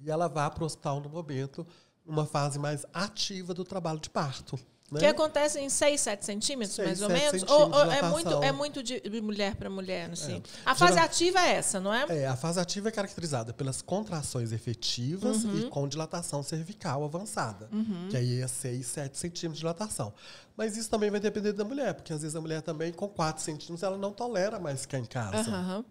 e 0.00 0.10
ela 0.10 0.28
vá 0.28 0.50
para 0.50 0.62
o 0.62 0.66
hospital 0.66 1.00
no 1.00 1.08
momento, 1.08 1.66
numa 2.04 2.26
fase 2.26 2.58
mais 2.58 2.84
ativa 2.92 3.54
do 3.54 3.64
trabalho 3.64 3.98
de 3.98 4.10
parto. 4.10 4.58
Né? 4.88 5.00
Que 5.00 5.06
acontece 5.06 5.58
em 5.58 5.68
6, 5.68 6.00
7 6.00 6.24
centímetros, 6.24 6.76
Seis, 6.76 7.00
mais 7.00 7.02
ou 7.02 7.08
menos? 7.08 7.42
Ou, 7.50 7.70
ou 7.74 7.90
é, 7.90 8.02
muito, 8.02 8.42
é 8.44 8.52
muito 8.52 8.82
de 8.84 9.20
mulher 9.20 9.56
para 9.56 9.68
mulher, 9.68 10.10
assim. 10.12 10.36
É. 10.36 10.42
A 10.64 10.76
fase 10.76 10.92
Geral- 10.92 11.06
ativa 11.06 11.40
é 11.40 11.54
essa, 11.54 11.80
não 11.80 11.92
é? 11.92 12.04
É, 12.08 12.26
a 12.28 12.36
fase 12.36 12.60
ativa 12.60 12.88
é 12.88 12.92
caracterizada 12.92 13.52
pelas 13.52 13.82
contrações 13.82 14.52
efetivas 14.52 15.42
Uhum. 15.42 15.58
e 15.58 15.68
com 15.70 15.88
dilatação 15.88 16.40
cervical 16.40 17.02
avançada, 17.02 17.68
que 18.10 18.16
aí 18.16 18.40
é 18.40 18.46
6, 18.46 18.86
7 18.86 19.18
centímetros 19.18 19.54
de 19.56 19.60
dilatação. 19.62 20.12
Mas 20.56 20.76
isso 20.76 20.88
também 20.88 21.10
vai 21.10 21.18
depender 21.18 21.52
da 21.52 21.64
mulher, 21.64 21.92
porque 21.94 22.12
às 22.12 22.22
vezes 22.22 22.36
a 22.36 22.40
mulher 22.40 22.62
também, 22.62 22.92
com 22.92 23.08
4 23.08 23.42
centímetros, 23.42 23.82
ela 23.82 23.98
não 23.98 24.12
tolera 24.12 24.60
mais 24.60 24.82
ficar 24.82 24.98
em 25.00 25.04
casa. 25.04 25.50
Aham. 25.50 25.84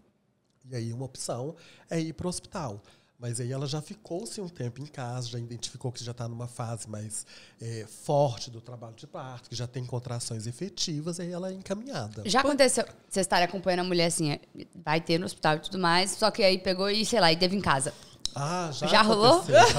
E 0.69 0.75
aí 0.75 0.93
uma 0.93 1.05
opção 1.05 1.55
é 1.89 1.99
ir 1.99 2.13
para 2.13 2.27
o 2.27 2.29
hospital. 2.29 2.81
Mas 3.17 3.39
aí 3.39 3.51
ela 3.51 3.65
já 3.65 3.81
ficou-se 3.81 4.41
um 4.41 4.49
tempo 4.49 4.81
em 4.81 4.85
casa, 4.85 5.29
já 5.29 5.39
identificou 5.39 5.89
que 5.91 6.03
já 6.03 6.11
está 6.11 6.27
numa 6.27 6.47
fase 6.47 6.89
mais 6.89 7.25
é, 7.61 7.85
forte 7.87 8.51
do 8.51 8.59
trabalho 8.59 8.93
de 8.95 9.07
parto, 9.07 9.49
que 9.49 9.55
já 9.55 9.65
tem 9.65 9.85
contrações 9.85 10.45
efetivas, 10.45 11.19
aí 11.19 11.31
ela 11.31 11.49
é 11.49 11.53
encaminhada. 11.53 12.23
Já 12.25 12.41
aconteceu, 12.41 12.83
vocês 13.09 13.25
estarem 13.25 13.45
acompanhando 13.45 13.79
a 13.79 13.83
mulher 13.85 14.07
assim, 14.07 14.33
é, 14.33 14.41
vai 14.75 14.99
ter 14.99 15.17
no 15.17 15.25
hospital 15.25 15.55
e 15.55 15.59
tudo 15.59 15.79
mais, 15.79 16.11
só 16.11 16.29
que 16.29 16.43
aí 16.43 16.57
pegou 16.57 16.89
e, 16.89 17.05
sei 17.05 17.21
lá, 17.21 17.31
e 17.31 17.37
teve 17.37 17.55
em 17.55 17.61
casa. 17.61 17.93
Ah, 18.33 18.69
já, 18.73 18.87
Já 18.87 19.01
rolou? 19.01 19.43
já. 19.47 19.63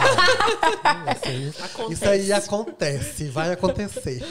Isso 1.12 1.28
aí- 1.28 1.92
Isso 1.92 2.08
aí 2.08 2.32
acontece, 2.32 3.28
vai 3.28 3.52
acontecer. 3.52 4.22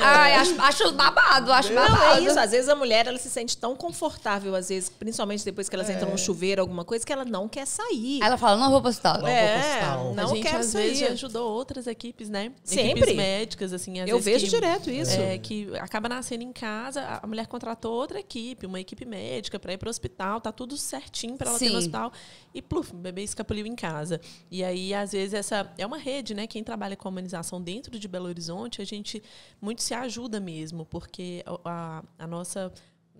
Ai, 0.00 0.34
acho, 0.34 0.54
acho 0.60 0.92
babado, 0.92 1.52
acho 1.52 1.72
Não, 1.72 1.82
babado. 1.88 2.18
é 2.18 2.20
isso. 2.22 2.38
Às 2.38 2.50
vezes 2.52 2.68
a 2.68 2.74
mulher 2.76 3.06
ela 3.06 3.18
se 3.18 3.28
sente 3.28 3.56
tão 3.56 3.74
confortável, 3.74 4.54
às 4.54 4.68
vezes, 4.68 4.88
principalmente 4.88 5.44
depois 5.44 5.68
que 5.68 5.74
elas 5.74 5.90
É. 5.90 5.94
entram 5.94 6.10
no 6.10 6.18
chuveiro, 6.18 6.60
alguma 6.60 6.84
coisa, 6.84 7.04
que 7.04 7.12
ela 7.12 7.24
não 7.24 7.48
quer 7.48 7.66
sair. 7.66 8.20
Ela 8.22 8.36
fala, 8.38 8.56
não 8.56 8.70
vou 8.70 8.80
pro 8.80 8.90
hospital. 8.90 9.18
Não. 9.20 9.28
é, 9.28 9.58
vou 9.58 9.68
hospital. 9.70 10.14
não 10.14 10.24
a 10.24 10.26
gente, 10.34 10.42
quer 10.42 10.56
às 10.56 10.66
sair. 10.66 10.88
vezes, 10.90 11.10
ajudou 11.12 11.50
outras 11.52 11.86
equipes, 11.86 12.28
né? 12.28 12.52
Sempre. 12.62 12.90
Equipes 13.00 13.16
médicas, 13.16 13.72
assim. 13.72 14.00
Às 14.00 14.08
Eu 14.08 14.18
vezes 14.20 14.42
vejo 14.42 14.44
que- 14.54 14.60
direto 14.60 14.90
isso. 14.90 15.20
É, 15.20 15.36
que 15.38 15.68
acaba 15.78 16.08
nascendo 16.08 16.44
em 16.44 16.52
casa, 16.52 17.18
a 17.22 17.26
mulher 17.26 17.46
contratou 17.46 17.92
outra 17.92 18.20
equipe, 18.20 18.66
uma 18.66 18.78
equipe 18.80 19.04
médica 19.04 19.58
para 19.58 19.72
ir 19.72 19.78
para 19.78 19.88
o 19.88 19.90
hospital, 19.90 20.40
tá 20.40 20.52
tudo 20.52 20.76
certinho 20.76 21.36
para 21.36 21.50
ela 21.50 21.58
ter 21.58 21.66
Sim. 21.66 21.72
no 21.72 21.78
hospital 21.78 22.12
e 22.54 22.62
pluf, 22.62 22.92
o 22.92 22.96
bebê 22.96 23.22
em 23.66 23.74
casa. 23.76 24.20
E 24.50 24.64
aí 24.64 24.92
às 24.94 25.12
vezes 25.12 25.34
essa 25.34 25.72
é 25.78 25.86
uma 25.86 25.98
rede, 25.98 26.34
né? 26.34 26.46
Quem 26.46 26.64
trabalha 26.64 26.96
com 26.96 27.08
a 27.08 27.10
humanização 27.10 27.60
dentro 27.62 27.98
de 27.98 28.08
Belo 28.08 28.26
Horizonte, 28.26 28.80
a 28.82 28.84
gente 28.84 29.22
muito 29.60 29.82
se 29.82 29.94
ajuda 29.94 30.40
mesmo, 30.40 30.84
porque 30.84 31.42
a, 31.46 31.58
a- 31.64 32.02
a 32.18 32.26
nossa 32.26 32.72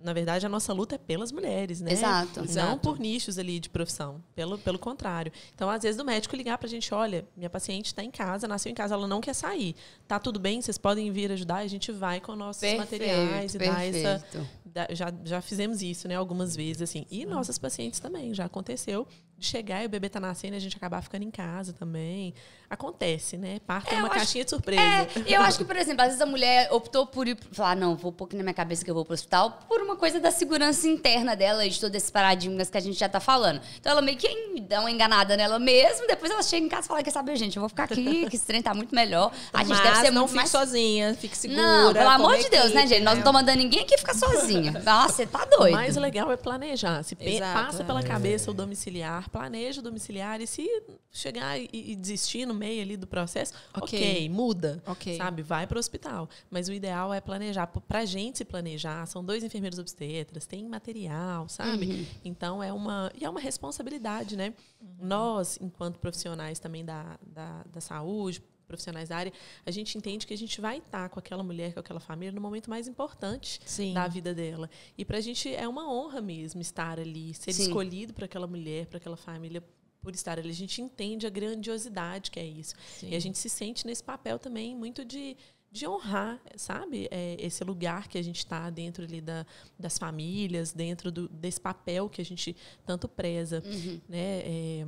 na 0.03 0.13
verdade, 0.13 0.45
a 0.45 0.49
nossa 0.49 0.71
luta 0.71 0.95
é 0.95 0.97
pelas 0.99 1.31
mulheres, 1.31 1.81
né? 1.81 1.91
Exato. 1.93 2.39
Não 2.41 2.43
Exato. 2.45 2.77
por 2.79 2.99
nichos 2.99 3.39
ali 3.39 3.59
de 3.59 3.69
profissão. 3.69 4.21
Pelo, 4.35 4.55
pelo 4.57 4.77
contrário. 4.77 5.31
Então, 5.55 5.67
às 5.67 5.81
vezes, 5.81 5.99
o 5.99 6.05
médico 6.05 6.35
ligar 6.35 6.59
pra 6.59 6.67
gente, 6.67 6.93
olha, 6.93 7.25
minha 7.35 7.49
paciente 7.49 7.87
está 7.87 8.03
em 8.03 8.11
casa, 8.11 8.47
nasceu 8.47 8.71
em 8.71 8.75
casa, 8.75 8.93
ela 8.93 9.07
não 9.07 9.19
quer 9.19 9.33
sair. 9.33 9.73
Tá 10.07 10.19
tudo 10.19 10.39
bem, 10.39 10.61
vocês 10.61 10.77
podem 10.77 11.11
vir 11.11 11.31
ajudar, 11.31 11.55
a 11.59 11.67
gente 11.67 11.91
vai 11.91 12.19
com 12.19 12.35
nossos 12.35 12.61
materiais 12.77 13.55
e 13.55 13.57
dá 13.57 13.65
essa. 13.83 14.19
perfeito. 14.19 14.49
dá- 14.65 14.87
já, 14.91 15.11
já 15.23 15.41
fizemos 15.41 15.81
isso, 15.81 16.07
né, 16.07 16.15
algumas 16.15 16.55
vezes, 16.55 16.83
assim. 16.83 17.07
E 17.09 17.25
nossas 17.25 17.57
pacientes 17.57 17.99
também, 17.99 18.31
já 18.31 18.45
aconteceu 18.45 19.07
de 19.37 19.45
chegar 19.45 19.83
e 19.83 19.85
o 19.85 19.89
bebê 19.89 20.07
tá 20.09 20.19
nascendo 20.19 20.53
e 20.53 20.57
a 20.57 20.59
gente 20.59 20.77
acabar 20.77 21.01
ficando 21.01 21.23
em 21.23 21.31
casa 21.31 21.73
também. 21.73 22.33
Acontece, 22.69 23.37
né? 23.37 23.59
Parto 23.65 23.91
é, 23.91 23.95
É, 23.95 23.97
uma 23.99 24.07
acho- 24.07 24.15
caixinha 24.17 24.43
de 24.43 24.49
surpresa. 24.49 24.81
É, 24.81 25.07
e 25.27 25.33
eu 25.33 25.41
acho 25.41 25.57
que, 25.59 25.63
por 25.65 25.75
exemplo, 25.77 26.01
às 26.01 26.07
vezes 26.07 26.21
a 26.21 26.25
mulher 26.25 26.67
optou 26.71 27.05
por 27.05 27.27
ir, 27.27 27.37
falar, 27.51 27.75
não, 27.75 27.95
vou 27.95 28.11
pôr 28.11 28.25
aqui 28.25 28.35
na 28.35 28.41
minha 28.43 28.53
cabeça 28.55 28.83
que 28.83 28.89
eu 28.89 28.95
vou 28.95 29.05
pro 29.05 29.13
hospital, 29.13 29.59
por 29.67 29.81
uma 29.81 29.95
coisa 29.95 30.19
da 30.19 30.31
segurança 30.31 30.87
interna 30.87 31.35
dela, 31.35 31.63
e 31.65 31.69
de 31.69 31.79
todos 31.79 31.95
esses 31.95 32.09
paradigmas 32.09 32.69
que 32.69 32.77
a 32.77 32.81
gente 32.81 32.97
já 32.97 33.07
tá 33.07 33.19
falando. 33.19 33.61
Então 33.79 33.91
ela 33.91 34.01
meio 34.01 34.17
que 34.17 34.27
dá 34.61 34.79
uma 34.79 34.89
enganada 34.89 35.37
nela 35.37 35.59
mesma, 35.59 36.07
depois 36.07 36.31
ela 36.31 36.41
chega 36.41 36.65
em 36.65 36.69
casa 36.69 36.85
e 36.85 36.87
fala, 36.87 37.03
quer 37.03 37.11
saber, 37.11 37.35
gente, 37.35 37.55
eu 37.55 37.61
vou 37.61 37.69
ficar 37.69 37.83
aqui, 37.83 38.25
que 38.29 38.35
esse 38.35 38.45
trem 38.45 38.61
tá 38.63 38.73
muito 38.73 38.95
melhor. 38.95 39.31
A 39.53 39.59
gente 39.59 39.69
Mas 39.77 39.83
deve 39.83 39.95
ser 39.97 40.11
não 40.11 40.21
muito 40.21 40.29
fique 40.29 40.35
mais... 40.37 40.49
sozinha, 40.49 41.13
fique 41.13 41.37
segura. 41.37 41.61
Não, 41.61 41.93
pelo 41.93 42.09
amor 42.09 42.35
de 42.37 42.49
Deus, 42.49 42.71
né, 42.73 42.81
equipe, 42.81 42.87
gente? 42.87 43.03
Nós 43.03 43.13
não 43.13 43.19
estamos 43.19 43.41
mandando 43.41 43.57
ninguém 43.59 43.81
aqui 43.81 43.95
ficar 43.97 44.15
sozinha. 44.15 44.71
Nossa, 44.83 45.13
você 45.13 45.25
tá 45.27 45.43
O 45.43 45.57
doido. 45.57 45.73
mais 45.73 45.95
legal 45.97 46.31
é 46.31 46.35
planejar. 46.37 47.03
Se 47.03 47.15
Exato, 47.19 47.53
passa 47.65 47.83
é. 47.83 47.85
pela 47.85 48.01
cabeça 48.01 48.49
o 48.49 48.53
domiciliar, 48.53 49.29
planeja 49.35 49.81
o 49.81 49.83
domiciliar 49.83 50.39
e 50.39 50.47
se 50.47 50.65
chegar 51.11 51.59
e, 51.59 51.67
e 51.73 51.93
desistir 51.93 52.45
no 52.45 52.53
meio 52.53 52.81
ali 52.81 52.95
do 52.95 53.05
processo, 53.05 53.53
Ok. 53.75 53.99
ok, 53.99 54.29
muda. 54.29 54.81
Ok. 54.87 55.17
Sabe? 55.17 55.41
Vai 55.41 55.67
para 55.67 55.75
o 55.75 55.79
hospital. 55.79 56.29
Mas 56.49 56.69
o 56.69 56.73
ideal 56.73 57.13
é 57.13 57.19
planejar. 57.19 57.67
P- 57.67 57.81
Pra 57.81 58.05
gente 58.05 58.37
se 58.37 58.45
planejar, 58.45 59.05
são 59.07 59.21
dois 59.25 59.43
enfermeiros 59.43 59.77
obstetras, 59.77 60.45
tem 60.45 60.63
material, 60.69 61.49
sabe? 61.49 61.85
Uhum. 61.85 62.05
Então 62.23 62.63
é 62.63 62.71
uma. 62.71 63.11
E 63.13 63.25
é 63.25 63.29
uma 63.29 63.41
responsabilidade, 63.41 64.37
né? 64.37 64.53
Nós, 65.01 65.57
enquanto 65.61 65.99
profissionais 65.99 66.57
também 66.57 66.85
da, 66.85 67.19
da, 67.27 67.63
da 67.73 67.81
saúde, 67.81 68.41
profissionais 68.65 69.09
da 69.09 69.17
área, 69.17 69.33
a 69.65 69.71
gente 69.71 69.97
entende 69.97 70.25
que 70.27 70.33
a 70.33 70.37
gente 70.37 70.59
vai 70.59 70.77
estar 70.79 71.09
com 71.09 71.19
aquela 71.19 71.43
mulher, 71.43 71.73
com 71.73 71.79
aquela 71.79 71.99
família, 71.99 72.31
no 72.31 72.41
momento 72.41 72.69
mais 72.69 72.87
importante 72.87 73.59
Sim. 73.65 73.93
da 73.93 74.07
vida 74.07 74.33
dela. 74.33 74.69
E 74.97 75.05
pra 75.05 75.21
gente 75.21 75.53
é 75.53 75.67
uma 75.67 75.91
honra 75.91 76.21
mesmo 76.21 76.61
estar 76.61 76.99
ali, 76.99 77.33
ser 77.33 77.53
Sim. 77.53 77.63
escolhido 77.63 78.13
para 78.13 78.25
aquela 78.25 78.47
mulher, 78.47 78.87
para 78.87 78.97
aquela 78.97 79.17
família 79.17 79.63
por 80.01 80.13
estar 80.13 80.37
ali. 80.37 80.49
A 80.49 80.53
gente 80.53 80.81
entende 80.81 81.25
a 81.25 81.29
grandiosidade 81.29 82.29
que 82.29 82.39
é 82.39 82.45
isso. 82.45 82.75
Sim. 82.99 83.09
E 83.09 83.15
a 83.15 83.19
gente 83.19 83.37
se 83.37 83.49
sente 83.49 83.85
nesse 83.87 84.03
papel 84.03 84.37
também 84.39 84.75
muito 84.75 85.03
de 85.05 85.35
de 85.71 85.85
honrar, 85.85 86.39
sabe, 86.55 87.05
é, 87.11 87.35
esse 87.37 87.61
lugar 87.61 88.07
que 88.07 88.17
a 88.17 88.21
gente 88.21 88.37
está 88.37 88.69
dentro 88.69 89.03
ali 89.03 89.19
da, 89.19 89.45
das 89.77 89.97
famílias, 89.97 90.71
dentro 90.71 91.11
do, 91.11 91.27
desse 91.27 91.59
papel 91.59 92.07
que 92.07 92.21
a 92.21 92.23
gente 92.23 92.55
tanto 92.85 93.09
preza, 93.09 93.61
Uhum. 93.65 93.99
né? 94.07 94.39
É, 94.45 94.85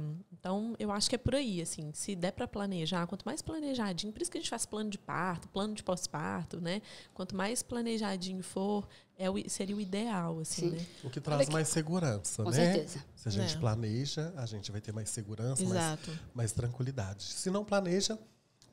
Então, 0.47 0.73
eu 0.79 0.89
acho 0.93 1.09
que 1.09 1.15
é 1.15 1.17
por 1.17 1.35
aí, 1.35 1.61
assim, 1.61 1.91
se 1.93 2.15
der 2.15 2.31
para 2.31 2.47
planejar, 2.47 3.05
quanto 3.05 3.23
mais 3.25 3.41
planejadinho, 3.41 4.13
por 4.13 4.21
isso 4.21 4.31
que 4.31 4.37
a 4.37 4.41
gente 4.41 4.49
faz 4.49 4.65
plano 4.65 4.89
de 4.89 4.97
parto, 4.97 5.49
plano 5.49 5.73
de 5.73 5.83
pós-parto, 5.83 6.61
né? 6.61 6.81
Quanto 7.13 7.35
mais 7.35 7.61
planejadinho 7.61 8.41
for, 8.41 8.87
é 9.17 9.29
o, 9.29 9.35
seria 9.49 9.75
o 9.75 9.81
ideal, 9.81 10.39
assim, 10.39 10.69
Sim. 10.69 10.75
né? 10.77 10.85
O 11.03 11.09
que 11.09 11.19
traz 11.19 11.47
que- 11.47 11.53
mais 11.53 11.67
segurança, 11.67 12.45
Com 12.45 12.49
né? 12.51 12.55
certeza. 12.73 13.03
Se 13.13 13.27
a 13.27 13.31
gente 13.31 13.57
É. 13.57 13.59
planeja, 13.59 14.33
a 14.37 14.45
gente 14.45 14.71
vai 14.71 14.79
ter 14.79 14.93
mais 14.93 15.09
segurança, 15.09 15.61
mais, 15.65 15.75
Exato. 15.75 16.19
mais 16.33 16.51
tranquilidade. 16.53 17.23
Se 17.23 17.49
não 17.51 17.65
planeja, 17.65 18.17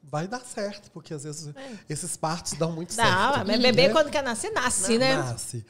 vai 0.00 0.28
dar 0.28 0.44
certo, 0.44 0.92
porque 0.92 1.12
às 1.12 1.24
vezes 1.24 1.48
É. 1.56 1.78
esses 1.88 2.16
partos 2.16 2.52
dão 2.52 2.70
muito 2.70 2.94
Não, 2.96 3.04
certo. 3.32 3.46
mas 3.48 3.60
bebê 3.60 3.88
né? 3.88 3.92
quando 3.92 4.12
quer 4.12 4.22
nascer, 4.22 4.50
nasce, 4.52 4.96
né? 4.96 5.16
Nasce. 5.16 5.66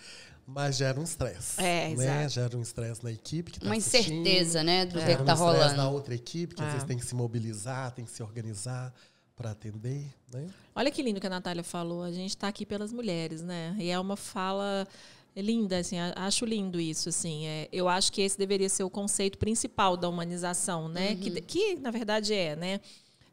Mas 0.47 0.77
gera 0.77 0.99
um 1.01 1.03
estresse. 1.05 1.61
É, 1.61 1.89
né? 1.95 2.23
exato. 2.25 2.29
Gera 2.35 2.59
um 2.59 2.63
estresse 2.63 3.03
na 3.03 3.11
equipe 3.11 3.53
que 3.53 3.61
tá 3.61 3.67
Uma 3.67 3.77
incerteza, 3.77 4.63
né, 4.63 4.85
do 4.85 4.95
que, 4.95 5.01
Gera 5.01 5.17
que 5.17 5.23
um 5.23 5.25
tá 5.25 5.33
estresse 5.33 5.53
rolando. 5.59 5.77
na 5.77 5.89
outra 5.89 6.15
equipe, 6.15 6.55
que 6.55 6.63
às 6.63 6.69
É. 6.69 6.73
vezes 6.73 6.87
tem 6.87 6.99
que 6.99 7.05
se 7.07 7.15
mobilizar, 7.15 7.91
tem 7.93 8.05
que 8.05 8.11
se 8.11 8.23
organizar 8.23 8.93
para 9.35 9.51
atender. 9.53 10.07
Né? 10.33 10.47
Olha 10.75 10.91
que 10.91 11.03
lindo 11.03 11.19
que 11.21 11.27
a 11.27 11.31
Natália 11.31 11.65
falou. 11.65 12.03
A 12.03 12.13
gente 12.13 12.31
está 12.31 12.49
aqui 12.49 12.67
pelas 12.67 12.93
mulheres, 12.93 13.43
né? 13.43 13.75
E 13.79 13.89
é 13.91 13.99
uma 13.99 14.17
fala 14.17 14.87
linda, 15.35 15.79
assim. 15.79 15.97
Acho 16.15 16.45
lindo 16.45 16.79
isso, 16.81 17.09
assim. 17.09 17.47
É, 17.47 17.69
eu 17.73 17.89
acho 17.89 18.13
que 18.13 18.21
esse 18.23 18.37
deveria 18.39 18.69
ser 18.69 18.85
o 18.85 18.91
conceito 18.91 19.39
principal 19.39 19.97
da 19.97 20.09
humanização, 20.09 20.89
né? 20.89 21.17
Que, 21.17 21.41
que 21.41 21.75
na 21.77 21.91
verdade 21.91 22.33
é, 22.35 22.55
né? 22.55 22.81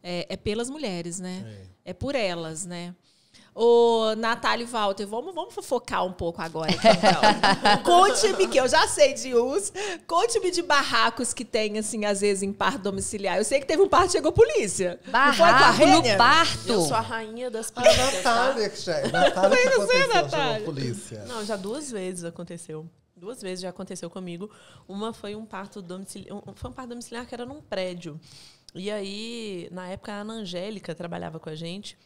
É, 0.02 0.26
é 0.34 0.38
pelas 0.38 0.70
mulheres, 0.70 1.20
né? 1.20 1.68
É. 1.86 1.94
por 1.94 2.16
elas, 2.16 2.66
né? 2.66 2.96
Ô, 3.54 4.16
Natália 4.16 4.64
e 4.64 4.68
Walter, 4.68 5.06
vamos, 5.06 5.36
vamos 5.36 5.54
fofocar 5.54 6.06
um 6.06 6.14
pouco 6.14 6.42
agora. 6.42 6.72
aqui, 6.72 6.88
então. 6.88 7.84
Conte-me, 7.84 8.48
que 8.48 8.58
eu 8.58 8.68
já 8.68 8.88
sei 8.88 9.14
de 9.14 9.36
uns. 9.36 9.74
Conte-me 10.08 10.52
de 10.52 10.62
barracos 10.62 11.34
que 11.34 11.44
tem, 11.44 11.78
assim, 11.78 12.06
às 12.06 12.22
vezes, 12.22 12.44
em 12.44 12.54
parto 12.54 12.80
domiciliar. 12.80 13.38
Eu 13.38 13.44
sei 13.44 13.60
que 13.60 13.66
teve 13.66 13.82
um 13.82 13.90
parto 13.90 14.06
que 14.08 14.12
chegou 14.14 14.32
polícia. 14.32 15.00
A 15.08 15.12
Barraco 15.12 15.86
no 15.86 16.18
parto. 16.18 16.70
Eu 16.70 16.82
sou 16.82 16.96
a 16.96 17.02
rainha 17.02 17.52
das 17.52 17.72
A 17.76 17.82
polícias, 17.82 18.24
tá? 18.24 18.36
Natália, 18.36 18.70
que 18.70 18.82
já 18.82 18.98
é. 18.98 19.12
Natália 19.12 19.58
que 19.58 19.68
aconteceu, 19.68 20.04
a 20.04 20.22
Natália. 20.22 20.66
polícia. 20.66 21.26
Não, 21.28 21.44
já 21.46 21.58
duas 21.58 21.92
vezes 21.92 22.24
aconteceu. 22.24 22.90
Duas 23.18 23.42
vezes 23.42 23.62
já 23.62 23.70
aconteceu 23.70 24.10
comigo. 24.10 24.50
Uma 24.88 25.12
foi 25.12 25.36
um 25.36 25.46
parto 25.46 25.82
domiciliar, 25.82 26.38
um, 26.38 26.56
foi 26.56 26.70
um 26.70 26.74
parto 26.74 26.90
domiciliar 26.90 27.26
que 27.26 27.36
era 27.36 27.46
num 27.46 27.62
prédio. 27.62 28.20
E 28.74 28.90
aí, 28.90 29.68
na 29.72 29.90
época, 29.90 30.14
a 30.14 30.22
Ana 30.22 30.34
Angélica 30.36 30.96
trabalhava 30.96 31.38
com 31.38 31.50
a 31.50 31.56
gente. 31.56 31.98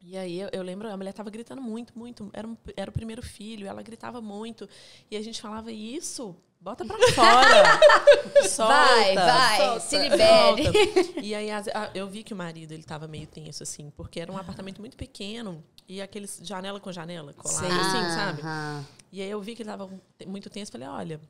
E 0.00 0.16
aí 0.16 0.40
eu, 0.40 0.48
eu 0.52 0.62
lembro, 0.62 0.88
a 0.90 0.96
mulher 0.96 1.10
estava 1.10 1.28
gritando 1.30 1.60
muito, 1.60 1.98
muito. 1.98 2.30
Era, 2.32 2.46
um- 2.46 2.56
era 2.76 2.88
o 2.90 2.92
primeiro 2.92 3.22
filho, 3.22 3.66
ela 3.66 3.82
gritava 3.82 4.20
muito. 4.20 4.68
E 5.10 5.16
a 5.16 5.22
gente 5.22 5.40
falava, 5.42 5.70
isso, 5.72 6.36
bota 6.60 6.84
pra 6.84 6.96
fora. 7.14 8.48
solta, 8.48 8.72
Vai, 8.72 9.14
vai, 9.14 9.56
solta, 9.58 9.80
se 9.80 9.98
libere. 9.98 10.64
solta. 10.64 11.20
E 11.20 11.34
aí 11.34 11.48
eu 11.94 12.08
vi 12.08 12.22
que 12.22 12.32
o 12.32 12.36
marido 12.36 12.72
ele 12.72 12.82
estava 12.82 13.08
meio 13.08 13.26
tenso, 13.26 13.62
assim, 13.62 13.90
porque 13.96 14.20
era 14.20 14.30
um 14.30 14.38
apartamento 14.38 14.80
muito 14.80 14.96
pequeno 14.96 15.62
e 15.88 16.00
aqueles 16.00 16.40
janela 16.42 16.78
com 16.80 16.92
janela, 16.92 17.32
colado, 17.34 17.64
assim, 17.66 18.14
sabe? 18.14 18.42
E 19.10 19.20
aí 19.20 19.30
eu 19.30 19.40
vi 19.40 19.56
que 19.56 19.62
ele 19.62 19.70
estava 19.70 19.90
muito 20.26 20.48
tenso, 20.48 20.70
falei, 20.70 20.86
olha, 20.88 21.20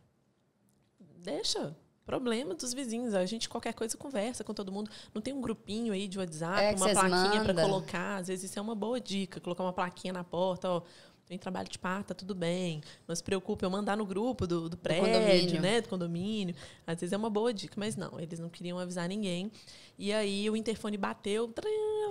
deixa. 1.16 1.74
Problema 2.08 2.54
dos 2.54 2.72
vizinhos. 2.72 3.12
A 3.12 3.26
gente, 3.26 3.50
qualquer 3.50 3.74
coisa, 3.74 3.94
conversa 3.94 4.42
com 4.42 4.54
todo 4.54 4.72
mundo. 4.72 4.90
Não 5.12 5.20
tem 5.20 5.34
um 5.34 5.42
grupinho 5.42 5.92
aí 5.92 6.08
de 6.08 6.18
WhatsApp, 6.18 6.62
É, 6.62 6.74
uma 6.74 6.88
plaquinha 6.88 7.44
para 7.44 7.52
colocar. 7.62 8.16
Às 8.16 8.28
vezes 8.28 8.48
isso 8.48 8.58
é 8.58 8.62
uma 8.62 8.74
boa 8.74 8.98
dica. 8.98 9.38
Colocar 9.40 9.62
uma 9.62 9.74
plaquinha 9.74 10.14
na 10.14 10.24
porta, 10.24 10.70
ó. 10.70 10.82
Tem 11.28 11.36
trabalho 11.38 11.68
de 11.68 11.78
parto, 11.78 12.08
tá 12.08 12.14
tudo 12.14 12.34
bem. 12.34 12.80
Não 13.06 13.14
se 13.14 13.22
preocupe, 13.22 13.62
eu 13.64 13.68
mandar 13.70 13.96
no 13.98 14.06
grupo 14.06 14.46
do, 14.46 14.68
do 14.68 14.76
prédio, 14.78 15.04
condomínio. 15.04 15.60
né? 15.60 15.80
Do 15.82 15.88
condomínio. 15.88 16.54
Às 16.86 17.00
vezes 17.00 17.12
é 17.12 17.16
uma 17.18 17.28
boa 17.28 17.52
dica, 17.52 17.74
mas 17.76 17.96
não, 17.96 18.18
eles 18.18 18.38
não 18.38 18.48
queriam 18.48 18.78
avisar 18.78 19.06
ninguém. 19.06 19.52
E 19.98 20.10
aí 20.12 20.48
o 20.48 20.56
interfone 20.56 20.96
bateu 20.96 21.52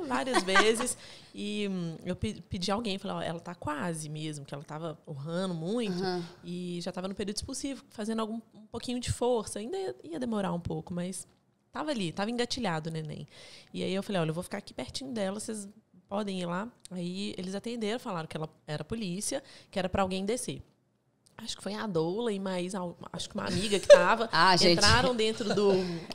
várias 0.07 0.43
vezes. 0.45 0.95
E 1.33 1.67
hum, 1.67 1.95
eu 2.05 2.15
pe- 2.15 2.41
pedi 2.47 2.69
a 2.71 2.75
alguém, 2.75 2.99
falei, 2.99 3.17
ó, 3.17 3.21
ela 3.21 3.39
tá 3.39 3.55
quase 3.55 4.07
mesmo, 4.07 4.45
que 4.45 4.53
ela 4.53 4.63
tava 4.63 4.99
urrando 5.07 5.53
muito. 5.55 5.97
E 6.43 6.79
já 6.81 6.91
tava 6.91 7.07
no 7.07 7.15
período 7.15 7.37
expulsivo, 7.37 7.83
fazendo 7.89 8.19
algum, 8.19 8.35
um 8.53 8.67
pouquinho 8.67 8.99
de 8.99 9.11
força. 9.11 9.57
Ainda 9.57 9.75
ia, 9.77 9.95
ia 10.03 10.19
demorar 10.19 10.53
um 10.53 10.59
pouco, 10.59 10.93
mas 10.93 11.27
tava 11.71 11.89
ali, 11.89 12.11
tava 12.11 12.29
engatilhado 12.29 12.89
o 12.89 12.93
neném. 12.93 13.27
E 13.73 13.83
aí 13.83 13.93
eu 13.93 14.03
falei, 14.03 14.21
olha, 14.21 14.29
eu 14.29 14.33
vou 14.35 14.43
ficar 14.43 14.59
aqui 14.59 14.73
pertinho 14.75 15.11
dela, 15.11 15.39
vocês 15.39 15.67
podem 16.09 16.39
ir 16.41 16.45
lá. 16.45 16.67
Aí 16.91 17.33
eles 17.37 17.53
atenderam, 17.55 17.99
falaram 17.99 18.27
que 18.27 18.37
ela 18.37 18.49
era 18.65 18.83
polícia, 18.83 19.43
que 19.71 19.77
era 19.79 19.89
para 19.89 20.01
alguém 20.01 20.25
descer. 20.25 20.61
Acho 21.39 21.55
que 21.55 21.61
foi 21.61 21.75
a 21.75 21.85
Doula 21.85 22.33
e 22.33 22.39
mais 22.39 22.73
acho 23.13 23.29
que 23.29 23.35
uma 23.35 23.45
amiga 23.45 23.79
que 23.79 23.87
tava. 23.87 24.27
Ah, 24.33 24.57
gente. 24.57 24.77
entraram 24.79 25.15
dentro 25.15 25.53
do, 25.53 25.69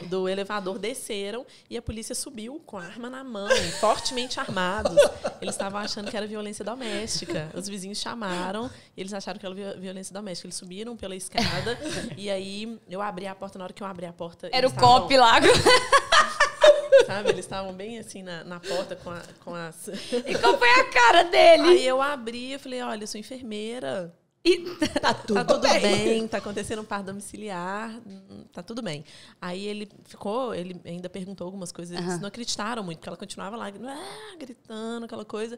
do 0.09 0.29
elevador, 0.29 0.81
desceram 0.81 1.47
e 1.71 1.77
a 1.77 1.83
polícia 1.83 2.13
subiu 2.13 2.61
com 2.67 2.77
a 2.77 2.83
arma 2.83 3.09
na 3.09 3.23
mão, 3.23 3.49
fortemente 3.79 4.41
armados. 4.41 4.97
Eles 5.41 5.55
estavam 5.55 5.79
achando 5.79 6.11
que 6.11 6.17
era 6.17 6.27
violência 6.27 6.65
doméstica. 6.65 7.53
Os 7.55 7.69
vizinhos 7.69 7.99
chamaram 7.99 8.69
e 8.97 9.01
eles 9.01 9.13
acharam 9.15 9.39
que 9.39 9.47
era 9.47 9.55
vi- 9.55 9.81
violência 9.81 10.13
doméstica. 10.13 10.49
Eles 10.49 10.57
subiram 10.57 10.97
pela 10.97 11.15
escada 11.15 11.79
e 12.17 12.29
aí 12.29 12.77
eu 12.91 13.01
abri 13.01 13.29
a 13.29 13.35
porta. 13.37 13.59
Na 13.61 13.65
hora 13.67 13.73
que 13.73 13.81
eu 13.83 13.87
abri 13.87 14.07
a 14.07 14.13
porta. 14.13 14.49
Era 14.53 14.67
o 14.67 14.71
estavam- 14.71 15.03
cop 15.03 15.17
lá. 15.17 15.39
Sabe? 17.13 17.29
Eles 17.31 17.45
estavam 17.45 17.73
bem 17.73 17.99
assim 17.99 18.23
na, 18.23 18.43
na 18.45 18.61
porta 18.61 18.97
com, 18.97 19.11
a, 19.11 19.23
com 19.45 19.55
as. 19.55 19.89
E 20.27 20.39
qual 20.39 20.59
foi 20.59 20.71
a 20.71 20.85
cara 20.91 21.23
dele? 21.25 21.63
Aí 21.63 21.87
eu 21.87 22.01
abri 22.01 22.55
e 22.55 22.59
falei: 22.59 22.83
olha, 22.83 23.03
eu 23.05 23.07
sou 23.07 23.21
enfermeira. 23.21 24.15
Tá 25.01 25.15
tudo, 25.15 25.35
Tá 25.35 25.45
tudo 25.45 25.69
bem. 25.69 25.81
bem, 25.81 26.29
tá 26.29 26.39
acontecendo 26.39 26.83
um 26.83 26.85
parto 26.85 27.07
domiciliar, 27.07 27.95
tá 28.53 28.61
tudo 28.61 28.83
bem. 28.83 29.05
Aí 29.41 29.65
ele 29.67 29.89
ficou, 30.05 30.53
ele 30.53 30.81
ainda 30.85 31.09
perguntou 31.09 31.45
algumas 31.45 31.71
coisas, 31.71 31.97
eles 31.97 32.21
não 32.21 32.27
acreditaram 32.27 32.83
muito, 32.83 32.99
porque 32.99 33.09
ela 33.09 33.17
continuava 33.17 33.57
lá, 33.57 33.69
ah, 33.69 34.37
gritando, 34.37 35.05
aquela 35.05 35.25
coisa. 35.25 35.57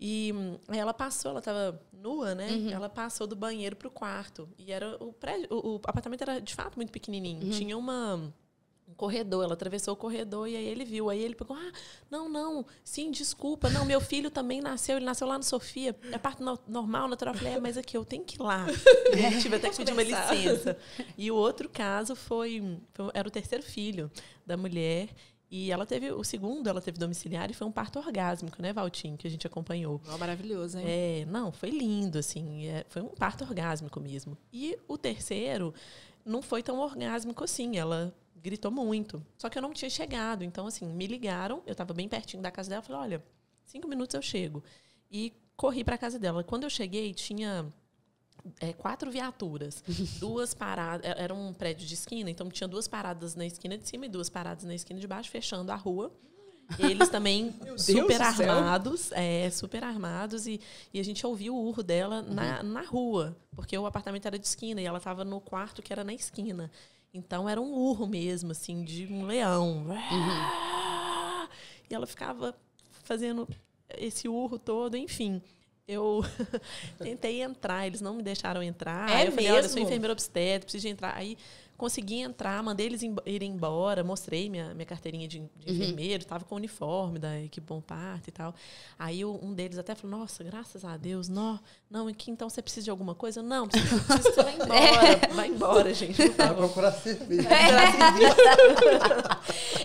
E 0.00 0.32
hum, 0.32 0.56
aí 0.68 0.78
ela 0.78 0.94
passou, 0.94 1.32
ela 1.32 1.42
tava 1.42 1.82
nua, 1.92 2.36
né? 2.36 2.48
Ela 2.70 2.88
passou 2.88 3.26
do 3.26 3.34
banheiro 3.34 3.74
pro 3.74 3.90
quarto. 3.90 4.48
E 4.56 4.70
era 4.70 4.96
o 5.02 5.12
prédio, 5.12 5.48
o, 5.50 5.74
o 5.74 5.80
apartamento 5.82 6.22
era 6.22 6.40
de 6.40 6.54
fato 6.54 6.76
muito 6.76 6.92
pequenininho. 6.92 7.50
Tinha 7.50 7.76
uma 7.76 8.32
um 8.88 8.94
corredor, 8.94 9.44
ela 9.44 9.52
atravessou 9.52 9.92
o 9.94 9.96
corredor 9.96 10.48
e 10.48 10.56
aí 10.56 10.64
ele 10.66 10.84
viu. 10.84 11.10
Aí 11.10 11.20
ele 11.22 11.34
pegou, 11.34 11.56
ah, 11.56 11.72
não, 12.10 12.28
não, 12.28 12.64
sim, 12.82 13.10
desculpa, 13.10 13.68
não, 13.68 13.84
meu 13.84 14.00
filho 14.00 14.30
também 14.30 14.60
nasceu, 14.60 14.96
ele 14.96 15.04
nasceu 15.04 15.26
lá 15.26 15.36
no 15.36 15.44
Sofia, 15.44 15.94
é 16.10 16.16
parto 16.18 16.42
no- 16.42 16.58
normal, 16.66 17.06
natural. 17.08 17.34
Eu 17.34 17.38
falei, 17.38 17.54
é, 17.54 17.60
mas 17.60 17.76
aqui 17.76 17.96
eu 17.96 18.04
tenho 18.04 18.24
que 18.24 18.36
ir 18.36 18.42
lá. 18.42 18.66
E 19.16 19.24
aí 19.26 19.38
tive 19.40 19.56
até 19.56 19.68
que 19.70 19.76
pedir 19.76 19.92
uma 19.92 20.02
licença. 20.02 20.76
E 21.16 21.30
o 21.30 21.34
outro 21.36 21.68
caso 21.68 22.16
foi, 22.16 22.78
foi- 22.94 23.10
era 23.12 23.28
o 23.28 23.30
terceiro 23.30 23.62
filho 23.62 24.10
da 24.46 24.56
mulher. 24.56 25.08
E 25.50 25.70
ela 25.72 25.86
teve, 25.86 26.10
o 26.12 26.22
segundo, 26.22 26.66
ela 26.68 26.78
teve 26.80 26.98
domiciliar 26.98 27.50
e 27.50 27.54
foi 27.54 27.66
um 27.66 27.72
parto 27.72 27.98
orgásmico, 27.98 28.60
né, 28.60 28.70
Valtinho, 28.70 29.16
que 29.16 29.26
a 29.26 29.30
gente 29.30 29.46
acompanhou. 29.46 29.98
Ó, 30.06 30.18
maravilhoso, 30.18 30.78
hein? 30.78 30.84
É, 30.86 31.24
não, 31.26 31.50
foi 31.50 31.70
lindo, 31.70 32.18
assim. 32.18 32.66
é, 32.66 32.84
foi 32.90 33.00
um 33.00 33.08
parto 33.08 33.44
orgásmico 33.44 33.98
mesmo. 33.98 34.36
E 34.52 34.78
o 34.86 34.98
terceiro 34.98 35.72
não 36.22 36.42
foi 36.42 36.62
tão 36.62 36.78
orgásmico 36.80 37.42
assim. 37.44 37.78
Ela 37.78 38.14
gritou 38.42 38.70
muito. 38.70 39.24
Só 39.36 39.48
que 39.48 39.58
eu 39.58 39.62
não 39.62 39.72
tinha 39.72 39.90
chegado. 39.90 40.44
Então, 40.44 40.66
assim, 40.66 40.86
me 40.86 41.06
ligaram. 41.06 41.62
Eu 41.66 41.72
estava 41.72 41.92
bem 41.94 42.08
pertinho 42.08 42.42
da 42.42 42.50
casa 42.50 42.70
dela. 42.70 42.82
Falei, 42.82 43.02
olha, 43.02 43.24
cinco 43.64 43.88
minutos 43.88 44.14
eu 44.14 44.22
chego. 44.22 44.62
E 45.10 45.32
corri 45.56 45.84
para 45.84 45.94
a 45.96 45.98
casa 45.98 46.18
dela. 46.18 46.44
Quando 46.44 46.64
eu 46.64 46.70
cheguei, 46.70 47.12
tinha 47.14 47.72
é, 48.60 48.72
quatro 48.72 49.10
viaturas. 49.10 49.82
duas 50.20 50.54
paradas. 50.54 51.04
é- 51.10 51.22
Era 51.22 51.34
um 51.34 51.52
prédio 51.52 51.86
de 51.86 51.94
esquina, 51.94 52.30
então 52.30 52.48
tinha 52.48 52.68
duas 52.68 52.88
paradas 52.88 53.34
na 53.34 53.46
esquina 53.46 53.76
de 53.76 53.88
cima 53.88 54.06
e 54.06 54.08
duas 54.08 54.28
paradas 54.28 54.64
na 54.64 54.74
esquina 54.74 54.98
de 55.00 55.06
baixo, 55.06 55.30
fechando 55.30 55.70
a 55.72 55.76
rua. 55.76 56.12
Eles 56.78 57.08
também 57.08 57.54
super 57.78 58.20
armados, 58.20 59.10
é, 59.12 59.48
super 59.48 59.82
armados, 59.82 60.46
e, 60.46 60.60
e 60.92 61.00
a 61.00 61.02
gente 61.02 61.26
ouviu 61.26 61.54
o 61.56 61.64
urro 61.66 61.82
dela 61.82 62.20
na, 62.20 62.62
na 62.62 62.82
rua, 62.82 63.34
porque 63.52 63.76
o 63.78 63.86
apartamento 63.86 64.26
era 64.26 64.38
de 64.38 64.46
esquina 64.46 64.78
e 64.80 64.84
ela 64.84 64.98
estava 64.98 65.24
no 65.24 65.40
quarto 65.40 65.80
que 65.80 65.92
era 65.92 66.04
na 66.04 66.12
esquina. 66.12 66.70
Então 67.12 67.48
era 67.48 67.60
um 67.60 67.72
urro 67.72 68.06
mesmo, 68.06 68.52
assim, 68.52 68.84
de 68.84 69.06
um 69.12 69.24
leão. 69.24 69.86
E 71.90 71.94
ela 71.94 72.06
ficava 72.06 72.54
fazendo 73.02 73.48
esse 73.96 74.28
urro 74.28 74.58
todo, 74.58 74.96
enfim. 74.96 75.40
Eu 75.86 76.22
tentei 76.98 77.42
entrar, 77.42 77.86
eles 77.86 78.02
não 78.02 78.14
me 78.14 78.22
deixaram 78.22 78.62
entrar. 78.62 79.10
É 79.10 79.26
eu 79.26 79.32
falei, 79.32 79.50
olha, 79.50 79.64
eu 79.64 79.68
sou 79.68 79.80
enfermeira 79.80 80.12
obstétrica, 80.12 80.66
preciso 80.66 80.82
de 80.82 80.88
entrar. 80.88 81.16
Aí 81.16 81.38
consegui 81.78 82.16
entrar, 82.16 82.60
mandei 82.60 82.86
eles 82.86 83.02
irem 83.24 83.52
embora, 83.52 84.02
mostrei 84.02 84.50
minha, 84.50 84.74
minha 84.74 84.84
carteirinha 84.84 85.28
de, 85.28 85.38
de 85.56 85.72
enfermeiro, 85.72 86.24
estava 86.24 86.44
com 86.44 86.56
o 86.56 86.58
uniforme 86.58 87.20
da 87.20 87.40
equipe 87.40 87.64
Bom 87.64 87.80
Parto 87.80 88.28
e 88.28 88.32
tal. 88.32 88.52
Aí 88.98 89.24
um 89.24 89.54
deles 89.54 89.78
até 89.78 89.94
falou, 89.94 90.18
nossa, 90.18 90.42
graças 90.42 90.84
a 90.84 90.96
Deus, 90.96 91.28
não, 91.28 91.60
não, 91.88 92.08
aqui 92.08 92.32
então 92.32 92.50
você 92.50 92.60
precisa 92.60 92.84
de 92.84 92.90
alguma 92.90 93.14
coisa? 93.14 93.40
Não, 93.42 93.68
preciso, 93.68 94.04
preciso 94.04 94.34
você 94.34 94.42
vai 94.42 94.54
embora, 94.56 95.20
vai 95.32 95.48
embora, 95.48 95.94
gente, 95.94 96.28
Vai 96.30 96.54
procurar 96.54 96.90
serviço. 96.90 97.48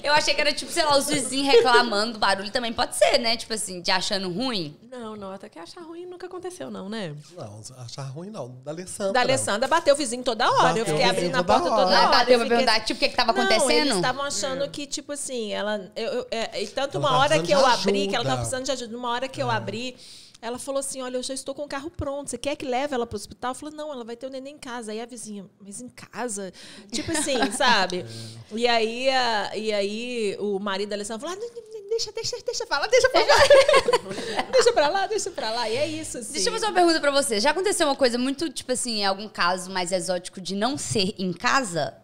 Eu 0.03 0.13
achei 0.13 0.33
que 0.35 0.41
era 0.41 0.51
tipo, 0.51 0.69
sei 0.71 0.83
lá, 0.83 0.97
os 0.97 1.07
vizinhos 1.07 1.47
reclamando 1.55 2.13
do 2.13 2.19
barulho 2.19 2.51
também 2.51 2.73
pode 2.73 2.95
ser, 2.95 3.17
né? 3.19 3.37
Tipo 3.37 3.53
assim, 3.53 3.81
de 3.81 3.89
achando 3.89 4.29
ruim. 4.29 4.75
Não, 4.91 5.15
não, 5.15 5.31
até 5.31 5.47
que 5.47 5.57
achar 5.57 5.81
ruim 5.81 6.05
nunca 6.05 6.27
aconteceu 6.27 6.69
não, 6.69 6.89
né? 6.89 7.15
Não, 7.35 7.61
achar 7.79 8.03
ruim 8.03 8.29
não. 8.29 8.49
Da 8.63 8.71
Alessandra. 8.71 9.13
Da 9.13 9.21
Alessandra 9.21 9.67
bateu 9.67 9.93
o 9.95 9.97
vizinho 9.97 10.21
toda 10.21 10.45
hora. 10.51 10.63
Bateu 10.69 10.83
eu 10.83 10.85
fiquei 10.85 11.03
abrindo 11.05 11.35
a 11.35 11.37
toda 11.43 11.53
porta 11.53 11.69
hora. 11.71 11.83
toda 11.83 11.95
Ela 11.95 12.07
hora. 12.09 12.17
bateu 12.17 12.33
Eu 12.33 12.39
pra 12.39 12.49
perguntar, 12.49 12.79
tipo, 12.81 12.97
o 12.97 12.99
que 12.99 13.09
que 13.09 13.15
tava 13.15 13.31
Não, 13.33 13.41
acontecendo? 13.43 13.71
eles 13.71 13.95
estavam 13.95 14.23
achando 14.23 14.69
que, 14.69 14.85
tipo 14.85 15.13
assim, 15.13 15.53
ela. 15.53 15.89
Eu, 15.95 16.11
eu- 16.11 16.27
é, 16.29 16.61
e 16.61 16.67
tanto 16.67 16.97
Ela 16.97 17.05
uma 17.07 17.09
tá 17.17 17.17
hora 17.23 17.41
que 17.41 17.51
eu 17.51 17.65
abri, 17.65 18.07
que 18.07 18.15
ela 18.15 18.25
tava 18.25 18.37
precisando 18.37 18.65
de 18.65 18.71
ajuda. 18.71 18.97
Uma 18.97 19.09
hora 19.09 19.27
que 19.29 19.41
eu 19.41 19.49
abri, 19.49 19.95
ela 20.43 20.59
falou 20.59 20.79
assim: 20.79 21.01
Olha, 21.01 21.17
eu 21.17 21.23
já 21.23 21.33
estou 21.33 21.55
com 21.55 21.63
o 21.63 21.67
carro 21.67 21.89
pronto. 21.89 22.29
Você 22.29 22.37
quer 22.37 22.55
que 22.55 22.65
leve 22.65 22.93
ela 22.93 23.07
pro 23.07 23.15
hospital? 23.15 23.51
Eu 23.51 23.55
falei, 23.55 23.75
não, 23.75 23.91
ela 23.91 24.03
vai 24.03 24.15
ter 24.17 24.27
o 24.27 24.29
neném 24.29 24.55
em 24.55 24.57
casa. 24.59 24.91
Aí 24.91 24.99
a 25.01 25.05
vizinha, 25.05 25.49
mas 25.59 25.79
em 25.81 25.87
casa? 25.89 26.51
Tipo 26.91 27.11
assim, 27.13 27.39
sabe? 27.55 28.05
E 28.51 28.67
aí, 28.67 29.09
a- 29.09 29.55
e 29.57 29.71
aí 29.71 30.37
o 30.39 30.59
marido 30.59 30.89
da 30.89 30.95
Alessandra 30.97 31.27
falou: 31.27 31.41
ah, 31.41 31.63
deixa, 31.89 32.11
deixa, 32.11 32.37
deixa 32.45 32.65
falar, 32.67 32.87
deixa 32.87 33.09
falar. 33.09 33.25
deixa 34.51 34.73
pra 34.73 34.87
lá, 34.89 35.07
deixa 35.07 35.31
pra 35.31 35.51
lá. 35.51 35.69
E 35.69 35.75
é 35.77 35.87
isso, 35.87 36.17
assim. 36.17 36.33
Deixa 36.33 36.49
eu 36.49 36.53
fazer 36.53 36.65
uma 36.65 36.73
pergunta 36.73 36.99
pra 36.99 37.11
você. 37.11 37.39
Já 37.39 37.51
aconteceu 37.51 37.87
uma 37.87 37.95
coisa 37.95 38.17
muito, 38.17 38.49
tipo 38.49 38.71
assim, 38.71 39.03
algum 39.05 39.29
caso 39.29 39.71
mais 39.71 39.91
exótico 39.91 40.41
de 40.41 40.55
não 40.55 40.77
ser 40.77 41.15
em 41.17 41.31
casa? 41.31 41.95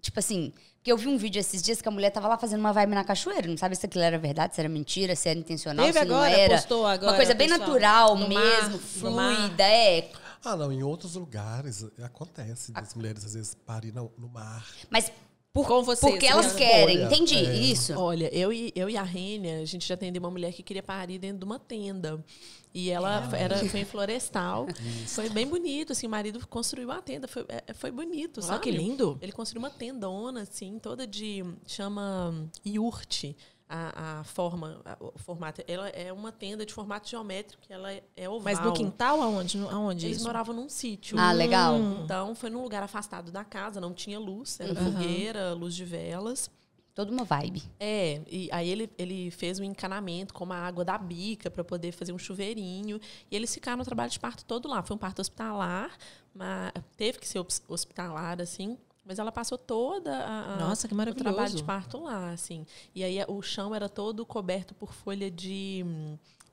Tipo 0.00 0.18
assim, 0.18 0.52
porque 0.80 0.90
eu 0.90 0.96
vi 0.96 1.08
um 1.08 1.18
vídeo 1.18 1.38
esses 1.38 1.60
dias 1.60 1.82
que 1.82 1.88
a 1.88 1.90
mulher 1.90 2.08
tava 2.08 2.26
lá 2.26 2.38
fazendo 2.38 2.60
uma 2.60 2.72
vibe 2.72 2.94
na 2.94 3.04
cachoeira. 3.04 3.46
Não 3.46 3.56
sabe 3.58 3.76
se 3.76 3.84
aquilo 3.84 4.02
era 4.02 4.18
verdade, 4.18 4.54
se 4.54 4.62
era 4.62 4.68
mentira, 4.68 5.14
se 5.14 5.28
era 5.28 5.38
intencional, 5.38 5.84
Teve 5.84 5.98
se 5.98 6.04
não 6.06 6.16
agora, 6.16 6.32
era. 6.32 6.54
postou 6.54 6.86
agora, 6.86 7.12
uma 7.12 7.16
coisa 7.16 7.34
bem 7.34 7.48
pessoal, 7.50 7.68
natural 7.68 8.16
mesmo, 8.16 9.10
mar, 9.10 9.36
fluida, 9.36 9.62
é. 9.62 10.10
Ah, 10.42 10.56
não, 10.56 10.72
em 10.72 10.82
outros 10.82 11.16
lugares 11.16 11.84
acontece 12.02 12.72
das 12.72 12.94
mulheres 12.94 13.26
às 13.26 13.34
vezes 13.34 13.54
parem 13.54 13.92
no, 13.92 14.10
no 14.16 14.26
mar. 14.26 14.66
Mas 14.88 15.12
por, 15.52 15.66
Com 15.66 15.82
você, 15.82 16.08
porque 16.08 16.26
elas 16.26 16.52
Juliana. 16.52 16.70
querem, 16.72 16.98
Olha, 16.98 17.06
entendi, 17.06 17.36
é. 17.36 17.56
isso. 17.56 17.92
Olha, 17.98 18.32
eu 18.32 18.52
e, 18.52 18.72
eu 18.74 18.88
e 18.88 18.96
a 18.96 19.02
Rênia, 19.02 19.60
a 19.60 19.64
gente 19.64 19.86
já 19.86 19.94
atendeu 19.94 20.20
uma 20.20 20.30
mulher 20.30 20.52
que 20.52 20.62
queria 20.62 20.82
parir 20.82 21.18
dentro 21.18 21.38
de 21.38 21.44
uma 21.44 21.58
tenda. 21.58 22.24
E 22.72 22.88
ela 22.88 23.28
era, 23.36 23.56
foi 23.68 23.80
em 23.80 23.84
florestal. 23.84 24.68
Foi 25.08 25.28
bem 25.28 25.46
bonito, 25.46 25.92
assim, 25.92 26.06
o 26.06 26.10
marido 26.10 26.46
construiu 26.46 26.88
uma 26.88 27.02
tenda. 27.02 27.26
Foi, 27.26 27.44
é, 27.48 27.74
foi 27.74 27.90
bonito, 27.90 28.38
Olha 28.38 28.46
sabe? 28.46 28.62
que 28.62 28.70
lindo. 28.70 29.18
Ele 29.20 29.32
construiu 29.32 29.62
uma 29.62 29.70
tendona, 29.70 30.42
assim, 30.42 30.78
toda 30.78 31.04
de. 31.04 31.44
chama 31.66 32.32
iurte. 32.64 33.36
A, 33.72 34.18
a 34.20 34.24
forma, 34.24 34.80
a- 34.84 34.96
o 34.98 35.12
formato. 35.16 35.62
Ela 35.68 35.88
é 35.90 36.12
uma 36.12 36.32
tenda 36.32 36.66
de 36.66 36.74
formato 36.74 37.08
geométrico, 37.08 37.62
ela 37.68 37.92
é, 37.92 38.02
é 38.16 38.28
oval. 38.28 38.42
Mas 38.42 38.58
no 38.58 38.72
quintal, 38.72 39.22
aonde? 39.22 39.56
No- 39.58 39.70
Aonde 39.70 40.06
Eles 40.06 40.16
isso? 40.16 40.26
moravam 40.26 40.52
num 40.52 40.68
sítio. 40.68 41.16
Ah, 41.16 41.30
legal. 41.30 41.78
Então, 41.78 42.34
foi 42.34 42.50
num 42.50 42.62
lugar 42.62 42.82
afastado 42.82 43.30
da 43.30 43.44
casa, 43.44 43.80
não 43.80 43.94
tinha 43.94 44.18
luz, 44.18 44.58
era 44.58 44.74
fogueira, 44.74 45.52
luz 45.54 45.74
de 45.76 45.84
velas. 45.84 46.50
Toda 46.92 47.12
uma 47.12 47.22
vibe. 47.22 47.62
É, 47.78 48.20
e 48.28 48.48
aí 48.50 48.68
ele, 48.68 48.90
ele 48.98 49.30
fez 49.30 49.60
um 49.60 49.64
encanamento 49.64 50.34
com 50.34 50.52
a 50.52 50.56
água 50.56 50.84
da 50.84 50.98
bica 50.98 51.48
para 51.48 51.62
poder 51.62 51.92
fazer 51.92 52.12
um 52.12 52.18
chuveirinho. 52.18 53.00
E 53.30 53.36
eles 53.36 53.54
ficaram 53.54 53.78
no 53.78 53.84
trabalho 53.84 54.10
de 54.10 54.18
parto 54.18 54.44
todo 54.44 54.68
lá. 54.68 54.82
Foi 54.82 54.96
um 54.96 54.98
parto 54.98 55.20
hospitalar, 55.20 55.96
mas 56.34 56.72
teve 56.96 57.20
que 57.20 57.28
ser 57.28 57.38
hos- 57.38 57.62
hospitalar, 57.68 58.40
assim. 58.42 58.76
Mas 59.10 59.18
ela 59.18 59.32
passou 59.32 59.58
toda 59.58 60.16
a, 60.24 60.56
Nossa, 60.60 60.86
que 60.86 60.94
o 60.94 60.96
maravilhoso. 60.96 61.34
trabalho 61.34 61.52
de 61.56 61.64
parto 61.64 61.98
lá, 61.98 62.30
assim. 62.30 62.64
E 62.94 63.02
aí 63.02 63.18
o 63.26 63.42
chão 63.42 63.74
era 63.74 63.88
todo 63.88 64.24
coberto 64.24 64.72
por 64.72 64.92
folha 64.92 65.28
de. 65.28 65.84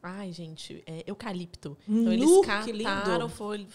Ai, 0.01 0.31
gente, 0.31 0.83
é, 0.85 1.03
eucalipto. 1.07 1.77
Então 1.87 2.13
eles 2.13 2.25
Nu, 2.29 2.41
que 2.63 2.71
lindo. 2.71 2.83
cataram 2.83 3.27
folha, 3.29 3.67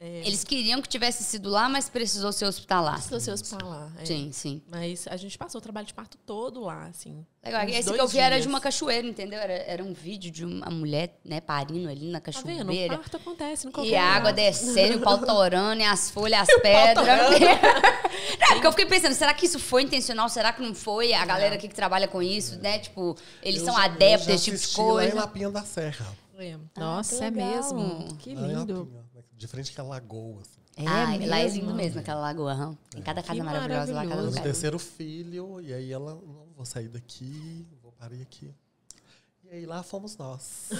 é, 0.00 0.22
Eles 0.24 0.44
queriam 0.44 0.80
que 0.80 0.88
tivesse 0.88 1.22
sido 1.24 1.50
lá, 1.50 1.68
mas 1.68 1.88
precisou 1.88 2.32
ser 2.32 2.46
hospitalar. 2.46 2.94
precisou 2.94 3.20
ser 3.20 3.32
hospitalar. 3.32 3.92
é. 4.00 4.06
Sim, 4.06 4.30
sim. 4.32 4.62
Mas 4.70 5.06
a 5.08 5.16
gente 5.16 5.36
passou 5.36 5.58
o 5.58 5.62
trabalho 5.62 5.86
de 5.86 5.92
parto 5.94 6.16
todo 6.24 6.60
lá, 6.60 6.86
assim. 6.86 7.26
Legal. 7.44 7.64
Uns 7.66 7.72
Esse 7.74 7.92
que 7.92 8.00
eu 8.00 8.08
vi 8.08 8.18
era 8.18 8.36
de 8.36 8.42
dias. 8.42 8.52
uma 8.52 8.60
cachoeira, 8.60 9.06
entendeu? 9.06 9.38
Era, 9.38 9.52
era 9.52 9.84
um 9.84 9.92
vídeo 9.92 10.30
de 10.30 10.44
uma 10.44 10.70
mulher, 10.70 11.18
né, 11.24 11.40
parindo 11.40 11.88
ali 11.88 12.06
na 12.10 12.20
Tá 12.20 12.30
vendo? 12.44 12.62
O 12.62 12.66
cachoeira. 12.66 12.96
parto 12.98 13.16
acontece 13.16 13.68
E 13.84 13.94
a 13.94 14.04
água 14.04 14.32
descendo, 14.32 14.98
o 14.98 15.00
pau 15.00 15.18
torando, 15.18 15.80
e 15.80 15.84
as 15.84 16.10
folhas, 16.10 16.48
as 16.48 16.62
pedras. 16.62 17.30
Não, 18.48 18.54
porque 18.54 18.66
eu 18.66 18.70
fiquei 18.72 18.86
pensando, 18.86 19.14
será 19.14 19.32
que 19.34 19.46
isso 19.46 19.58
foi 19.58 19.82
intencional? 19.82 20.28
Será 20.28 20.52
que 20.52 20.62
não 20.62 20.74
foi? 20.74 21.12
A 21.12 21.24
galera 21.24 21.54
aqui 21.54 21.68
que 21.68 21.74
trabalha 21.74 22.08
com 22.08 22.22
isso, 22.22 22.58
né? 22.60 22.78
Tipo, 22.78 23.16
eles 23.42 23.60
Eu 23.60 23.66
são 23.66 23.74
já- 23.74 23.84
adeptos 23.84 24.28
a 24.28 24.30
eu 24.32 24.34
já 24.34 24.34
esse 24.34 24.44
tipo 24.44 24.56
de 24.56 24.62
assisti 24.62 24.80
Lá 24.80 24.86
em 24.86 25.10
coisa. 25.10 25.14
Lapinha 25.16 25.50
da 25.50 25.62
Serra. 25.62 26.16
É. 26.38 26.54
Ah, 26.76 26.80
Nossa, 26.80 27.16
que 27.18 27.24
é 27.24 27.30
mesmo. 27.30 28.08
Que 28.18 28.34
lindo. 28.34 28.78
Lapinha, 28.78 29.02
né, 29.14 29.22
de 29.36 29.46
frente 29.46 29.72
com 29.72 29.82
a 29.82 29.84
lagoa. 29.84 30.40
Assim. 30.40 30.58
É 30.76 30.86
ah, 30.86 31.04
lá 31.26 31.40
é 31.40 31.44
mesmo? 31.44 31.60
lindo 31.60 31.74
mesmo, 31.74 32.00
aquela 32.00 32.20
lagoa. 32.20 32.52
aham. 32.52 32.78
Tem 32.90 33.02
cada 33.02 33.22
casa 33.22 33.34
Que 33.34 33.42
maravilhosa 33.44 33.92
lá, 33.92 34.06
cada 34.06 34.22
lugar. 34.22 34.42
terceiro 34.42 34.78
filho, 34.78 35.60
e 35.60 35.72
aí 35.74 35.92
ela, 35.92 36.14
não, 36.14 36.46
vou 36.56 36.64
sair 36.64 36.88
daqui, 36.88 37.66
vou 37.82 37.90
parir 37.92 38.22
aqui. 38.22 38.54
E 39.50 39.56
aí 39.56 39.66
lá 39.66 39.82
fomos 39.82 40.16
nós. 40.16 40.70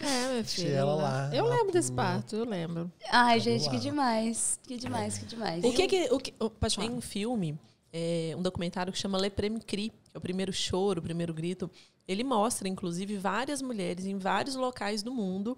É, 0.00 0.34
meu 0.34 0.44
filho. 0.44 0.74
ela 0.74 0.94
lá, 0.94 1.30
eu 1.34 1.44
lá 1.44 1.56
lembro 1.56 1.72
desse 1.72 1.92
parto, 1.92 2.36
eu 2.36 2.44
lembro. 2.44 2.90
Ai, 3.10 3.40
gente, 3.40 3.68
que 3.70 3.78
demais. 3.78 4.58
Que 4.62 4.76
demais, 4.76 5.18
que 5.18 5.24
demais. 5.24 5.64
O 5.64 5.72
que 5.72 5.86
que... 5.86 6.12
O 6.12 6.18
que 6.18 6.34
oh, 6.38 6.50
pode 6.50 6.74
falar. 6.74 6.88
Tem 6.88 6.96
um 6.96 7.00
filme, 7.00 7.58
é, 7.92 8.34
um 8.36 8.42
documentário 8.42 8.92
que 8.92 8.98
chama 8.98 9.18
Le 9.18 9.30
Prêmio 9.30 9.60
Cri, 9.64 9.90
que 9.90 10.10
é 10.14 10.18
o 10.18 10.20
primeiro 10.20 10.52
choro, 10.52 11.00
o 11.00 11.02
primeiro 11.02 11.32
grito. 11.32 11.70
Ele 12.06 12.22
mostra, 12.22 12.68
inclusive, 12.68 13.16
várias 13.16 13.62
mulheres 13.62 14.04
em 14.04 14.18
vários 14.18 14.54
locais 14.54 15.02
do 15.02 15.12
mundo 15.12 15.56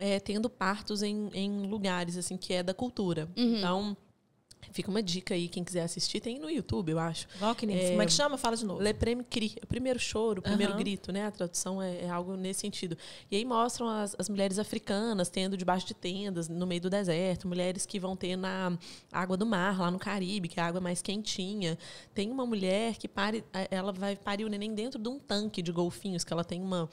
é, 0.00 0.18
tendo 0.18 0.48
partos 0.48 1.02
em, 1.02 1.28
em 1.34 1.66
lugares 1.66 2.16
assim 2.16 2.36
que 2.36 2.54
é 2.54 2.62
da 2.62 2.72
cultura. 2.72 3.28
Então, 3.36 3.96
fica 4.72 4.88
uma 4.90 5.02
dica 5.02 5.34
aí, 5.34 5.48
quem 5.48 5.64
quiser 5.64 5.82
assistir, 5.82 6.20
tem 6.20 6.38
no 6.38 6.48
YouTube, 6.50 6.90
eu 6.92 6.98
acho. 6.98 7.26
Que 7.56 7.66
nem- 7.66 7.88
Como 7.90 8.02
é 8.02 8.06
que 8.06 8.12
chama? 8.12 8.38
Fala 8.38 8.56
de 8.56 8.64
novo. 8.64 8.80
Le 8.80 8.94
Prêmio 8.94 9.24
Cri, 9.28 9.54
é 9.60 9.64
o 9.64 9.66
primeiro 9.66 9.98
choro, 9.98 10.40
o 10.40 10.42
primeiro 10.42 10.72
Aham. 10.72 10.80
grito, 10.80 11.12
né? 11.12 11.26
A 11.26 11.30
tradução 11.30 11.82
é, 11.82 12.02
é 12.04 12.08
algo 12.10 12.36
nesse 12.36 12.60
sentido. 12.60 12.96
E 13.30 13.36
aí 13.36 13.44
mostram 13.44 13.88
as, 13.88 14.14
as 14.18 14.28
mulheres 14.28 14.58
africanas 14.58 15.28
tendo 15.28 15.56
debaixo 15.56 15.86
de 15.86 15.94
tendas, 15.94 16.48
no 16.48 16.66
meio 16.66 16.80
do 16.80 16.90
deserto, 16.90 17.48
mulheres 17.48 17.84
que 17.86 17.98
vão 17.98 18.14
ter 18.16 18.36
na 18.36 18.76
água 19.10 19.36
do 19.36 19.44
mar, 19.46 19.78
lá 19.80 19.90
no 19.90 19.98
Caribe, 19.98 20.48
que 20.48 20.60
é 20.60 20.62
a 20.62 20.66
água 20.66 20.80
mais 20.80 21.02
quentinha. 21.02 21.78
Tem 22.14 22.30
uma 22.30 22.46
mulher 22.46 22.96
que 22.96 23.08
pare, 23.08 23.42
ela 23.70 23.92
vai 23.92 24.14
parir 24.16 24.44
o 24.44 24.48
neném 24.48 24.74
dentro 24.74 25.00
de 25.00 25.08
um 25.08 25.18
tanque 25.18 25.62
de 25.62 25.72
golfinhos, 25.72 26.22
que 26.22 26.32
ela 26.32 26.44
tem 26.44 26.60
uma, 26.62 26.88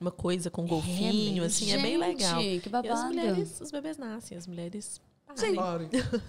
uma 0.00 0.10
coisa 0.10 0.50
com 0.50 0.66
golfinho, 0.66 1.44
assim, 1.44 1.72
é 1.72 1.76
bem 1.78 1.92
Gente, 1.92 1.98
legal. 1.98 2.40
que 2.40 2.46
E 2.46 2.56
as 2.58 2.68
babado. 2.70 3.06
mulheres, 3.06 3.60
os 3.60 3.70
bebês 3.70 3.96
nascem, 3.96 4.36
as 4.36 4.46
mulheres 4.46 5.00
Sim. 5.36 5.52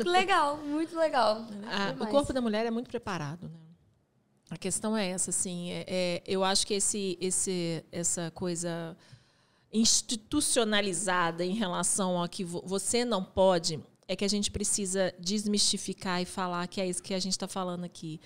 Legal, 0.05 0.57
muito 0.57 0.95
legal. 0.97 1.45
Ah, 1.65 1.93
o 1.99 2.07
corpo 2.11 2.33
da 2.33 2.41
mulher 2.41 2.65
é 2.65 2.71
muito 2.71 2.89
preparado, 2.89 3.47
né? 3.49 3.59
A 4.49 4.57
questão 4.57 4.95
é 4.95 5.07
essa, 5.09 5.29
assim. 5.31 5.71
É, 5.71 5.85
é- 5.87 6.23
eu 6.27 6.43
acho 6.43 6.67
que 6.67 6.73
esse, 6.75 7.17
esse, 7.19 7.83
essa 7.91 8.29
coisa 8.31 8.95
institucionalizada 9.71 11.43
em 11.43 11.53
relação 11.55 12.21
a 12.21 12.27
que 12.27 12.43
vo- 12.43 12.61
você 12.65 13.03
não 13.03 13.23
pode 13.23 13.79
é 14.07 14.15
que 14.15 14.25
a 14.25 14.27
gente 14.27 14.51
precisa 14.51 15.13
desmistificar 15.19 16.21
e 16.21 16.25
falar 16.25 16.67
que 16.67 16.79
é 16.81 16.85
isso 16.87 17.01
que 17.01 17.13
a 17.13 17.19
gente 17.19 17.31
está 17.31 17.47
falando 17.47 17.83
aqui. 17.85 18.19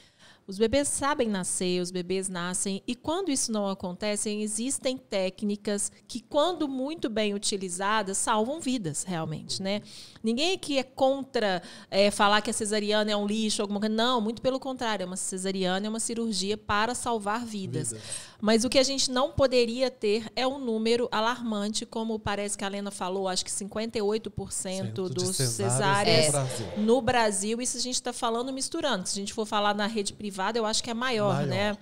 Os 0.47 0.57
bebês 0.57 0.87
sabem 0.87 1.27
nascer, 1.27 1.81
os 1.81 1.91
bebês 1.91 2.29
nascem, 2.29 2.81
e 2.87 2.95
quando 2.95 3.29
isso 3.29 3.51
não 3.51 3.67
acontece, 3.67 4.29
existem 4.29 4.97
técnicas 4.97 5.91
que, 6.07 6.21
quando 6.21 6.69
muito 6.69 7.09
bem 7.09 7.33
utilizadas, 7.33 8.17
salvam 8.17 8.61
vidas, 8.61 9.03
realmente, 9.03 9.61
né? 9.61 9.81
Ninguém 10.23 10.53
aqui 10.53 10.77
é 10.77 10.83
contra 10.83 11.61
é, 11.91 12.09
falar 12.09 12.41
que 12.41 12.49
a 12.49 12.53
cesariana 12.53 13.11
é 13.11 13.15
um 13.17 13.27
lixo, 13.27 13.61
alguma 13.61 13.81
coisa. 13.81 13.93
Não, 13.93 14.21
muito 14.21 14.41
pelo 14.41 14.57
contrário, 14.57 15.03
é 15.03 15.05
uma 15.05 15.17
cesariana 15.17 15.85
é 15.85 15.89
uma 15.89 15.99
cirurgia 15.99 16.57
para 16.57 16.95
salvar 16.95 17.45
vidas. 17.45 17.91
Vidas. 17.91 18.05
Mas 18.39 18.63
o 18.63 18.69
que 18.69 18.77
a 18.77 18.83
gente 18.83 19.09
não 19.09 19.31
poderia 19.31 19.89
ter 19.89 20.31
é 20.35 20.45
um 20.45 20.59
número 20.59 21.07
alarmante, 21.11 21.85
como 21.85 22.19
parece 22.19 22.57
que 22.57 22.63
a 22.63 22.67
Lena 22.67 22.91
falou, 22.91 23.27
acho 23.27 23.43
que 23.43 23.49
58% 23.51 24.51
Cento 24.51 25.09
de 25.09 25.15
dos 25.15 25.35
cesáreas 25.35 26.31
Brasil. 26.31 26.67
no 26.77 27.01
Brasil. 27.01 27.61
Isso 27.61 27.77
a 27.77 27.81
gente 27.81 27.95
está 27.95 28.13
falando 28.13 28.53
misturando. 28.53 29.07
Se 29.07 29.17
a 29.17 29.19
gente 29.21 29.33
for 29.33 29.45
falar 29.45 29.73
na 29.73 29.87
rede 29.87 30.13
privada, 30.13 30.57
eu 30.57 30.65
acho 30.65 30.83
que 30.83 30.89
é 30.89 30.93
maior, 30.93 31.33
Maior. 31.33 31.47
né? 31.47 31.77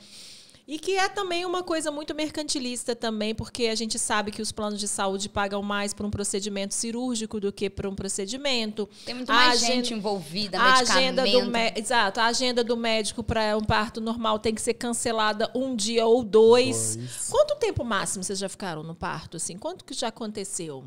E 0.67 0.79
que 0.79 0.97
é 0.97 1.07
também 1.07 1.45
uma 1.45 1.61
coisa 1.61 1.91
muito 1.91 2.15
mercantilista 2.15 2.95
também, 2.95 3.35
porque 3.35 3.67
a 3.67 3.75
gente 3.75 3.99
sabe 3.99 4.31
que 4.31 4.41
os 4.41 4.51
planos 4.51 4.79
de 4.79 4.87
saúde 4.87 5.29
pagam 5.29 5.61
mais 5.61 5.93
por 5.93 6.07
um 6.07 6.09
procedimento 6.09 6.73
cirúrgico 6.73 7.39
do 7.39 7.53
que 7.53 7.69
por 7.69 7.85
um 7.85 7.93
procedimento. 7.93 8.89
Tem 9.05 9.13
muito 9.13 9.31
A 9.31 9.35
mais 9.35 9.61
agenda- 9.61 9.73
gente 9.75 9.93
envolvida, 9.93 10.59
A 10.59 10.79
agenda 10.79 11.23
do 11.23 11.57
exato, 11.77 12.19
a 12.19 12.25
agenda 12.25 12.63
do 12.63 12.75
médico 12.75 13.23
para 13.23 13.55
um 13.55 13.61
parto 13.63 14.01
normal 14.01 14.39
tem 14.39 14.55
que 14.55 14.61
ser 14.61 14.73
cancelada 14.73 15.51
um 15.53 15.75
dia 15.75 16.05
ou 16.07 16.23
dois. 16.23 16.95
Dois. 16.95 17.27
Quanto 17.29 17.55
tempo 17.59 17.83
máximo 17.85 18.23
vocês 18.23 18.39
já 18.39 18.49
ficaram 18.49 18.81
no 18.81 18.95
parto 18.95 19.37
assim? 19.37 19.59
Quanto 19.59 19.85
que 19.85 19.93
já 19.93 20.07
aconteceu? 20.07 20.83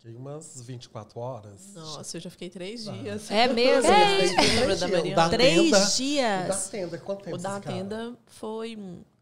Fiquei 0.00 0.16
umas 0.16 0.62
24 0.62 1.20
horas. 1.20 1.74
Nossa, 1.74 2.16
eu 2.16 2.20
já 2.22 2.30
fiquei 2.30 2.48
três 2.48 2.84
dias. 2.84 3.30
É 3.30 3.46
mesmo? 3.52 3.82
Três 3.90 4.30
dias. 4.30 4.80
da 4.80 4.86
O 4.86 4.90
Mariana? 4.90 5.16
da 5.16 5.28
Três 5.28 5.54
tenda- 5.62 5.66
O 5.76 5.80
da 5.80 5.84
dias. 5.90 6.68
tenda, 6.70 6.98
quanto 6.98 7.22
tempo 7.24 7.36
O 7.36 7.38
da 7.38 7.60
tenda 7.60 8.16
foi. 8.26 8.78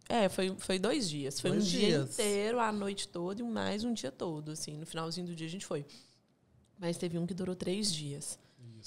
É, 0.09 0.29
foi, 0.29 0.55
foi 0.57 0.79
dois 0.79 1.09
dias. 1.11 1.41
Foi 1.41 1.51
Dois 1.51 1.65
um 1.65 1.67
dia 1.67 1.81
dias. 1.89 2.11
inteiro, 2.15 2.61
a 2.61 2.71
noite 2.73 3.09
toda 3.09 3.43
e 3.43 3.45
mais 3.45 3.83
um 3.85 3.93
dia 3.93 4.13
todo. 4.13 4.53
Assim, 4.53 4.77
no 4.77 4.87
finalzinho 4.87 5.27
do 5.27 5.35
dia 5.35 5.47
a 5.49 5.51
gente 5.51 5.67
foi. 5.67 5.85
Mas 6.79 6.97
teve 6.97 7.19
um 7.19 7.27
que 7.27 7.35
durou 7.35 7.57
três 7.57 7.93
dias. 7.93 8.39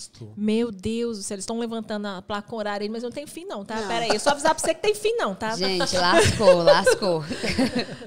Isso. 0.01 0.31
Meu 0.35 0.71
Deus 0.71 1.17
do 1.17 1.23
céu, 1.23 1.35
eles 1.35 1.43
estão 1.43 1.59
levantando 1.59 2.07
a 2.07 2.21
placa 2.21 2.55
horária 2.55 2.81
mas 2.89 3.03
não 3.03 3.11
tem 3.11 3.27
fim 3.27 3.45
não, 3.45 3.63
tá? 3.65 3.75
Pera 3.87 4.11
aí, 4.11 4.19
só 4.19 4.31
avisar 4.31 4.55
pra 4.55 4.63
você 4.63 4.73
que 4.73 4.81
tem 4.81 4.95
fim 4.95 5.15
não, 5.15 5.35
tá? 5.35 5.55
Gente, 5.55 5.95
lascou, 5.97 6.63
lascou. 6.63 7.23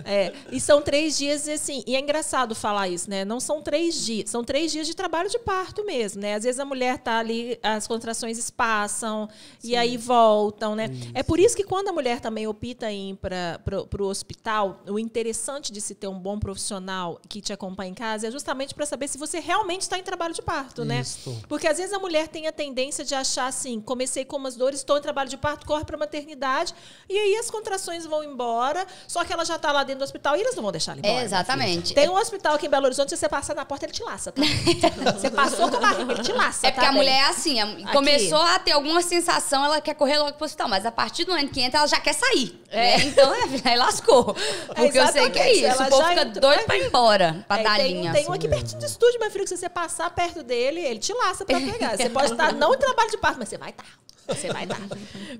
É, 0.07 0.35
e 0.53 0.61
são 0.61 0.83
três 0.83 1.17
dias, 1.17 1.49
assim, 1.49 1.83
e 1.87 1.97
é 1.97 2.01
engraçado 2.01 2.55
falar 2.55 2.89
isso, 2.89 3.09
né? 3.09 3.25
Não 3.25 3.41
são 3.41 3.63
três 3.63 4.05
dias, 4.05 4.29
são 4.29 4.45
três 4.45 4.71
dias 4.71 4.87
de 4.87 4.95
trabalho 4.95 5.31
de 5.31 5.39
parto 5.39 5.85
mesmo, 5.85 6.21
né? 6.21 6.35
Às 6.35 6.45
vezes 6.45 6.61
a 6.61 6.65
mulher 6.65 6.99
tá 6.99 7.19
ali, 7.19 7.59
as 7.63 7.87
contrações 7.87 8.37
espaçam 8.37 9.29
e 9.63 9.75
aí 9.75 9.97
voltam, 9.97 10.75
né? 10.75 10.91
É 11.15 11.23
por 11.23 11.41
isso 11.41 11.57
que 11.57 11.65
quando 11.65 11.89
a 11.89 11.93
mulher 11.93 12.21
também 12.21 12.47
opta 12.47 12.91
em 12.93 13.13
ir 13.13 13.17
para 13.17 14.03
o 14.03 14.07
hospital, 14.07 14.83
o 14.87 14.99
interessante 14.99 15.73
de 15.73 15.81
se 15.81 15.95
ter 15.95 16.09
um 16.09 16.19
bom 16.19 16.39
profissional 16.39 17.19
que 17.29 17.41
te 17.41 17.53
acompanha 17.53 17.91
em 17.91 17.95
casa 17.95 18.29
é 18.29 18.31
justamente 18.31 18.75
para 18.75 18.85
saber 18.85 19.09
se 19.09 19.17
você 19.17 19.41
realmente 19.41 19.83
está 19.83 19.99
em 19.99 20.03
trabalho 20.03 20.35
de 20.35 20.43
parto, 20.43 20.85
né? 20.85 21.01
Isso. 21.01 21.43
Porque 21.49 21.67
às 21.67 21.79
vezes 21.79 21.84
a 21.93 21.99
mulher 21.99 22.29
tem 22.29 22.47
a 22.47 22.53
tendência 22.53 23.05
de 23.05 23.15
achar 23.15 23.47
assim, 23.47 23.81
comecei 23.81 24.25
com 24.25 24.37
umas 24.37 24.55
dores, 24.57 24.81
estou 24.81 24.97
em 24.99 25.01
trabalho 25.01 25.29
de 25.29 25.37
parto, 25.37 25.67
corre 25.67 25.85
para 25.85 25.97
maternidade, 25.97 26.75
e 27.09 27.19
aí 27.19 27.37
as 27.37 27.51
contrações 27.51 28.07
vão 28.07 28.23
embora, 28.25 28.87
só 29.09 29.25
que 29.25 29.33
ela 29.33 29.45
já 29.45 29.57
está 29.57 29.71
lá 29.73 29.83
dentro 29.85 30.01
do 30.01 30.05
hospital 30.05 30.37
e 30.37 30.41
eles 30.41 30.55
não 30.55 30.63
vão 30.63 30.73
deixar 30.73 30.93
ela 30.93 31.01
embora. 31.01 31.23
É, 31.23 31.25
exatamente. 31.25 31.95
Tem 31.95 32.09
um 32.09 32.17
hospital 32.17 32.55
aqui 32.55 32.67
em 32.67 32.71
Belo 32.71 32.87
Horizonte, 32.87 33.11
se 33.11 33.17
você 33.17 33.29
passar 33.29 33.55
na 33.55 33.65
porta, 33.65 33.85
ele 33.87 33.93
te 33.93 34.03
laça, 34.03 34.33
tá? 34.33 34.43
você 35.19 35.31
passou 35.31 35.69
com 35.71 35.77
a 35.77 35.81
barriga, 35.81 36.13
ele 36.13 36.23
te 36.23 36.33
laça, 36.33 36.67
É 36.67 36.71
porque 36.71 36.81
tá, 36.81 36.89
a 36.89 36.93
bem? 36.93 37.01
mulher 37.01 37.17
é 37.19 37.25
assim, 37.29 37.61
a- 37.61 37.93
começou 37.93 38.41
a 38.41 38.59
ter 38.59 38.73
alguma 38.73 39.03
sensação, 39.03 39.65
ela 39.65 39.81
quer 39.81 39.95
correr 39.95 40.19
logo 40.19 40.33
pro 40.35 40.45
hospital, 40.45 40.69
mas 40.69 40.85
a 40.87 40.91
partir 40.93 41.25
do 41.25 41.33
ano 41.33 41.49
que 41.49 41.61
entra, 41.61 41.79
ela 41.81 41.89
já 41.89 42.01
quer 42.01 42.13
sair. 42.15 42.61
É. 42.71 42.99
né? 42.99 43.05
Então, 43.05 43.33
é, 43.35 43.45
aí 43.71 43.77
lascou. 43.79 44.35
Porque 44.75 44.99
eu 44.99 45.07
sei 45.09 45.31
que 45.31 45.39
é 45.39 45.53
isso. 45.53 45.67
ela 45.67 45.87
O 45.87 45.91
povo 45.91 46.09
fica 46.09 46.23
entrou- 46.23 46.41
doido 46.41 46.65
pra 46.65 46.77
ir 46.77 46.87
embora, 46.87 47.45
pra 47.47 47.61
É, 47.61 47.63
dar 47.63 47.77
tem, 47.77 47.93
linha. 47.95 48.13
tem 48.13 48.29
um 48.29 48.33
aqui 48.33 48.49
pertinho 48.49 48.81
do 48.81 48.87
estúdio, 48.87 49.21
meu 49.21 49.31
filho, 49.31 49.45
que 49.45 49.51
se 49.51 49.57
você 49.57 49.69
passar 49.69 50.11
perto 50.11 50.43
dele, 50.43 50.81
ele 50.81 50.99
te 50.99 51.13
laça 51.13 51.45
pra 51.45 51.59
pegar. 51.73 51.97
Você 51.97 52.11
pode 52.11 52.33
estar 52.33 52.53
não 52.53 52.75
em 52.75 52.79
trabalho 52.79 53.11
de 53.11 53.19
parto, 53.19 53.39
mas 53.39 53.49
você 53.49 53.59
vai 53.59 53.71
estar. 53.71 53.87
Você 54.27 54.53
vai 54.53 54.65
estar. 54.65 54.81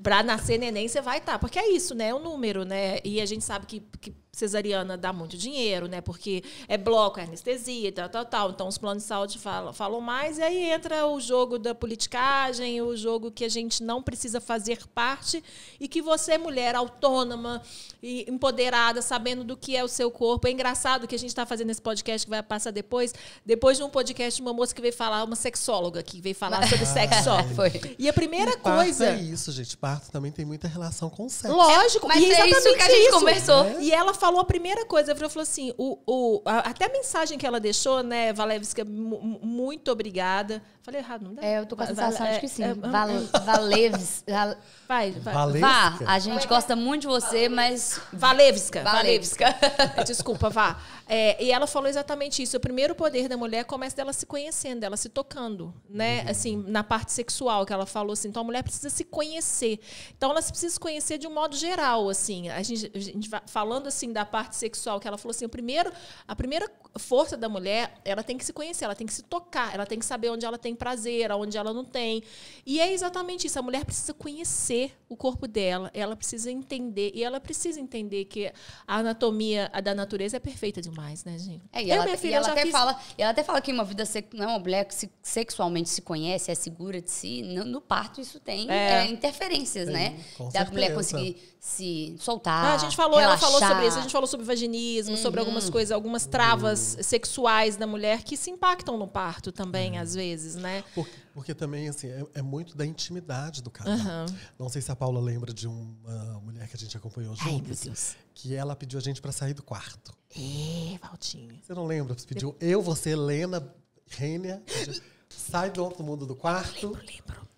Pra 0.03 0.23
nascer 0.23 0.59
neném, 0.59 0.87
você 0.89 1.01
vai 1.01 1.19
estar. 1.19 1.39
Porque 1.39 1.59
é 1.59 1.71
isso, 1.71 1.95
né? 1.95 2.09
É 2.09 2.15
um 2.15 2.21
número, 2.21 2.65
né? 2.65 2.99
E 3.05 3.21
a 3.21 3.27
gente 3.27 3.45
sabe 3.45 3.67
que, 3.67 3.81
que 4.01 4.15
cesariana 4.35 4.97
dá 4.97 5.13
muito 5.13 5.37
dinheiro, 5.37 5.87
né? 5.89 6.01
Porque 6.01 6.43
é 6.69 6.77
bloco, 6.77 7.21
é 7.21 7.25
anestesia, 7.25 7.93
tal, 7.93 8.09
tal, 8.09 8.25
tal. 8.25 8.51
Então 8.51 8.69
os 8.69 8.77
planos 8.79 9.03
de 9.05 9.09
saúde 9.09 9.39
falam, 9.39 9.73
falam 9.73 10.01
mais. 10.01 10.39
E 10.39 10.43
aí 10.43 10.71
entra 10.71 11.07
o 11.07 11.21
jogo 11.21 11.59
da 11.59 11.75
politicagem, 11.75 12.81
o 12.83 12.97
jogo 12.97 13.31
que 13.31 13.45
a 13.45 13.49
gente 13.49 13.83
não 13.83 14.03
precisa 14.03 14.41
fazer 14.41 14.87
parte 14.95 15.43
e 15.81 15.89
que 15.89 16.03
você, 16.03 16.37
mulher 16.39 16.75
autônoma 16.75 17.63
e 18.03 18.25
empoderada, 18.31 19.01
sabendo 19.01 19.45
do 19.45 19.57
que 19.57 19.77
é 19.77 19.83
o 19.85 19.89
seu 19.89 20.11
corpo. 20.11 20.47
É 20.47 20.51
engraçado 20.51 21.07
que 21.07 21.15
a 21.15 21.19
gente 21.19 21.31
está 21.31 21.47
fazendo 21.47 21.71
esse 21.71 21.81
podcast 21.81 22.27
que 22.27 22.31
vai 22.31 22.43
passar 22.43 22.71
depois, 22.71 23.15
depois 23.45 23.77
de 23.77 23.83
um 23.83 23.89
podcast 23.89 24.37
de 24.37 24.43
uma 24.43 24.53
moça 24.53 24.75
que 24.75 24.81
veio 24.81 24.93
falar, 24.93 25.25
uma 25.25 25.37
sexóloga 25.37 26.03
que 26.03 26.21
veio 26.21 26.35
falar 26.35 26.69
sobre 26.69 26.85
sexo. 26.87 27.31
Foi. 27.55 27.95
E 27.99 28.09
a 28.09 28.13
primeira 28.13 28.53
E 28.53 28.57
parto 28.59 28.77
coisa. 28.85 29.07
é 29.07 29.17
isso, 29.21 29.51
gente. 29.53 29.77
Parto 29.77 30.11
também 30.11 30.31
tem 30.33 30.45
muita 30.45 30.69
relação 30.69 31.09
com 31.09 31.27
o 31.27 31.31
sexo. 31.31 31.57
Lógico, 31.57 32.07
Mas 32.09 32.23
e 32.23 32.25
é 32.27 32.29
isso 32.49 32.57
exatamente 32.57 32.77
que 32.77 32.83
a 32.83 32.89
gente 32.91 33.03
isso. 33.09 33.19
conversou. 33.19 33.81
E 33.81 33.93
ela 33.93 34.13
falou 34.25 34.41
a 34.41 34.45
primeira 34.45 34.87
coisa, 34.87 35.11
ela 35.13 35.29
falou 35.29 35.43
assim, 35.43 35.75
o, 35.77 35.99
o, 36.07 36.43
a- 36.47 36.71
até 36.71 36.87
a 36.87 36.89
mensagem 36.89 37.37
que 37.37 37.47
ela 37.47 37.61
deixou, 37.61 38.03
né, 38.03 38.33
Valevska, 38.33 38.83
mu- 38.83 39.21
muito 39.43 39.91
obrigada. 39.91 40.63
Falei 40.85 41.01
errado, 41.01 41.23
não 41.25 41.35
dá? 41.35 41.43
É, 41.43 41.59
eu 41.61 41.65
tô 41.67 41.75
com 41.75 41.83
a 41.83 41.87
sensação 41.87 42.31
de 42.31 42.41
que 42.41 42.47
sim. 42.47 42.63
é, 42.63 42.75
Val, 42.75 43.09
Valeves. 43.47 44.23
Val- 44.29 44.55
Vai, 44.87 45.13
vai. 45.13 45.61
Vá, 45.61 45.99
a 46.07 46.19
gente 46.19 46.47
gosta 46.47 46.77
muito 46.77 47.03
de 47.03 47.07
você, 47.07 47.49
mas. 47.49 47.99
Valevska. 48.13 48.83
Valevska. 48.83 49.47
Desculpa, 50.07 50.51
vá. 50.51 50.79
É, 51.09 51.43
e 51.43 51.51
ela 51.51 51.67
falou 51.67 51.89
exatamente 51.89 52.43
isso. 52.43 52.57
O 52.59 52.61
primeiro 52.61 52.95
poder 52.95 53.29
da 53.29 53.37
mulher 53.37 53.65
começa 53.65 53.97
dela 53.97 54.13
se 54.13 54.27
conhecendo, 54.27 54.81
dela 54.81 54.97
se 54.99 55.09
tocando, 55.09 55.73
né? 55.89 56.21
Assim, 56.29 56.63
na 56.67 56.85
parte 56.85 57.13
sexual 57.13 57.65
que 57.65 57.73
ela 57.73 57.87
falou 57.87 58.13
assim. 58.13 58.29
Então 58.29 58.43
a 58.43 58.45
mulher 58.45 58.63
precisa 58.63 58.91
se 58.91 59.05
conhecer. 59.05 59.81
Então 60.17 60.31
ela 60.31 60.43
precisa 60.43 60.75
se 60.75 60.79
conhecer 60.81 61.17
de 61.17 61.27
um 61.27 61.33
modo 61.33 61.57
geral, 61.57 62.11
assim. 62.11 62.51
A 62.51 62.63
gente, 62.63 62.91
a 62.95 62.99
gente 62.99 63.31
falando 63.47 63.87
assim 63.87 64.13
da 64.13 64.27
parte 64.27 64.55
sexual 64.57 65.01
que 65.01 65.09
ela 65.09 65.17
falou 65.17 65.31
assim, 65.31 65.47
o 65.47 65.49
primeiro, 65.49 65.91
a 66.29 66.37
primeira 66.37 66.71
força 66.99 67.37
da 67.39 67.49
mulher, 67.49 67.95
ela 68.05 68.23
tem 68.23 68.37
que 68.37 68.45
se 68.45 68.53
conhecer, 68.53 68.85
ela 68.85 68.95
tem 68.95 69.07
que 69.07 69.13
se 69.15 69.23
tocar, 69.23 69.75
ela 69.75 69.87
tem 69.87 69.99
que 69.99 70.05
saber 70.05 70.29
onde 70.29 70.45
ela 70.45 70.59
tem 70.59 70.74
prazer, 70.75 71.31
onde 71.33 71.57
ela 71.57 71.73
não 71.73 71.85
tem. 71.85 72.23
E 72.67 72.81
é 72.81 72.93
exatamente 72.93 73.47
isso. 73.47 73.59
A 73.59 73.63
mulher 73.63 73.85
precisa 73.85 74.13
conhecer 74.15 74.93
o 75.09 75.17
corpo 75.17 75.47
dela, 75.47 75.91
ela 75.95 76.17
precisa 76.17 76.51
entender 76.51 77.13
e 77.15 77.23
ela 77.23 77.39
precisa 77.41 77.79
entender 77.81 78.25
que 78.25 78.53
a 78.87 78.97
anatomia 78.99 79.71
da 79.83 79.95
natureza 79.95 80.37
é 80.37 80.41
perfeita 80.41 80.81
demais, 80.83 81.25
né, 81.25 81.39
gente? 81.39 81.63
É, 81.73 81.83
e 81.83 81.89
Eu, 81.91 81.97
ela, 81.97 82.05
minha 82.05 82.17
e 82.17 82.19
filha, 82.19 82.37
ela 82.37 82.49
até 82.49 82.63
fiz- 82.63 82.73
fala, 82.73 82.99
e 83.17 83.23
ela 83.23 83.31
até 83.31 83.45
fala 83.45 83.61
que 83.61 83.71
uma 83.73 83.85
vida 83.85 84.05
não, 84.35 84.49
uma 84.49 84.59
mulher 84.59 84.85
que 84.87 84.95
se- 84.95 85.11
sexualmente 85.23 85.89
se 85.89 86.03
conhece, 86.03 86.51
é 86.51 86.55
segura 86.55 87.01
de 87.01 87.11
si, 87.11 87.43
no, 87.43 87.65
no 87.65 87.81
parto 87.81 88.21
isso 88.21 88.41
tem 88.41 88.69
É. 88.71 89.05
é, 89.05 89.11
interferências, 89.11 89.89
né? 89.89 90.19
com 90.37 90.49
Da 90.49 90.65
mulher 90.65 90.89
certeza. 90.89 90.95
conseguir 91.17 91.55
se 91.61 92.15
soltar. 92.19 92.65
Ah, 92.65 92.75
a 92.75 92.79
gente 92.79 92.95
falou, 92.97 93.19
ela 93.19 93.39
falou 93.39 93.55
relaxar. 93.59 93.77
sobre 93.77 93.89
isso, 93.89 93.99
a 93.99 94.03
gente 94.03 94.13
falou 94.13 94.27
sobre 94.27 94.45
vaginismo, 94.47 95.17
sobre 95.17 95.41
Uhum. 95.41 95.47
algumas 95.47 95.71
coisas, 95.71 95.93
algumas 95.93 96.27
travas 96.27 96.99
sexuais 97.03 97.77
da 97.77 97.87
mulher 97.87 98.23
que 98.23 98.37
se 98.37 98.51
impactam 98.51 98.99
no 98.99 99.07
parto 99.09 99.51
também, 99.53 99.97
às 99.99 100.15
vezes, 100.15 100.57
né? 100.57 100.64
Porque, 100.95 101.17
porque 101.33 101.55
também, 101.55 101.89
assim, 101.89 102.09
é, 102.09 102.27
é 102.35 102.43
muito 102.43 102.77
da 102.77 102.85
intimidade 102.85 103.63
do 103.63 103.71
casal. 103.71 103.95
Aham. 103.95 104.27
Não 104.59 104.69
sei 104.69 104.83
se 104.83 104.91
a 104.91 104.97
Paula 104.97 105.21
lembra 105.21 105.53
de 105.53 105.67
uma 105.67 106.41
mulher 106.41 106.69
que 106.69 106.77
a 106.77 106.79
gente 106.79 106.97
acompanhou 106.97 107.35
Ai, 107.41 107.45
meu 107.47 107.59
juntos, 107.59 107.81
Deus. 107.81 108.17
que 108.35 108.55
ela 108.55 108.75
pediu 108.75 108.99
a 108.99 109.03
gente 109.03 109.21
para 109.21 109.33
sair 109.33 109.55
do 109.55 109.63
quarto. 109.63 110.13
É, 110.37 110.99
Valtinho. 110.99 111.59
Você 111.63 111.75
não 111.75 111.87
lembra? 111.87 112.17
Você 112.17 112.27
pediu 112.27 112.57
eu, 112.61 112.83
você, 112.83 113.11
Helena, 113.11 113.75
Rênia, 114.07 114.63
sai 115.29 115.71
do 115.71 115.83
outro 115.83 116.03
mundo 116.03 116.27
do 116.27 116.35
quarto. 116.35 116.89
Lembro, 116.89 117.03
lembro. 117.07 117.49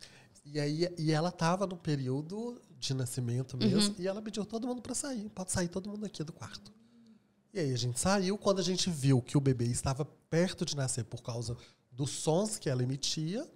E 0.44 0.60
aí 0.60 0.88
e 0.96 1.12
ela 1.12 1.32
tava 1.32 1.66
no 1.66 1.76
período 1.76 2.60
de 2.78 2.94
nascimento 2.94 3.56
mesmo, 3.56 3.94
e 3.98 4.06
ela 4.06 4.22
pediu 4.22 4.44
todo 4.44 4.66
mundo 4.66 4.80
para 4.80 4.94
sair. 4.94 5.28
Pode 5.30 5.50
sair 5.50 5.68
todo 5.68 5.88
mundo 5.88 6.06
aqui 6.06 6.22
do 6.22 6.32
quarto. 6.32 6.72
E 7.52 7.58
aí 7.58 7.72
a 7.72 7.76
gente 7.76 7.98
saiu 7.98 8.36
quando 8.36 8.60
a 8.60 8.62
gente 8.62 8.90
viu 8.90 9.22
que 9.22 9.36
o 9.36 9.40
bebê 9.40 9.64
estava 9.64 10.04
perto 10.04 10.64
de 10.64 10.76
nascer 10.76 11.04
por 11.04 11.22
causa 11.22 11.56
dos 11.96 12.10
sons 12.10 12.58
que 12.58 12.68
ela 12.68 12.82
emitia. 12.82 13.48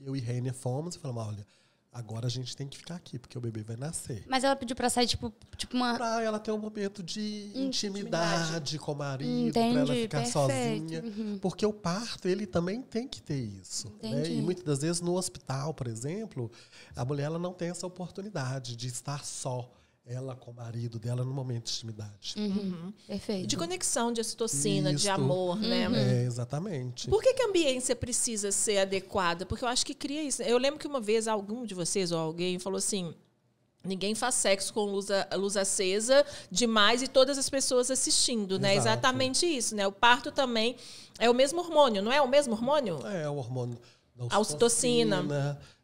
Eu 0.00 0.14
e 0.14 0.20
Rênia 0.20 0.52
fomos 0.52 0.94
e 0.94 0.98
falamos: 0.98 1.34
olha, 1.34 1.46
agora 1.92 2.26
a 2.26 2.30
gente 2.30 2.56
tem 2.56 2.68
que 2.68 2.78
ficar 2.78 2.94
aqui, 2.94 3.18
porque 3.18 3.36
o 3.36 3.40
bebê 3.40 3.62
vai 3.62 3.76
nascer. 3.76 4.24
Mas 4.28 4.44
ela 4.44 4.54
pediu 4.54 4.76
pra 4.76 4.88
sair, 4.88 5.08
tipo, 5.08 5.32
tipo 5.56 5.76
uma. 5.76 5.96
Pra 5.96 6.22
ela 6.22 6.38
ter 6.38 6.52
um 6.52 6.58
momento 6.58 7.02
de 7.02 7.50
intimidade 7.54 8.78
com 8.78 8.92
o 8.92 8.94
marido, 8.94 9.52
pra 9.52 9.62
ela 9.62 9.82
Entendi, 9.82 10.02
ficar 10.02 10.22
perfeito. 10.22 10.32
sozinha. 10.32 11.02
Porque 11.40 11.66
o 11.66 11.72
parto, 11.72 12.28
ele 12.28 12.46
também 12.46 12.80
tem 12.80 13.08
que 13.08 13.20
ter 13.20 13.40
isso. 13.40 13.88
Né? 14.00 14.10
Entendi. 14.10 14.34
E 14.34 14.42
muitas 14.42 14.64
das 14.64 14.82
vezes 14.82 15.00
no 15.00 15.16
hospital, 15.16 15.74
por 15.74 15.88
exemplo, 15.88 16.50
a 16.94 17.04
mulher 17.04 17.24
ela 17.24 17.38
não 17.38 17.52
tem 17.52 17.70
essa 17.70 17.86
oportunidade 17.86 18.76
de 18.76 18.86
estar 18.86 19.24
só, 19.24 19.68
ela 20.08 20.34
com 20.34 20.50
o 20.50 20.54
marido 20.54 20.98
dela, 20.98 21.22
no 21.22 21.32
momento 21.34 21.66
de 21.66 21.72
intimidade. 21.72 22.34
Uhum. 22.38 22.92
Perfeito. 23.06 23.46
De 23.46 23.56
conexão, 23.58 24.10
de 24.10 24.20
ocitocina, 24.22 24.90
de 24.90 24.96
Isso. 25.02 25.10
amor, 25.10 25.56
né? 25.60 25.86
É, 25.94 26.24
exatamente. 26.24 27.08
Por 27.08 27.22
que, 27.22 27.34
que 27.34 27.42
a 27.42 27.46
ambiência 27.46 27.94
precisa 27.94 28.50
ser 28.50 28.78
adequada? 28.78 29.44
Porque 29.44 29.62
eu 29.64 29.68
acho 29.68 29.84
que 29.84 29.92
cria 29.94 30.22
isso. 30.22 30.42
Eu 30.42 30.56
lembro 30.56 30.80
que 30.80 30.86
uma 30.86 31.00
vez 31.00 31.28
algum 31.28 31.66
de 31.66 31.74
vocês 31.74 32.10
ou 32.10 32.18
alguém 32.18 32.58
falou 32.58 32.78
assim. 32.78 33.14
Ninguém 33.84 34.12
faz 34.14 34.34
sexo 34.34 34.74
com 34.74 34.80
luz, 34.84 35.08
a- 35.08 35.28
luz 35.36 35.56
acesa 35.56 36.26
demais 36.50 37.00
e 37.00 37.06
todas 37.06 37.38
as 37.38 37.48
pessoas 37.48 37.90
assistindo, 37.92 38.58
né? 38.58 38.72
Exato. 38.74 38.88
Exatamente 38.88 39.46
isso, 39.46 39.74
né? 39.76 39.86
O 39.86 39.92
parto 39.92 40.32
também 40.32 40.74
é 41.18 41.30
o 41.30 41.34
mesmo 41.34 41.60
hormônio, 41.60 42.02
não 42.02 42.10
é 42.12 42.20
o 42.20 42.26
mesmo 42.28 42.54
hormônio? 42.54 42.98
É 43.06 43.28
o 43.30 43.36
hormônio 43.36 43.78
da 44.26 44.38
ocitocina, 44.38 45.22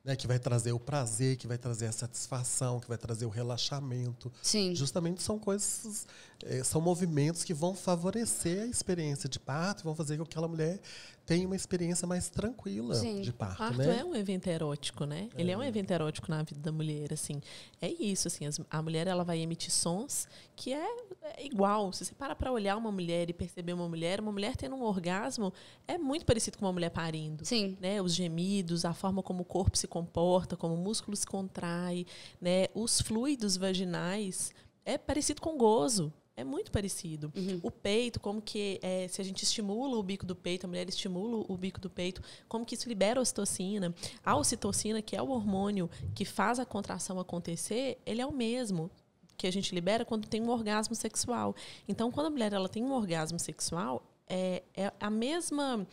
né, 0.05 0.15
que 0.15 0.27
vai 0.27 0.39
trazer 0.39 0.73
o 0.73 0.79
prazer, 0.79 1.37
que 1.37 1.47
vai 1.47 1.57
trazer 1.57 1.87
a 1.87 1.93
satisfação, 1.93 2.79
que 2.79 2.87
vai 2.87 2.99
trazer 2.99 3.25
o 3.25 3.31
relaxamento. 3.31 4.31
Sim. 4.43 4.75
Justamente 4.75 5.23
são 5.23 5.39
coisas, 5.39 6.07
eh, 6.45 6.63
são 6.63 6.81
movimentos 6.81 7.43
que 7.43 7.55
vão 7.55 7.75
favorecer 7.75 8.65
a 8.65 8.67
experiência 8.67 9.29
de 9.29 9.41
parto, 9.41 9.83
vão 9.83 9.95
fazer 9.95 10.19
com 10.19 10.25
que 10.25 10.33
aquela 10.33 10.49
mulher 10.49 10.79
tenha 11.27 11.47
uma 11.47 11.57
experiência 11.57 12.07
mais 12.07 12.29
tranquila 12.29 12.95
Sim. 12.95 13.21
de 13.23 13.33
parto, 13.33 13.57
Parto 13.59 13.79
né? 13.79 14.01
é 14.01 14.05
um 14.05 14.15
evento 14.15 14.47
erótico, 14.47 15.05
né? 15.07 15.29
Ele 15.37 15.51
é 15.51 15.57
um 15.57 15.63
evento 15.63 15.91
erótico 15.91 16.31
na 16.31 16.43
vida 16.43 16.61
da 16.61 16.71
mulher, 16.71 17.13
assim. 17.13 17.41
É 17.81 17.89
isso, 17.91 18.29
assim, 18.29 18.45
as- 18.47 18.61
a 18.71 18.83
mulher 18.83 19.07
ela 19.07 19.25
vai 19.25 19.39
emitir 19.41 19.71
sons 19.73 20.29
que 20.55 20.73
é, 20.73 20.87
é 21.23 21.47
igual. 21.47 21.93
Se 21.93 22.05
você 22.05 22.15
para 22.15 22.35
para 22.35 22.53
olhar 22.53 22.77
uma 22.77 22.93
mulher 22.93 23.31
e 23.31 23.33
perceber 23.33 23.73
uma 23.73 23.89
mulher, 23.89 24.21
uma 24.21 24.33
mulher 24.33 24.55
tendo 24.57 24.77
um 24.77 24.83
orgasmo 24.83 25.53
é 25.89 25.97
muito 25.97 26.27
parecido 26.27 26.59
com 26.59 26.67
uma 26.67 26.73
mulher 26.73 26.91
parindo. 26.91 27.45
Sim. 27.45 27.77
Né, 27.81 28.03
os 28.03 28.15
gemidos, 28.15 28.85
a 28.85 28.93
forma 28.93 29.23
como 29.23 29.43
o 29.43 29.45
corpo 29.47 29.77
se 29.79 29.87
comporta, 29.89 30.57
como 30.57 30.75
o 30.75 30.79
músculo 30.79 31.17
se 31.17 31.27
contrai, 31.27 32.07
né, 32.41 32.67
os 32.75 33.01
fluidos 33.01 33.57
vaginais 33.57 34.53
é 34.85 34.99
parecido 34.99 35.41
com 35.41 35.57
gozo. 35.57 36.13
É 36.37 36.43
muito 36.43 36.71
parecido. 36.73 37.33
O 37.63 37.71
peito, 37.71 38.19
como 38.19 38.43
que 38.43 38.81
é, 38.83 39.07
se 39.07 39.21
a 39.21 39.25
gente 39.25 39.45
estimula 39.45 39.97
o 39.97 40.03
bico 40.03 40.27
do 40.27 40.35
peito, 40.35 40.67
a 40.67 40.69
mulher 40.69 40.89
estimula 40.89 41.45
o 41.49 41.57
bico 41.57 41.81
do 41.81 41.89
peito, 41.89 42.21
como 42.49 42.65
que 42.65 42.75
isso 42.75 42.89
libera 42.89 43.21
ocitocina. 43.21 43.95
A 44.25 44.37
ocitocina, 44.37 45.01
que 45.01 45.15
é 45.15 45.23
o 45.23 45.31
hormônio 45.31 45.89
que 46.15 46.25
faz 46.25 46.59
a 46.59 46.67
contração 46.67 47.21
acontecer, 47.21 47.99
ele 48.05 48.21
é 48.21 48.27
o 48.27 48.33
mesmo 48.33 48.91
que 49.37 49.47
a 49.47 49.51
gente 49.51 49.75
libera 49.75 50.05
quando 50.05 50.27
tem 50.27 50.41
um 50.43 50.49
orgasmo 50.51 50.95
sexual. 50.95 51.55
Então, 51.89 52.11
quando 52.11 52.27
a 52.27 52.31
mulher 52.31 52.53
ela 52.53 52.69
tem 52.69 52.83
um 52.83 52.93
orgasmo 52.93 53.39
sexual, 53.39 54.03
é, 54.29 54.63
é 54.75 54.93
a 54.99 55.11
mesma 55.11 55.87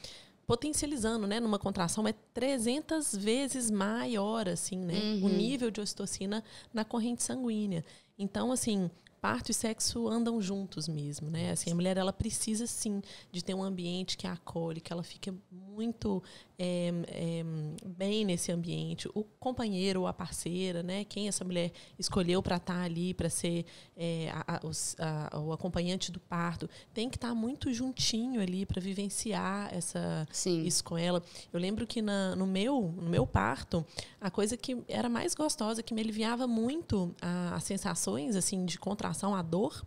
potencializando, 0.48 1.28
né? 1.28 1.40
Numa 1.40 1.58
contração 1.60 2.08
é 2.08 2.14
300 2.34 3.16
vezes 3.16 3.72
maior, 3.72 4.50
assim, 4.50 4.78
né? 4.78 4.96
O 5.24 5.30
nível 5.30 5.72
de 5.72 5.80
ocitocina 5.80 6.44
na 6.74 6.84
corrente 6.84 7.24
sanguínea. 7.24 7.86
Então, 8.20 8.52
assim, 8.52 8.92
parto 9.22 9.52
e 9.52 9.54
sexo 9.54 10.08
andam 10.08 10.42
juntos 10.42 10.88
mesmo, 10.88 11.30
né? 11.30 11.52
Assim, 11.52 11.72
a 11.72 11.76
mulher 11.76 11.96
ela 11.96 12.12
precisa 12.12 12.66
sim 12.66 13.02
de 13.32 13.44
ter 13.44 13.54
um 13.54 13.64
ambiente 13.64 14.18
que 14.18 14.26
a 14.26 14.34
acolhe, 14.34 14.82
que 14.82 14.92
ela 14.92 15.04
fique 15.04 15.32
muito 15.52 16.24
é, 16.64 16.94
é, 17.08 17.44
bem 17.88 18.24
nesse 18.24 18.52
ambiente. 18.52 19.10
O 19.16 19.24
companheiro 19.40 20.02
ou 20.02 20.08
a 20.08 20.14
parceira, 20.14 20.84
né? 20.84 21.04
Quem 21.04 21.28
essa 21.28 21.44
mulher 21.44 21.72
escolheu 21.98 22.44
para 22.44 22.58
estar 22.58 22.84
ali, 22.84 23.16
para 23.16 23.32
ser 23.32 23.66
é, 23.98 24.30
a, 24.32 24.58
a, 24.58 25.36
a, 25.36 25.40
o 25.40 25.52
acompanhante 25.52 26.12
do 26.12 26.20
parto, 26.20 26.70
tem 26.94 27.10
que 27.10 27.18
estar 27.18 27.34
muito 27.34 27.74
juntinho 27.74 28.40
ali 28.40 28.64
para 28.64 28.80
vivenciar 28.80 29.74
essa 29.74 30.28
Sim. 30.32 30.64
isso 30.64 30.84
com 30.84 30.96
ela. 30.96 31.24
Eu 31.52 31.60
lembro 31.60 31.88
que 31.88 32.00
na, 32.00 32.36
no 32.36 32.46
meu 32.46 32.94
no 32.96 33.10
meu 33.10 33.26
parto, 33.26 33.84
a 34.20 34.30
coisa 34.30 34.56
que 34.56 34.78
era 34.88 35.10
mais 35.10 35.34
gostosa, 35.34 35.82
que 35.82 35.96
me 35.96 36.02
aliviava 36.02 36.46
muito 36.46 37.16
as 37.52 37.64
sensações 37.64 38.36
assim 38.36 38.66
de 38.66 38.78
contração, 38.78 39.34
a 39.34 39.42
dor, 39.42 39.84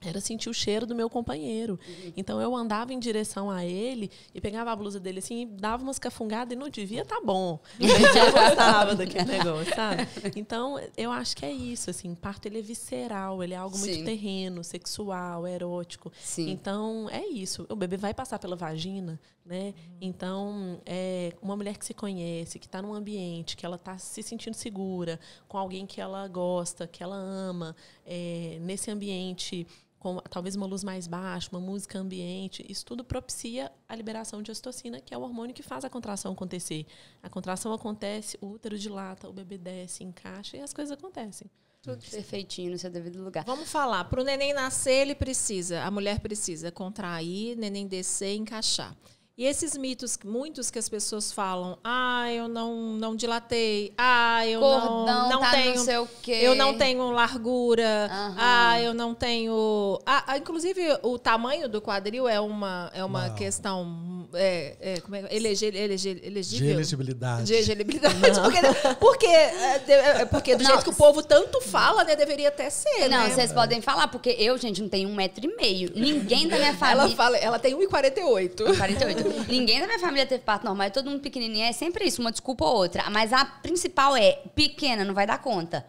era 0.00 0.20
sentir 0.20 0.48
o 0.48 0.54
cheiro 0.54 0.86
do 0.86 0.94
meu 0.94 1.10
companheiro. 1.10 1.78
Então 2.16 2.40
eu 2.40 2.54
andava 2.54 2.92
em 2.92 2.98
direção 2.98 3.50
a 3.50 3.64
ele 3.64 4.10
e 4.32 4.40
pegava 4.40 4.70
a 4.70 4.76
blusa 4.76 5.00
dele 5.00 5.18
assim, 5.18 5.42
e 5.42 5.46
dava 5.46 5.82
umas 5.82 5.98
cafungadas 5.98 6.54
e 6.54 6.56
não 6.56 6.68
devia 6.68 7.04
tá 7.04 7.20
bom. 7.24 7.58
Eu 7.80 8.32
gostava 8.32 8.94
daquele 8.94 9.24
negócio, 9.24 9.74
sabe? 9.74 10.06
Então 10.36 10.78
eu 10.96 11.10
acho 11.10 11.36
que 11.36 11.44
é 11.44 11.52
isso, 11.52 11.90
assim, 11.90 12.14
parto 12.14 12.46
ele 12.46 12.58
é 12.58 12.62
visceral, 12.62 13.42
ele 13.42 13.54
é 13.54 13.56
algo 13.56 13.76
muito 13.76 13.94
Sim. 13.94 14.04
terreno, 14.04 14.62
sexual, 14.62 15.46
erótico. 15.46 16.12
Sim. 16.20 16.50
Então 16.50 17.08
é 17.10 17.26
isso. 17.26 17.66
O 17.68 17.76
bebê 17.76 17.96
vai 17.96 18.14
passar 18.14 18.38
pela 18.38 18.56
vagina, 18.56 19.18
né? 19.44 19.74
Então 20.00 20.80
é 20.84 21.32
uma 21.40 21.56
mulher 21.56 21.76
que 21.76 21.84
se 21.84 21.94
conhece, 21.94 22.58
que 22.58 22.66
está 22.66 22.82
num 22.82 22.94
ambiente, 22.94 23.56
que 23.56 23.64
ela 23.64 23.76
está 23.76 23.98
se 23.98 24.22
sentindo 24.22 24.54
segura, 24.54 25.18
com 25.48 25.58
alguém 25.58 25.86
que 25.86 26.00
ela 26.00 26.26
gosta, 26.28 26.86
que 26.86 27.02
ela 27.02 27.16
ama, 27.16 27.74
é, 28.06 28.58
nesse 28.60 28.90
ambiente 28.90 29.66
com 29.98 30.16
talvez 30.30 30.54
uma 30.54 30.66
luz 30.66 30.84
mais 30.84 31.06
baixa, 31.06 31.48
uma 31.50 31.60
música 31.60 31.98
ambiente, 31.98 32.64
isso 32.68 32.84
tudo 32.84 33.04
propicia 33.04 33.70
a 33.88 33.96
liberação 33.96 34.42
de 34.42 34.50
ocitocina, 34.50 35.00
que 35.00 35.12
é 35.12 35.18
o 35.18 35.22
hormônio 35.22 35.54
que 35.54 35.62
faz 35.62 35.84
a 35.84 35.90
contração 35.90 36.32
acontecer. 36.32 36.86
A 37.22 37.28
contração 37.28 37.72
acontece, 37.72 38.38
o 38.40 38.46
útero 38.46 38.78
dilata, 38.78 39.28
o 39.28 39.32
bebê 39.32 39.58
desce, 39.58 40.04
encaixa 40.04 40.56
e 40.56 40.60
as 40.60 40.72
coisas 40.72 40.96
acontecem. 40.96 41.50
Tudo 41.82 42.04
perfeitinho 42.10 42.72
no 42.72 42.78
seu 42.78 42.90
devido 42.90 43.22
lugar. 43.22 43.44
Vamos 43.44 43.70
falar, 43.70 44.04
para 44.04 44.20
o 44.20 44.24
neném 44.24 44.52
nascer, 44.52 45.02
ele 45.02 45.14
precisa, 45.14 45.82
a 45.82 45.90
mulher 45.90 46.20
precisa 46.20 46.70
contrair, 46.70 47.56
neném 47.56 47.86
descer 47.86 48.34
e 48.34 48.38
encaixar. 48.38 48.96
E 49.38 49.46
esses 49.46 49.76
mitos, 49.76 50.18
muitos 50.24 50.68
que 50.68 50.80
as 50.80 50.88
pessoas 50.88 51.30
falam, 51.30 51.78
ah, 51.84 52.26
eu 52.32 52.48
não, 52.48 52.74
não 52.98 53.14
dilatei, 53.14 53.92
ah, 53.96 54.44
eu 54.44 54.58
Cordão 54.58 55.06
não, 55.06 55.28
não 55.28 55.40
tá 55.42 55.50
tenho, 55.52 55.76
não 55.76 55.84
sei 55.84 55.96
o 55.98 56.08
quê. 56.20 56.38
eu 56.42 56.56
não 56.56 56.76
tenho 56.76 57.08
largura, 57.12 58.08
Aham. 58.10 58.34
ah, 58.36 58.80
eu 58.82 58.92
não 58.92 59.14
tenho, 59.14 60.00
ah, 60.04 60.24
ah, 60.26 60.38
inclusive 60.38 60.80
o 61.04 61.16
tamanho 61.20 61.68
do 61.68 61.80
quadril 61.80 62.28
é 62.28 62.40
uma, 62.40 62.90
é 62.92 63.04
uma 63.04 63.28
Não. 63.28 63.34
questão, 63.36 64.28
é, 64.34 64.76
é, 64.80 65.00
como 65.02 65.14
é, 65.14 65.28
elege, 65.30 65.66
elege, 65.66 66.14
De 66.14 66.26
elegível? 66.26 66.70
elegibilidade. 66.72 67.44
De 67.44 67.54
elegibilidade. 67.54 68.18
Porque, 68.42 68.94
porque, 68.98 69.26
é, 69.26 69.78
de- 69.78 69.92
é, 69.92 70.24
porque 70.24 70.56
do 70.56 70.64
Não, 70.64 70.70
jeito 70.72 70.82
que 70.82 70.90
o 70.90 70.94
povo 70.94 71.22
tanto 71.22 71.60
fala, 71.60 72.02
né, 72.02 72.16
deveria 72.16 72.48
até 72.48 72.68
ser, 72.70 73.08
Não, 73.08 73.28
né? 73.28 73.30
vocês 73.30 73.52
podem 73.52 73.80
falar, 73.80 74.08
porque 74.08 74.30
eu, 74.30 74.58
gente, 74.58 74.82
não 74.82 74.88
tenho 74.88 75.08
um 75.08 75.14
metro 75.14 75.46
e 75.48 75.54
meio. 75.56 75.92
Ninguém 75.94 76.48
da 76.48 76.56
minha 76.56 76.70
Ela 76.70 76.76
família. 76.76 77.16
fala, 77.16 77.36
ela 77.36 77.58
tem 77.60 77.72
1,48. 77.76 78.76
48. 78.76 79.27
Ninguém 79.48 79.80
da 79.80 79.86
minha 79.86 79.98
família 79.98 80.26
teve 80.26 80.42
parto 80.42 80.64
normal, 80.64 80.86
é 80.86 80.90
todo 80.90 81.10
mundo 81.10 81.20
pequenininho, 81.20 81.64
é 81.64 81.72
sempre 81.72 82.04
isso, 82.06 82.20
uma 82.20 82.30
desculpa 82.32 82.64
ou 82.64 82.76
outra. 82.76 83.08
Mas 83.10 83.32
a 83.32 83.44
principal 83.44 84.16
é 84.16 84.32
pequena, 84.54 85.04
não 85.04 85.14
vai 85.14 85.26
dar 85.26 85.38
conta. 85.38 85.84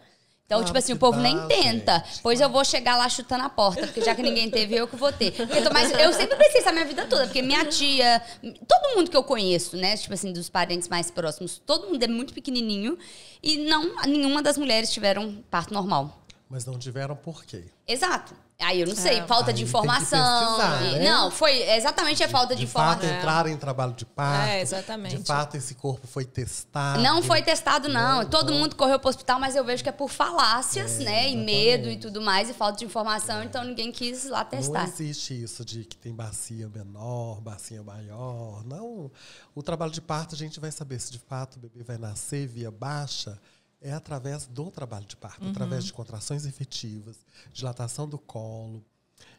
Então, 0.46 0.62
Ah, 0.62 0.64
tipo 0.64 0.76
assim, 0.78 0.92
o 0.92 0.96
povo 0.96 1.16
dá, 1.16 1.22
nem 1.22 1.46
tenta. 1.46 2.02
gente. 2.04 2.22
Pois 2.22 2.40
eu 2.40 2.48
vou 2.50 2.64
chegar 2.64 2.96
lá 2.96 3.08
chutando 3.08 3.44
a 3.44 3.48
porta, 3.48 3.86
porque 3.86 4.00
já 4.00 4.16
que 4.16 4.22
ninguém 4.22 4.50
teve, 4.50 4.74
eu 4.74 4.88
que 4.88 4.96
vou 4.96 5.12
ter. 5.12 5.30
Porque 5.30 5.58
eu, 5.58 5.72
mais, 5.72 5.92
eu 5.92 6.12
sempre 6.12 6.36
pensei 6.36 6.58
isso 6.60 6.68
a 6.68 6.72
minha 6.72 6.84
vida 6.84 7.06
toda, 7.06 7.24
porque 7.26 7.40
minha 7.40 7.64
tia, 7.66 8.20
todo 8.66 8.96
mundo 8.96 9.08
que 9.08 9.16
eu 9.16 9.22
conheço, 9.22 9.76
né, 9.76 9.96
tipo 9.96 10.12
assim, 10.12 10.32
dos 10.32 10.48
parentes 10.48 10.88
mais 10.88 11.08
próximos, 11.08 11.62
todo 11.64 11.86
mundo 11.88 12.02
é 12.02 12.08
muito 12.08 12.34
pequenininho 12.34 12.98
e 13.40 13.58
não, 13.58 13.94
nenhuma 14.06 14.42
das 14.42 14.58
mulheres 14.58 14.92
tiveram 14.92 15.36
parto 15.48 15.72
normal. 15.72 16.20
Mas 16.48 16.66
não 16.66 16.76
tiveram 16.76 17.14
por 17.14 17.44
quê? 17.44 17.66
Exato. 17.86 18.34
Aí 18.60 18.80
eu 18.80 18.86
não 18.86 18.94
sei, 18.94 19.18
É. 19.18 19.26
falta 19.26 19.52
de 19.52 19.56
tem 19.56 19.64
que 19.64 19.68
informação. 19.68 20.58
pesquisar, 20.58 20.82
e- 20.82 20.98
né? 20.98 21.10
Não, 21.10 21.30
foi 21.30 21.62
exatamente 21.70 22.22
a 22.22 22.28
falta 22.28 22.54
de, 22.54 22.64
De 22.64 22.70
fato, 22.70 22.98
informação. 22.98 23.18
entraram 23.18 23.50
em 23.50 23.56
trabalho 23.56 23.92
de 23.94 24.04
parto. 24.04 24.48
É, 24.48 24.60
exatamente. 24.60 25.16
De 25.18 25.24
fato, 25.24 25.56
esse 25.56 25.74
corpo 25.74 26.06
foi 26.06 26.24
testado. 26.24 27.00
Não 27.02 27.22
foi 27.22 27.42
testado, 27.42 27.88
não. 27.88 28.18
Né? 28.20 28.24
Todo 28.30 28.50
Então- 28.50 28.58
mundo 28.62 28.76
correu 28.76 28.98
pro 28.98 29.08
hospital, 29.08 29.40
mas 29.40 29.56
eu 29.56 29.64
vejo 29.64 29.82
que 29.82 29.88
é 29.88 29.92
por 29.92 30.08
falácias, 30.10 31.00
É, 31.00 31.04
né? 31.04 31.22
E 31.22 31.26
exatamente. 31.32 31.44
medo 31.44 31.88
e 31.90 31.96
tudo 31.98 32.20
mais, 32.20 32.50
e 32.50 32.52
falta 32.52 32.78
de 32.78 32.84
informação, 32.84 33.42
então 33.42 33.64
ninguém 33.64 33.90
quis 33.90 34.24
lá 34.28 34.40
Não 34.44 34.50
testar. 34.50 34.84
existe 34.88 35.42
isso 35.42 35.64
de 35.64 35.84
que 35.84 35.96
tem 35.96 36.14
bacia 36.14 36.68
menor, 36.68 37.40
bacia 37.40 37.82
maior. 37.82 38.62
Não. 38.64 39.10
O 39.54 39.62
trabalho 39.62 39.90
de 39.92 40.00
parto, 40.00 40.34
a 40.34 40.38
gente 40.38 40.60
vai 40.60 40.70
saber 40.70 41.00
se 41.00 41.10
de 41.12 41.18
fato 41.18 41.56
o 41.56 41.58
bebê 41.60 41.82
vai 41.82 41.98
nascer 41.98 42.46
via 42.46 42.70
baixa. 42.70 43.38
É 43.80 43.92
através 43.92 44.46
do 44.46 44.70
trabalho 44.70 45.06
de 45.06 45.16
parto, 45.16 45.46
através 45.48 45.84
de 45.84 45.92
contrações 45.92 46.44
efetivas, 46.44 47.16
dilatação 47.52 48.06
do 48.08 48.18
colo. 48.18 48.84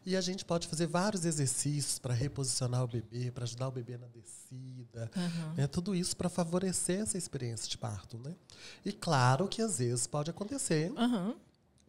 E 0.05 0.15
a 0.15 0.21
gente 0.21 0.43
pode 0.43 0.67
fazer 0.67 0.87
vários 0.87 1.25
exercícios 1.25 1.99
para 1.99 2.13
reposicionar 2.13 2.83
o 2.83 2.87
bebê, 2.87 3.29
para 3.31 3.43
ajudar 3.43 3.67
o 3.67 3.71
bebê 3.71 3.97
na 3.97 4.07
descida. 4.07 5.11
né? 5.55 5.67
Tudo 5.67 5.93
isso 5.93 6.17
para 6.17 6.27
favorecer 6.29 7.01
essa 7.01 7.17
experiência 7.17 7.69
de 7.69 7.77
parto. 7.77 8.17
Né? 8.17 8.35
E 8.83 8.91
claro 8.91 9.47
que 9.47 9.61
às 9.61 9.77
vezes 9.77 10.07
pode 10.07 10.31
acontecer 10.31 10.91
Aham. 10.97 11.35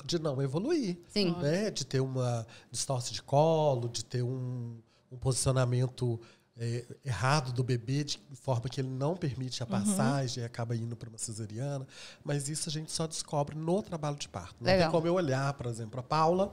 de 0.04 0.18
não 0.18 0.42
evoluir. 0.42 0.98
Sim. 1.08 1.34
Né? 1.38 1.70
De 1.70 1.86
ter 1.86 2.00
uma 2.00 2.46
distorce 2.70 3.12
de 3.14 3.22
colo, 3.22 3.88
de 3.88 4.04
ter 4.04 4.22
um, 4.22 4.76
um 5.10 5.16
posicionamento 5.16 6.20
é, 6.64 6.84
errado 7.04 7.52
do 7.52 7.64
bebê, 7.64 8.04
de 8.04 8.20
forma 8.40 8.68
que 8.68 8.80
ele 8.80 8.88
não 8.88 9.16
permite 9.16 9.60
a 9.64 9.66
passagem 9.66 10.42
e 10.44 10.46
acaba 10.46 10.76
indo 10.76 10.94
para 10.94 11.08
uma 11.08 11.18
cesariana. 11.18 11.84
Mas 12.22 12.48
isso 12.48 12.68
a 12.68 12.72
gente 12.72 12.92
só 12.92 13.04
descobre 13.08 13.56
no 13.56 13.82
trabalho 13.82 14.14
de 14.16 14.28
parto. 14.28 14.54
Não 14.60 14.66
Legal. 14.70 14.88
tem 14.88 14.92
como 14.92 15.06
eu 15.08 15.14
olhar, 15.14 15.52
por 15.54 15.66
exemplo, 15.66 15.98
a 15.98 16.02
Paula. 16.04 16.52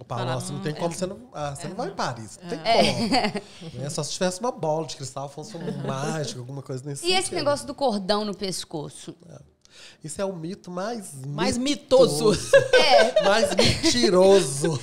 O 0.00 0.04
Paula, 0.04 0.24
Falar, 0.24 0.34
nossa, 0.34 0.52
não 0.52 0.60
tem 0.60 0.74
como 0.74 0.92
você 0.92 1.06
não. 1.06 1.28
Ah, 1.32 1.54
você 1.54 1.68
não 1.68 1.76
vai 1.76 1.88
em 1.88 1.94
Paris. 1.94 2.36
Não 2.42 2.48
tem 2.50 2.58
É. 2.64 3.30
como. 3.30 3.40
Né? 3.80 3.88
Só 3.90 4.02
se 4.02 4.10
tivesse 4.10 4.40
uma 4.40 4.50
bola 4.50 4.88
de 4.88 4.96
cristal, 4.96 5.28
fosse 5.28 5.56
um 5.56 5.60
mágico, 5.86 6.40
alguma 6.40 6.62
coisa 6.62 6.84
nesse 6.84 7.06
E 7.06 7.12
esse 7.12 7.28
sentido. 7.28 7.34
negócio 7.36 7.64
do 7.64 7.74
cordão 7.76 8.24
no 8.24 8.34
pescoço? 8.36 9.14
Isso 10.02 10.20
é 10.20 10.24
o 10.24 10.34
mito 10.34 10.68
mais. 10.70 11.14
Mais 11.26 11.56
mitoso. 11.56 12.32
É, 12.74 13.22
mais 13.24 13.54
mentiroso. 13.54 14.78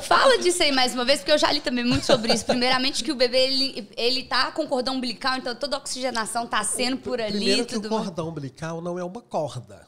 Fala 0.00 0.38
disso 0.38 0.62
aí 0.62 0.72
mais 0.72 0.94
uma 0.94 1.04
vez, 1.04 1.20
porque 1.20 1.32
eu 1.32 1.38
já 1.38 1.50
li 1.50 1.60
também 1.60 1.84
muito 1.84 2.04
sobre 2.04 2.32
isso. 2.32 2.44
Primeiramente, 2.44 3.02
que 3.02 3.12
o 3.12 3.14
bebê, 3.14 3.46
ele, 3.46 3.88
ele 3.96 4.24
tá 4.24 4.50
com 4.52 4.66
cordão 4.66 4.96
umbilical, 4.96 5.36
então 5.36 5.54
toda 5.54 5.76
a 5.76 5.78
oxigenação 5.78 6.46
tá 6.46 6.62
sendo 6.64 6.98
por 6.98 7.20
ali 7.20 7.36
Primeiro 7.36 7.66
que 7.66 7.76
o 7.76 7.88
cordão 7.88 8.28
umbilical 8.28 8.80
não 8.80 8.98
é 8.98 9.04
uma 9.04 9.20
corda. 9.20 9.86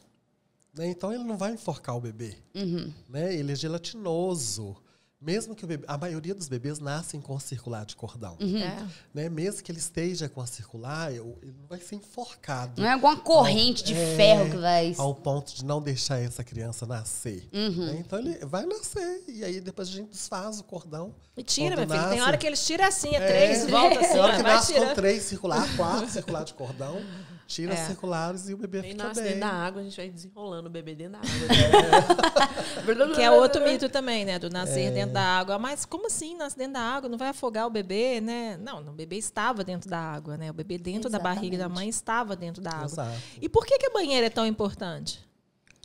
né? 0.74 0.86
Então 0.88 1.12
ele 1.12 1.24
não 1.24 1.36
vai 1.36 1.52
enforcar 1.52 1.96
o 1.96 2.00
bebê. 2.00 2.36
Uhum. 2.54 2.92
né? 3.08 3.34
Ele 3.34 3.52
é 3.52 3.56
gelatinoso. 3.56 4.76
Mesmo 5.20 5.52
que 5.52 5.64
o 5.64 5.66
bebê, 5.66 5.84
a 5.88 5.98
maioria 5.98 6.32
dos 6.32 6.46
bebês 6.48 6.78
nascem 6.78 7.20
com 7.20 7.36
circular 7.40 7.84
de 7.84 7.96
cordão. 7.96 8.36
Uhum. 8.40 8.58
É. 8.62 8.86
Né? 9.12 9.28
Mesmo 9.28 9.62
que 9.64 9.72
ele 9.72 9.80
esteja 9.80 10.28
com 10.28 10.40
a 10.40 10.46
circular, 10.46 11.10
ele 11.10 11.20
não 11.60 11.66
vai 11.68 11.80
ser 11.80 11.96
enforcado. 11.96 12.80
Não 12.80 12.88
é 12.88 12.92
alguma 12.92 13.16
corrente 13.16 13.82
de 13.82 13.94
É, 13.94 14.16
ferro 14.16 14.48
que 14.50 14.56
vai. 14.56 14.94
Ao 14.96 15.12
ponto 15.12 15.52
de 15.56 15.64
não 15.64 15.82
deixar 15.82 16.20
essa 16.20 16.44
criança 16.44 16.86
nascer. 16.86 17.48
Uhum. 17.52 17.86
né? 17.86 17.96
Então 17.98 18.18
ele 18.20 18.38
vai 18.46 18.64
nascer. 18.64 19.24
E 19.26 19.42
aí 19.42 19.60
depois 19.60 19.88
a 19.88 19.92
gente 19.92 20.10
desfaz 20.10 20.60
o 20.60 20.64
cordão. 20.64 21.12
E 21.36 21.42
tira, 21.42 21.74
meu 21.74 21.88
filho. 21.88 22.08
Tem 22.10 22.20
hora 22.22 22.36
que 22.36 22.46
eles 22.46 22.64
tiram 22.64 22.84
assim, 22.84 23.08
é 23.08 23.16
É. 23.16 23.26
três, 23.26 23.68
volta 23.68 23.98
assim, 24.00 24.12
Tem 24.12 24.20
hora 24.20 24.32
ó, 24.34 24.36
que 24.36 24.42
vai 24.44 24.54
nasce 24.54 24.72
com 24.72 24.78
tirando. 24.78 24.94
três 24.94 25.22
circular, 25.24 25.76
quatro 25.76 26.08
circular 26.10 26.44
de 26.44 26.54
cordão, 26.54 27.02
tira 27.48 27.72
É. 27.72 27.80
as 27.80 27.86
circulares 27.88 28.48
e 28.50 28.54
o 28.54 28.58
bebê 28.58 28.80
Aí 28.80 28.90
fica 28.90 29.04
nasce 29.04 29.22
bem. 29.22 29.30
dentro 29.32 29.48
da 29.48 29.52
água, 29.54 29.80
a 29.80 29.84
gente 29.84 29.96
vai 29.96 30.08
desenrolando 30.10 30.68
o 30.68 30.70
bebê 30.70 30.94
dentro 30.94 31.12
da 31.14 31.18
água. 31.18 31.28
Que 33.14 33.22
é 33.22 33.30
outro 33.30 33.62
mito 33.64 33.88
também, 33.88 34.24
né? 34.24 34.38
Do 34.38 34.50
nascer 34.50 34.86
É. 34.86 34.90
dentro 34.90 35.14
da 35.14 35.22
água. 35.22 35.58
Mas 35.58 35.84
como 35.84 36.06
assim 36.06 36.36
nascer 36.36 36.58
dentro 36.58 36.74
da 36.74 36.80
água? 36.80 37.08
Não 37.08 37.18
vai 37.18 37.28
afogar 37.28 37.66
o 37.66 37.70
bebê, 37.70 38.20
né? 38.20 38.56
Não, 38.58 38.80
o 38.80 38.92
bebê 38.92 39.16
estava 39.16 39.64
dentro 39.64 39.88
da 39.90 39.98
água, 39.98 40.36
né? 40.36 40.50
O 40.50 40.54
bebê 40.54 40.78
dentro 40.78 41.08
da 41.10 41.18
barriga 41.18 41.56
da 41.56 41.64
Exatamente. 41.64 41.78
mãe 41.78 41.88
estava 41.88 42.36
dentro 42.36 42.62
da 42.62 42.70
água. 42.70 42.84
Exato. 42.86 43.18
E 43.40 43.48
por 43.48 43.64
que, 43.66 43.78
que 43.78 43.86
a 43.86 43.90
banheira 43.90 44.26
é 44.26 44.30
tão 44.30 44.46
importante? 44.46 45.26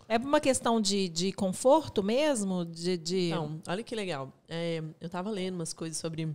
É 0.07 0.17
uma 0.17 0.39
questão 0.41 0.81
de, 0.81 1.07
de 1.07 1.31
conforto 1.31 2.03
mesmo? 2.03 2.65
De, 2.65 2.97
de... 2.97 3.27
Então, 3.29 3.61
olha 3.67 3.81
que 3.83 3.95
legal. 3.95 4.31
É, 4.49 4.83
eu 4.99 5.05
estava 5.07 5.29
lendo 5.29 5.55
umas 5.55 5.73
coisas 5.73 5.97
sobre 5.97 6.27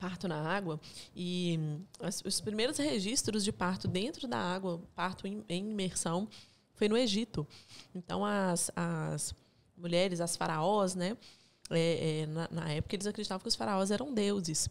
parto 0.00 0.26
na 0.26 0.40
água 0.40 0.80
e 1.14 1.56
hum, 1.60 1.80
as- 2.00 2.22
os 2.24 2.40
primeiros 2.40 2.78
registros 2.78 3.44
de 3.44 3.52
parto 3.52 3.86
dentro 3.86 4.26
da 4.26 4.38
água, 4.38 4.80
parto 4.96 5.26
em, 5.28 5.44
em 5.48 5.70
imersão, 5.70 6.26
foi 6.74 6.88
no 6.88 6.96
Egito. 6.96 7.46
Então, 7.94 8.24
as, 8.24 8.70
as 8.74 9.34
mulheres, 9.76 10.20
as 10.20 10.34
faraós, 10.36 10.94
né? 10.94 11.16
é, 11.72 12.22
é, 12.22 12.26
na, 12.26 12.48
na 12.50 12.68
época 12.72 12.96
eles 12.96 13.06
acreditavam 13.06 13.42
que 13.42 13.48
os 13.48 13.54
faraós 13.54 13.90
eram 13.92 14.12
deuses. 14.12 14.68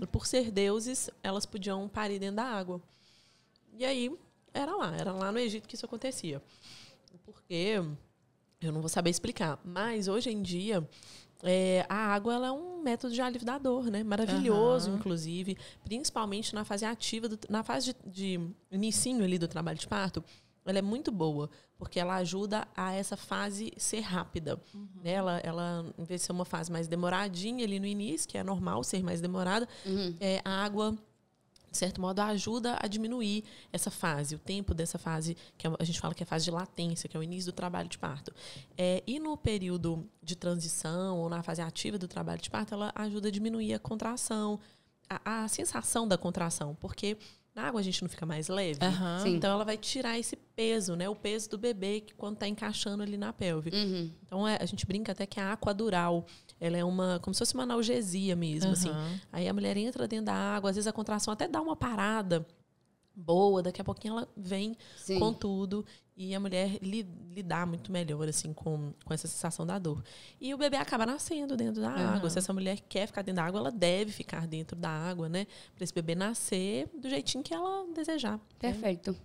E 0.00 0.06
por 0.06 0.26
ser 0.26 0.50
deuses, 0.50 1.10
elas 1.22 1.44
podiam 1.44 1.86
parir 1.88 2.18
dentro 2.18 2.36
da 2.36 2.44
água. 2.44 2.80
E 3.76 3.84
aí, 3.84 4.10
era 4.54 4.74
lá, 4.74 4.96
era 4.96 5.12
lá 5.12 5.30
no 5.32 5.38
Egito 5.38 5.68
que 5.68 5.74
isso 5.74 5.84
acontecia. 5.84 6.40
Porque 7.26 7.82
eu 8.60 8.72
não 8.72 8.80
vou 8.80 8.88
saber 8.88 9.10
explicar, 9.10 9.58
mas 9.64 10.06
hoje 10.08 10.30
em 10.30 10.40
dia 10.40 10.88
é, 11.42 11.84
a 11.88 11.94
água 12.14 12.34
ela 12.34 12.46
é 12.48 12.52
um 12.52 12.82
método 12.82 13.14
de 13.14 13.20
alívio 13.20 13.46
da 13.46 13.58
dor, 13.58 13.84
né? 13.90 14.02
Maravilhoso, 14.04 14.88
Aham. 14.90 14.98
inclusive, 14.98 15.56
principalmente 15.84 16.54
na 16.54 16.64
fase 16.64 16.84
ativa, 16.84 17.28
do- 17.28 17.38
na 17.48 17.62
fase 17.62 17.94
de, 18.06 18.36
de 18.38 18.40
inicinho 18.70 19.24
ali 19.24 19.38
do 19.38 19.48
trabalho 19.48 19.78
de 19.78 19.86
parto. 19.88 20.22
Ela 20.64 20.78
é 20.78 20.82
muito 20.82 21.10
boa, 21.10 21.48
porque 21.78 21.98
ela 21.98 22.16
ajuda 22.16 22.68
a 22.76 22.92
essa 22.92 23.16
fase 23.16 23.72
ser 23.78 24.00
rápida. 24.00 24.60
né? 25.02 25.10
Ela, 25.12 25.38
ela, 25.38 25.86
em 25.98 26.04
vez 26.04 26.20
de 26.20 26.26
ser 26.26 26.32
uma 26.32 26.44
fase 26.44 26.70
mais 26.70 26.86
demoradinha 26.86 27.64
ali 27.64 27.80
no 27.80 27.86
início, 27.86 28.28
que 28.28 28.36
é 28.38 28.44
normal 28.44 28.84
ser 28.84 29.02
mais 29.02 29.20
demorada, 29.20 29.66
é, 30.20 30.40
a 30.44 30.62
água 30.62 30.94
de 31.70 31.78
certo 31.78 32.00
modo, 32.00 32.20
ajuda 32.20 32.78
a 32.80 32.86
diminuir 32.88 33.44
essa 33.72 33.90
fase, 33.90 34.34
o 34.34 34.38
tempo 34.38 34.74
dessa 34.74 34.98
fase, 34.98 35.36
que 35.56 35.66
é- 35.66 35.72
a 35.78 35.84
gente 35.84 36.00
fala 36.00 36.14
que 36.14 36.22
é 36.22 36.24
a 36.24 36.26
fase 36.26 36.44
de 36.44 36.50
latência, 36.50 37.08
que 37.08 37.16
é 37.16 37.20
o 37.20 37.22
início 37.22 37.52
do 37.52 37.54
trabalho 37.54 37.88
de 37.88 37.98
parto. 37.98 38.32
É, 38.76 39.02
e 39.06 39.18
no 39.18 39.36
período 39.36 40.08
de 40.22 40.34
transição, 40.34 41.18
ou 41.18 41.28
na 41.28 41.42
fase 41.42 41.62
ativa 41.62 41.96
do 41.98 42.08
trabalho 42.08 42.40
de 42.40 42.50
parto, 42.50 42.74
ela 42.74 42.92
ajuda 42.94 43.28
a 43.28 43.30
diminuir 43.30 43.74
a 43.74 43.78
contração, 43.78 44.58
a, 45.08 45.44
a 45.44 45.48
sensação 45.48 46.06
da 46.06 46.18
contração, 46.18 46.74
porque 46.74 47.16
na 47.54 47.64
água 47.64 47.80
a 47.80 47.82
gente 47.82 48.00
não 48.02 48.08
fica 48.08 48.24
mais 48.24 48.48
leve. 48.48 48.78
Sim. 49.22 49.36
Então 49.36 49.50
ela 49.50 49.64
vai 49.64 49.76
tirar 49.76 50.18
esse 50.18 50.36
peso, 50.36 50.94
né? 50.94 51.08
O 51.08 51.16
peso 51.16 51.50
do 51.50 51.58
bebê 51.58 52.00
que 52.00 52.14
quando 52.14 52.34
está 52.34 52.46
encaixando 52.46 53.02
ali 53.02 53.16
na 53.16 53.32
pelve. 53.32 53.70
Uhum. 53.70 54.10
Então 54.24 54.46
é, 54.46 54.58
a 54.60 54.66
gente 54.66 54.86
brinca 54.86 55.12
até 55.12 55.26
que 55.26 55.40
a 55.40 55.52
aquadural, 55.52 56.26
ela 56.60 56.76
é 56.76 56.84
uma 56.84 57.18
como 57.20 57.34
se 57.34 57.38
fosse 57.38 57.54
uma 57.54 57.64
analgesia 57.64 58.36
mesmo, 58.36 58.70
assim. 58.70 58.90
Aham. 58.90 59.20
Aí 59.32 59.48
a 59.48 59.52
mulher 59.52 59.76
entra 59.76 60.06
dentro 60.06 60.26
da 60.26 60.34
água, 60.34 60.70
às 60.70 60.76
vezes 60.76 60.86
a 60.86 60.92
contração 60.92 61.32
até 61.32 61.48
dá 61.48 61.60
uma 61.60 61.76
parada 61.76 62.46
boa, 63.14 63.62
daqui 63.62 63.80
a 63.80 63.84
pouquinho 63.84 64.14
ela 64.18 64.28
vem 64.36 64.76
Sim. 64.96 65.18
com 65.18 65.32
tudo 65.32 65.84
e 66.22 66.34
a 66.34 66.40
mulher 66.40 66.78
li, 66.82 67.08
lidar 67.34 67.66
muito 67.66 67.90
melhor 67.90 68.28
assim 68.28 68.52
com, 68.52 68.92
com 69.04 69.14
essa 69.14 69.26
sensação 69.26 69.64
da 69.66 69.78
dor. 69.78 70.02
E 70.38 70.52
o 70.52 70.58
bebê 70.58 70.76
acaba 70.76 71.06
nascendo 71.06 71.56
dentro 71.56 71.80
da 71.80 71.90
água. 71.90 72.28
Se 72.28 72.38
essa 72.38 72.52
mulher 72.52 72.78
quer 72.88 73.06
ficar 73.06 73.22
dentro 73.22 73.36
da 73.42 73.46
água, 73.48 73.60
ela 73.60 73.70
deve 73.72 74.12
ficar 74.12 74.46
dentro 74.46 74.76
da 74.76 74.90
água, 74.90 75.28
né? 75.30 75.46
Para 75.74 75.82
esse 75.84 75.94
bebê 75.94 76.14
nascer 76.14 76.88
do 76.94 77.08
jeitinho 77.08 77.42
que 77.42 77.54
ela 77.54 77.86
desejar. 77.94 78.34
né? 78.36 78.40
Perfeito. 78.58 79.16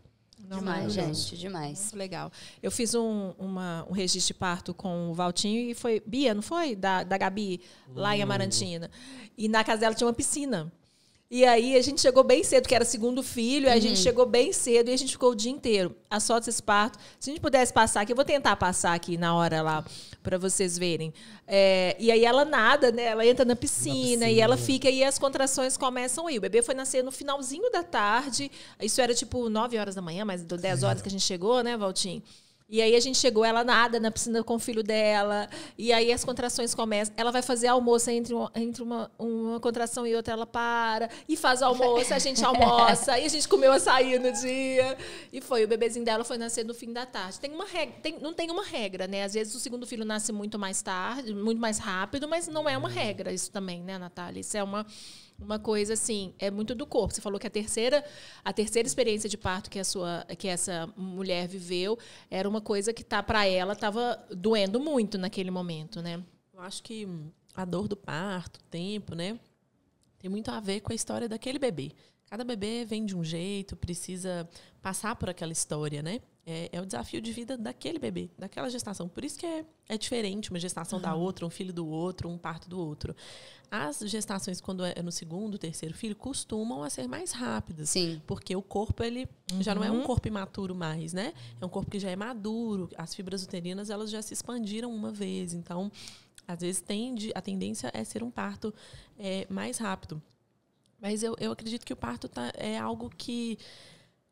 Não, 0.47 0.59
demais, 0.59 0.95
maravilhoso. 0.95 1.30
gente, 1.31 1.38
demais. 1.41 1.81
Muito 1.81 1.97
legal. 1.97 2.31
Eu 2.61 2.69
fiz 2.72 2.93
um, 2.95 3.34
uma- 3.38 3.85
um 3.89 3.93
registro 3.93 4.34
de 4.34 4.39
parto 4.39 4.73
com 4.73 5.09
o 5.09 5.13
Valtinho 5.13 5.59
e 5.69 5.73
foi 5.73 6.01
Bia, 6.05 6.34
não 6.34 6.41
foi? 6.41 6.76
Da, 6.76 7.03
da 7.03 7.17
Gabi, 7.17 7.59
lá 7.93 8.15
em 8.15 8.22
Amarantina. 8.22 8.89
E 9.38 9.47
na 9.49 9.63
casa 9.63 9.81
dela 9.81 9.95
tinha 9.95 10.07
uma 10.07 10.13
piscina. 10.13 10.72
E 11.30 11.43
aí 11.43 11.76
a 11.76 11.81
gente 11.81 12.02
chegou 12.02 12.23
bem 12.23 12.43
cedo, 12.43 12.68
que 12.68 12.76
era 12.76 12.85
segundo 12.85 13.23
filho, 13.23 13.68
a 13.69 13.80
gente 13.80 13.99
chegou 13.99 14.27
bem 14.27 14.53
cedo 14.53 14.89
e 14.89 14.93
a 14.93 14.97
gente 14.97 15.14
ficou 15.14 15.31
o 15.31 15.35
dia 15.35 15.52
inteiro. 15.52 15.95
As 16.07 16.26
fotos 16.26 16.45
desse 16.45 16.61
parto. 16.61 16.99
Se 17.19 17.31
a 17.31 17.34
gente 17.34 17.41
pudesse 17.41 17.73
passar 17.73 18.02
aqui, 18.02 18.11
eu 18.11 18.15
vou 18.15 18.23
tentar 18.23 18.56
passar 18.56 18.93
aqui 18.93 19.18
na 19.18 19.35
hora 19.35 19.64
lá 19.64 19.84
para 20.22 20.38
vocês 20.38 20.77
verem. 20.77 21.11
É, 21.47 21.95
e 21.99 22.11
aí 22.11 22.23
ela 22.23 22.45
nada, 22.45 22.91
né? 22.91 23.06
Ela 23.06 23.26
entra 23.26 23.43
na 23.43 23.56
piscina, 23.56 24.30
e 24.30 24.39
ela 24.39 24.56
fica 24.56 24.88
e 24.88 25.03
as 25.03 25.18
contrações 25.18 25.76
começam 25.76 26.27
aí. 26.27 26.38
O 26.38 26.41
bebê 26.41 26.61
foi 26.61 26.76
nascer 26.76 27.03
no 27.03 27.11
finalzinho 27.11 27.72
da 27.72 27.81
tarde. 27.81 28.52
Isso 28.80 29.02
era 29.02 29.14
tipo 29.14 29.49
9 29.49 29.80
horas 29.80 29.95
da 29.95 30.03
manhã, 30.03 30.26
mas 30.26 30.43
deu 30.43 30.60
10 30.60 30.84
horas 30.84 31.02
que 31.02 31.07
a 31.07 31.11
gente 31.11 31.23
chegou, 31.23 31.64
né, 31.64 31.76
Valtinho? 31.76 32.22
E 32.67 32.81
aí 32.81 32.95
a 32.95 32.99
gente 32.99 33.19
chegou, 33.19 33.45
ela 33.45 33.63
nada 33.63 33.99
na 33.99 34.09
piscina 34.09 34.43
com 34.43 34.55
o 34.55 34.59
filho 34.59 34.81
dela. 34.81 35.47
E 35.77 35.93
aí 35.93 36.11
as 36.11 36.25
contrações 36.25 36.73
começam. 36.73 37.13
Ela 37.15 37.31
vai 37.31 37.43
fazer 37.43 37.67
almoço 37.67 38.09
entre, 38.09 38.33
uma, 38.33 38.51
entre 38.55 38.81
uma, 38.81 39.11
uma 39.19 39.59
contração 39.59 40.05
e 40.07 40.15
outra, 40.15 40.33
ela 40.33 40.47
para 40.47 41.07
e 41.29 41.37
faz 41.37 41.61
almoço, 41.61 42.11
a 42.11 42.17
gente 42.17 42.43
almoça, 42.43 43.19
e 43.19 43.25
a 43.25 43.29
gente 43.29 43.47
comeu 43.47 43.71
açaí 43.71 44.17
no 44.17 44.31
dia. 44.31 44.97
E 45.31 45.41
foi, 45.41 45.63
o 45.63 45.67
bebezinho 45.67 46.03
dela 46.03 46.23
foi 46.23 46.39
nascer 46.39 46.65
no 46.65 46.73
fim 46.73 46.91
da 46.91 47.05
tarde. 47.05 47.39
Tem 47.39 47.51
uma 47.51 47.65
regra, 47.65 47.95
tem- 48.01 48.19
não 48.19 48.33
tem 48.33 48.49
uma 48.49 48.63
regra, 48.65 49.05
né? 49.07 49.23
Às 49.23 49.35
vezes 49.35 49.53
o 49.53 49.59
segundo 49.59 49.85
filho 49.85 50.03
nasce 50.03 50.31
muito 50.31 50.57
mais 50.57 50.81
tarde, 50.81 51.35
muito 51.35 51.61
mais 51.61 51.77
rápido, 51.77 52.27
mas 52.27 52.47
não 52.47 52.67
é 52.67 52.75
uma 52.75 52.89
regra 52.89 53.31
isso 53.31 53.51
também, 53.51 53.83
né, 53.83 53.99
Natália? 53.99 54.39
Isso 54.39 54.57
é 54.57 54.63
uma 54.63 54.85
uma 55.39 55.59
coisa 55.59 55.93
assim, 55.93 56.33
é 56.39 56.49
muito 56.49 56.73
do 56.73 56.85
corpo. 56.85 57.13
Você 57.13 57.21
falou 57.21 57.39
que 57.39 57.47
a 57.47 57.49
terceira, 57.49 58.03
a 58.43 58.53
terceira 58.53 58.87
experiência 58.87 59.29
de 59.29 59.37
parto 59.37 59.69
que 59.69 59.79
a 59.79 59.83
sua, 59.83 60.25
que 60.37 60.47
essa 60.47 60.91
mulher 60.95 61.47
viveu, 61.47 61.97
era 62.29 62.47
uma 62.47 62.61
coisa 62.61 62.93
que 62.93 63.03
tá 63.03 63.21
para 63.21 63.45
ela 63.45 63.73
estava 63.73 64.23
doendo 64.29 64.79
muito 64.79 65.17
naquele 65.17 65.51
momento, 65.51 66.01
né? 66.01 66.23
Eu 66.53 66.61
acho 66.61 66.81
que 66.81 67.07
a 67.55 67.65
dor 67.65 67.87
do 67.87 67.95
parto, 67.95 68.57
o 68.57 68.63
tempo, 68.63 69.15
né? 69.15 69.39
Tem 70.17 70.29
muito 70.29 70.49
a 70.49 70.59
ver 70.59 70.81
com 70.81 70.91
a 70.91 70.95
história 70.95 71.27
daquele 71.27 71.59
bebê. 71.59 71.91
Cada 72.29 72.43
bebê 72.43 72.85
vem 72.85 73.05
de 73.05 73.15
um 73.15 73.23
jeito, 73.23 73.75
precisa 73.75 74.49
passar 74.81 75.15
por 75.15 75.29
aquela 75.29 75.51
história, 75.51 76.01
né? 76.01 76.21
É, 76.47 76.69
é 76.73 76.80
o 76.80 76.85
desafio 76.85 77.19
de 77.19 77.31
vida 77.31 77.57
daquele 77.57 77.97
bebê, 77.97 78.30
daquela 78.38 78.69
gestação. 78.69 79.09
Por 79.09 79.26
isso 79.26 79.39
que 79.39 79.47
é, 79.47 79.65
é 79.89 79.97
diferente 79.97 80.51
uma 80.51 80.59
gestação 80.59 81.01
da 81.01 81.15
outra, 81.15 81.43
um 81.43 81.49
filho 81.49 81.73
do 81.73 81.88
outro, 81.88 82.30
um 82.30 82.38
parto 82.38 82.69
do 82.69 82.80
outro. 82.80 83.15
As 83.72 83.99
gestações, 84.01 84.61
quando 84.61 84.85
é 84.85 85.01
no 85.01 85.11
segundo, 85.11 85.57
terceiro 85.57 85.95
filho, 85.95 86.15
costumam 86.15 86.84
a 86.84 86.89
ser 86.89 87.07
mais 87.07 87.31
rápidas. 87.31 87.89
Sim. 87.89 88.22
Porque 88.27 88.55
o 88.55 88.61
corpo, 88.61 89.03
ele 89.03 89.27
já 89.59 89.73
não 89.73 89.84
é 89.84 89.89
um 89.89 90.03
corpo 90.03 90.27
imaturo 90.27 90.76
mais, 90.76 91.13
né? 91.13 91.34
É 91.59 91.65
um 91.65 91.69
corpo 91.69 91.89
que 91.89 91.99
já 91.99 92.11
é 92.11 92.15
maduro. 92.15 92.89
As 92.95 93.15
fibras 93.15 93.43
uterinas, 93.43 93.89
elas 93.89 94.11
já 94.11 94.22
se 94.22 94.34
expandiram 94.34 94.93
uma 94.93 95.11
vez. 95.11 95.51
Então, 95.51 95.91
às 96.47 96.59
vezes, 96.59 96.80
tende, 96.80 97.31
a 97.34 97.41
tendência 97.41 97.89
é 97.91 98.03
ser 98.03 98.22
um 98.22 98.30
parto 98.30 98.72
é, 99.17 99.47
mais 99.49 99.80
rápido. 99.80 100.22
Mas 101.01 101.23
eu, 101.23 101.35
eu 101.39 101.51
acredito 101.51 101.85
que 101.85 101.93
o 101.93 101.97
parto 101.97 102.30
tá, 102.30 102.51
é 102.55 102.77
algo 102.77 103.09
que 103.09 103.57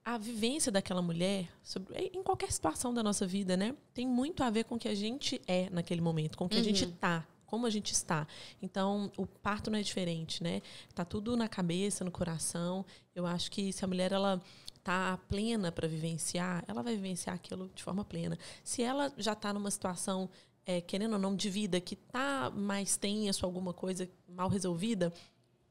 a 0.05 0.17
vivência 0.17 0.71
daquela 0.71 1.01
mulher, 1.01 1.49
sobre, 1.63 2.11
em 2.13 2.21
qualquer 2.21 2.51
situação 2.51 2.93
da 2.93 3.01
nossa 3.01 3.25
vida, 3.25 3.55
né? 3.55 3.75
Tem 3.93 4.05
muito 4.05 4.43
a 4.43 4.49
ver 4.49 4.65
com 4.65 4.75
o 4.75 4.79
que 4.79 4.87
a 4.87 4.95
gente 4.95 5.41
é 5.47 5.69
naquele 5.69 6.01
momento, 6.01 6.37
com 6.37 6.45
o 6.45 6.49
que 6.49 6.57
a 6.57 6.63
gente 6.63 6.85
tá, 6.87 7.25
como 7.45 7.65
a 7.65 7.69
gente 7.69 7.93
está. 7.93 8.27
Então, 8.61 9.11
o 9.17 9.25
parto 9.25 9.71
não 9.71 9.79
é 9.79 9.81
diferente, 9.81 10.43
né? 10.43 10.61
Tá 10.93 11.05
tudo 11.05 11.37
na 11.37 11.47
cabeça, 11.47 12.03
no 12.03 12.11
coração. 12.11 12.85
Eu 13.15 13.25
acho 13.25 13.49
que 13.49 13.71
se 13.71 13.85
a 13.85 13.87
mulher 13.87 14.11
ela 14.11 14.41
tá 14.83 15.17
plena 15.29 15.71
para 15.71 15.87
vivenciar, 15.87 16.63
ela 16.67 16.83
vai 16.83 16.95
vivenciar 16.95 17.35
aquilo 17.35 17.71
de 17.73 17.81
forma 17.81 18.03
plena. 18.03 18.37
Se 18.63 18.83
ela 18.83 19.13
já 19.17 19.31
está 19.31 19.53
numa 19.53 19.71
situação 19.71 20.29
é, 20.65 20.81
querendo 20.81 21.13
ou 21.13 21.19
não 21.19 21.35
de 21.35 21.49
vida 21.49 21.79
que 21.79 21.95
tá 21.95 22.49
mais 22.49 22.97
tenso, 22.97 23.45
alguma 23.45 23.73
coisa 23.73 24.09
mal 24.27 24.49
resolvida, 24.49 25.13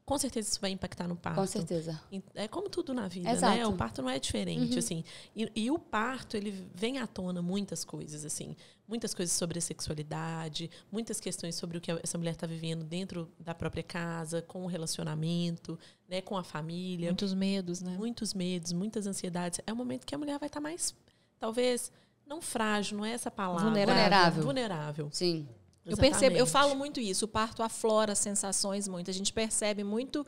com 0.05 0.19
certeza 0.19 0.49
isso 0.51 0.61
vai 0.61 0.71
impactar 0.71 1.07
no 1.07 1.15
parto. 1.17 1.37
Com 1.37 1.47
certeza. 1.47 2.01
É 2.35 2.49
como 2.49 2.69
tudo 2.69 2.93
na 2.93 3.07
vida, 3.07 3.31
Exato. 3.31 3.57
né? 3.57 3.67
O 3.67 3.73
parto 3.75 4.03
não 4.03 4.11
é 4.11 4.19
diferente, 4.19 4.79
assim. 4.79 5.05
E, 5.35 5.51
e 5.55 5.71
o 5.71 5.79
parto, 5.79 6.37
ele 6.37 6.51
vem 6.75 6.99
à 6.99 7.07
tona 7.07 7.41
muitas 7.41 7.85
coisas, 7.85 8.25
assim. 8.25 8.57
Muitas 8.87 9.15
coisas 9.15 9.33
sobre 9.33 9.59
a 9.59 9.63
sexualidade, 9.63 10.69
muitas 10.91 11.21
questões 11.21 11.55
sobre 11.55 11.79
o 11.79 11.81
que 11.81 11.91
essa 11.93 12.19
mulher 12.19 12.33
está 12.33 12.47
vivendo 12.47 12.85
dentro 12.85 13.31
da 13.39 13.55
própria 13.55 13.83
casa, 13.83 14.43
com 14.43 14.65
o 14.65 14.67
relacionamento, 14.67 15.79
né? 16.09 16.21
Com 16.21 16.37
a 16.37 16.43
família. 16.43 17.09
Muitos 17.09 17.33
medos, 17.33 17.81
né? 17.81 17.97
Muitos 17.97 18.35
medos, 18.35 18.73
muitas 18.73 19.07
ansiedades. 19.07 19.61
É 19.67 19.73
um 19.73 19.77
momento 19.77 20.05
que 20.05 20.15
a 20.15 20.19
mulher 20.19 20.37
vai 20.39 20.49
estar 20.49 20.61
mais, 20.61 20.95
talvez, 21.39 21.93
não 22.27 22.43
frágil, 22.43 22.99
não 22.99 23.05
é 23.05 23.13
essa 23.13 23.31
palavra. 23.31 23.65
Vulnerável. 23.65 24.43
Vulnerável. 24.43 25.09
Sim. 25.13 25.49
Eu 25.85 25.97
percebo, 25.97 26.37
eu 26.37 26.47
falo 26.47 26.75
muito 26.75 27.01
isso. 27.01 27.25
O 27.25 27.29
parto 27.29 27.63
aflora 27.63 28.15
sensações 28.15 28.87
muito. 28.87 29.11
A 29.11 29.15
gente 29.15 29.33
percebe 29.33 29.83
muito. 29.83 30.25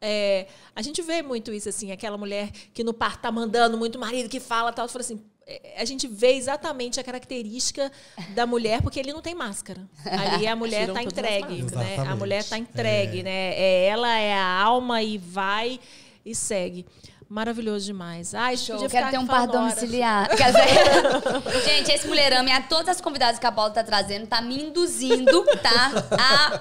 é, 0.00 0.46
a 0.74 0.82
gente 0.82 1.02
vê 1.02 1.22
muito 1.22 1.52
isso, 1.52 1.68
assim, 1.68 1.90
aquela 1.90 2.16
mulher 2.16 2.50
que 2.72 2.84
no 2.84 2.94
parto 2.94 3.20
tá 3.20 3.32
mandando 3.32 3.76
muito 3.76 3.98
marido, 3.98 4.28
que 4.28 4.38
fala 4.38 4.72
tal. 4.72 4.88
Fala 4.88 5.00
assim, 5.04 5.20
é, 5.46 5.74
a 5.78 5.84
gente 5.84 6.06
vê 6.06 6.32
exatamente 6.34 7.00
a 7.00 7.04
característica 7.04 7.90
da 8.34 8.46
mulher, 8.46 8.82
porque 8.82 9.00
ele 9.00 9.12
não 9.12 9.20
tem 9.20 9.34
máscara. 9.34 9.88
Ali 10.06 10.46
a 10.46 10.54
mulher 10.54 10.92
tá 10.92 11.00
as 11.00 11.06
entregue, 11.06 11.62
né? 11.74 11.96
A 11.98 12.16
mulher 12.16 12.44
tá 12.44 12.58
entregue, 12.58 13.22
né? 13.22 13.54
É, 13.54 13.86
ela 13.86 14.18
é 14.18 14.32
a 14.32 14.62
alma 14.62 15.02
e 15.02 15.18
vai 15.18 15.80
e 16.24 16.34
segue. 16.34 16.86
Maravilhoso 17.34 17.84
demais. 17.86 18.32
Ai, 18.32 18.56
Show. 18.56 18.76
podia 18.76 18.88
Quero 18.88 19.10
ter 19.10 19.18
um 19.18 19.28
horas. 19.28 19.50
domiciliar. 19.50 20.28
Quer 20.38 20.52
dizer, 20.52 21.62
gente, 21.66 21.90
esse 21.90 22.06
mulherame, 22.06 22.52
a 22.52 22.62
todas 22.62 22.90
as 22.90 23.00
convidadas 23.00 23.40
que 23.40 23.46
a 23.46 23.50
Paula 23.50 23.72
tá 23.72 23.82
trazendo, 23.82 24.24
tá 24.28 24.40
me 24.40 24.62
induzindo, 24.62 25.44
tá? 25.60 25.90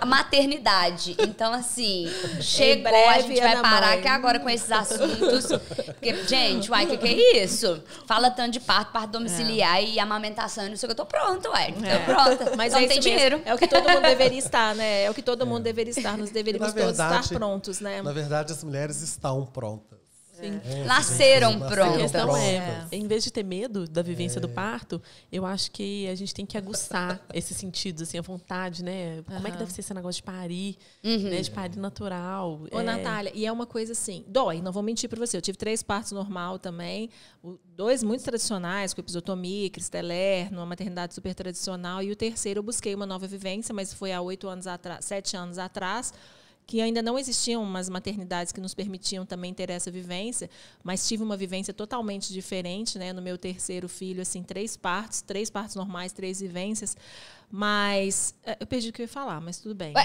A 0.01 0.03
maternidade. 0.07 1.15
Então, 1.19 1.53
assim, 1.53 2.07
chegou, 2.41 2.87
a 2.87 2.89
breve, 2.89 3.27
gente 3.27 3.39
vai 3.41 3.61
parar 3.61 3.87
Mãe. 3.89 3.99
aqui 3.99 4.07
agora 4.07 4.39
com 4.39 4.49
esses 4.49 4.71
assuntos. 4.71 5.45
Porque, 5.93 6.25
gente, 6.25 6.71
uai, 6.71 6.85
o 6.85 6.87
que, 6.87 6.97
que 6.97 7.07
é 7.07 7.43
isso? 7.43 7.79
Fala 8.07 8.31
tanto 8.31 8.53
de 8.53 8.59
parto, 8.59 8.91
parto 8.91 9.11
domiciliar 9.11 9.79
e 9.83 9.99
amamentação, 9.99 10.67
não 10.67 10.75
sei 10.75 10.89
o 10.89 10.95
que, 10.95 10.99
eu 10.99 11.05
tô 11.05 11.05
pronta, 11.05 11.51
uai. 11.51 11.71
Tô 11.71 11.85
É. 11.85 11.99
pronta. 11.99 12.53
Mas 12.57 12.71
Só 12.73 12.79
é 12.79 12.81
não 12.81 12.87
tem 12.87 12.97
isso 12.97 13.07
mesmo. 13.09 13.19
dinheiro. 13.19 13.41
É 13.45 13.53
o 13.53 13.59
que 13.59 13.67
todo 13.67 13.87
mundo 13.87 14.01
deveria 14.01 14.39
estar, 14.39 14.73
né? 14.73 15.03
É 15.03 15.09
o 15.11 15.13
que 15.13 15.21
todo 15.21 15.45
mundo 15.45 15.61
deveria 15.61 15.91
estar. 15.91 16.17
Nós 16.17 16.31
deveríamos 16.31 16.73
Na 16.73 16.73
todos 16.81 16.97
verdade- 16.97 17.21
estar 17.25 17.37
prontos, 17.37 17.79
né? 17.79 18.01
Na 18.01 18.11
verdade, 18.11 18.51
as 18.51 18.63
mulheres 18.63 19.01
estão 19.03 19.45
prontas. 19.45 20.01
Sim. 20.43 20.61
É, 20.65 20.83
Nasceram 20.83 21.53
nasceram 21.53 21.59
prontas. 21.59 21.95
A 21.95 22.01
questão 22.01 22.37
é, 22.37 22.87
em 22.91 23.07
vez 23.07 23.23
de 23.23 23.31
ter 23.31 23.43
medo 23.43 23.87
da 23.87 24.01
vivência 24.01 24.39
do 24.41 24.49
parto, 24.49 25.01
eu 25.31 25.45
acho 25.45 25.71
que 25.71 26.07
a 26.07 26.15
gente 26.15 26.33
tem 26.33 26.45
que 26.45 26.57
aguçar 26.57 27.19
esses 27.33 27.55
sentidos, 27.57 28.01
assim, 28.03 28.17
a 28.17 28.21
vontade, 28.21 28.83
né? 28.83 29.21
Como 29.25 29.47
é 29.47 29.51
que 29.51 29.57
deve 29.57 29.71
ser 29.71 29.81
esse 29.81 29.93
negócio 29.93 30.19
de 30.19 30.23
parir, 30.23 30.77
Uhum. 31.03 31.29
né? 31.29 31.41
De 31.41 31.51
parir 31.51 31.77
natural. 31.77 32.61
Ô, 32.71 32.79
é, 32.79 32.83
Natália, 32.83 33.31
e 33.35 33.45
é 33.45 33.51
uma 33.51 33.65
coisa 33.65 33.93
assim, 33.93 34.23
dói, 34.27 34.61
não 34.61 34.71
vou 34.71 34.83
mentir 34.83 35.09
para 35.09 35.19
você. 35.19 35.37
Eu 35.37 35.41
tive 35.41 35.57
três 35.57 35.81
partos 35.83 36.11
normal 36.11 36.59
também, 36.59 37.09
dois 37.75 38.03
muito 38.03 38.23
tradicionais, 38.23 38.93
com 38.93 39.01
episiotomia, 39.01 39.69
cristeler, 39.69 40.51
numa 40.51 40.65
maternidade 40.65 41.13
super 41.13 41.33
tradicional, 41.33 42.01
e 42.03 42.11
o 42.11 42.15
terceiro 42.15 42.59
eu 42.59 42.63
busquei 42.63 42.93
uma 42.95 43.05
nova 43.05 43.27
vivência, 43.27 43.73
mas 43.73 43.93
foi 43.93 44.11
há 44.11 44.21
oito 44.21 44.47
anos 44.47 44.67
atrás, 44.67 45.05
sete 45.05 45.35
anos 45.35 45.57
atrás, 45.57 46.13
que 46.65 46.81
ainda 46.81 47.01
não 47.01 47.19
existiam 47.19 47.61
umas 47.61 47.89
maternidades 47.89 48.51
que 48.53 48.61
nos 48.61 48.73
permitiam 48.73 49.25
também 49.25 49.53
ter 49.53 49.69
essa 49.69 49.91
vivência, 49.91 50.49
mas 50.83 51.07
tive 51.07 51.23
uma 51.23 51.37
vivência 51.37 51.73
totalmente 51.73 52.31
diferente, 52.31 52.97
né? 52.97 53.11
No 53.13 53.21
meu 53.21 53.37
terceiro 53.37 53.89
filho, 53.89 54.21
assim, 54.21 54.41
três 54.43 54.77
partos, 54.77 55.21
três 55.21 55.49
partos 55.49 55.75
normais, 55.75 56.13
três 56.13 56.39
vivências, 56.39 56.95
mas 57.51 58.33
eh, 58.45 58.57
eu 58.59 58.67
perdi 58.67 58.89
o 58.89 58.93
que 58.93 59.01
eu 59.01 59.05
ia 59.05 59.09
falar, 59.09 59.39
mas 59.41 59.57
tudo 59.57 59.75
bem. 59.75 59.93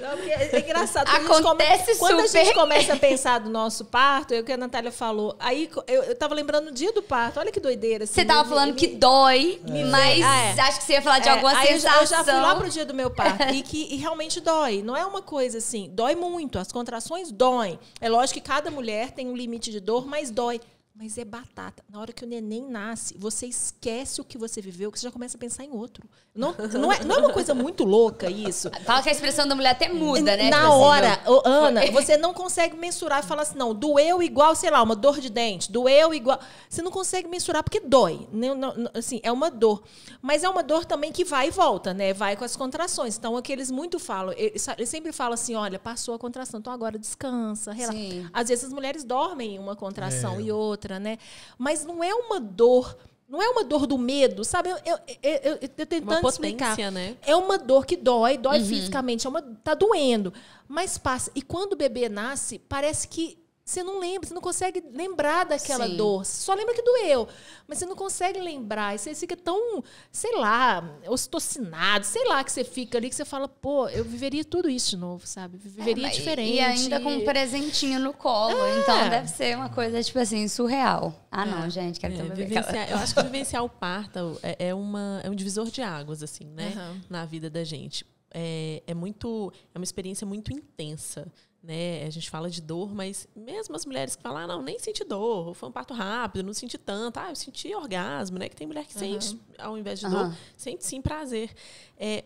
Não, 0.00 0.16
porque 0.16 0.30
é 0.30 0.58
engraçado. 0.58 1.06
quando 1.26 1.46
a 1.46 1.50
Acontece 1.50 1.98
Quando 1.98 2.20
a 2.20 2.26
gente 2.26 2.54
começa 2.54 2.94
a 2.94 2.96
pensar 2.96 3.38
do 3.38 3.48
nosso 3.50 3.84
parto, 3.84 4.34
é 4.34 4.40
o 4.40 4.44
que 4.44 4.50
a 4.50 4.56
Natália 4.56 4.90
falou. 4.90 5.36
Aí 5.38 5.70
eu, 5.86 6.02
eu 6.02 6.14
tava 6.16 6.34
lembrando 6.34 6.64
no 6.66 6.72
dia 6.72 6.92
do 6.92 7.02
parto. 7.02 7.38
Olha 7.38 7.52
que 7.52 7.60
doideira. 7.60 8.04
assim, 8.04 8.14
Você 8.14 8.24
tava 8.24 8.42
me- 8.42 8.48
falando 8.48 8.70
me- 8.70 8.76
que 8.76 8.88
dói, 8.88 9.60
mas 9.90 10.24
Ah, 10.24 10.36
é. 10.56 10.60
acho 10.60 10.78
que 10.80 10.84
você 10.86 10.94
ia 10.94 11.02
falar 11.02 11.20
de 11.20 11.28
É, 11.28 11.32
alguma 11.32 11.56
aí 11.56 11.72
eu 11.72 11.78
já- 11.78 11.90
sensação. 12.00 12.00
Eu 12.00 12.06
já 12.06 12.24
fui 12.24 12.32
lá 12.42 12.54
pro 12.56 12.68
dia 12.70 12.84
do 12.84 12.94
meu 12.94 13.10
parto 13.10 13.54
e 13.54 13.62
que 13.62 13.94
e 13.94 13.96
realmente 13.96 14.40
dói. 14.40 14.82
Não 14.82 14.96
é 14.96 15.04
uma 15.06 15.22
coisa 15.22 15.58
assim, 15.58 15.88
dói 15.92 16.16
muito. 16.16 16.58
As 16.58 16.72
contrações 16.72 17.30
doem. 17.30 17.78
É 18.00 18.08
lógico 18.08 18.40
que 18.40 18.48
cada 18.48 18.70
mulher 18.72 19.12
tem 19.12 19.28
um 19.28 19.36
limite 19.36 19.70
de 19.70 19.78
dor, 19.78 20.06
mas 20.06 20.30
dói. 20.30 20.60
Mas 20.94 21.16
é 21.16 21.24
batata. 21.24 21.82
Na 21.88 21.98
hora 22.00 22.12
que 22.12 22.22
o 22.22 22.28
neném 22.28 22.62
nasce, 22.62 23.16
você 23.18 23.46
esquece 23.46 24.20
o 24.20 24.24
que 24.24 24.36
você 24.36 24.60
viveu, 24.60 24.92
que 24.92 24.98
você 25.00 25.06
já 25.06 25.10
começa 25.10 25.36
a 25.36 25.40
pensar 25.40 25.64
em 25.64 25.70
outro. 25.70 26.06
Não, 26.34 26.54
não, 26.78 26.92
é, 26.92 27.04
não 27.04 27.16
é 27.16 27.18
uma 27.18 27.32
coisa 27.32 27.54
muito 27.54 27.84
louca 27.84 28.30
isso? 28.30 28.70
Fala 28.84 29.02
que 29.02 29.08
a 29.08 29.12
expressão 29.12 29.46
da 29.46 29.54
mulher 29.54 29.70
até 29.70 29.88
muda, 29.88 30.36
né? 30.36 30.50
Na 30.50 30.68
assim, 30.68 30.82
hora, 30.82 31.20
Ana, 31.44 31.90
você 31.92 32.16
não 32.16 32.32
consegue 32.34 32.76
mensurar 32.76 33.22
e 33.22 33.26
falar 33.26 33.42
assim, 33.42 33.58
não, 33.58 33.74
doeu 33.74 34.22
igual, 34.22 34.54
sei 34.54 34.70
lá, 34.70 34.82
uma 34.82 34.96
dor 34.96 35.20
de 35.20 35.28
dente, 35.28 35.72
doeu 35.72 36.14
igual. 36.14 36.38
Você 36.68 36.82
não 36.82 36.90
consegue 36.90 37.28
mensurar 37.28 37.62
porque 37.62 37.80
dói. 37.80 38.26
Não, 38.32 38.54
não, 38.54 38.74
não, 38.74 38.90
assim, 38.94 39.20
é 39.22 39.32
uma 39.32 39.50
dor. 39.50 39.82
Mas 40.22 40.42
é 40.44 40.48
uma 40.48 40.62
dor 40.62 40.84
também 40.84 41.12
que 41.12 41.24
vai 41.24 41.48
e 41.48 41.50
volta, 41.50 41.92
né? 41.92 42.14
Vai 42.14 42.36
com 42.36 42.44
as 42.44 42.56
contrações. 42.56 43.18
Então, 43.18 43.36
é 43.36 43.42
que 43.42 43.52
eles 43.52 43.70
muito 43.70 43.98
falam, 43.98 44.34
eles, 44.36 44.66
sempre 44.86 45.12
falam 45.12 45.34
assim: 45.34 45.54
olha, 45.54 45.78
passou 45.78 46.14
a 46.14 46.18
contração, 46.18 46.60
então 46.60 46.72
agora 46.72 46.98
descansa, 46.98 47.72
relaxa. 47.72 47.98
Sim. 47.98 48.26
Às 48.32 48.48
vezes 48.48 48.64
as 48.64 48.72
mulheres 48.72 49.04
dormem 49.04 49.56
em 49.56 49.58
uma 49.58 49.76
contração 49.76 50.36
É. 50.36 50.42
e 50.42 50.52
outra, 50.52 50.81
né? 50.98 51.18
Mas 51.58 51.84
não 51.84 52.02
é 52.02 52.12
uma 52.14 52.40
dor. 52.40 52.96
Não 53.28 53.40
é 53.42 53.48
uma 53.48 53.64
dor 53.64 53.86
do 53.86 53.96
medo, 53.96 54.44
sabe? 54.44 54.68
Eu, 54.68 54.76
eu, 54.84 54.98
eu, 55.22 55.58
eu, 55.62 55.68
tentando 55.86 56.18
Uma 56.20 56.28
explicar. 56.28 56.70
potência, 56.70 56.90
né? 56.90 57.16
É 57.22 57.34
uma 57.34 57.56
dor 57.56 57.86
que 57.86 57.96
dói, 57.96 58.36
dói 58.36 58.58
Uhum. 58.58 58.66
fisicamente, 58.66 59.26
é 59.26 59.30
uma, 59.30 59.40
tá 59.40 59.74
doendo, 59.74 60.34
mas 60.68 60.98
passa. 60.98 61.30
E 61.34 61.40
quando 61.40 61.72
o 61.72 61.76
bebê 61.76 62.10
nasce, 62.10 62.58
parece 62.58 63.08
que 63.08 63.38
você 63.64 63.82
não 63.82 64.00
lembra, 64.00 64.26
você 64.28 64.34
não 64.34 64.40
consegue 64.42 64.82
lembrar 64.92 65.44
daquela 65.44 65.86
Sim. 65.86 65.96
dor. 65.96 66.24
Você 66.24 66.42
só 66.42 66.52
lembra 66.54 66.74
que 66.74 66.82
doeu, 66.82 67.28
mas 67.66 67.78
você 67.78 67.86
não 67.86 67.94
consegue 67.96 68.40
lembrar. 68.40 68.94
E 68.94 68.98
você 68.98 69.14
fica 69.14 69.36
tão, 69.36 69.82
sei 70.10 70.36
lá, 70.36 70.82
ostocinado, 71.08 72.04
sei 72.04 72.24
lá, 72.28 72.42
que 72.42 72.50
você 72.52 72.64
fica 72.64 72.98
ali, 72.98 73.08
que 73.08 73.14
você 73.14 73.24
fala, 73.24 73.48
pô, 73.48 73.88
eu 73.88 74.04
viveria 74.04 74.44
tudo 74.44 74.68
isso 74.68 74.90
de 74.90 74.96
novo, 74.96 75.26
sabe? 75.26 75.56
Viveria 75.58 76.04
É, 76.04 76.08
mas- 76.08 76.16
diferente. 76.16 76.54
E 76.56 76.60
ainda 76.60 77.00
com 77.00 77.12
um 77.14 77.24
presentinho 77.24 78.00
no 78.00 78.12
colo. 78.12 78.56
É. 78.56 78.80
Então 78.80 79.08
deve 79.08 79.28
ser 79.28 79.56
uma 79.56 79.68
coisa, 79.68 80.02
tipo 80.02 80.18
assim, 80.18 80.46
surreal. 80.48 81.14
Ah, 81.30 81.46
não, 81.46 81.70
gente, 81.70 81.98
quero 82.00 82.14
ter 82.14 82.20
É, 82.20 82.24
um 82.24 82.28
bebê. 82.28 82.44
vivenciar- 82.46 82.90
eu 82.90 82.96
acho 82.98 83.14
que 83.14 83.22
vivenciar 83.22 83.64
o 83.64 83.68
parto 83.68 84.38
é, 84.42 84.68
é 84.68 84.74
uma, 84.74 85.20
é 85.24 85.30
um 85.30 85.34
divisor 85.34 85.70
de 85.70 85.80
águas, 85.82 86.22
assim, 86.22 86.44
né? 86.46 86.72
Aham. 86.74 87.00
Na 87.08 87.24
vida 87.24 87.48
da 87.48 87.64
gente. 87.64 88.04
É, 88.34 88.82
é 88.86 88.94
muito. 88.94 89.52
É 89.74 89.78
uma 89.78 89.84
experiência 89.84 90.26
muito 90.26 90.52
intensa. 90.52 91.30
Né? 91.62 92.04
A 92.04 92.10
gente 92.10 92.28
fala 92.28 92.50
de 92.50 92.60
dor, 92.60 92.92
mas 92.92 93.28
mesmo 93.36 93.76
as 93.76 93.86
mulheres 93.86 94.16
que 94.16 94.22
falam, 94.22 94.38
ah, 94.38 94.46
não, 94.48 94.62
nem 94.62 94.78
senti 94.80 95.04
dor, 95.04 95.54
foi 95.54 95.68
um 95.68 95.72
parto 95.72 95.94
rápido, 95.94 96.44
não 96.44 96.52
senti 96.52 96.76
tanto, 96.76 97.18
ah, 97.18 97.30
eu 97.30 97.36
senti 97.36 97.72
orgasmo, 97.74 98.36
né? 98.38 98.48
Que 98.48 98.56
tem 98.56 98.66
mulher 98.66 98.84
que 98.84 98.92
sente, 98.92 99.38
ao 99.58 99.78
invés 99.78 100.00
de 100.00 100.08
dor, 100.08 100.36
sente 100.56 100.84
sim 100.84 101.00
prazer. 101.00 101.50
É, 101.96 102.24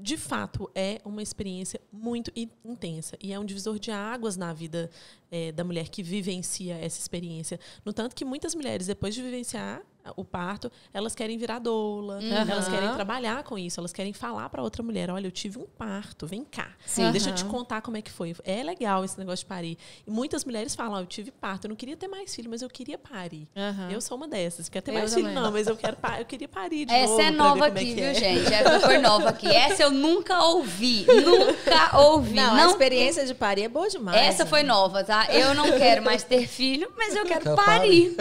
de 0.00 0.16
fato, 0.16 0.70
é 0.74 1.00
uma 1.04 1.22
experiência 1.22 1.78
muito 1.92 2.32
in- 2.34 2.48
intensa. 2.64 3.16
E 3.22 3.30
é 3.32 3.38
um 3.38 3.44
divisor 3.44 3.78
de 3.78 3.90
águas 3.90 4.36
na 4.38 4.52
vida 4.54 4.90
é, 5.30 5.52
da 5.52 5.62
mulher 5.64 5.88
que 5.90 6.02
vivencia 6.02 6.74
essa 6.78 6.98
experiência. 6.98 7.60
No 7.84 7.92
tanto 7.92 8.16
que 8.16 8.24
muitas 8.24 8.54
mulheres, 8.54 8.86
depois 8.86 9.14
de 9.14 9.22
vivenciar 9.22 9.82
o 10.16 10.24
parto, 10.24 10.70
elas 10.92 11.14
querem 11.14 11.38
virar 11.38 11.58
doula, 11.58 12.22
elas 12.22 12.66
Aham. 12.66 12.74
querem 12.74 12.92
trabalhar 12.94 13.42
com 13.44 13.58
isso, 13.58 13.80
elas 13.80 13.92
querem 13.92 14.12
falar 14.12 14.48
para 14.48 14.62
outra 14.62 14.82
mulher: 14.82 15.10
olha, 15.10 15.26
eu 15.26 15.30
tive 15.30 15.58
um 15.58 15.66
parto, 15.66 16.26
vem 16.26 16.44
cá. 16.44 16.68
Sim. 16.84 17.10
Deixa 17.12 17.30
eu 17.30 17.34
te 17.34 17.44
contar 17.44 17.80
como 17.82 17.96
é 17.96 18.02
que 18.02 18.10
foi. 18.10 18.34
É 18.44 18.62
legal 18.62 19.04
esse 19.04 19.18
negócio 19.18 19.44
de 19.44 19.48
parir. 19.48 19.78
E 20.06 20.10
muitas 20.10 20.44
mulheres 20.44 20.74
falam: 20.74 20.94
ó, 20.94 21.00
eu 21.00 21.06
tive 21.06 21.30
parto, 21.30 21.64
eu 21.66 21.68
não 21.70 21.76
queria 21.76 21.96
ter 21.96 22.08
mais 22.08 22.34
filho, 22.34 22.50
mas 22.50 22.62
eu 22.62 22.68
queria 22.68 22.98
parir. 22.98 23.48
Aham. 23.56 23.90
Eu 23.90 24.00
sou 24.00 24.16
uma 24.16 24.28
dessas. 24.28 24.68
Quer 24.68 24.80
ter 24.82 24.90
Eu 24.92 24.98
mais 24.98 25.12
filho? 25.14 25.28
também. 25.28 25.42
Não, 25.42 25.52
mas 25.52 25.66
eu 25.66 25.76
quero 25.76 25.96
eu 26.18 26.24
queria 26.24 26.48
parir 26.48 26.84
de 26.86 26.92
Essa 26.94 27.08
novo. 27.10 27.20
é 27.22 27.30
nova 27.30 27.64
é 27.66 27.68
aqui, 27.68 27.84
que 27.86 27.94
viu, 27.94 28.04
é. 28.04 28.14
gente? 28.14 28.52
Essa 28.54 28.80
foi 28.80 28.98
nova 28.98 29.28
aqui. 29.28 29.46
Essa 29.46 29.82
eu 29.82 29.90
nunca 29.90 30.42
ouvi. 30.44 31.06
Nunca 31.06 31.98
ouvi. 31.98 32.34
Não, 32.34 32.56
Não, 32.56 32.68
a 32.68 32.70
experiência 32.70 33.26
de 33.26 33.34
parir 33.34 33.62
é 33.64 33.68
boa 33.68 33.88
demais. 33.88 34.16
Essa 34.20 34.46
foi 34.46 34.62
nova, 34.62 35.04
tá? 35.04 35.26
Eu 35.32 35.54
não 35.54 35.64
quero 35.78 36.02
mais 36.02 36.22
ter 36.22 36.46
filho, 36.46 36.90
mas 36.96 37.14
eu 37.14 37.24
quero 37.24 37.44
Quer 37.44 37.54
parir. 37.56 38.16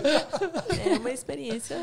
É 0.85 0.97
uma 0.97 1.11
experiência, 1.11 1.76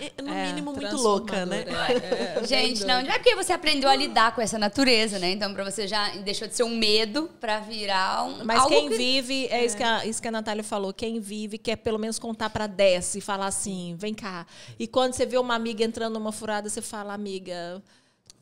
eh, 0.00 0.22
no 0.22 0.28
É, 0.32 0.46
mínimo, 0.46 0.72
muito 0.72 0.96
louca, 0.96 1.46
né? 1.46 1.64
é, 1.66 2.38
é, 2.42 2.46
Gente, 2.46 2.84
não, 2.84 2.96
é 3.00 3.12
porque 3.18 3.34
você 3.34 3.52
aprendeu 3.52 3.88
a 3.88 3.94
lidar 3.96 4.34
com 4.34 4.40
essa 4.40 4.58
natureza, 4.58 5.18
né? 5.18 5.30
Então, 5.30 5.52
pra 5.54 5.64
você 5.64 5.86
já 5.86 6.08
deixou 6.16 6.48
de 6.48 6.54
ser 6.54 6.64
um 6.64 6.76
medo 6.76 7.30
pra 7.40 7.60
virar 7.60 8.24
um. 8.24 8.44
Mas 8.44 8.58
algo 8.60 8.68
quem 8.70 8.88
que- 8.88 8.96
vive, 8.96 9.46
é, 9.46 9.64
Isso, 9.64 9.76
que 9.76 9.82
a, 9.82 10.04
isso 10.04 10.20
que 10.20 10.28
a 10.28 10.32
Natália 10.32 10.64
falou, 10.64 10.92
quem 10.92 11.20
vive 11.20 11.58
quer 11.58 11.76
pelo 11.76 11.98
menos 11.98 12.18
contar 12.18 12.50
para 12.50 12.66
10 12.66 13.14
e 13.14 13.20
falar 13.20 13.46
assim, 13.46 13.94
vem 13.98 14.12
cá. 14.14 14.46
E 14.78 14.86
quando 14.86 15.12
você 15.14 15.24
vê 15.24 15.38
uma 15.38 15.54
amiga 15.54 15.84
entrando 15.84 16.14
numa 16.14 16.32
furada, 16.32 16.68
você 16.68 16.82
fala, 16.82 17.14
amiga, 17.14 17.80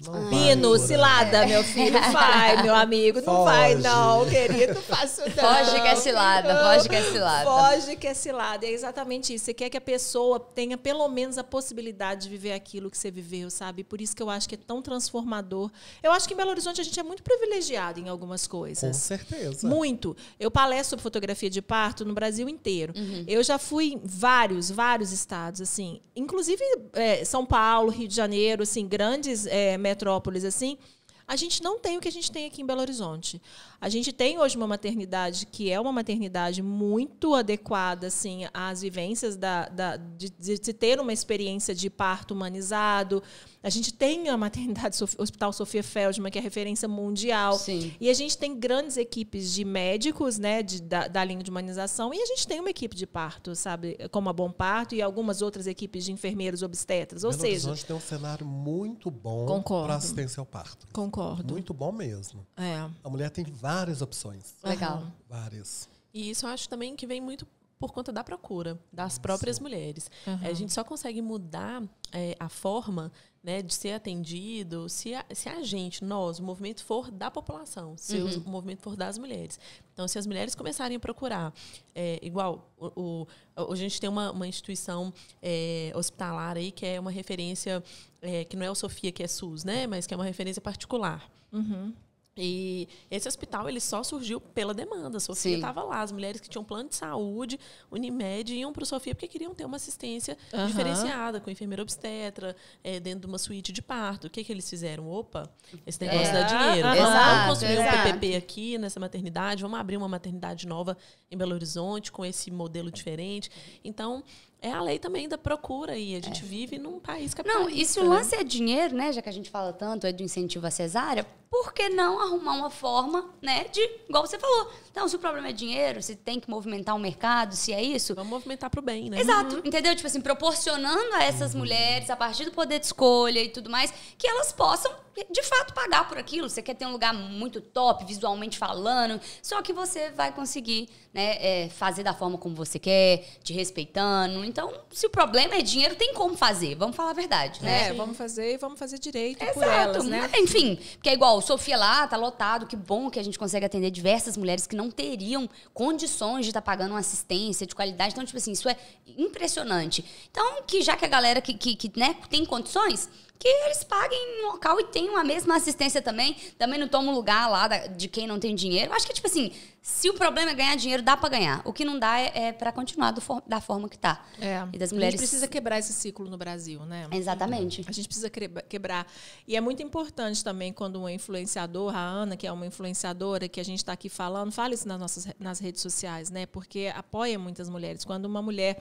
Não 0.06 0.12
vai 0.12 0.30
Pino, 0.30 0.78
cilada, 0.78 1.46
meu 1.46 1.64
filho, 1.64 2.00
vai, 2.12 2.62
meu 2.62 2.74
amigo, 2.74 3.20
não 3.20 3.44
vai 3.44 3.72
Foge. 3.72 3.82
não, 3.82 4.26
querido, 4.28 4.74
não 4.74 4.82
faço 4.82 5.20
não. 5.20 5.30
Foge 5.30 5.80
que 5.80 5.88
é 5.88 5.96
cilada, 5.96 6.74
foge 6.74 6.88
que 6.88 6.94
é 6.96 7.02
cilada. 7.02 7.50
Foge 7.50 7.96
que 7.96 8.06
é 8.06 8.14
cilada, 8.14 8.66
é 8.66 8.70
exatamente 8.70 9.34
isso. 9.34 9.46
Você 9.46 9.54
quer 9.54 9.68
que 9.70 9.76
a 9.76 9.80
pessoa 9.80 10.38
tenha 10.38 10.78
pelo 10.78 11.08
menos 11.08 11.38
a 11.38 11.44
possibilidade 11.44 12.22
de 12.22 12.28
viver 12.28 12.52
aquilo 12.52 12.90
que 12.90 12.98
você 12.98 13.10
viveu, 13.10 13.50
sabe? 13.50 13.82
Por 13.84 14.00
isso 14.00 14.14
que 14.14 14.22
eu 14.22 14.30
acho 14.30 14.48
que 14.48 14.54
é 14.54 14.58
tão 14.58 14.80
transformador. 14.80 15.70
Eu 16.02 16.12
acho 16.12 16.28
que 16.28 16.34
em 16.34 16.36
Belo 16.36 16.50
Horizonte 16.50 16.80
a 16.80 16.84
gente 16.84 16.98
é 16.98 17.02
muito 17.02 17.22
privilegiado 17.22 18.00
em 18.00 18.08
algumas 18.08 18.46
Com 18.46 18.58
coisas. 18.58 18.96
certeza. 18.96 19.66
Muito. 19.68 20.16
Eu 20.38 20.50
palestro 20.50 20.90
sobre 20.90 21.02
fotografia 21.02 21.48
de 21.48 21.62
parto 21.62 22.04
no 22.04 22.14
Brasil 22.14 22.48
inteiro. 22.48 22.92
Uhum. 22.96 23.24
Eu 23.26 23.42
já 23.42 23.58
fui 23.58 23.94
em 23.94 24.00
vários, 24.04 24.70
vários 24.70 25.12
estados, 25.12 25.60
assim. 25.60 26.00
Inclusive 26.14 26.62
é, 26.92 27.24
São 27.24 27.44
Paulo, 27.46 27.90
Rio 27.90 28.08
de 28.08 28.14
Janeiro, 28.14 28.62
assim, 28.62 28.86
grandes 28.86 29.46
é, 29.46 29.78
metrópoles, 29.92 30.44
assim. 30.44 30.78
A 31.26 31.36
gente 31.36 31.62
não 31.62 31.78
tem 31.78 31.96
o 31.96 32.00
que 32.00 32.08
a 32.08 32.12
gente 32.12 32.32
tem 32.32 32.46
aqui 32.46 32.60
em 32.62 32.66
Belo 32.66 32.80
Horizonte. 32.80 33.40
A 33.82 33.88
gente 33.88 34.12
tem 34.12 34.38
hoje 34.38 34.56
uma 34.56 34.68
maternidade 34.68 35.44
que 35.44 35.68
é 35.68 35.80
uma 35.80 35.90
maternidade 35.92 36.62
muito 36.62 37.34
adequada 37.34 38.06
assim, 38.06 38.42
às 38.54 38.80
vivências 38.80 39.36
da, 39.36 39.68
da- 39.68 39.96
de, 39.96 40.30
de 40.30 40.56
se 40.64 40.72
ter 40.72 41.00
uma 41.00 41.12
experiência 41.12 41.74
de 41.74 41.90
parto 41.90 42.32
humanizado. 42.32 43.20
A 43.60 43.68
gente 43.68 43.92
tem 43.92 44.28
a 44.28 44.36
maternidade 44.36 44.96
Hospital 45.18 45.52
Sofia 45.52 45.82
Feldman, 45.82 46.30
que 46.30 46.38
é 46.38 46.40
referência 46.40 46.86
mundial. 46.88 47.54
Sim. 47.58 47.92
E 48.00 48.08
a 48.08 48.14
gente 48.14 48.38
tem 48.38 48.56
grandes 48.56 48.96
equipes 48.96 49.52
de 49.52 49.64
médicos, 49.64 50.38
né, 50.38 50.62
de- 50.62 50.80
da, 50.80 51.08
da 51.08 51.24
linha 51.24 51.42
de 51.42 51.50
humanização, 51.50 52.14
e 52.14 52.22
a 52.22 52.26
gente 52.26 52.46
tem 52.46 52.60
uma 52.60 52.70
equipe 52.70 52.94
de 52.94 53.06
parto, 53.06 53.56
sabe, 53.56 53.98
como 54.12 54.28
a 54.28 54.32
Bom 54.32 54.50
Parto 54.52 54.94
e 54.94 55.02
algumas 55.02 55.42
outras 55.42 55.66
equipes 55.66 56.04
de 56.04 56.12
enfermeiros 56.12 56.62
obstetras. 56.62 57.24
Ou 57.24 57.30
Belo 57.30 57.40
seja, 57.42 57.68
Horizonte 57.68 57.84
tem 57.86 57.96
um 57.96 58.00
cenário 58.00 58.46
muito 58.46 59.10
bom 59.10 59.44
Concordo. 59.44 59.86
para 59.86 59.96
assistência 59.96 60.40
ao 60.40 60.46
parto. 60.46 60.86
concordo. 60.92 61.52
Muito 61.52 61.74
bom 61.74 61.90
mesmo. 61.90 62.46
É. 62.56 62.88
A 63.02 63.10
mulher 63.10 63.28
tem 63.30 63.44
várias 63.44 63.71
opções. 64.02 64.54
Legal. 64.62 65.06
Várias. 65.28 65.88
E 66.12 66.30
isso 66.30 66.46
eu 66.46 66.50
acho 66.50 66.68
também 66.68 66.94
que 66.96 67.06
vem 67.06 67.20
muito 67.20 67.46
por 67.78 67.90
conta 67.92 68.12
da 68.12 68.22
procura 68.22 68.78
das 68.92 69.18
próprias 69.18 69.58
mulheres. 69.58 70.08
Uhum. 70.26 70.38
É, 70.42 70.48
A 70.50 70.52
gente 70.54 70.72
só 70.72 70.84
consegue 70.84 71.20
mudar 71.20 71.82
é, 72.12 72.36
a 72.38 72.48
forma 72.48 73.10
né, 73.42 73.60
de 73.60 73.74
ser 73.74 73.94
atendido 73.94 74.88
se 74.88 75.12
a, 75.14 75.24
se 75.34 75.48
a 75.48 75.60
gente, 75.64 76.04
nós, 76.04 76.38
o 76.38 76.44
movimento 76.44 76.84
for 76.84 77.10
da 77.10 77.28
população, 77.28 77.96
se 77.98 78.16
Uhum. 78.18 78.42
o 78.46 78.48
movimento 78.48 78.82
for 78.82 78.94
das 78.94 79.18
mulheres. 79.18 79.58
Então, 79.92 80.06
se 80.06 80.16
as 80.16 80.28
mulheres 80.28 80.54
começarem 80.54 80.96
a 80.96 81.00
procurar, 81.00 81.52
é, 81.92 82.20
igual, 82.22 82.70
o, 82.78 83.26
o- 83.56 83.62
hoje 83.64 83.84
a 83.84 83.88
gente 83.88 84.00
tem 84.00 84.08
uma, 84.08 84.30
uma 84.30 84.46
instituição 84.46 85.12
é, 85.42 85.90
hospitalar 85.96 86.56
aí 86.56 86.70
que 86.70 86.86
é 86.86 87.00
uma 87.00 87.10
referência, 87.10 87.82
é, 88.20 88.44
que 88.44 88.54
não 88.56 88.64
é 88.64 88.70
o 88.70 88.76
Sofia, 88.76 89.10
que 89.10 89.24
é 89.24 89.26
SUS, 89.26 89.64
né, 89.64 89.88
mas 89.88 90.06
que 90.06 90.14
é 90.14 90.16
uma 90.16 90.24
referência 90.26 90.62
particular. 90.62 91.28
Uhum. 91.50 91.92
E 92.34 92.88
esse 93.10 93.28
hospital 93.28 93.68
ele 93.68 93.78
só 93.78 94.02
surgiu 94.02 94.40
pela 94.40 94.72
demanda. 94.72 95.18
A 95.18 95.20
Sofia 95.20 95.54
estava 95.56 95.82
lá. 95.82 96.00
As 96.00 96.10
mulheres 96.10 96.40
que 96.40 96.48
tinham 96.48 96.64
plano 96.64 96.88
de 96.88 96.94
saúde, 96.94 97.60
Unimed, 97.90 98.54
iam 98.54 98.72
para 98.72 98.82
o 98.82 98.86
Sofia 98.86 99.14
porque 99.14 99.28
queriam 99.28 99.54
ter 99.54 99.66
uma 99.66 99.76
assistência 99.76 100.38
Aham. 100.52 100.66
diferenciada, 100.66 101.40
com 101.40 101.50
enfermeira 101.50 101.82
obstetra, 101.82 102.56
eh, 102.82 102.98
dentro 103.00 103.20
de 103.20 103.26
uma 103.26 103.36
suíte 103.36 103.70
de 103.70 103.82
parto. 103.82 104.28
O 104.28 104.30
que, 104.30 104.42
que 104.42 104.50
eles 104.50 104.68
fizeram? 104.68 105.10
Opa, 105.10 105.42
esse 105.86 106.00
negócio 106.00 106.28
É. 106.28 106.32
dá 106.32 106.42
dinheiro. 106.44 106.88
Vamos- 106.88 106.98
Exato, 107.04 107.28
vamos 107.34 107.48
construir 107.48 107.78
um 107.78 107.82
exato. 107.82 108.08
PPP 108.08 108.36
aqui 108.36 108.78
nessa 108.78 108.98
maternidade, 108.98 109.62
vamos 109.62 109.78
abrir 109.78 109.98
uma 109.98 110.08
maternidade 110.08 110.66
nova 110.66 110.96
em 111.30 111.36
Belo 111.36 111.52
Horizonte 111.54 112.10
com 112.10 112.24
esse 112.24 112.50
modelo 112.50 112.90
diferente. 112.90 113.50
Então, 113.84 114.24
é 114.62 114.70
a 114.70 114.80
lei 114.80 114.98
também 114.98 115.28
da 115.28 115.36
procura 115.36 115.92
aí. 115.92 116.14
A 116.14 116.20
gente 116.20 116.44
vive 116.44 116.78
num 116.78 117.00
país 117.00 117.34
capitalista. 117.34 117.68
Não, 117.68 117.76
e 117.76 117.84
se 117.84 117.98
o 117.98 118.04
né? 118.04 118.08
lance 118.08 118.36
é 118.36 118.44
dinheiro, 118.44 118.94
né? 118.94 119.12
Já 119.12 119.20
que 119.20 119.28
a 119.28 119.32
gente 119.32 119.50
fala 119.50 119.72
tanto 119.72 120.06
é 120.06 120.12
do 120.12 120.22
incentivo 120.22 120.64
à 120.66 120.70
cesárea, 120.70 121.26
por 121.50 121.74
que 121.74 121.90
não 121.90 122.18
arrumar 122.18 122.52
uma 122.52 122.70
forma, 122.70 123.28
né? 123.42 123.64
De, 123.64 123.80
igual 124.08 124.26
você 124.26 124.38
falou. 124.38 124.72
Então, 124.90 125.06
se 125.08 125.16
o 125.16 125.18
problema 125.18 125.48
é 125.48 125.52
dinheiro, 125.52 126.00
se 126.00 126.14
tem 126.14 126.38
que 126.38 126.48
movimentar 126.48 126.94
o 126.94 126.98
mercado, 126.98 127.54
se 127.54 127.72
é 127.72 127.82
isso. 127.82 128.14
Vamos 128.14 128.30
movimentar 128.30 128.70
para 128.70 128.80
o 128.80 128.82
bem, 128.82 129.10
né? 129.10 129.20
Exato, 129.20 129.60
entendeu? 129.64 129.94
Tipo 129.94 130.06
assim, 130.06 130.20
proporcionando 130.20 131.14
a 131.14 131.24
essas 131.24 131.54
mulheres, 131.54 132.08
a 132.08 132.16
partir 132.16 132.44
do 132.44 132.52
poder 132.52 132.78
de 132.78 132.86
escolha 132.86 133.40
e 133.40 133.48
tudo 133.48 133.68
mais, 133.68 133.92
que 134.16 134.26
elas 134.26 134.52
possam, 134.52 134.92
de 135.30 135.42
fato, 135.42 135.74
pagar 135.74 136.08
por 136.08 136.18
aquilo. 136.18 136.48
Você 136.48 136.62
quer 136.62 136.74
ter 136.74 136.86
um 136.86 136.92
lugar 136.92 137.12
muito 137.12 137.60
top, 137.60 138.04
visualmente 138.04 138.58
falando, 138.58 139.20
só 139.42 139.60
que 139.60 139.72
você 139.72 140.10
vai 140.10 140.32
conseguir 140.32 140.88
né, 141.12 141.36
é, 141.40 141.68
fazer 141.68 142.02
da 142.02 142.14
forma 142.14 142.38
como 142.38 142.54
você 142.54 142.78
quer, 142.78 143.24
te 143.42 143.52
respeitando. 143.52 144.44
Então, 144.44 144.72
se 144.90 145.06
o 145.06 145.10
problema 145.10 145.54
é 145.54 145.62
dinheiro, 145.62 145.94
tem 145.94 146.14
como 146.14 146.36
fazer. 146.36 146.74
Vamos 146.74 146.96
falar 146.96 147.10
a 147.10 147.14
verdade, 147.14 147.62
né? 147.62 147.88
É, 147.88 147.92
vamos 147.92 148.16
fazer 148.16 148.54
e 148.54 148.56
vamos 148.56 148.78
fazer 148.78 148.98
direito 148.98 149.44
por 149.52 149.62
Exato. 149.62 149.98
elas, 149.98 150.04
né? 150.04 150.30
Enfim, 150.36 150.78
porque 150.94 151.10
é 151.10 151.12
igual, 151.12 151.40
Sofia 151.42 151.76
lá, 151.76 152.06
tá 152.06 152.16
lotado, 152.16 152.66
que 152.66 152.76
bom 152.76 153.10
que 153.10 153.18
a 153.18 153.22
gente 153.22 153.38
consegue 153.38 153.66
atender 153.66 153.90
diversas 153.90 154.36
mulheres 154.36 154.66
que 154.66 154.74
não 154.74 154.90
teriam 154.90 155.48
condições 155.74 156.44
de 156.44 156.50
estar 156.50 156.62
pagando 156.62 156.92
uma 156.92 157.00
assistência 157.00 157.66
de 157.66 157.74
qualidade. 157.74 158.12
Então, 158.12 158.24
tipo 158.24 158.38
assim, 158.38 158.52
isso 158.52 158.68
é 158.68 158.76
impressionante. 159.18 160.04
Então, 160.30 160.62
que 160.66 160.82
já 160.82 160.96
que 160.96 161.04
a 161.04 161.08
galera 161.08 161.40
que, 161.40 161.52
que, 161.54 161.76
que, 161.76 161.98
né, 161.98 162.16
tem 162.30 162.44
condições, 162.44 163.08
que 163.42 163.48
eles 163.48 163.82
paguem 163.82 164.40
no 164.42 164.52
local 164.52 164.78
e 164.78 164.84
tenham 164.84 165.16
a 165.16 165.24
mesma 165.24 165.56
assistência 165.56 166.00
também. 166.00 166.36
Também 166.56 166.78
não 166.78 166.86
toma 166.86 167.10
um 167.10 167.14
lugar 167.14 167.50
lá 167.50 167.66
de 167.88 168.06
quem 168.06 168.24
não 168.24 168.38
tem 168.38 168.54
dinheiro. 168.54 168.92
Acho 168.92 169.04
que, 169.04 169.12
tipo 169.12 169.26
assim, 169.26 169.50
se 169.80 170.08
o 170.08 170.14
problema 170.14 170.52
é 170.52 170.54
ganhar 170.54 170.76
dinheiro, 170.76 171.02
dá 171.02 171.16
pra 171.16 171.28
ganhar. 171.28 171.60
O 171.64 171.72
que 171.72 171.84
não 171.84 171.98
dá 171.98 172.20
é, 172.20 172.30
é 172.34 172.52
para 172.52 172.70
continuar 172.70 173.12
for- 173.20 173.42
da 173.44 173.60
forma 173.60 173.88
que 173.88 173.98
tá. 173.98 174.24
É. 174.40 174.64
E 174.72 174.78
das 174.78 174.92
A 174.92 174.94
mulheres- 174.94 175.14
gente 175.14 175.20
precisa 175.28 175.48
quebrar 175.48 175.80
esse 175.80 175.92
ciclo 175.92 176.30
no 176.30 176.38
Brasil, 176.38 176.84
né? 176.86 177.08
Exatamente. 177.10 177.84
A 177.88 177.90
gente 177.90 178.06
precisa 178.06 178.30
quebra- 178.30 178.62
quebrar. 178.62 179.08
E 179.48 179.56
é 179.56 179.60
muito 179.60 179.82
importante 179.82 180.44
também 180.44 180.72
quando 180.72 180.94
uma 181.00 181.10
influenciadora, 181.10 181.96
a 181.96 182.00
Ana, 182.00 182.36
que 182.36 182.46
é 182.46 182.52
uma 182.52 182.64
influenciadora, 182.64 183.48
que 183.48 183.58
a 183.58 183.64
gente 183.64 183.78
está 183.78 183.92
aqui 183.92 184.08
falando, 184.08 184.52
fala 184.52 184.72
isso 184.72 184.86
nas 184.86 185.00
nossas 185.00 185.26
nas 185.40 185.58
redes 185.58 185.82
sociais, 185.82 186.30
né? 186.30 186.46
Porque 186.46 186.92
apoia 186.94 187.36
muitas 187.40 187.68
mulheres. 187.68 188.04
Quando 188.04 188.26
uma 188.26 188.40
mulher. 188.40 188.80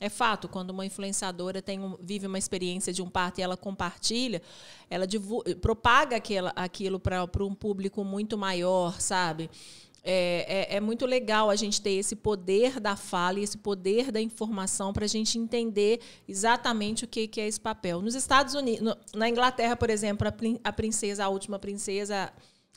É 0.00 0.08
fato, 0.08 0.48
quando 0.48 0.70
uma 0.70 0.84
influenciadora 0.84 1.62
tem 1.62 1.78
um- 1.80 1.96
vive 2.00 2.26
uma 2.26 2.38
experiência 2.38 2.92
de 2.92 3.00
um 3.02 3.08
parto 3.08 3.38
e 3.38 3.42
ela 3.42 3.56
compartilha, 3.56 4.42
ela 4.90 5.06
divu- 5.06 5.44
propaga 5.60 6.16
aquela, 6.16 6.52
aquilo 6.56 6.98
para 6.98 7.24
um 7.44 7.54
público 7.54 8.02
muito 8.04 8.36
maior, 8.36 9.00
sabe? 9.00 9.48
É, 10.04 10.66
é, 10.72 10.76
é 10.78 10.80
muito 10.80 11.06
legal 11.06 11.48
a 11.48 11.54
gente 11.54 11.80
ter 11.80 11.92
esse 11.92 12.16
poder 12.16 12.80
da 12.80 12.96
fala 12.96 13.38
e 13.38 13.44
esse 13.44 13.56
poder 13.56 14.10
da 14.10 14.20
informação 14.20 14.92
para 14.92 15.04
a 15.04 15.08
gente 15.08 15.38
entender 15.38 16.00
exatamente 16.26 17.04
o 17.04 17.08
que, 17.08 17.28
que 17.28 17.40
é 17.40 17.46
esse 17.46 17.60
papel. 17.60 18.02
Nos 18.02 18.16
Estados 18.16 18.54
Unidos, 18.54 18.80
no- 18.82 18.96
na 19.14 19.28
Inglaterra, 19.28 19.76
por 19.76 19.88
exemplo, 19.90 20.26
a, 20.26 20.32
a 20.68 20.72
princesa, 20.72 21.24
a 21.24 21.28
última 21.28 21.56
princesa, 21.60 22.32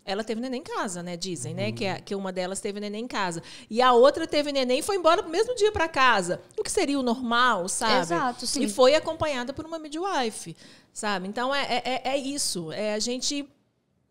ela 0.05 0.23
teve 0.23 0.39
neném 0.39 0.61
em 0.61 0.63
casa, 0.63 1.01
né? 1.01 1.17
Dizem, 1.17 1.53
né? 1.55 1.71
Que, 1.71 1.85
a- 1.87 1.99
que 1.99 2.13
uma 2.13 2.31
delas 2.31 2.61
teve 2.61 2.79
neném 2.79 3.03
em 3.05 3.07
casa. 3.07 3.41
E 3.69 3.81
a 3.81 3.91
outra 3.91 4.27
teve 4.27 4.51
neném 4.51 4.79
e 4.79 4.83
foi 4.83 4.95
embora 4.97 5.21
no 5.23 5.29
mesmo 5.29 5.55
dia 5.55 5.71
para 5.71 5.87
casa. 5.87 6.39
O 6.57 6.63
que 6.63 6.71
seria 6.71 6.99
o 6.99 7.03
normal, 7.03 7.67
sabe? 7.67 8.01
Exato, 8.01 8.45
sim. 8.45 8.61
E 8.63 8.69
foi 8.69 8.93
acompanhada 8.95 9.51
por 9.51 9.65
uma 9.65 9.79
midwife, 9.79 10.55
sabe? 10.93 11.27
Então 11.27 11.53
é, 11.53 11.63
é, 11.63 11.81
é- 11.85 12.01
é 12.13 12.17
isso. 12.17 12.71
É 12.71 12.93
a 12.93 12.99
gente 12.99 13.49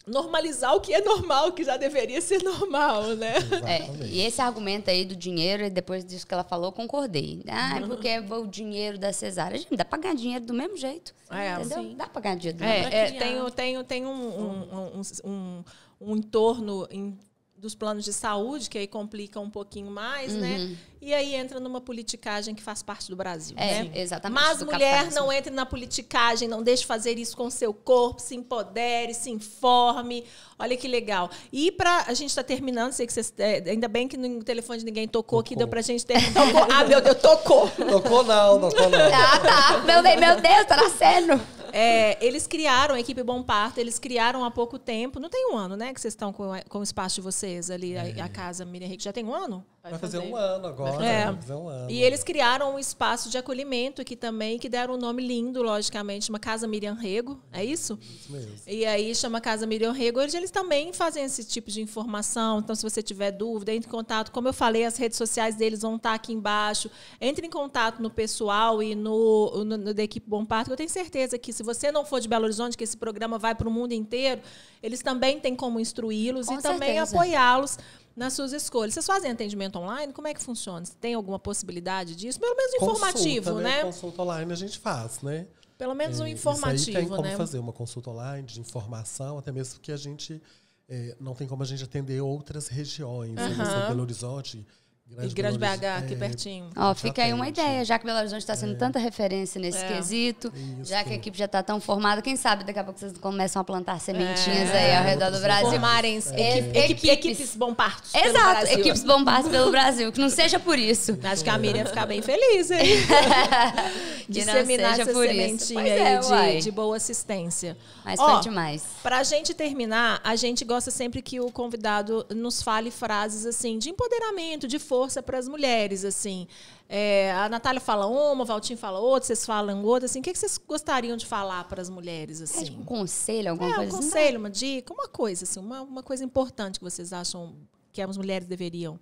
normalizar 0.07 0.75
o 0.77 0.81
que 0.83 0.93
é 0.93 1.01
normal, 1.01 1.53
que 1.53 1.65
já 1.65 1.79
deveria 1.79 2.21
ser 2.21 2.43
normal, 2.43 3.05
né? 3.17 3.33
É, 3.67 4.05
e 4.07 4.21
esse 4.21 4.39
argumento 4.39 4.91
aí 4.91 5.03
do 5.03 5.17
dinheiro, 5.17 5.71
depois 5.71 6.05
disso 6.05 6.27
que 6.27 6.35
ela 6.35 6.45
falou, 6.45 6.67
eu 6.67 6.73
concordei. 6.73 7.43
Ah, 7.49 7.79
Uhum. 7.81 7.89
porque 7.89 8.09
é 8.09 8.21
o 8.21 8.47
dinheiro 8.47 8.99
da 8.99 9.15
cesárea. 9.15 9.57
Gente, 9.57 9.75
dá 9.75 9.85
pra 9.85 9.99
ganhar 9.99 10.15
dinheiro 10.15 10.45
do 10.45 10.53
mesmo 10.53 10.77
jeito. 10.77 11.15
É, 11.31 11.55
entendeu? 11.55 11.79
sim. 11.83 11.95
Dá 11.97 12.07
pra 12.07 12.21
ganhar 12.21 12.35
dinheiro 12.37 12.59
do 12.59 12.65
mesmo 12.65 12.83
jeito. 12.83 12.95
É, 12.95 13.07
é, 13.47 13.51
tem, 13.51 13.85
tem 13.85 14.05
um, 14.07 14.11
um, 14.11 15.01
um, 15.01 15.31
um, 15.31 15.65
um 16.01 16.17
entorno 16.17 16.87
em- 16.91 17.19
dos 17.57 17.75
planos 17.75 18.05
de 18.05 18.13
saúde, 18.13 18.69
que 18.69 18.77
aí 18.77 18.87
complica 18.87 19.41
um 19.41 19.49
pouquinho 19.49 19.91
mais, 19.91 20.35
né? 20.35 20.77
E 21.01 21.15
aí 21.15 21.35
entra 21.35 21.59
numa 21.59 21.81
politicagem 21.81 22.55
que 22.55 22.63
faz 22.63 22.83
parte 22.83 23.09
do 23.09 23.17
Brasil. 23.17 23.57
É, 23.59 23.85
né? 23.85 23.91
exatamente, 23.95 24.39
Mas 24.43 24.63
mulher 24.63 25.11
não 25.13 25.33
entre 25.33 25.51
na 25.51 25.65
politicagem, 25.65 26.47
não 26.47 26.63
deixe 26.63 26.85
fazer 26.85 27.19
isso 27.19 27.35
com 27.35 27.47
o 27.47 27.51
seu 27.51 27.73
corpo, 27.73 28.21
se 28.21 28.35
empodere, 28.35 29.15
se 29.15 29.31
informe. 29.31 30.25
Olha 30.59 30.77
que 30.77 30.87
legal. 30.87 31.31
E 31.51 31.73
para 31.73 32.05
a 32.07 32.13
gente 32.13 32.29
está 32.31 32.43
terminando, 32.43 32.93
sei 32.93 33.07
que 33.07 33.13
vocês. 33.15 33.33
é, 33.39 33.63
ainda 33.71 33.89
bem 33.89 34.09
que 34.09 34.19
no 34.19 34.45
telefone 34.45 34.81
de 34.81 34.85
ninguém 34.85 35.09
tocou, 35.09 35.39
aqui, 35.39 35.51
Tocou. 35.55 35.59
deu 35.61 35.69
pra 35.69 35.81
gente 35.81 36.05
terminar. 36.05 36.47
Tocou. 36.47 36.67
Ah, 36.71 36.85
meu 36.85 37.01
Deus, 37.01 37.17
tocou! 37.19 37.69
Tocou 37.71 38.25
não, 38.25 38.61
tocou 38.69 38.91
não. 38.91 38.99
Ah, 39.15 39.39
tá. 39.39 39.79
Meu, 39.87 40.03
Deus, 40.03 40.21
meu 40.21 40.41
Deus, 40.41 40.67
tá 40.67 40.77
nascendo. 40.77 41.41
É, 41.77 42.25
eles 42.25 42.47
criaram, 42.47 42.95
a 42.95 43.01
equipe 43.01 43.23
Bom 43.23 43.43
Parto, 43.43 43.79
eles 43.79 43.99
criaram 43.99 44.45
há 44.45 44.51
pouco 44.51 44.79
tempo, 44.79 45.19
não 45.19 45.29
tem 45.29 45.53
um 45.53 45.57
ano, 45.57 45.77
né, 45.77 45.93
que 45.93 46.01
vocês 46.01 46.13
estão 46.15 46.33
com, 46.33 46.53
com 46.69 46.79
o 46.79 46.83
espaço 46.83 47.17
de 47.17 47.21
vocês 47.21 47.69
ali, 47.69 47.97
a, 47.97 48.25
a 48.25 48.29
casa 48.29 48.65
Miriam 48.65 48.87
Henrique, 48.87 49.03
já 49.03 49.13
tem 49.13 49.25
um 49.25 49.35
ano? 49.35 49.65
Vai 49.91 49.99
fazer 49.99 50.19
um 50.19 50.35
ano 50.35 50.67
agora. 50.67 51.05
É. 51.05 51.25
Vai 51.27 51.37
fazer 51.37 51.53
um 51.55 51.69
ano. 51.69 51.91
E 51.91 52.03
eles 52.03 52.25
criaram 52.25 52.75
um 52.75 52.79
espaço 52.79 53.29
de 53.29 53.37
acolhimento 53.37 54.01
aqui 54.01 54.17
também, 54.17 54.59
que 54.59 54.67
deram 54.67 54.95
um 54.95 54.97
nome 54.97 55.23
lindo, 55.27 55.63
logicamente, 55.63 56.31
uma 56.31 56.39
Casa 56.39 56.67
Miriam 56.67 56.95
Rego, 56.95 57.39
é 57.53 57.63
isso? 57.63 57.99
Isso 58.01 58.33
mesmo. 58.33 58.51
E 58.67 58.87
aí 58.87 59.15
chama 59.15 59.43
Casa 59.43 59.67
Miriam 59.67 59.93
Rego. 59.93 60.21
Hoje 60.21 60.39
eles 60.39 60.51
também 60.51 60.91
fazem 60.95 61.23
esse 61.25 61.45
tipo 61.45 61.71
de 61.71 61.83
informação. 61.83 62.61
Então, 62.61 62.75
se 62.75 62.83
você 62.83 63.03
tiver 63.03 63.31
dúvida, 63.31 63.75
entre 63.75 63.87
em 63.87 63.91
contato. 63.91 64.33
Como 64.33 64.49
eu 64.49 64.55
falei, 64.55 64.85
as 64.87 64.97
redes 64.97 65.19
sociais 65.19 65.55
deles 65.55 65.83
vão 65.83 65.97
estar 65.97 66.15
aqui 66.15 66.33
embaixo. 66.33 66.91
Entre 67.21 67.47
em 67.47 67.51
contato 67.51 68.01
no 68.01 68.09
pessoal 68.09 68.83
e 68.83 68.95
no, 68.95 69.65
no- 69.65 69.77
no 69.77 69.93
da 69.93 70.03
equipe 70.03 70.27
Bom 70.29 70.47
Parto. 70.47 70.69
que 70.69 70.73
Eu 70.73 70.77
tenho 70.79 70.89
certeza 70.89 71.37
que 71.39 71.53
se 71.53 71.63
você 71.63 71.93
não 71.93 72.07
for 72.07 72.21
de 72.21 72.29
Belo 72.29 72.45
Horizonte, 72.45 72.75
que 72.75 72.85
esse 72.85 72.97
programa 72.97 73.39
vai 73.39 73.55
para 73.55 73.69
o 73.69 73.71
mundo 73.71 73.93
inteiro, 73.93 74.41
eles 74.83 75.01
também 75.01 75.39
têm 75.39 75.55
como 75.55 75.79
instruí-los 75.79 76.47
Com 76.47 76.55
e 76.55 76.63
também 76.63 76.95
certeza. 76.95 77.17
apoiá-los 77.17 77.79
nas 78.17 78.33
suas 78.33 78.53
escolhas. 78.53 78.95
Vocês 78.95 79.07
fazem 79.07 79.31
atendimento 79.31 79.77
online? 79.79 80.13
Como 80.13 80.29
é 80.29 80.35
que 80.35 80.43
funciona? 80.43 80.85
Você 80.85 80.95
tem 81.01 81.15
alguma 81.15 81.39
possibilidade 81.39 82.15
disso? 82.15 82.39
Pelo 82.39 82.57
menos 82.57 82.75
informativo, 82.75 83.47
Consulta, 83.51 83.69
né? 83.69 83.83
Consulta 83.83 84.23
online 84.23 84.53
a 84.53 84.57
gente 84.57 84.79
faz, 84.79 85.21
né? 85.23 85.47
Pelo 85.77 85.95
menos 85.95 86.21
um 86.21 86.25
É, 86.27 86.33
Isso 86.33 86.45
aí 86.51 86.55
tem 86.55 87.03
informativo, 87.03 87.09
como 87.17 87.23
né? 87.23 87.37
fazer 87.37 87.59
uma 87.59 87.73
consulta 87.73 88.11
online 88.11 88.47
de 88.47 88.61
informação, 88.61 89.39
até 89.39 89.51
mesmo 89.51 89.75
porque 89.75 89.91
a 89.91 89.97
gente 89.97 90.41
é, 90.89 91.17
não 91.19 91.35
tem 91.35 91.49
como 91.49 91.63
a 91.63 91.67
gente 91.67 91.83
atender 91.83 92.21
outras 92.21 92.69
regiões. 92.69 93.35
né? 93.35 93.47
Aham. 93.47 93.65
Você, 93.65 93.89
Belo 93.89 94.03
Horizonte, 94.03 94.67
E 95.07 95.15
Grande, 95.17 95.35
Grande 95.35 95.59
BH, 95.59 95.65
Horizonte, 95.69 95.87
aqui 95.87 96.15
é, 96.15 96.17
pertinho. 96.17 96.71
Ó, 96.75 96.95
fica 96.95 97.23
aí 97.23 97.33
uma 97.35 97.47
ideia, 97.47 97.85
já 97.85 97.99
que 97.99 98.07
Belo 98.07 98.19
Horizonte 98.19 98.41
está 98.41 98.57
sendo 98.57 98.77
tanta 98.79 98.99
referência 98.99 99.61
nesse 99.61 99.79
É. 99.85 99.89
quesito, 99.89 100.51
Isso. 100.81 100.91
já 100.91 101.05
que 101.05 101.11
a 101.13 101.15
equipe 101.15 101.37
já 101.37 101.45
está 101.45 101.63
tão 101.63 101.79
formada, 101.79 102.23
quem 102.23 102.37
sabe 102.37 102.65
daqui 102.65 102.79
a 102.79 102.85
pouco 102.85 102.99
vocês 102.99 103.13
começam 103.19 103.61
a 103.61 103.65
plantar 103.65 104.01
sementinhas 104.01 104.71
É. 104.71 104.93
aí 104.93 104.97
ao 104.97 105.05
redor 105.05 105.31
do 105.31 105.39
Brasil. 105.41 105.69
Formarem 105.71 106.17
É, 106.17 106.19
equipe- 106.59 106.79
equipe- 106.79 107.11
equipes. 107.11 107.11
equipes 107.39 107.55
bom 107.57 107.75
partos. 107.75 108.13
pelo 108.13 108.27
Exato, 108.27 108.67
equipes 108.67 109.05
bombadas 109.05 109.51
pelo 109.51 109.71
Brasil, 109.71 110.11
que 110.11 110.19
não 110.19 110.31
seja 110.31 110.59
por 110.59 110.79
isso. 110.79 111.17
Acho 111.23 111.45
que 111.45 111.51
a 111.51 111.59
Miriam 111.59 111.83
ia 111.83 111.87
ficar 111.87 112.07
bem 112.07 112.23
feliz, 112.23 112.71
hein? 112.71 112.81
Que 114.25 114.43
não 114.43 114.55
Disseminar 114.55 114.91
seja 114.93 115.03
essa 115.03 115.13
por 115.13 115.27
isso. 115.27 115.35
sementinha 115.67 115.83
Pois 115.83 116.31
é, 116.31 116.35
uai. 116.35 116.57
de, 116.57 116.63
de 116.63 116.71
boa 116.71 116.97
assistência. 116.97 117.77
Mas 118.03 118.19
Ó, 118.19 118.33
foi 118.33 118.41
demais. 118.41 118.83
Pra 119.03 119.23
gente 119.23 119.53
terminar, 119.53 120.19
a 120.25 120.35
gente 120.35 120.65
gosta 120.65 120.91
sempre 120.91 121.21
que 121.21 121.39
o 121.41 121.51
convidado 121.53 122.25
nos 122.35 122.63
fale 122.63 122.91
frases 122.91 123.45
assim 123.45 123.79
de 123.79 123.91
empoderamento, 123.91 124.67
de 124.67 124.79
força 124.79 124.94
para 125.23 125.39
as 125.39 125.49
mulheres, 125.49 126.05
assim. 126.05 126.47
É, 126.89 127.33
a 127.33 127.49
Natália 127.49 127.81
fala 127.81 128.07
uma, 128.07 128.43
o 128.43 128.47
Valtinho 128.47 128.79
fala 128.79 128.99
outra, 128.99 129.27
vocês 129.27 129.45
falam 129.45 129.83
outra, 129.85 130.07
assim. 130.07 130.21
O 130.21 130.23
que, 130.23 130.33
que 130.33 130.39
vocês 130.39 130.59
gostariam 130.59 131.17
de 131.17 131.27
falar 131.27 131.65
para 131.65 131.81
as 131.83 131.89
mulheres, 131.91 132.41
É 132.41 132.45
assim? 132.45 132.65
tipo 132.65 132.81
um 132.81 132.85
conselho, 132.85 133.51
alguma 133.51 133.69
É, 133.69 133.73
um 133.73 133.77
coisa 133.77 133.99
assim? 133.99 134.07
conselho, 134.11 134.39
uma 134.39 134.51
dica, 134.51 134.93
uma 134.93 135.09
coisa, 135.09 135.45
assim, 135.45 135.61
uma, 135.61 135.83
uma 135.83 136.03
coisa 136.03 136.25
importante 136.25 136.79
que 136.79 136.85
vocês 136.85 137.13
acham 137.13 137.57
que 137.93 138.01
as 138.03 138.17
mulheres 138.17 138.47
deveriam. 138.47 138.99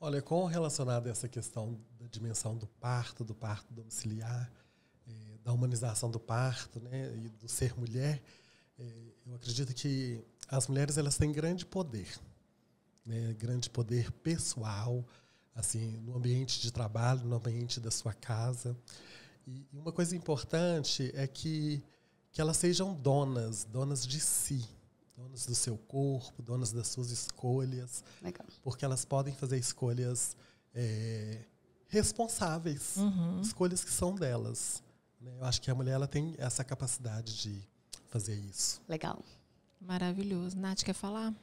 Olha, 0.00 0.20
com 0.20 0.44
relacionado 0.44 1.06
a 1.06 1.10
essa 1.10 1.28
questão 1.28 1.78
da 1.98 2.06
dimensão 2.06 2.56
do 2.56 2.66
parto, 2.66 3.24
do 3.24 3.34
parto 3.34 3.72
domiciliar, 3.72 4.50
eh, 5.08 5.12
da 5.42 5.52
humanização 5.52 6.10
do 6.10 6.20
parto, 6.20 6.78
né, 6.80 7.12
e 7.16 7.28
do 7.30 7.48
ser 7.48 7.78
mulher, 7.78 8.22
eh, 8.78 8.84
eu 9.26 9.34
acredito 9.34 9.72
que 9.74 10.20
as 10.48 10.68
mulheres 10.68 10.98
elas 10.98 11.16
têm 11.16 11.32
grande 11.32 11.64
poder, 11.64 12.08
né, 13.06 13.32
grande 13.38 13.70
poder 13.70 14.10
pessoal, 14.10 15.04
assim, 15.54 15.96
no 15.98 16.16
ambiente 16.16 16.60
de 16.60 16.70
trabalho, 16.72 17.24
no 17.24 17.36
ambiente 17.36 17.78
da 17.80 17.90
sua 17.90 18.12
casa. 18.12 18.76
E 19.46 19.64
uma 19.72 19.92
coisa 19.92 20.14
importante 20.16 21.10
é 21.14 21.26
que 21.26 21.82
que 22.32 22.40
elas 22.42 22.58
sejam 22.58 22.92
donas, 22.94 23.64
donas 23.64 24.06
de 24.06 24.20
si, 24.20 24.62
donas 25.16 25.46
do 25.46 25.54
seu 25.54 25.78
corpo, 25.78 26.42
donas 26.42 26.70
das 26.70 26.86
suas 26.88 27.10
escolhas, 27.10 28.04
Legal. 28.20 28.46
porque 28.62 28.84
elas 28.84 29.06
podem 29.06 29.32
fazer 29.34 29.56
escolhas 29.56 30.36
é, 30.74 31.46
responsáveis, 31.88 32.96
Uhum. 32.98 33.40
escolhas 33.40 33.82
que 33.82 33.90
são 33.90 34.14
delas. 34.14 34.82
né? 35.18 35.32
Eu 35.38 35.44
acho 35.46 35.62
que 35.62 35.70
a 35.70 35.74
mulher 35.74 35.92
ela 35.92 36.06
tem 36.06 36.34
essa 36.36 36.62
capacidade 36.62 37.40
de 37.40 37.66
fazer 38.08 38.34
isso. 38.38 38.82
Legal. 38.86 39.24
Maravilhoso. 39.80 40.58
Nath, 40.58 40.82
quer 40.82 40.92
falar? 40.94 41.34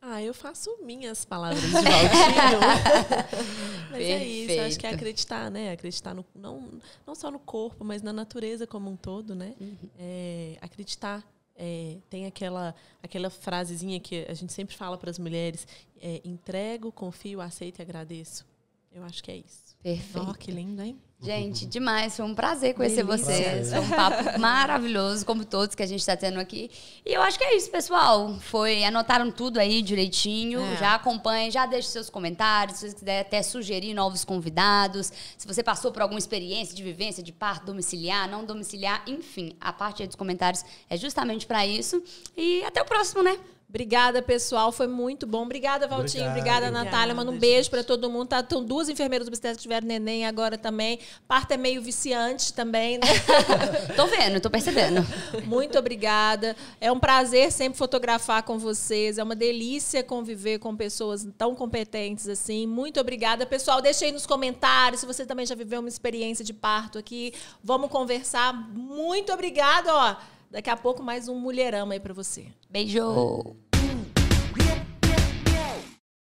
Ah, 0.00 0.22
eu 0.22 0.32
faço 0.32 0.70
minhas 0.82 1.24
palavras 1.24 1.60
de 1.60 1.70
Valtinho. 1.70 1.90
mas 3.90 4.00
é 4.00 4.24
isso, 4.24 4.60
acho 4.60 4.78
que 4.78 4.86
é 4.86 4.90
Perfeito. 4.90 4.94
acreditar, 4.94 5.50
né? 5.50 5.72
Acreditar 5.72 6.14
no, 6.14 6.24
não, 6.34 6.80
não 7.06 7.14
só 7.14 7.30
no 7.30 7.38
corpo, 7.38 7.84
mas 7.84 8.00
na 8.00 8.12
natureza 8.12 8.66
como 8.66 8.88
um 8.88 8.96
todo, 8.96 9.34
né? 9.34 9.54
É, 9.98 10.56
acreditar. 10.60 11.26
É, 11.60 11.96
tem 12.08 12.26
aquela, 12.26 12.72
aquela 13.02 13.28
frasezinha 13.28 13.98
que 13.98 14.24
a 14.28 14.34
gente 14.34 14.52
sempre 14.52 14.76
fala 14.76 14.96
para 14.96 15.10
as 15.10 15.18
mulheres: 15.18 15.66
é, 16.00 16.20
entrego, 16.24 16.92
confio, 16.92 17.40
aceito 17.40 17.80
e 17.80 17.82
agradeço. 17.82 18.46
Eu 18.92 19.02
acho 19.02 19.22
que 19.22 19.32
é 19.32 19.36
isso. 19.36 19.76
Perfeito. 19.82 20.30
Ó, 20.30 20.34
que 20.34 20.52
lindo, 20.52 20.80
hein? 20.80 20.96
Gente, 21.20 21.66
demais. 21.66 22.16
Foi 22.16 22.24
um 22.24 22.34
prazer 22.34 22.74
conhecer 22.74 23.04
Delícia. 23.04 23.34
vocês. 23.34 23.70
Foi 23.70 23.80
um 23.80 23.88
papo 23.90 24.38
maravilhoso, 24.38 25.26
como 25.26 25.44
todos 25.44 25.74
que 25.74 25.82
a 25.82 25.86
gente 25.86 25.98
está 25.98 26.16
tendo 26.16 26.38
aqui. 26.38 26.70
E 27.04 27.12
eu 27.12 27.20
acho 27.20 27.36
que 27.36 27.44
é 27.44 27.56
isso, 27.56 27.68
pessoal. 27.70 28.36
Foi, 28.38 28.84
anotaram 28.84 29.28
tudo 29.30 29.58
aí 29.58 29.82
direitinho. 29.82 30.60
É. 30.60 30.76
Já 30.76 30.94
acompanhem, 30.94 31.50
já 31.50 31.66
deixem 31.66 31.90
seus 31.90 32.08
comentários. 32.08 32.78
Se 32.78 32.90
você 32.90 32.94
quiser 32.94 33.20
até 33.20 33.42
sugerir 33.42 33.94
novos 33.94 34.24
convidados. 34.24 35.12
Se 35.36 35.44
você 35.44 35.60
passou 35.60 35.90
por 35.90 36.02
alguma 36.02 36.20
experiência 36.20 36.74
de 36.74 36.84
vivência 36.84 37.20
de 37.20 37.32
parto 37.32 37.66
domiciliar, 37.66 38.30
não 38.30 38.44
domiciliar, 38.44 39.02
enfim, 39.08 39.56
a 39.60 39.72
parte 39.72 40.02
aí 40.02 40.06
dos 40.06 40.16
comentários 40.16 40.64
é 40.88 40.96
justamente 40.96 41.46
para 41.46 41.66
isso. 41.66 42.00
E 42.36 42.62
até 42.62 42.80
o 42.80 42.84
próximo, 42.84 43.24
né? 43.24 43.36
Obrigada, 43.68 44.22
pessoal. 44.22 44.72
Foi 44.72 44.86
muito 44.86 45.26
bom. 45.26 45.42
Obrigada, 45.42 45.86
Valtinho. 45.86 46.26
Obrigado. 46.30 46.58
Obrigada, 46.64 46.70
Natália. 46.70 47.14
Manda 47.14 47.30
um 47.30 47.38
beijo 47.38 47.64
gente. 47.64 47.70
para 47.70 47.84
todo 47.84 48.08
mundo. 48.08 48.28
Tá, 48.28 48.40
estão 48.40 48.64
duas 48.64 48.88
enfermeiras 48.88 49.28
obstétricas 49.28 49.58
que 49.58 49.62
tiveram 49.64 49.86
neném 49.86 50.24
agora 50.24 50.56
também. 50.56 50.98
Parto 51.26 51.52
é 51.52 51.58
meio 51.58 51.82
viciante 51.82 52.54
também, 52.54 52.96
né? 52.96 53.06
Tô 53.94 54.06
vendo, 54.06 54.40
tô 54.40 54.48
percebendo. 54.48 55.06
Muito 55.44 55.78
obrigada. 55.78 56.56
É 56.80 56.90
um 56.90 56.98
prazer 56.98 57.52
sempre 57.52 57.76
fotografar 57.76 58.42
com 58.42 58.58
vocês. 58.58 59.18
É 59.18 59.22
uma 59.22 59.36
delícia 59.36 60.02
conviver 60.02 60.58
com 60.58 60.74
pessoas 60.74 61.28
tão 61.36 61.54
competentes 61.54 62.26
assim. 62.26 62.66
Muito 62.66 62.98
obrigada, 62.98 63.44
pessoal. 63.44 63.82
Deixa 63.82 64.06
aí 64.06 64.12
nos 64.12 64.26
comentários 64.26 65.00
se 65.00 65.06
você 65.06 65.26
também 65.26 65.44
já 65.44 65.54
viveu 65.54 65.80
uma 65.80 65.90
experiência 65.90 66.42
de 66.42 66.54
parto 66.54 66.96
aqui. 66.96 67.34
Vamos 67.62 67.90
conversar. 67.90 68.54
Muito 68.72 69.30
obrigada, 69.30 69.94
ó. 69.94 70.37
Daqui 70.50 70.70
a 70.70 70.76
pouco 70.76 71.02
mais 71.02 71.28
um 71.28 71.38
mulherama 71.38 71.94
aí 71.94 72.00
para 72.00 72.14
você. 72.14 72.46
Beijo! 72.70 73.56